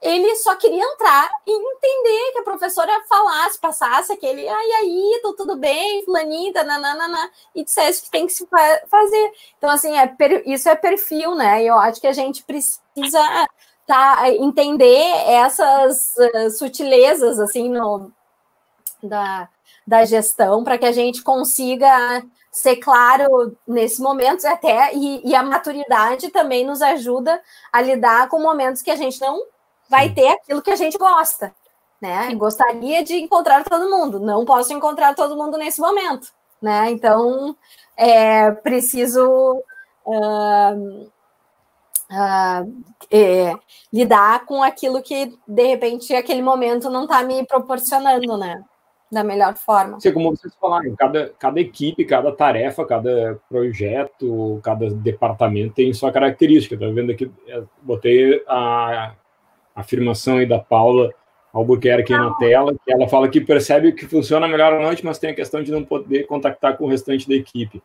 ele 0.00 0.34
só 0.36 0.54
queria 0.56 0.82
entrar 0.82 1.30
e 1.46 1.52
entender 1.52 2.32
que 2.32 2.38
a 2.38 2.42
professora 2.42 2.90
falasse, 3.06 3.58
passasse 3.58 4.12
aquele, 4.12 4.48
ai, 4.48 4.72
aí, 4.72 5.20
tô 5.22 5.34
tudo 5.34 5.56
bem, 5.56 6.02
fulaninha, 6.04 6.64
nananana, 6.64 7.30
e 7.54 7.62
dissesse 7.62 8.02
que 8.02 8.10
tem 8.10 8.26
que 8.26 8.32
se 8.32 8.48
fazer. 8.88 9.32
Então, 9.58 9.68
assim, 9.68 9.94
é, 9.98 10.16
isso 10.46 10.68
é 10.70 10.74
perfil, 10.74 11.34
né? 11.34 11.62
E 11.62 11.66
eu 11.66 11.78
acho 11.78 12.00
que 12.00 12.06
a 12.06 12.12
gente 12.12 12.42
precisa 12.44 13.46
tá, 13.86 14.30
entender 14.30 15.04
essas 15.26 16.14
uh, 16.16 16.50
sutilezas, 16.50 17.38
assim, 17.38 17.68
no, 17.68 18.10
da, 19.02 19.50
da 19.86 20.04
gestão, 20.06 20.64
para 20.64 20.78
que 20.78 20.86
a 20.86 20.92
gente 20.92 21.22
consiga 21.22 22.24
ser 22.50 22.76
claro 22.76 23.56
nesse 23.68 24.00
momento 24.00 24.46
até, 24.46 24.94
e, 24.94 25.28
e 25.28 25.34
a 25.34 25.42
maturidade 25.42 26.30
também 26.30 26.64
nos 26.64 26.80
ajuda 26.80 27.40
a 27.70 27.82
lidar 27.82 28.28
com 28.28 28.40
momentos 28.40 28.80
que 28.80 28.90
a 28.90 28.96
gente 28.96 29.20
não 29.20 29.40
vai 29.90 30.08
ter 30.08 30.28
aquilo 30.28 30.62
que 30.62 30.70
a 30.70 30.76
gente 30.76 30.96
gosta, 30.96 31.52
né? 32.00 32.32
Gostaria 32.36 33.02
de 33.02 33.16
encontrar 33.16 33.64
todo 33.64 33.90
mundo, 33.90 34.20
não 34.20 34.44
posso 34.44 34.72
encontrar 34.72 35.14
todo 35.16 35.36
mundo 35.36 35.58
nesse 35.58 35.80
momento, 35.80 36.28
né? 36.62 36.88
Então, 36.90 37.56
é 37.96 38.52
preciso 38.52 39.60
uh, 40.06 41.10
uh, 42.10 42.82
é, 43.10 43.54
lidar 43.92 44.46
com 44.46 44.62
aquilo 44.62 45.02
que, 45.02 45.36
de 45.46 45.66
repente, 45.66 46.14
aquele 46.14 46.40
momento 46.40 46.88
não 46.88 47.02
está 47.02 47.24
me 47.24 47.44
proporcionando, 47.44 48.38
né? 48.38 48.62
Da 49.10 49.24
melhor 49.24 49.56
forma. 49.56 49.98
Sim, 49.98 50.12
como 50.12 50.30
vocês 50.30 50.54
falaram, 50.54 50.94
cada, 50.94 51.34
cada 51.36 51.58
equipe, 51.58 52.04
cada 52.04 52.30
tarefa, 52.30 52.86
cada 52.86 53.40
projeto, 53.48 54.60
cada 54.62 54.88
departamento 54.88 55.74
tem 55.74 55.92
sua 55.92 56.12
característica. 56.12 56.78
Tá 56.78 56.86
vendo 56.86 57.10
aqui? 57.10 57.28
Botei 57.82 58.40
a 58.46 59.16
afirmação 59.80 60.38
aí 60.38 60.46
da 60.46 60.58
Paula 60.58 61.12
Albuquerque 61.52 62.12
na 62.12 62.32
tela, 62.34 62.72
que 62.84 62.92
ela 62.92 63.08
fala 63.08 63.28
que 63.28 63.40
percebe 63.40 63.92
que 63.92 64.06
funciona 64.06 64.46
melhor 64.46 64.72
à 64.72 64.80
noite, 64.80 65.04
mas 65.04 65.18
tem 65.18 65.30
a 65.30 65.34
questão 65.34 65.62
de 65.62 65.72
não 65.72 65.84
poder 65.84 66.26
contactar 66.26 66.76
com 66.76 66.84
o 66.84 66.88
restante 66.88 67.28
da 67.28 67.34
equipe. 67.34 67.82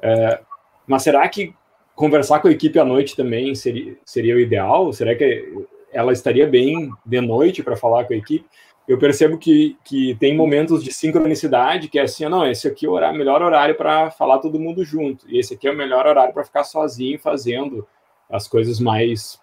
É, 0.00 0.40
mas 0.86 1.02
será 1.02 1.26
que 1.28 1.54
conversar 1.94 2.40
com 2.40 2.48
a 2.48 2.52
equipe 2.52 2.78
à 2.78 2.84
noite 2.84 3.16
também 3.16 3.54
seria, 3.54 3.96
seria 4.04 4.36
o 4.36 4.40
ideal? 4.40 4.92
Será 4.92 5.14
que 5.14 5.66
ela 5.92 6.12
estaria 6.12 6.46
bem 6.46 6.90
de 7.04 7.20
noite 7.20 7.62
para 7.62 7.76
falar 7.76 8.04
com 8.04 8.12
a 8.12 8.16
equipe? 8.16 8.46
Eu 8.86 8.98
percebo 8.98 9.36
que, 9.36 9.76
que 9.84 10.14
tem 10.14 10.34
momentos 10.34 10.82
de 10.82 10.92
sincronicidade, 10.92 11.88
que 11.88 11.98
é 11.98 12.02
assim, 12.02 12.26
não, 12.26 12.50
esse 12.50 12.66
aqui 12.68 12.86
é 12.86 12.88
o 12.88 12.92
horário, 12.92 13.18
melhor 13.18 13.42
horário 13.42 13.74
para 13.74 14.10
falar 14.10 14.38
todo 14.38 14.58
mundo 14.58 14.82
junto, 14.82 15.28
e 15.28 15.38
esse 15.38 15.52
aqui 15.52 15.68
é 15.68 15.70
o 15.70 15.76
melhor 15.76 16.06
horário 16.06 16.32
para 16.32 16.44
ficar 16.44 16.64
sozinho 16.64 17.18
fazendo 17.18 17.86
as 18.30 18.48
coisas 18.48 18.80
mais 18.80 19.38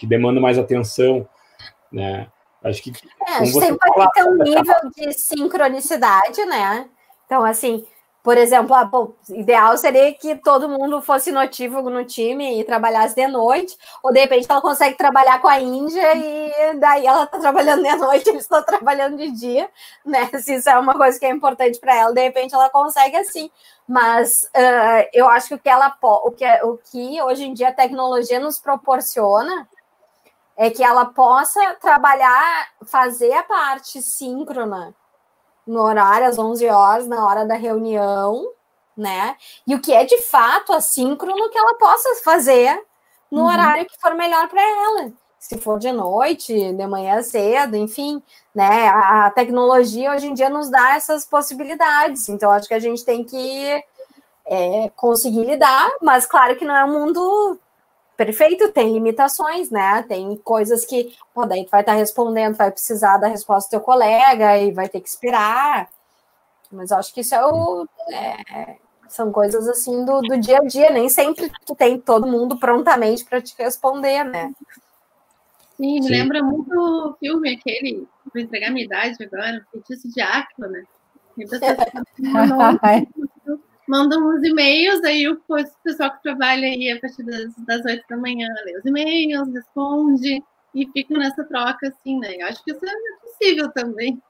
que 0.00 0.06
demandam 0.06 0.40
mais 0.40 0.58
atenção, 0.58 1.28
né? 1.92 2.26
Acho 2.64 2.82
que 2.82 2.90
é, 3.28 3.32
a 3.34 3.44
gente 3.44 3.60
sempre 3.60 3.90
vai 3.94 4.08
ter 4.12 4.24
um 4.24 4.34
nível 4.36 4.76
de 4.96 5.12
sincronicidade, 5.12 6.42
né? 6.46 6.88
Então, 7.26 7.44
assim, 7.44 7.86
por 8.22 8.38
exemplo, 8.38 8.74
ah, 8.74 8.84
bom, 8.84 9.12
ideal 9.28 9.76
seria 9.76 10.12
que 10.14 10.36
todo 10.36 10.68
mundo 10.68 11.02
fosse 11.02 11.30
notívago 11.30 11.90
no 11.90 12.04
time 12.04 12.60
e 12.60 12.64
trabalhasse 12.64 13.14
de 13.14 13.26
noite, 13.26 13.76
ou 14.02 14.10
de 14.10 14.20
repente 14.20 14.46
ela 14.48 14.62
consegue 14.62 14.96
trabalhar 14.96 15.38
com 15.40 15.48
a 15.48 15.60
Índia 15.60 16.14
e 16.14 16.78
daí 16.78 17.06
ela 17.06 17.24
está 17.24 17.38
trabalhando 17.38 17.82
de 17.82 17.96
noite, 17.96 18.28
eles 18.30 18.42
estão 18.42 18.62
trabalhando 18.62 19.18
de 19.18 19.30
dia, 19.30 19.68
né? 20.04 20.30
Se 20.38 20.54
isso 20.54 20.68
é 20.70 20.78
uma 20.78 20.94
coisa 20.94 21.18
que 21.18 21.26
é 21.26 21.30
importante 21.30 21.78
para 21.78 21.94
ela, 21.94 22.14
de 22.14 22.22
repente 22.22 22.54
ela 22.54 22.70
consegue 22.70 23.16
assim. 23.16 23.50
Mas 23.86 24.48
uh, 24.56 25.08
eu 25.12 25.28
acho 25.28 25.48
que 25.48 25.54
o 25.54 25.58
que 25.58 25.68
ela 25.68 25.94
o 26.02 26.30
que, 26.30 26.46
o 26.62 26.78
que 26.78 27.22
hoje 27.22 27.44
em 27.44 27.52
dia 27.52 27.68
a 27.68 27.72
tecnologia 27.72 28.38
nos 28.38 28.58
proporciona 28.58 29.68
é 30.60 30.68
que 30.68 30.84
ela 30.84 31.06
possa 31.06 31.74
trabalhar, 31.80 32.68
fazer 32.84 33.32
a 33.32 33.42
parte 33.42 34.02
síncrona 34.02 34.94
no 35.66 35.80
horário, 35.80 36.26
às 36.26 36.38
11 36.38 36.68
horas, 36.68 37.06
na 37.06 37.26
hora 37.26 37.46
da 37.46 37.54
reunião, 37.54 38.46
né? 38.94 39.36
E 39.66 39.74
o 39.74 39.80
que 39.80 39.90
é 39.90 40.04
de 40.04 40.18
fato 40.20 40.74
assíncrono 40.74 41.48
que 41.48 41.56
ela 41.56 41.78
possa 41.78 42.22
fazer 42.22 42.78
no 43.30 43.40
uhum. 43.40 43.46
horário 43.46 43.86
que 43.86 43.98
for 43.98 44.12
melhor 44.14 44.50
para 44.50 44.60
ela. 44.60 45.10
Se 45.38 45.56
for 45.56 45.78
de 45.78 45.90
noite, 45.92 46.52
de 46.74 46.86
manhã 46.86 47.22
cedo, 47.22 47.74
enfim, 47.74 48.22
né? 48.54 48.86
A 48.88 49.30
tecnologia 49.30 50.12
hoje 50.12 50.26
em 50.26 50.34
dia 50.34 50.50
nos 50.50 50.68
dá 50.68 50.94
essas 50.94 51.24
possibilidades. 51.24 52.28
Então, 52.28 52.50
acho 52.50 52.68
que 52.68 52.74
a 52.74 52.78
gente 52.78 53.02
tem 53.02 53.24
que 53.24 53.82
é, 54.44 54.90
conseguir 54.94 55.46
lidar, 55.46 55.90
mas 56.02 56.26
claro 56.26 56.54
que 56.56 56.66
não 56.66 56.76
é 56.76 56.84
um 56.84 56.92
mundo 56.92 57.58
perfeito, 58.20 58.70
tem 58.70 58.92
limitações, 58.92 59.70
né? 59.70 60.02
Tem 60.02 60.36
coisas 60.44 60.84
que, 60.84 61.16
pô, 61.32 61.46
daí 61.46 61.64
tu 61.64 61.70
vai 61.70 61.80
estar 61.80 61.92
tá 61.92 61.98
respondendo, 61.98 62.54
vai 62.54 62.70
precisar 62.70 63.16
da 63.16 63.28
resposta 63.28 63.66
do 63.66 63.70
teu 63.70 63.80
colega 63.80 64.58
e 64.58 64.72
vai 64.72 64.90
ter 64.90 65.00
que 65.00 65.08
esperar. 65.08 65.88
Mas 66.70 66.90
eu 66.90 66.98
acho 66.98 67.14
que 67.14 67.22
isso 67.22 67.34
é 67.34 67.42
o. 67.46 67.88
É, 68.12 68.76
são 69.08 69.32
coisas 69.32 69.66
assim 69.66 70.04
do, 70.04 70.20
do 70.20 70.38
dia 70.38 70.58
a 70.58 70.64
dia, 70.64 70.90
nem 70.90 71.08
sempre 71.08 71.50
tu 71.64 71.74
tem 71.74 71.98
todo 71.98 72.26
mundo 72.26 72.58
prontamente 72.58 73.24
para 73.24 73.40
te 73.40 73.54
responder, 73.56 74.22
né? 74.22 74.52
Sim, 75.78 75.94
me 75.94 76.02
Sim. 76.02 76.10
lembra 76.10 76.42
muito 76.42 76.74
o 76.74 77.16
filme 77.18 77.54
aquele, 77.54 78.06
vou 78.34 78.42
entregar 78.42 78.70
minha 78.70 78.84
idade 78.84 79.16
agora, 79.24 79.66
Feitiço 79.72 80.12
de 80.12 80.20
Áquila, 80.20 80.68
né? 80.68 80.84
mandam 83.90 84.28
uns 84.28 84.42
e-mails, 84.44 85.02
aí 85.02 85.28
o 85.28 85.40
pessoal 85.82 86.12
que 86.12 86.22
trabalha 86.22 86.68
aí 86.68 86.92
a 86.92 87.00
partir 87.00 87.24
das, 87.24 87.52
das 87.66 87.84
8 87.84 88.04
da 88.08 88.16
manhã 88.16 88.46
lê 88.64 88.78
os 88.78 88.86
e-mails, 88.86 89.52
responde 89.52 90.42
e 90.72 90.86
fica 90.92 91.18
nessa 91.18 91.42
troca, 91.44 91.88
assim, 91.88 92.18
né? 92.20 92.36
Eu 92.38 92.46
acho 92.46 92.62
que 92.62 92.70
isso 92.70 92.86
é 92.86 93.26
possível 93.26 93.68
também. 93.72 94.22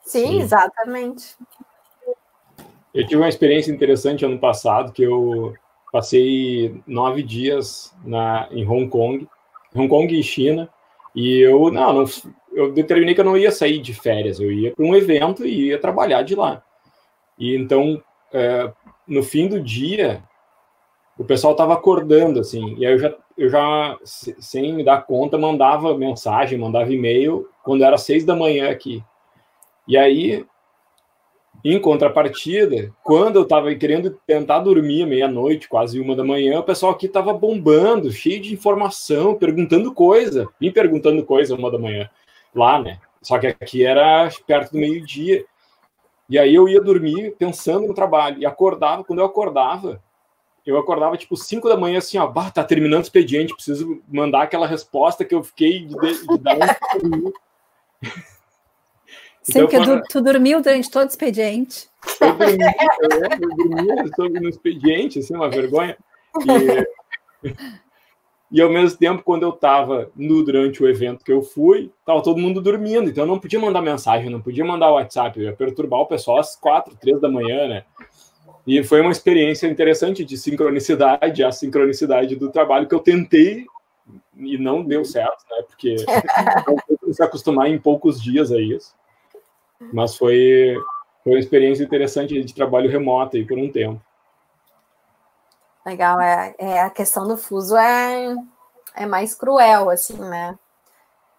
Sim, 0.00 0.26
Sim, 0.26 0.40
exatamente. 0.40 1.36
Eu 2.94 3.06
tive 3.06 3.16
uma 3.16 3.28
experiência 3.28 3.70
interessante 3.70 4.24
ano 4.24 4.38
passado, 4.38 4.92
que 4.92 5.02
eu 5.02 5.54
passei 5.92 6.82
nove 6.86 7.22
dias 7.22 7.94
na, 8.04 8.48
em 8.50 8.66
Hong 8.66 8.88
Kong, 8.88 9.28
Hong 9.74 9.88
Kong 9.88 10.18
e 10.18 10.22
China, 10.22 10.68
e 11.14 11.40
eu 11.40 11.70
não, 11.70 11.92
não, 11.92 12.04
eu 12.52 12.72
determinei 12.72 13.14
que 13.14 13.20
eu 13.20 13.24
não 13.24 13.36
ia 13.36 13.52
sair 13.52 13.78
de 13.80 13.92
férias, 13.92 14.40
eu 14.40 14.50
ia 14.50 14.72
para 14.74 14.84
um 14.84 14.94
evento 14.94 15.44
e 15.44 15.68
ia 15.68 15.78
trabalhar 15.78 16.22
de 16.22 16.34
lá. 16.34 16.62
E 17.38 17.56
então, 17.56 18.02
é, 18.32 18.72
no 19.06 19.22
fim 19.22 19.48
do 19.48 19.60
dia, 19.60 20.22
o 21.18 21.24
pessoal 21.24 21.52
estava 21.52 21.74
acordando, 21.74 22.40
assim, 22.40 22.74
e 22.78 22.86
aí 22.86 22.92
eu 22.92 22.98
já, 22.98 23.14
eu 23.36 23.48
já, 23.48 23.98
sem 24.04 24.72
me 24.72 24.84
dar 24.84 25.06
conta, 25.06 25.38
mandava 25.38 25.96
mensagem, 25.96 26.58
mandava 26.58 26.92
e-mail 26.92 27.48
quando 27.62 27.84
era 27.84 27.98
seis 27.98 28.24
da 28.24 28.34
manhã 28.34 28.70
aqui. 28.70 29.02
E 29.86 29.96
aí, 29.96 30.46
em 31.64 31.78
contrapartida, 31.78 32.92
quando 33.04 33.36
eu 33.36 33.42
estava 33.42 33.72
querendo 33.74 34.18
tentar 34.26 34.60
dormir 34.60 35.06
meia-noite, 35.06 35.68
quase 35.68 36.00
uma 36.00 36.16
da 36.16 36.24
manhã, 36.24 36.58
o 36.58 36.64
pessoal 36.64 36.92
aqui 36.92 37.06
estava 37.06 37.32
bombando, 37.32 38.10
cheio 38.10 38.40
de 38.40 38.52
informação, 38.52 39.36
perguntando 39.36 39.92
coisa, 39.94 40.48
me 40.60 40.72
perguntando 40.72 41.24
coisa 41.24 41.54
uma 41.54 41.70
da 41.70 41.78
manhã, 41.78 42.10
lá, 42.54 42.80
né? 42.80 42.98
Só 43.20 43.38
que 43.38 43.46
aqui 43.46 43.84
era 43.84 44.28
perto 44.46 44.72
do 44.72 44.78
meio-dia. 44.78 45.44
E 46.32 46.38
aí 46.38 46.54
eu 46.54 46.66
ia 46.66 46.80
dormir 46.80 47.36
pensando 47.38 47.86
no 47.86 47.92
trabalho 47.92 48.38
e 48.40 48.46
acordava, 48.46 49.04
quando 49.04 49.18
eu 49.18 49.26
acordava, 49.26 50.02
eu 50.64 50.78
acordava 50.78 51.14
tipo 51.18 51.36
5 51.36 51.68
da 51.68 51.76
manhã 51.76 51.98
assim, 51.98 52.16
ó, 52.16 52.26
bah, 52.26 52.50
tá 52.50 52.64
terminando 52.64 53.00
o 53.00 53.02
expediente, 53.02 53.52
preciso 53.54 54.00
mandar 54.08 54.44
aquela 54.44 54.66
resposta 54.66 55.26
que 55.26 55.34
eu 55.34 55.44
fiquei 55.44 55.84
de, 55.84 55.94
de 55.94 56.38
dar 56.38 56.56
um 57.04 57.32
Sim, 59.42 59.60
porque 59.60 59.76
então, 59.76 60.00
tu, 60.00 60.08
tu, 60.08 60.22
dormiu 60.22 60.62
durante 60.62 60.90
todo 60.90 61.04
o 61.04 61.08
expediente. 61.08 61.90
Eu 62.18 62.32
dormi, 62.32 62.64
eu, 63.90 63.96
eu 63.98 64.10
dormi 64.16 64.40
no 64.40 64.48
expediente, 64.48 65.18
assim, 65.18 65.36
uma 65.36 65.50
vergonha. 65.50 65.98
E, 67.44 67.52
e 68.52 68.60
ao 68.60 68.68
mesmo 68.68 68.98
tempo, 68.98 69.22
quando 69.22 69.44
eu 69.44 69.48
estava 69.48 70.10
durante 70.14 70.82
o 70.82 70.88
evento 70.88 71.24
que 71.24 71.32
eu 71.32 71.40
fui, 71.40 71.90
tava 72.04 72.22
todo 72.22 72.38
mundo 72.38 72.60
dormindo, 72.60 73.08
então 73.08 73.24
eu 73.24 73.28
não 73.28 73.38
podia 73.38 73.58
mandar 73.58 73.80
mensagem, 73.80 74.28
não 74.28 74.42
podia 74.42 74.62
mandar 74.62 74.92
WhatsApp, 74.92 75.40
eu 75.40 75.46
ia 75.46 75.56
perturbar 75.56 76.00
o 76.00 76.06
pessoal 76.06 76.38
às 76.38 76.54
quatro, 76.54 76.94
três 76.94 77.18
da 77.18 77.30
manhã, 77.30 77.66
né? 77.66 77.84
E 78.66 78.84
foi 78.84 79.00
uma 79.00 79.10
experiência 79.10 79.66
interessante 79.66 80.22
de 80.22 80.36
sincronicidade, 80.36 81.42
a 81.42 81.50
sincronicidade 81.50 82.36
do 82.36 82.52
trabalho 82.52 82.86
que 82.86 82.94
eu 82.94 83.00
tentei 83.00 83.64
e 84.36 84.58
não 84.58 84.84
deu 84.84 85.02
certo, 85.02 85.44
né? 85.50 85.62
Porque 85.66 85.96
não 87.02 87.12
se 87.12 87.22
acostumar 87.22 87.70
em 87.70 87.78
poucos 87.78 88.22
dias 88.22 88.52
a 88.52 88.60
isso. 88.60 88.94
Mas 89.94 90.14
foi, 90.14 90.76
foi 91.24 91.32
uma 91.32 91.40
experiência 91.40 91.82
interessante 91.82 92.44
de 92.44 92.54
trabalho 92.54 92.90
remoto 92.90 93.38
aí 93.38 93.46
por 93.46 93.56
um 93.56 93.70
tempo. 93.70 93.98
Legal, 95.84 96.20
é, 96.20 96.54
é 96.58 96.80
a 96.80 96.90
questão 96.90 97.26
do 97.26 97.36
fuso 97.36 97.76
é, 97.76 98.36
é 98.94 99.06
mais 99.06 99.34
cruel, 99.34 99.90
assim, 99.90 100.18
né? 100.18 100.56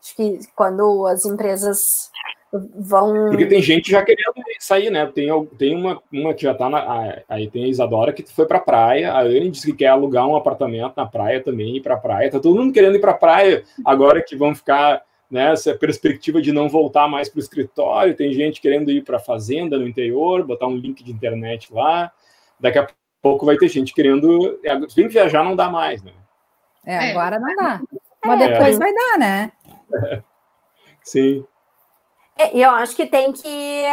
Acho 0.01 0.15
que 0.15 0.39
quando 0.53 1.07
as 1.07 1.25
empresas 1.25 1.79
vão. 2.51 3.29
Porque 3.29 3.45
tem 3.45 3.61
gente 3.61 3.89
já 3.89 4.03
querendo 4.03 4.33
sair, 4.59 4.89
né? 4.89 5.05
Tem, 5.07 5.27
tem 5.57 5.75
uma, 5.75 6.01
uma 6.11 6.33
que 6.33 6.43
já 6.43 6.53
tá 6.53 6.69
na. 6.69 7.23
Aí 7.29 7.49
tem 7.49 7.63
a 7.63 7.67
Isadora 7.67 8.11
que 8.11 8.23
foi 8.23 8.45
pra 8.45 8.59
praia, 8.59 9.13
a 9.13 9.21
Anne 9.21 9.49
disse 9.49 9.67
que 9.67 9.77
quer 9.77 9.87
alugar 9.87 10.27
um 10.27 10.35
apartamento 10.35 10.93
na 10.95 11.05
praia 11.05 11.41
também, 11.41 11.77
ir 11.77 11.81
pra 11.81 11.97
praia. 11.97 12.29
Tá 12.29 12.39
todo 12.39 12.59
mundo 12.59 12.73
querendo 12.73 12.95
ir 12.95 13.01
pra 13.01 13.13
praia 13.13 13.63
agora 13.85 14.21
que 14.21 14.35
vão 14.35 14.53
ficar 14.53 15.01
né, 15.31 15.51
essa 15.53 15.73
perspectiva 15.73 16.41
de 16.41 16.51
não 16.51 16.69
voltar 16.69 17.07
mais 17.07 17.27
para 17.27 17.37
o 17.37 17.41
escritório, 17.41 18.15
tem 18.15 18.31
gente 18.33 18.61
querendo 18.61 18.91
ir 18.91 19.03
para 19.03 19.17
a 19.17 19.19
fazenda 19.19 19.79
no 19.79 19.87
interior, 19.87 20.45
botar 20.45 20.67
um 20.67 20.75
link 20.75 21.03
de 21.03 21.11
internet 21.11 21.73
lá, 21.73 22.11
daqui 22.59 22.77
a 22.77 22.87
pouco 23.23 23.45
vai 23.45 23.57
ter 23.57 23.69
gente 23.69 23.93
querendo, 23.93 24.59
é, 24.63 24.77
vem 24.93 25.07
viajar 25.07 25.43
não 25.43 25.55
dá 25.55 25.69
mais, 25.69 26.03
né? 26.03 26.11
É, 26.85 26.95
é. 26.95 27.11
agora 27.11 27.39
não 27.39 27.55
dá, 27.55 27.81
mas 28.23 28.41
é. 28.41 28.47
depois 28.49 28.75
é. 28.75 28.79
vai 28.79 28.93
dar, 28.93 29.17
né? 29.17 29.51
Sim. 31.01 31.45
E 32.53 32.61
eu 32.61 32.71
acho 32.71 32.95
que 32.95 33.05
tem 33.05 33.31
que 33.31 33.85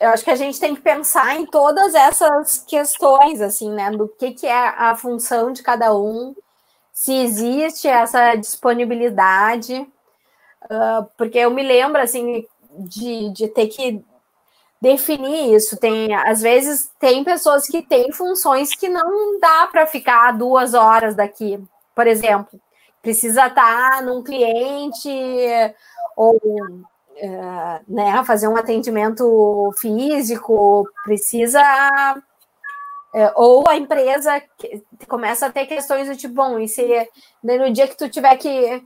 eu 0.00 0.08
acho 0.08 0.24
que 0.24 0.30
a 0.30 0.36
gente 0.36 0.58
tem 0.58 0.74
que 0.74 0.80
pensar 0.80 1.36
em 1.36 1.46
todas 1.46 1.94
essas 1.94 2.64
questões, 2.66 3.40
assim, 3.40 3.70
né? 3.70 3.90
Do 3.90 4.08
que, 4.08 4.32
que 4.32 4.46
é 4.46 4.68
a 4.68 4.96
função 4.96 5.52
de 5.52 5.62
cada 5.62 5.94
um, 5.94 6.34
se 6.92 7.12
existe 7.12 7.86
essa 7.86 8.34
disponibilidade, 8.34 9.86
uh, 10.64 11.06
porque 11.16 11.38
eu 11.38 11.50
me 11.52 11.62
lembro 11.62 12.00
assim 12.00 12.44
de, 12.76 13.30
de 13.30 13.48
ter 13.48 13.68
que 13.68 14.04
definir 14.80 15.54
isso. 15.54 15.76
Tem 15.76 16.14
às 16.14 16.42
vezes 16.42 16.90
tem 16.98 17.24
pessoas 17.24 17.66
que 17.66 17.82
têm 17.82 18.12
funções 18.12 18.74
que 18.74 18.88
não 18.88 19.38
dá 19.38 19.68
para 19.70 19.86
ficar 19.86 20.32
duas 20.32 20.74
horas 20.74 21.14
daqui, 21.14 21.62
por 21.94 22.06
exemplo, 22.06 22.60
precisa 23.02 23.46
estar 23.46 24.02
num 24.02 24.22
cliente 24.22 25.08
ou 26.16 26.36
uh, 26.36 27.80
né, 27.88 28.24
fazer 28.24 28.48
um 28.48 28.56
atendimento 28.56 29.72
físico, 29.78 30.88
precisa 31.04 31.60
é, 33.14 33.32
ou 33.36 33.68
a 33.68 33.76
empresa 33.76 34.42
começa 35.06 35.46
a 35.46 35.52
ter 35.52 35.66
questões 35.66 36.08
do 36.08 36.16
tipo, 36.16 36.34
bom, 36.34 36.58
e 36.58 36.66
se 36.66 37.08
no 37.44 37.72
dia 37.72 37.86
que 37.86 37.96
tu 37.96 38.08
tiver 38.08 38.36
que 38.36 38.82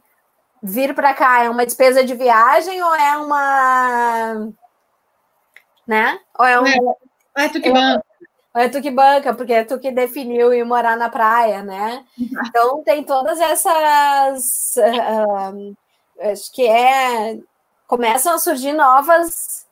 vir 0.62 0.94
para 0.94 1.14
cá 1.14 1.44
é 1.44 1.48
uma 1.48 1.64
despesa 1.64 2.04
de 2.04 2.14
viagem 2.14 2.82
ou 2.82 2.94
é 2.94 3.16
uma. 3.16 4.52
Né? 5.88 6.20
Ou 6.38 6.44
é, 6.46 6.60
um, 6.60 6.66
é, 6.66 7.44
é 7.44 7.48
tu 7.48 7.60
que 7.60 7.72
banca. 7.72 8.04
Ou 8.54 8.60
é 8.60 8.68
tu 8.68 8.82
que 8.82 8.90
banca, 8.90 9.34
porque 9.34 9.52
é 9.52 9.64
tu 9.64 9.78
que 9.78 9.90
definiu 9.90 10.52
ir 10.52 10.64
morar 10.64 10.96
na 10.96 11.08
praia, 11.08 11.62
né? 11.62 12.04
Então 12.18 12.84
tem 12.84 13.02
todas 13.02 13.40
essas. 13.40 14.76
Uh, 14.76 15.76
acho 16.30 16.52
que 16.52 16.66
é. 16.66 17.38
Começam 17.86 18.34
a 18.34 18.38
surgir 18.38 18.74
novas 18.74 19.66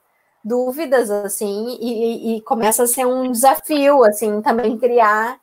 dúvidas, 0.47 1.11
assim, 1.11 1.77
e, 1.81 2.37
e, 2.37 2.41
começa 2.43 2.85
a 2.85 2.87
ser 2.87 3.05
um 3.05 3.33
desafio, 3.33 4.05
assim, 4.05 4.41
também 4.41 4.79
criar 4.79 5.41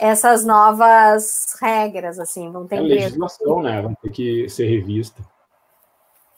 essas 0.00 0.44
novas 0.44 1.56
regras, 1.60 2.20
assim, 2.20 2.52
vão 2.52 2.64
ter... 2.64 2.76
É 2.76 2.80
legislação, 2.80 3.62
né, 3.62 3.82
vão 3.82 3.94
ter 3.96 4.10
que 4.10 4.48
ser 4.48 4.66
revista. 4.66 5.20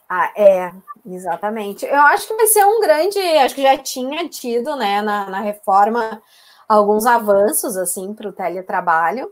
Ah, 0.09 0.33
é, 0.35 0.73
exatamente. 1.07 1.87
Eu 1.87 2.01
acho 2.01 2.29
que 2.29 2.35
vai 2.35 2.47
ser 2.47 2.65
um 2.65 2.81
grande, 2.81 3.19
acho 3.19 3.55
que 3.55 3.63
já 3.63 3.77
tinha 3.79 4.29
tido, 4.29 4.77
né, 4.77 5.01
na, 5.03 5.31
na 5.31 5.41
reforma, 5.41 6.21
alguns 6.69 7.07
avanços, 7.07 7.77
assim, 7.77 8.13
para 8.15 8.29
o 8.29 8.33
teletrabalho. 8.33 9.31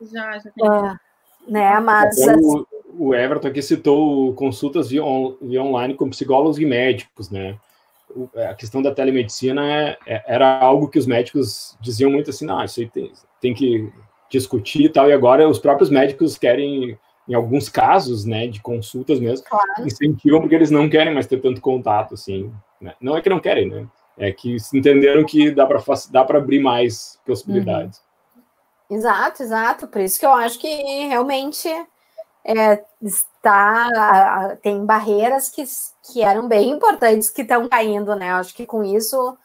Já, 0.00 0.38
já 0.38 0.50
tem. 0.50 0.68
Uh, 0.68 0.98
né, 1.48 1.80
mas... 1.80 2.16
O, 2.42 2.66
o 2.98 3.14
Everton 3.14 3.48
aqui 3.48 3.62
citou 3.62 4.34
consultas 4.34 4.90
via, 4.90 5.04
on, 5.04 5.36
via 5.40 5.62
online 5.62 5.94
com 5.94 6.10
psicólogos 6.10 6.58
e 6.58 6.66
médicos, 6.66 7.30
né? 7.30 7.58
a 8.48 8.54
questão 8.54 8.82
da 8.82 8.94
telemedicina 8.94 9.64
é, 9.64 9.98
é, 10.06 10.24
era 10.26 10.58
algo 10.60 10.88
que 10.88 10.98
os 10.98 11.06
médicos 11.06 11.76
diziam 11.80 12.10
muito 12.10 12.30
assim, 12.30 12.44
não, 12.44 12.62
isso 12.64 12.80
aí 12.80 12.88
tem, 12.88 13.12
tem 13.40 13.54
que 13.54 13.90
discutir 14.28 14.84
e 14.84 14.88
tal, 14.88 15.08
e 15.08 15.12
agora 15.12 15.48
os 15.48 15.58
próprios 15.58 15.90
médicos 15.90 16.38
querem, 16.38 16.98
em 17.30 17.34
alguns 17.34 17.68
casos, 17.68 18.24
né, 18.24 18.48
de 18.48 18.60
consultas 18.60 19.20
mesmo, 19.20 19.46
claro. 19.48 19.86
incentivam 19.86 20.40
porque 20.40 20.56
eles 20.56 20.70
não 20.70 20.90
querem 20.90 21.14
mais 21.14 21.28
ter 21.28 21.40
tanto 21.40 21.60
contato, 21.60 22.14
assim, 22.14 22.52
né? 22.80 22.92
não 23.00 23.16
é 23.16 23.22
que 23.22 23.30
não 23.30 23.38
querem, 23.38 23.70
né, 23.70 23.86
é 24.18 24.32
que 24.32 24.56
entenderam 24.74 25.24
que 25.24 25.52
dá 25.52 25.64
para 25.64 25.80
dá 26.10 26.24
para 26.24 26.38
abrir 26.38 26.58
mais 26.58 27.20
possibilidades. 27.24 28.02
Uhum. 28.90 28.96
Exato, 28.96 29.42
exato, 29.44 29.86
por 29.86 30.00
isso 30.00 30.18
que 30.18 30.26
eu 30.26 30.32
acho 30.32 30.58
que 30.58 30.66
realmente 31.06 31.68
é, 32.44 32.82
está 33.00 34.56
tem 34.60 34.84
barreiras 34.84 35.48
que, 35.48 35.62
que 36.02 36.22
eram 36.22 36.48
bem 36.48 36.70
importantes 36.70 37.30
que 37.30 37.42
estão 37.42 37.68
caindo, 37.68 38.16
né? 38.16 38.32
Acho 38.32 38.52
que 38.52 38.66
com 38.66 38.82
isso 38.82 39.38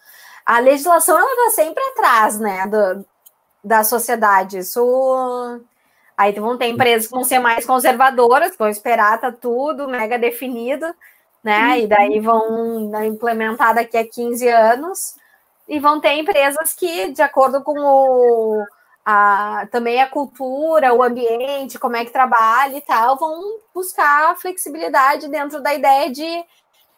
a 0.43 0.57
legislação 0.57 1.15
ela 1.15 1.31
está 1.31 1.61
sempre 1.61 1.83
atrás, 1.83 2.39
né, 2.39 2.65
do, 2.65 3.05
da 3.63 3.83
sociedade. 3.83 4.57
Isso 4.57 5.61
aí 6.17 6.31
vão 6.33 6.57
ter 6.57 6.67
empresas 6.67 7.07
que 7.07 7.13
vão 7.13 7.23
ser 7.23 7.39
mais 7.39 7.65
conservadoras, 7.65 8.55
vão 8.57 8.69
esperar 8.69 9.19
tá 9.19 9.31
tudo 9.31 9.87
mega 9.87 10.17
definido, 10.17 10.85
né? 11.43 11.69
Uhum. 11.69 11.75
E 11.75 11.87
daí 11.87 12.19
vão 12.19 12.89
né, 12.89 13.05
implementar 13.07 13.75
daqui 13.75 13.97
a 13.97 14.07
15 14.07 14.47
anos. 14.47 14.99
E 15.67 15.79
vão 15.79 15.99
ter 15.99 16.13
empresas 16.13 16.73
que, 16.73 17.11
de 17.11 17.21
acordo 17.21 17.63
com 17.63 17.79
o, 17.79 18.63
a, 19.03 19.67
também 19.71 20.01
a 20.01 20.07
cultura, 20.07 20.93
o 20.93 21.01
ambiente, 21.01 21.79
como 21.79 21.95
é 21.95 22.05
que 22.05 22.11
trabalha 22.11 22.77
e 22.77 22.81
tal, 22.81 23.17
vão 23.17 23.41
buscar 23.73 24.35
flexibilidade 24.37 25.27
dentro 25.27 25.61
da 25.61 25.73
ideia 25.73 26.11
de 26.11 26.45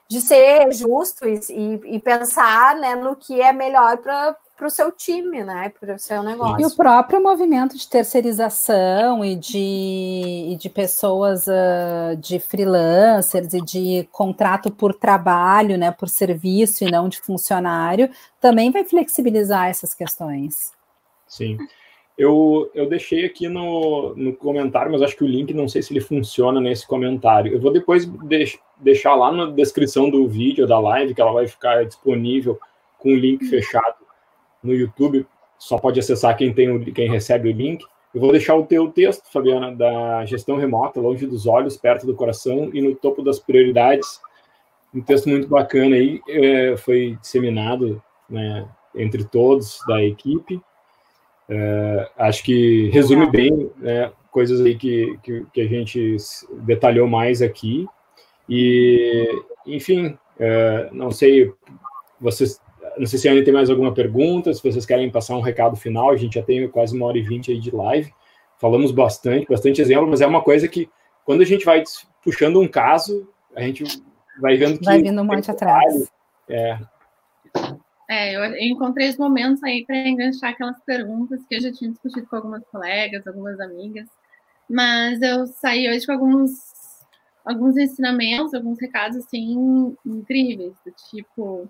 de 0.09 0.21
ser 0.21 0.71
justo 0.71 1.27
e, 1.27 1.39
e, 1.49 1.95
e 1.95 1.99
pensar 1.99 2.75
né, 2.75 2.95
no 2.95 3.15
que 3.15 3.41
é 3.41 3.51
melhor 3.51 3.97
para 3.97 4.35
para 4.57 4.67
o 4.67 4.71
seu 4.71 4.91
time, 4.91 5.43
né? 5.43 5.71
Para 5.79 5.95
o 5.95 5.99
seu 5.99 6.23
negócio. 6.23 6.59
E 6.59 6.65
o 6.65 6.75
próprio 6.75 7.21
movimento 7.21 7.77
de 7.77 7.87
terceirização 7.87 9.23
e 9.23 9.35
de, 9.35 10.49
e 10.51 10.57
de 10.59 10.67
pessoas 10.67 11.45
uh, 11.47 12.17
de 12.17 12.39
freelancers 12.39 13.53
e 13.53 13.61
de 13.61 14.09
contrato 14.11 14.71
por 14.71 14.95
trabalho, 14.95 15.77
né? 15.77 15.91
Por 15.91 16.09
serviço 16.09 16.83
e 16.83 16.91
não 16.91 17.07
de 17.07 17.19
funcionário, 17.19 18.09
também 18.41 18.71
vai 18.71 18.83
flexibilizar 18.83 19.67
essas 19.67 19.93
questões. 19.93 20.73
Sim. 21.27 21.57
Eu, 22.17 22.71
eu 22.73 22.89
deixei 22.89 23.25
aqui 23.25 23.47
no, 23.47 24.15
no 24.15 24.33
comentário, 24.33 24.91
mas 24.91 25.03
acho 25.03 25.15
que 25.15 25.23
o 25.23 25.27
link 25.27 25.53
não 25.53 25.67
sei 25.67 25.83
se 25.83 25.93
ele 25.93 26.01
funciona 26.01 26.59
nesse 26.59 26.87
comentário. 26.87 27.53
Eu 27.53 27.61
vou 27.61 27.71
depois 27.71 28.05
deix, 28.05 28.57
deixar 28.77 29.13
lá 29.13 29.31
na 29.31 29.51
descrição 29.51 30.09
do 30.09 30.27
vídeo 30.27 30.65
da 30.65 30.79
live, 30.79 31.13
que 31.13 31.21
ela 31.21 31.31
vai 31.31 31.47
ficar 31.47 31.85
disponível 31.85 32.59
com 32.97 33.09
o 33.09 33.15
link 33.15 33.45
fechado 33.45 34.06
no 34.67 34.75
YouTube, 34.75 35.25
só 35.57 35.77
pode 35.77 35.99
acessar 35.99 36.37
quem 36.37 36.53
tem 36.53 36.69
o, 36.69 36.79
quem 36.93 37.09
recebe 37.09 37.49
o 37.49 37.51
link. 37.51 37.83
Eu 38.13 38.21
vou 38.21 38.31
deixar 38.31 38.55
o 38.55 38.65
teu 38.65 38.91
texto, 38.91 39.31
Fabiana, 39.31 39.75
da 39.75 40.25
gestão 40.25 40.57
remota, 40.57 40.99
longe 40.99 41.25
dos 41.25 41.45
olhos, 41.45 41.77
perto 41.77 42.05
do 42.05 42.15
coração 42.15 42.69
e 42.73 42.81
no 42.81 42.95
topo 42.95 43.21
das 43.21 43.39
prioridades. 43.39 44.19
Um 44.93 45.01
texto 45.01 45.29
muito 45.29 45.47
bacana 45.47 45.95
aí, 45.95 46.21
é, 46.27 46.77
foi 46.77 47.17
disseminado 47.21 48.01
né, 48.29 48.67
entre 48.95 49.23
todos 49.23 49.79
da 49.87 50.03
equipe. 50.03 50.61
É, 51.49 52.09
acho 52.17 52.43
que 52.43 52.89
resume 52.89 53.29
bem 53.29 53.71
né, 53.77 54.11
coisas 54.31 54.61
aí 54.61 54.75
que, 54.75 55.17
que, 55.23 55.45
que, 55.53 55.61
a 55.61 55.67
gente 55.67 56.17
detalhou 56.65 57.07
mais 57.07 57.41
aqui. 57.41 57.87
E, 58.49 59.27
enfim, 59.65 60.17
é, 60.39 60.89
não 60.91 61.11
sei, 61.11 61.53
vocês 62.19 62.59
não 62.97 63.05
sei 63.05 63.19
se 63.19 63.29
ainda 63.29 63.43
tem 63.43 63.53
mais 63.53 63.69
alguma 63.69 63.93
pergunta, 63.93 64.53
se 64.53 64.61
vocês 64.61 64.85
querem 64.85 65.09
passar 65.09 65.35
um 65.35 65.41
recado 65.41 65.75
final, 65.75 66.11
a 66.11 66.15
gente 66.15 66.35
já 66.35 66.43
tem 66.43 66.67
quase 66.69 66.95
uma 66.95 67.05
hora 67.05 67.17
e 67.17 67.21
vinte 67.21 67.51
aí 67.51 67.59
de 67.59 67.71
live. 67.71 68.13
Falamos 68.57 68.91
bastante, 68.91 69.47
bastante 69.47 69.81
exemplo, 69.81 70.07
mas 70.07 70.21
é 70.21 70.27
uma 70.27 70.41
coisa 70.41 70.67
que, 70.67 70.89
quando 71.25 71.41
a 71.41 71.45
gente 71.45 71.65
vai 71.65 71.83
puxando 72.23 72.59
um 72.59 72.67
caso, 72.67 73.29
a 73.55 73.61
gente 73.61 73.83
vai 74.39 74.57
vendo 74.57 74.79
que. 74.79 74.85
Vai 74.85 75.01
vindo 75.01 75.21
um 75.21 75.25
monte 75.25 75.49
atrás. 75.49 76.11
É. 76.49 76.79
É, 78.09 78.35
eu 78.35 78.55
encontrei 78.71 79.09
os 79.09 79.17
momentos 79.17 79.61
aí 79.63 79.85
para 79.85 79.97
enganchar 80.07 80.51
aquelas 80.51 80.79
perguntas 80.85 81.45
que 81.45 81.55
eu 81.55 81.61
já 81.61 81.71
tinha 81.71 81.91
discutido 81.91 82.25
com 82.27 82.37
algumas 82.37 82.65
colegas, 82.67 83.27
algumas 83.27 83.59
amigas, 83.59 84.07
mas 84.69 85.21
eu 85.21 85.45
saí 85.45 85.89
hoje 85.89 86.05
com 86.05 86.13
alguns, 86.13 86.51
alguns 87.43 87.75
ensinamentos, 87.75 88.53
alguns 88.53 88.79
recados 88.79 89.17
assim 89.17 89.93
incríveis, 90.05 90.73
do 90.85 90.91
tipo 91.09 91.69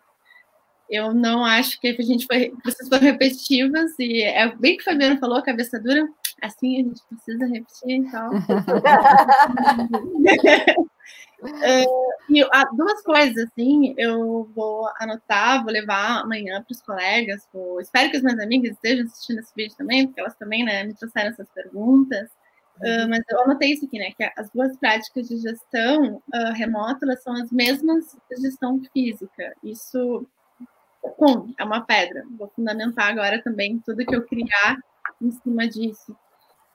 eu 0.90 1.14
não 1.14 1.44
acho 1.44 1.80
que 1.80 1.88
a 1.88 2.02
gente 2.02 2.26
foi, 2.26 2.54
vocês 2.64 2.88
foram 2.88 3.04
repetitivas 3.04 3.92
e 4.00 4.24
é 4.24 4.56
bem 4.56 4.78
que 4.78 4.82
o 4.82 4.86
Fabiano 4.86 5.20
falou, 5.20 5.42
cabeça 5.42 5.80
dura, 5.80 6.08
assim 6.42 6.82
a 6.82 6.84
gente 6.84 7.02
precisa 7.10 7.46
repetir, 7.46 7.92
então. 7.92 8.30
uh, 11.42 12.08
e 12.30 12.44
duas 12.76 13.02
coisas, 13.04 13.50
assim, 13.50 13.94
eu 13.98 14.50
vou 14.56 14.88
anotar, 15.00 15.64
vou 15.64 15.74
levar 15.74 16.22
amanhã 16.22 16.64
para 16.64 16.74
os 16.74 16.82
colegas, 16.82 17.48
vou, 17.54 17.82
espero 17.82 18.10
que 18.10 18.18
as 18.18 18.24
minhas 18.24 18.40
amigas 18.40 18.72
estejam 18.72 19.06
assistindo 19.06 19.40
esse 19.40 19.54
vídeo 19.56 19.76
também, 19.78 20.08
porque 20.08 20.22
elas 20.22 20.36
também 20.36 20.64
né, 20.64 20.84
me 20.86 20.94
trouxeram 20.94 21.30
essas 21.30 21.50
perguntas. 21.50 22.30
Uh, 22.78 23.10
mas 23.10 23.24
eu 23.28 23.42
anotei 23.42 23.72
isso 23.72 23.86
aqui, 23.86 23.98
né? 23.98 24.12
Que 24.16 24.32
as 24.38 24.52
duas 24.52 24.78
práticas 24.78 25.28
de 25.28 25.38
gestão 25.38 26.22
uh, 26.32 26.54
remota 26.54 27.06
elas 27.06 27.24
são 27.24 27.34
as 27.34 27.52
mesmas 27.52 28.16
de 28.30 28.40
gestão 28.40 28.80
física. 28.94 29.52
Isso 29.64 30.28
com 31.12 31.54
é 31.58 31.64
uma 31.64 31.82
pedra. 31.82 32.24
Vou 32.38 32.48
fundamentar 32.50 33.10
agora 33.10 33.42
também 33.42 33.80
tudo 33.80 34.06
que 34.06 34.16
eu 34.16 34.26
criar 34.26 34.78
em 35.22 35.32
cima 35.32 35.68
disso. 35.68 36.16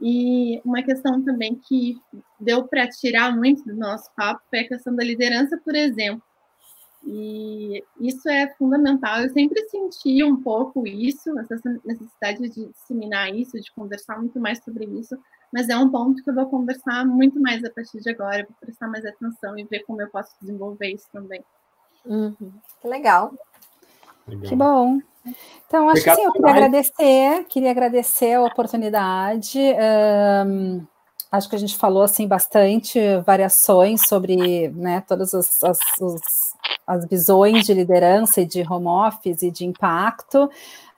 E 0.00 0.60
uma 0.64 0.82
questão 0.82 1.22
também 1.22 1.54
que 1.54 1.96
deu 2.40 2.66
para 2.66 2.88
tirar 2.88 3.34
muito 3.36 3.64
do 3.64 3.76
nosso 3.76 4.10
papo 4.16 4.42
foi 4.50 4.60
a 4.60 4.68
questão 4.68 4.94
da 4.94 5.04
liderança, 5.04 5.56
por 5.64 5.74
exemplo. 5.74 6.22
E 7.04 7.84
isso 8.00 8.28
é 8.28 8.48
fundamental. 8.54 9.20
Eu 9.20 9.30
sempre 9.30 9.60
senti 9.68 10.22
um 10.22 10.40
pouco 10.40 10.86
isso, 10.86 11.36
essa 11.38 11.56
necessidade 11.84 12.48
de 12.48 12.66
disseminar 12.66 13.34
isso, 13.34 13.60
de 13.60 13.72
conversar 13.72 14.18
muito 14.18 14.40
mais 14.40 14.62
sobre 14.62 14.84
isso, 14.86 15.16
mas 15.52 15.68
é 15.68 15.76
um 15.76 15.88
ponto 15.88 16.22
que 16.22 16.30
eu 16.30 16.34
vou 16.34 16.46
conversar 16.46 17.04
muito 17.04 17.40
mais 17.40 17.64
a 17.64 17.70
partir 17.70 18.00
de 18.00 18.10
agora, 18.10 18.44
vou 18.44 18.56
prestar 18.60 18.88
mais 18.88 19.04
atenção 19.04 19.58
e 19.58 19.64
ver 19.64 19.80
como 19.80 20.00
eu 20.00 20.08
posso 20.10 20.34
desenvolver 20.40 20.88
isso 20.88 21.08
também. 21.12 21.44
Uhum. 22.04 22.52
Legal. 22.84 23.32
Legal. 24.26 24.48
Que 24.48 24.56
bom. 24.56 24.98
Então, 25.66 25.88
acho 25.88 26.00
Obrigado 26.00 26.16
que 26.16 26.22
sim, 26.22 26.26
eu 26.26 26.32
queria 26.32 26.50
agradecer, 26.50 27.44
queria 27.44 27.70
agradecer 27.70 28.32
a 28.34 28.42
oportunidade. 28.42 29.58
Um, 30.46 30.86
acho 31.32 31.48
que 31.48 31.56
a 31.56 31.58
gente 31.58 31.76
falou 31.76 32.02
assim 32.02 32.28
bastante 32.28 33.00
variações 33.24 34.06
sobre 34.06 34.68
né, 34.68 35.02
todas 35.08 35.32
as, 35.32 35.64
as, 35.64 35.78
as, 36.86 37.06
visões 37.06 37.64
de 37.64 37.72
liderança 37.72 38.42
e 38.42 38.46
de 38.46 38.60
home 38.70 38.86
office 38.86 39.42
e 39.42 39.50
de 39.50 39.64
impacto. 39.64 40.50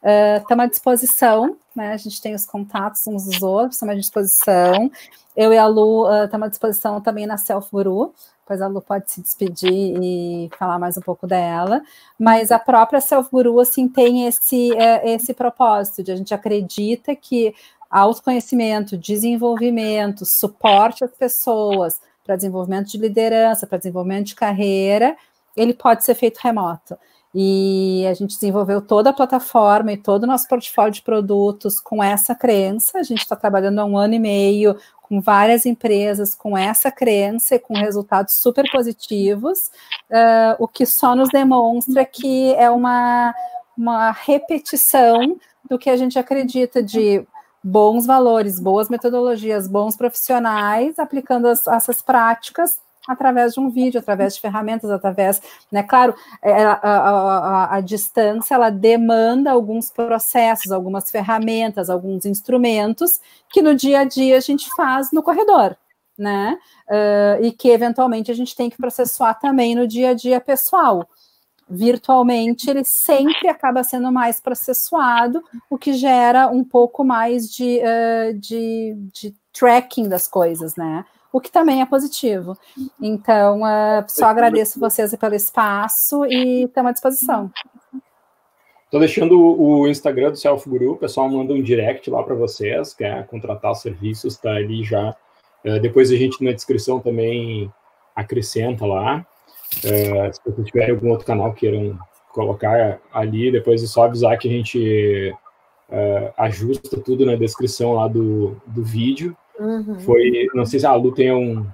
Estamos 0.02 0.64
uh, 0.64 0.66
à 0.66 0.68
disposição, 0.68 1.56
né? 1.74 1.92
A 1.92 1.96
gente 1.96 2.20
tem 2.20 2.34
os 2.34 2.44
contatos 2.44 3.06
uns 3.06 3.24
dos 3.24 3.42
outros, 3.42 3.76
estamos 3.76 3.94
à 3.94 3.98
disposição. 3.98 4.90
Eu 5.36 5.52
e 5.52 5.56
a 5.56 5.66
Lu 5.66 6.06
estamos 6.24 6.44
uh, 6.44 6.48
à 6.48 6.50
disposição 6.50 7.00
também 7.00 7.26
na 7.26 7.38
Self 7.38 7.68
Guru, 7.70 8.12
depois 8.44 8.60
a 8.60 8.66
Lu 8.66 8.82
pode 8.82 9.10
se 9.10 9.22
despedir 9.22 9.72
e 9.72 10.50
falar 10.58 10.78
mais 10.78 10.98
um 10.98 11.00
pouco 11.00 11.26
dela, 11.26 11.80
mas 12.18 12.52
a 12.52 12.58
própria 12.58 13.00
Self 13.00 13.30
Guru, 13.30 13.58
assim, 13.58 13.88
tem 13.88 14.26
esse, 14.26 14.76
é, 14.76 15.14
esse 15.14 15.32
propósito 15.32 16.02
de 16.02 16.12
a 16.12 16.16
gente 16.16 16.34
acredita 16.34 17.16
que 17.16 17.54
autoconhecimento, 17.94 18.98
desenvolvimento, 18.98 20.26
suporte 20.26 21.04
às 21.04 21.12
pessoas 21.12 22.00
para 22.24 22.34
desenvolvimento 22.34 22.88
de 22.88 22.98
liderança, 22.98 23.68
para 23.68 23.78
desenvolvimento 23.78 24.26
de 24.26 24.34
carreira, 24.34 25.16
ele 25.56 25.72
pode 25.72 26.04
ser 26.04 26.16
feito 26.16 26.40
remoto. 26.42 26.98
E 27.32 28.04
a 28.08 28.14
gente 28.14 28.34
desenvolveu 28.34 28.80
toda 28.80 29.10
a 29.10 29.12
plataforma 29.12 29.92
e 29.92 29.96
todo 29.96 30.24
o 30.24 30.26
nosso 30.26 30.48
portfólio 30.48 30.92
de 30.92 31.02
produtos 31.02 31.80
com 31.80 32.02
essa 32.02 32.34
crença. 32.34 32.98
A 32.98 33.02
gente 33.02 33.18
está 33.18 33.36
trabalhando 33.36 33.78
há 33.78 33.84
um 33.84 33.96
ano 33.96 34.14
e 34.14 34.18
meio 34.18 34.76
com 35.02 35.20
várias 35.20 35.66
empresas 35.66 36.34
com 36.34 36.56
essa 36.56 36.90
crença 36.90 37.54
e 37.54 37.58
com 37.58 37.74
resultados 37.74 38.34
super 38.40 38.64
positivos, 38.72 39.58
uh, 40.10 40.56
o 40.58 40.66
que 40.66 40.86
só 40.86 41.14
nos 41.14 41.28
demonstra 41.28 42.04
que 42.04 42.54
é 42.54 42.70
uma, 42.70 43.34
uma 43.76 44.10
repetição 44.12 45.36
do 45.68 45.78
que 45.78 45.90
a 45.90 45.96
gente 45.96 46.18
acredita 46.18 46.82
de 46.82 47.24
bons 47.64 48.04
valores, 48.04 48.60
boas 48.60 48.90
metodologias, 48.90 49.66
bons 49.66 49.96
profissionais 49.96 50.98
aplicando 50.98 51.48
as, 51.48 51.66
essas 51.66 52.02
práticas 52.02 52.78
através 53.08 53.54
de 53.54 53.60
um 53.60 53.70
vídeo, 53.70 54.00
através 54.00 54.34
de 54.34 54.40
ferramentas, 54.40 54.90
através, 54.90 55.40
né, 55.70 55.82
claro, 55.82 56.14
é, 56.42 56.64
a, 56.64 56.72
a, 56.72 56.98
a, 56.98 57.76
a, 57.76 57.80
distância, 57.80 58.54
ela 58.54 58.70
demanda 58.70 59.50
alguns 59.50 59.90
processos, 59.90 60.72
algumas 60.72 61.10
ferramentas, 61.10 61.90
alguns 61.90 62.24
instrumentos 62.24 63.20
que 63.50 63.60
no 63.60 63.74
dia 63.74 64.00
a 64.00 64.04
dia 64.04 64.38
a 64.38 64.40
gente 64.40 64.70
faz 64.74 65.12
no 65.12 65.22
corredor, 65.22 65.76
né, 66.16 66.58
uh, 66.88 67.44
e 67.44 67.52
que 67.52 67.68
eventualmente 67.68 68.30
a 68.30 68.34
gente 68.34 68.56
tem 68.56 68.70
que 68.70 68.76
processar 68.78 69.34
também 69.34 69.74
no 69.74 69.86
dia 69.86 70.10
a 70.10 70.14
dia 70.14 70.40
pessoal. 70.40 71.06
Virtualmente, 71.68 72.68
ele 72.68 72.82
sempre 72.84 73.48
acaba 73.48 73.82
sendo 73.82 74.12
mais 74.12 74.40
processuado, 74.40 75.42
o 75.70 75.78
que 75.78 75.92
gera 75.92 76.48
um 76.48 76.62
pouco 76.62 77.04
mais 77.04 77.48
de, 77.48 77.80
uh, 77.80 78.38
de, 78.38 78.94
de 79.12 79.34
tracking 79.52 80.08
das 80.08 80.28
coisas, 80.28 80.76
né? 80.76 81.04
o 81.34 81.40
que 81.40 81.50
também 81.50 81.82
é 81.82 81.86
positivo. 81.86 82.56
Então, 83.02 83.62
uh, 83.62 84.04
só 84.06 84.26
agradeço 84.26 84.78
vocês 84.78 85.12
pelo 85.16 85.34
espaço 85.34 86.24
e 86.26 86.62
estamos 86.62 86.90
à 86.90 86.92
disposição. 86.92 87.50
Estou 88.84 89.00
deixando 89.00 89.36
o 89.36 89.88
Instagram 89.88 90.30
do 90.30 90.36
Self 90.36 90.70
Guru, 90.70 90.92
o 90.92 90.96
pessoal 90.96 91.28
manda 91.28 91.52
um 91.52 91.60
direct 91.60 92.08
lá 92.08 92.22
para 92.22 92.36
vocês, 92.36 92.94
quer 92.94 93.26
contratar 93.26 93.72
os 93.72 93.80
serviços, 93.80 94.34
está 94.34 94.52
ali 94.52 94.84
já. 94.84 95.10
Uh, 95.64 95.80
depois 95.80 96.12
a 96.12 96.16
gente 96.16 96.42
na 96.44 96.52
descrição 96.52 97.00
também 97.00 97.68
acrescenta 98.14 98.86
lá. 98.86 99.26
Uh, 99.78 100.32
se 100.32 100.40
vocês 100.44 100.66
tiverem 100.66 100.94
algum 100.94 101.10
outro 101.10 101.26
canal 101.26 101.52
queiram 101.52 101.98
colocar 102.32 103.00
ali, 103.12 103.50
depois 103.50 103.82
é 103.82 103.86
só 103.86 104.04
avisar 104.04 104.36
que 104.38 104.48
a 104.48 104.50
gente 104.50 105.34
uh, 105.88 106.32
ajusta 106.36 107.00
tudo 107.00 107.24
na 107.24 107.36
descrição 107.36 107.94
lá 107.94 108.08
do, 108.08 108.60
do 108.66 108.82
vídeo. 108.82 109.36
Uhum. 109.58 110.00
Foi, 110.00 110.48
não 110.54 110.66
sei 110.66 110.80
se 110.80 110.86
a 110.86 110.94
Lu 110.94 111.12
tem 111.12 111.32
um. 111.32 111.66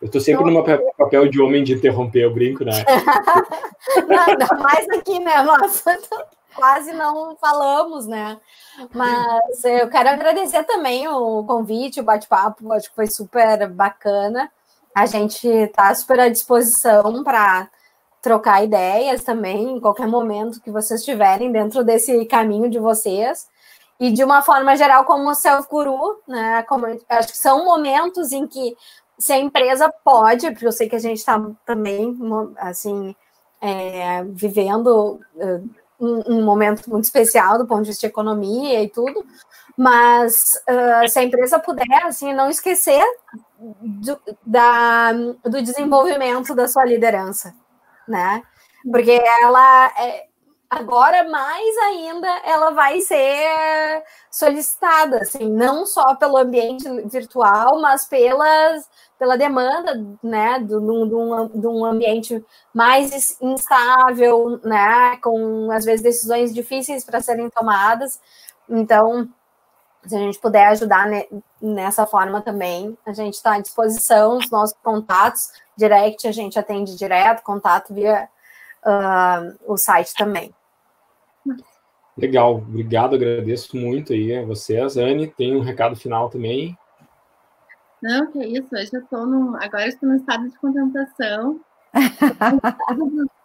Eu 0.00 0.08
tô 0.08 0.20
sempre 0.20 0.50
no 0.50 0.64
papel 0.96 1.28
de 1.28 1.40
homem 1.40 1.64
de 1.64 1.74
interromper, 1.74 2.22
eu 2.22 2.32
brinco, 2.32 2.64
né? 2.64 2.72
Nada 4.06 4.46
mais 4.56 4.88
aqui, 4.90 5.18
né? 5.18 5.42
Nossa, 5.42 5.98
quase 6.54 6.92
não 6.92 7.36
falamos, 7.36 8.06
né? 8.06 8.38
Mas 8.94 9.64
eu 9.64 9.88
quero 9.88 10.08
agradecer 10.08 10.62
também 10.64 11.08
o 11.08 11.42
convite, 11.44 12.00
o 12.00 12.04
bate-papo, 12.04 12.72
acho 12.72 12.88
que 12.90 12.94
foi 12.94 13.08
super 13.08 13.68
bacana. 13.68 14.50
A 14.98 15.06
gente 15.06 15.46
está 15.46 15.94
super 15.94 16.18
à 16.18 16.28
disposição 16.28 17.22
para 17.22 17.70
trocar 18.20 18.64
ideias 18.64 19.22
também, 19.22 19.76
em 19.76 19.80
qualquer 19.80 20.08
momento 20.08 20.60
que 20.60 20.72
vocês 20.72 20.98
estiverem 20.98 21.52
dentro 21.52 21.84
desse 21.84 22.24
caminho 22.24 22.68
de 22.68 22.80
vocês. 22.80 23.46
E 24.00 24.10
de 24.10 24.24
uma 24.24 24.42
forma 24.42 24.76
geral, 24.76 25.04
como 25.04 25.32
self-guru, 25.36 26.18
né? 26.26 26.64
Como, 26.64 26.86
acho 27.08 27.28
que 27.28 27.38
são 27.38 27.64
momentos 27.64 28.32
em 28.32 28.44
que 28.48 28.76
se 29.16 29.32
a 29.32 29.38
empresa 29.38 29.88
pode, 30.04 30.50
porque 30.50 30.66
eu 30.66 30.72
sei 30.72 30.88
que 30.88 30.96
a 30.96 31.00
gente 31.00 31.18
está 31.18 31.40
também, 31.64 32.18
assim, 32.58 33.14
é, 33.60 34.24
vivendo 34.24 35.20
uh, 35.36 35.70
um, 36.00 36.38
um, 36.38 36.44
momento 36.44 36.90
muito 36.90 37.04
especial 37.04 37.56
do 37.56 37.66
ponto 37.66 37.82
de 37.82 37.90
vista 37.90 38.06
de 38.06 38.12
economia 38.12 38.82
e 38.82 38.88
tudo, 38.88 39.24
mas 39.78 40.60
uh, 40.68 41.08
se 41.08 41.20
a 41.20 41.22
empresa 41.22 41.56
puder, 41.60 42.02
assim, 42.04 42.34
não 42.34 42.50
esquecer 42.50 43.04
do, 43.80 44.20
da, 44.44 45.12
do 45.12 45.62
desenvolvimento 45.62 46.52
da 46.52 46.66
sua 46.66 46.84
liderança, 46.84 47.54
né? 48.08 48.42
Porque 48.90 49.22
ela, 49.40 49.86
é, 49.96 50.26
agora 50.68 51.28
mais 51.28 51.76
ainda, 51.78 52.26
ela 52.44 52.70
vai 52.72 53.00
ser 53.00 54.02
solicitada, 54.32 55.18
assim, 55.18 55.48
não 55.48 55.86
só 55.86 56.16
pelo 56.16 56.38
ambiente 56.38 56.84
virtual, 57.06 57.80
mas 57.80 58.04
pelas 58.04 58.84
pela 59.16 59.36
demanda, 59.36 59.94
né, 60.22 60.60
de 60.60 60.76
um, 60.76 61.48
de 61.48 61.66
um 61.66 61.84
ambiente 61.84 62.44
mais 62.72 63.36
instável, 63.40 64.60
né, 64.62 65.16
com 65.20 65.72
às 65.72 65.84
vezes 65.84 66.02
decisões 66.02 66.54
difíceis 66.54 67.04
para 67.04 67.20
serem 67.20 67.50
tomadas. 67.50 68.20
Então, 68.68 69.28
se 70.08 70.16
a 70.16 70.18
gente 70.18 70.38
puder 70.38 70.66
ajudar 70.68 71.06
nessa 71.60 72.06
forma 72.06 72.40
também, 72.40 72.96
a 73.04 73.12
gente 73.12 73.34
está 73.34 73.54
à 73.54 73.60
disposição, 73.60 74.38
os 74.38 74.50
nossos 74.50 74.76
contatos, 74.82 75.52
direct 75.76 76.26
a 76.26 76.32
gente 76.32 76.58
atende 76.58 76.96
direto, 76.96 77.42
contato 77.42 77.92
via 77.92 78.28
uh, 78.84 79.58
o 79.66 79.76
site 79.76 80.14
também. 80.14 80.52
Legal, 82.16 82.56
obrigado, 82.56 83.14
agradeço 83.14 83.76
muito 83.76 84.12
aí 84.12 84.36
a 84.36 84.44
vocês. 84.44 84.96
Anne, 84.96 85.28
tem 85.28 85.54
um 85.54 85.60
recado 85.60 85.94
final 85.94 86.28
também? 86.28 86.76
Não, 88.02 88.26
que 88.32 88.44
isso, 88.44 88.68
hoje 88.74 88.90
eu 88.92 89.00
estou 89.00 89.26
no. 89.26 89.56
Agora 89.56 89.86
estou 89.86 90.08
no 90.08 90.16
estado 90.16 90.48
de 90.48 90.56
contemplação. 90.58 91.60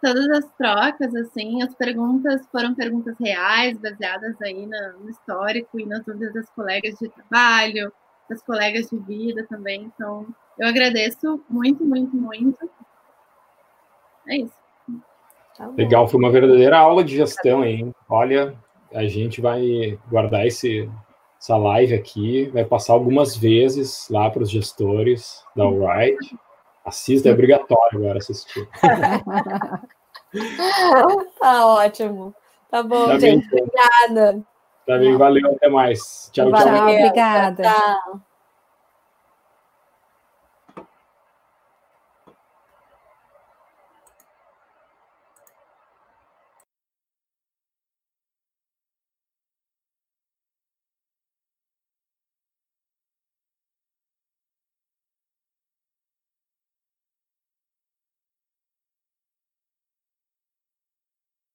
todas 0.00 0.28
as 0.30 0.50
trocas, 0.56 1.14
assim, 1.14 1.62
as 1.62 1.74
perguntas 1.74 2.46
foram 2.50 2.74
perguntas 2.74 3.16
reais, 3.18 3.78
baseadas 3.78 4.40
aí 4.42 4.66
no 4.66 5.10
histórico 5.10 5.78
e 5.78 5.86
nas 5.86 6.04
dúvidas 6.04 6.34
das 6.34 6.50
colegas 6.50 6.98
de 6.98 7.08
trabalho, 7.08 7.92
das 8.28 8.42
colegas 8.42 8.88
de 8.90 8.98
vida 8.98 9.46
também. 9.48 9.90
Então, 9.94 10.26
eu 10.58 10.68
agradeço 10.68 11.40
muito, 11.48 11.84
muito, 11.84 12.16
muito. 12.16 12.70
É 14.28 14.36
isso. 14.36 14.54
Tá 15.56 15.68
Legal, 15.68 16.06
foi 16.06 16.20
uma 16.20 16.30
verdadeira 16.30 16.78
aula 16.78 17.02
de 17.02 17.16
gestão, 17.16 17.64
hein? 17.64 17.94
Olha, 18.08 18.54
a 18.92 19.06
gente 19.06 19.40
vai 19.40 19.98
guardar 20.08 20.46
esse, 20.46 20.90
essa 21.40 21.56
live 21.56 21.94
aqui, 21.94 22.46
vai 22.52 22.64
passar 22.64 22.92
algumas 22.92 23.36
vezes 23.36 24.08
lá 24.10 24.28
para 24.28 24.42
os 24.42 24.50
gestores 24.50 25.42
da 25.54 25.64
Alright. 25.64 26.36
Assista, 26.86 27.28
é 27.28 27.32
obrigatório 27.32 27.98
agora 27.98 28.18
assistir. 28.18 28.68
tá 31.40 31.66
ótimo. 31.66 32.32
Tá 32.70 32.82
bom, 32.82 33.06
tá 33.06 33.18
gente. 33.18 33.48
Bem, 33.50 33.64
então. 33.64 33.84
Obrigada. 34.08 34.42
Tá 34.86 34.98
bem, 34.98 35.16
valeu, 35.16 35.50
até 35.50 35.68
mais. 35.68 36.30
Tchau, 36.32 36.48
valeu, 36.48 36.74
tchau. 36.74 36.94
Obrigada. 36.94 37.62
Tchau. 37.62 38.20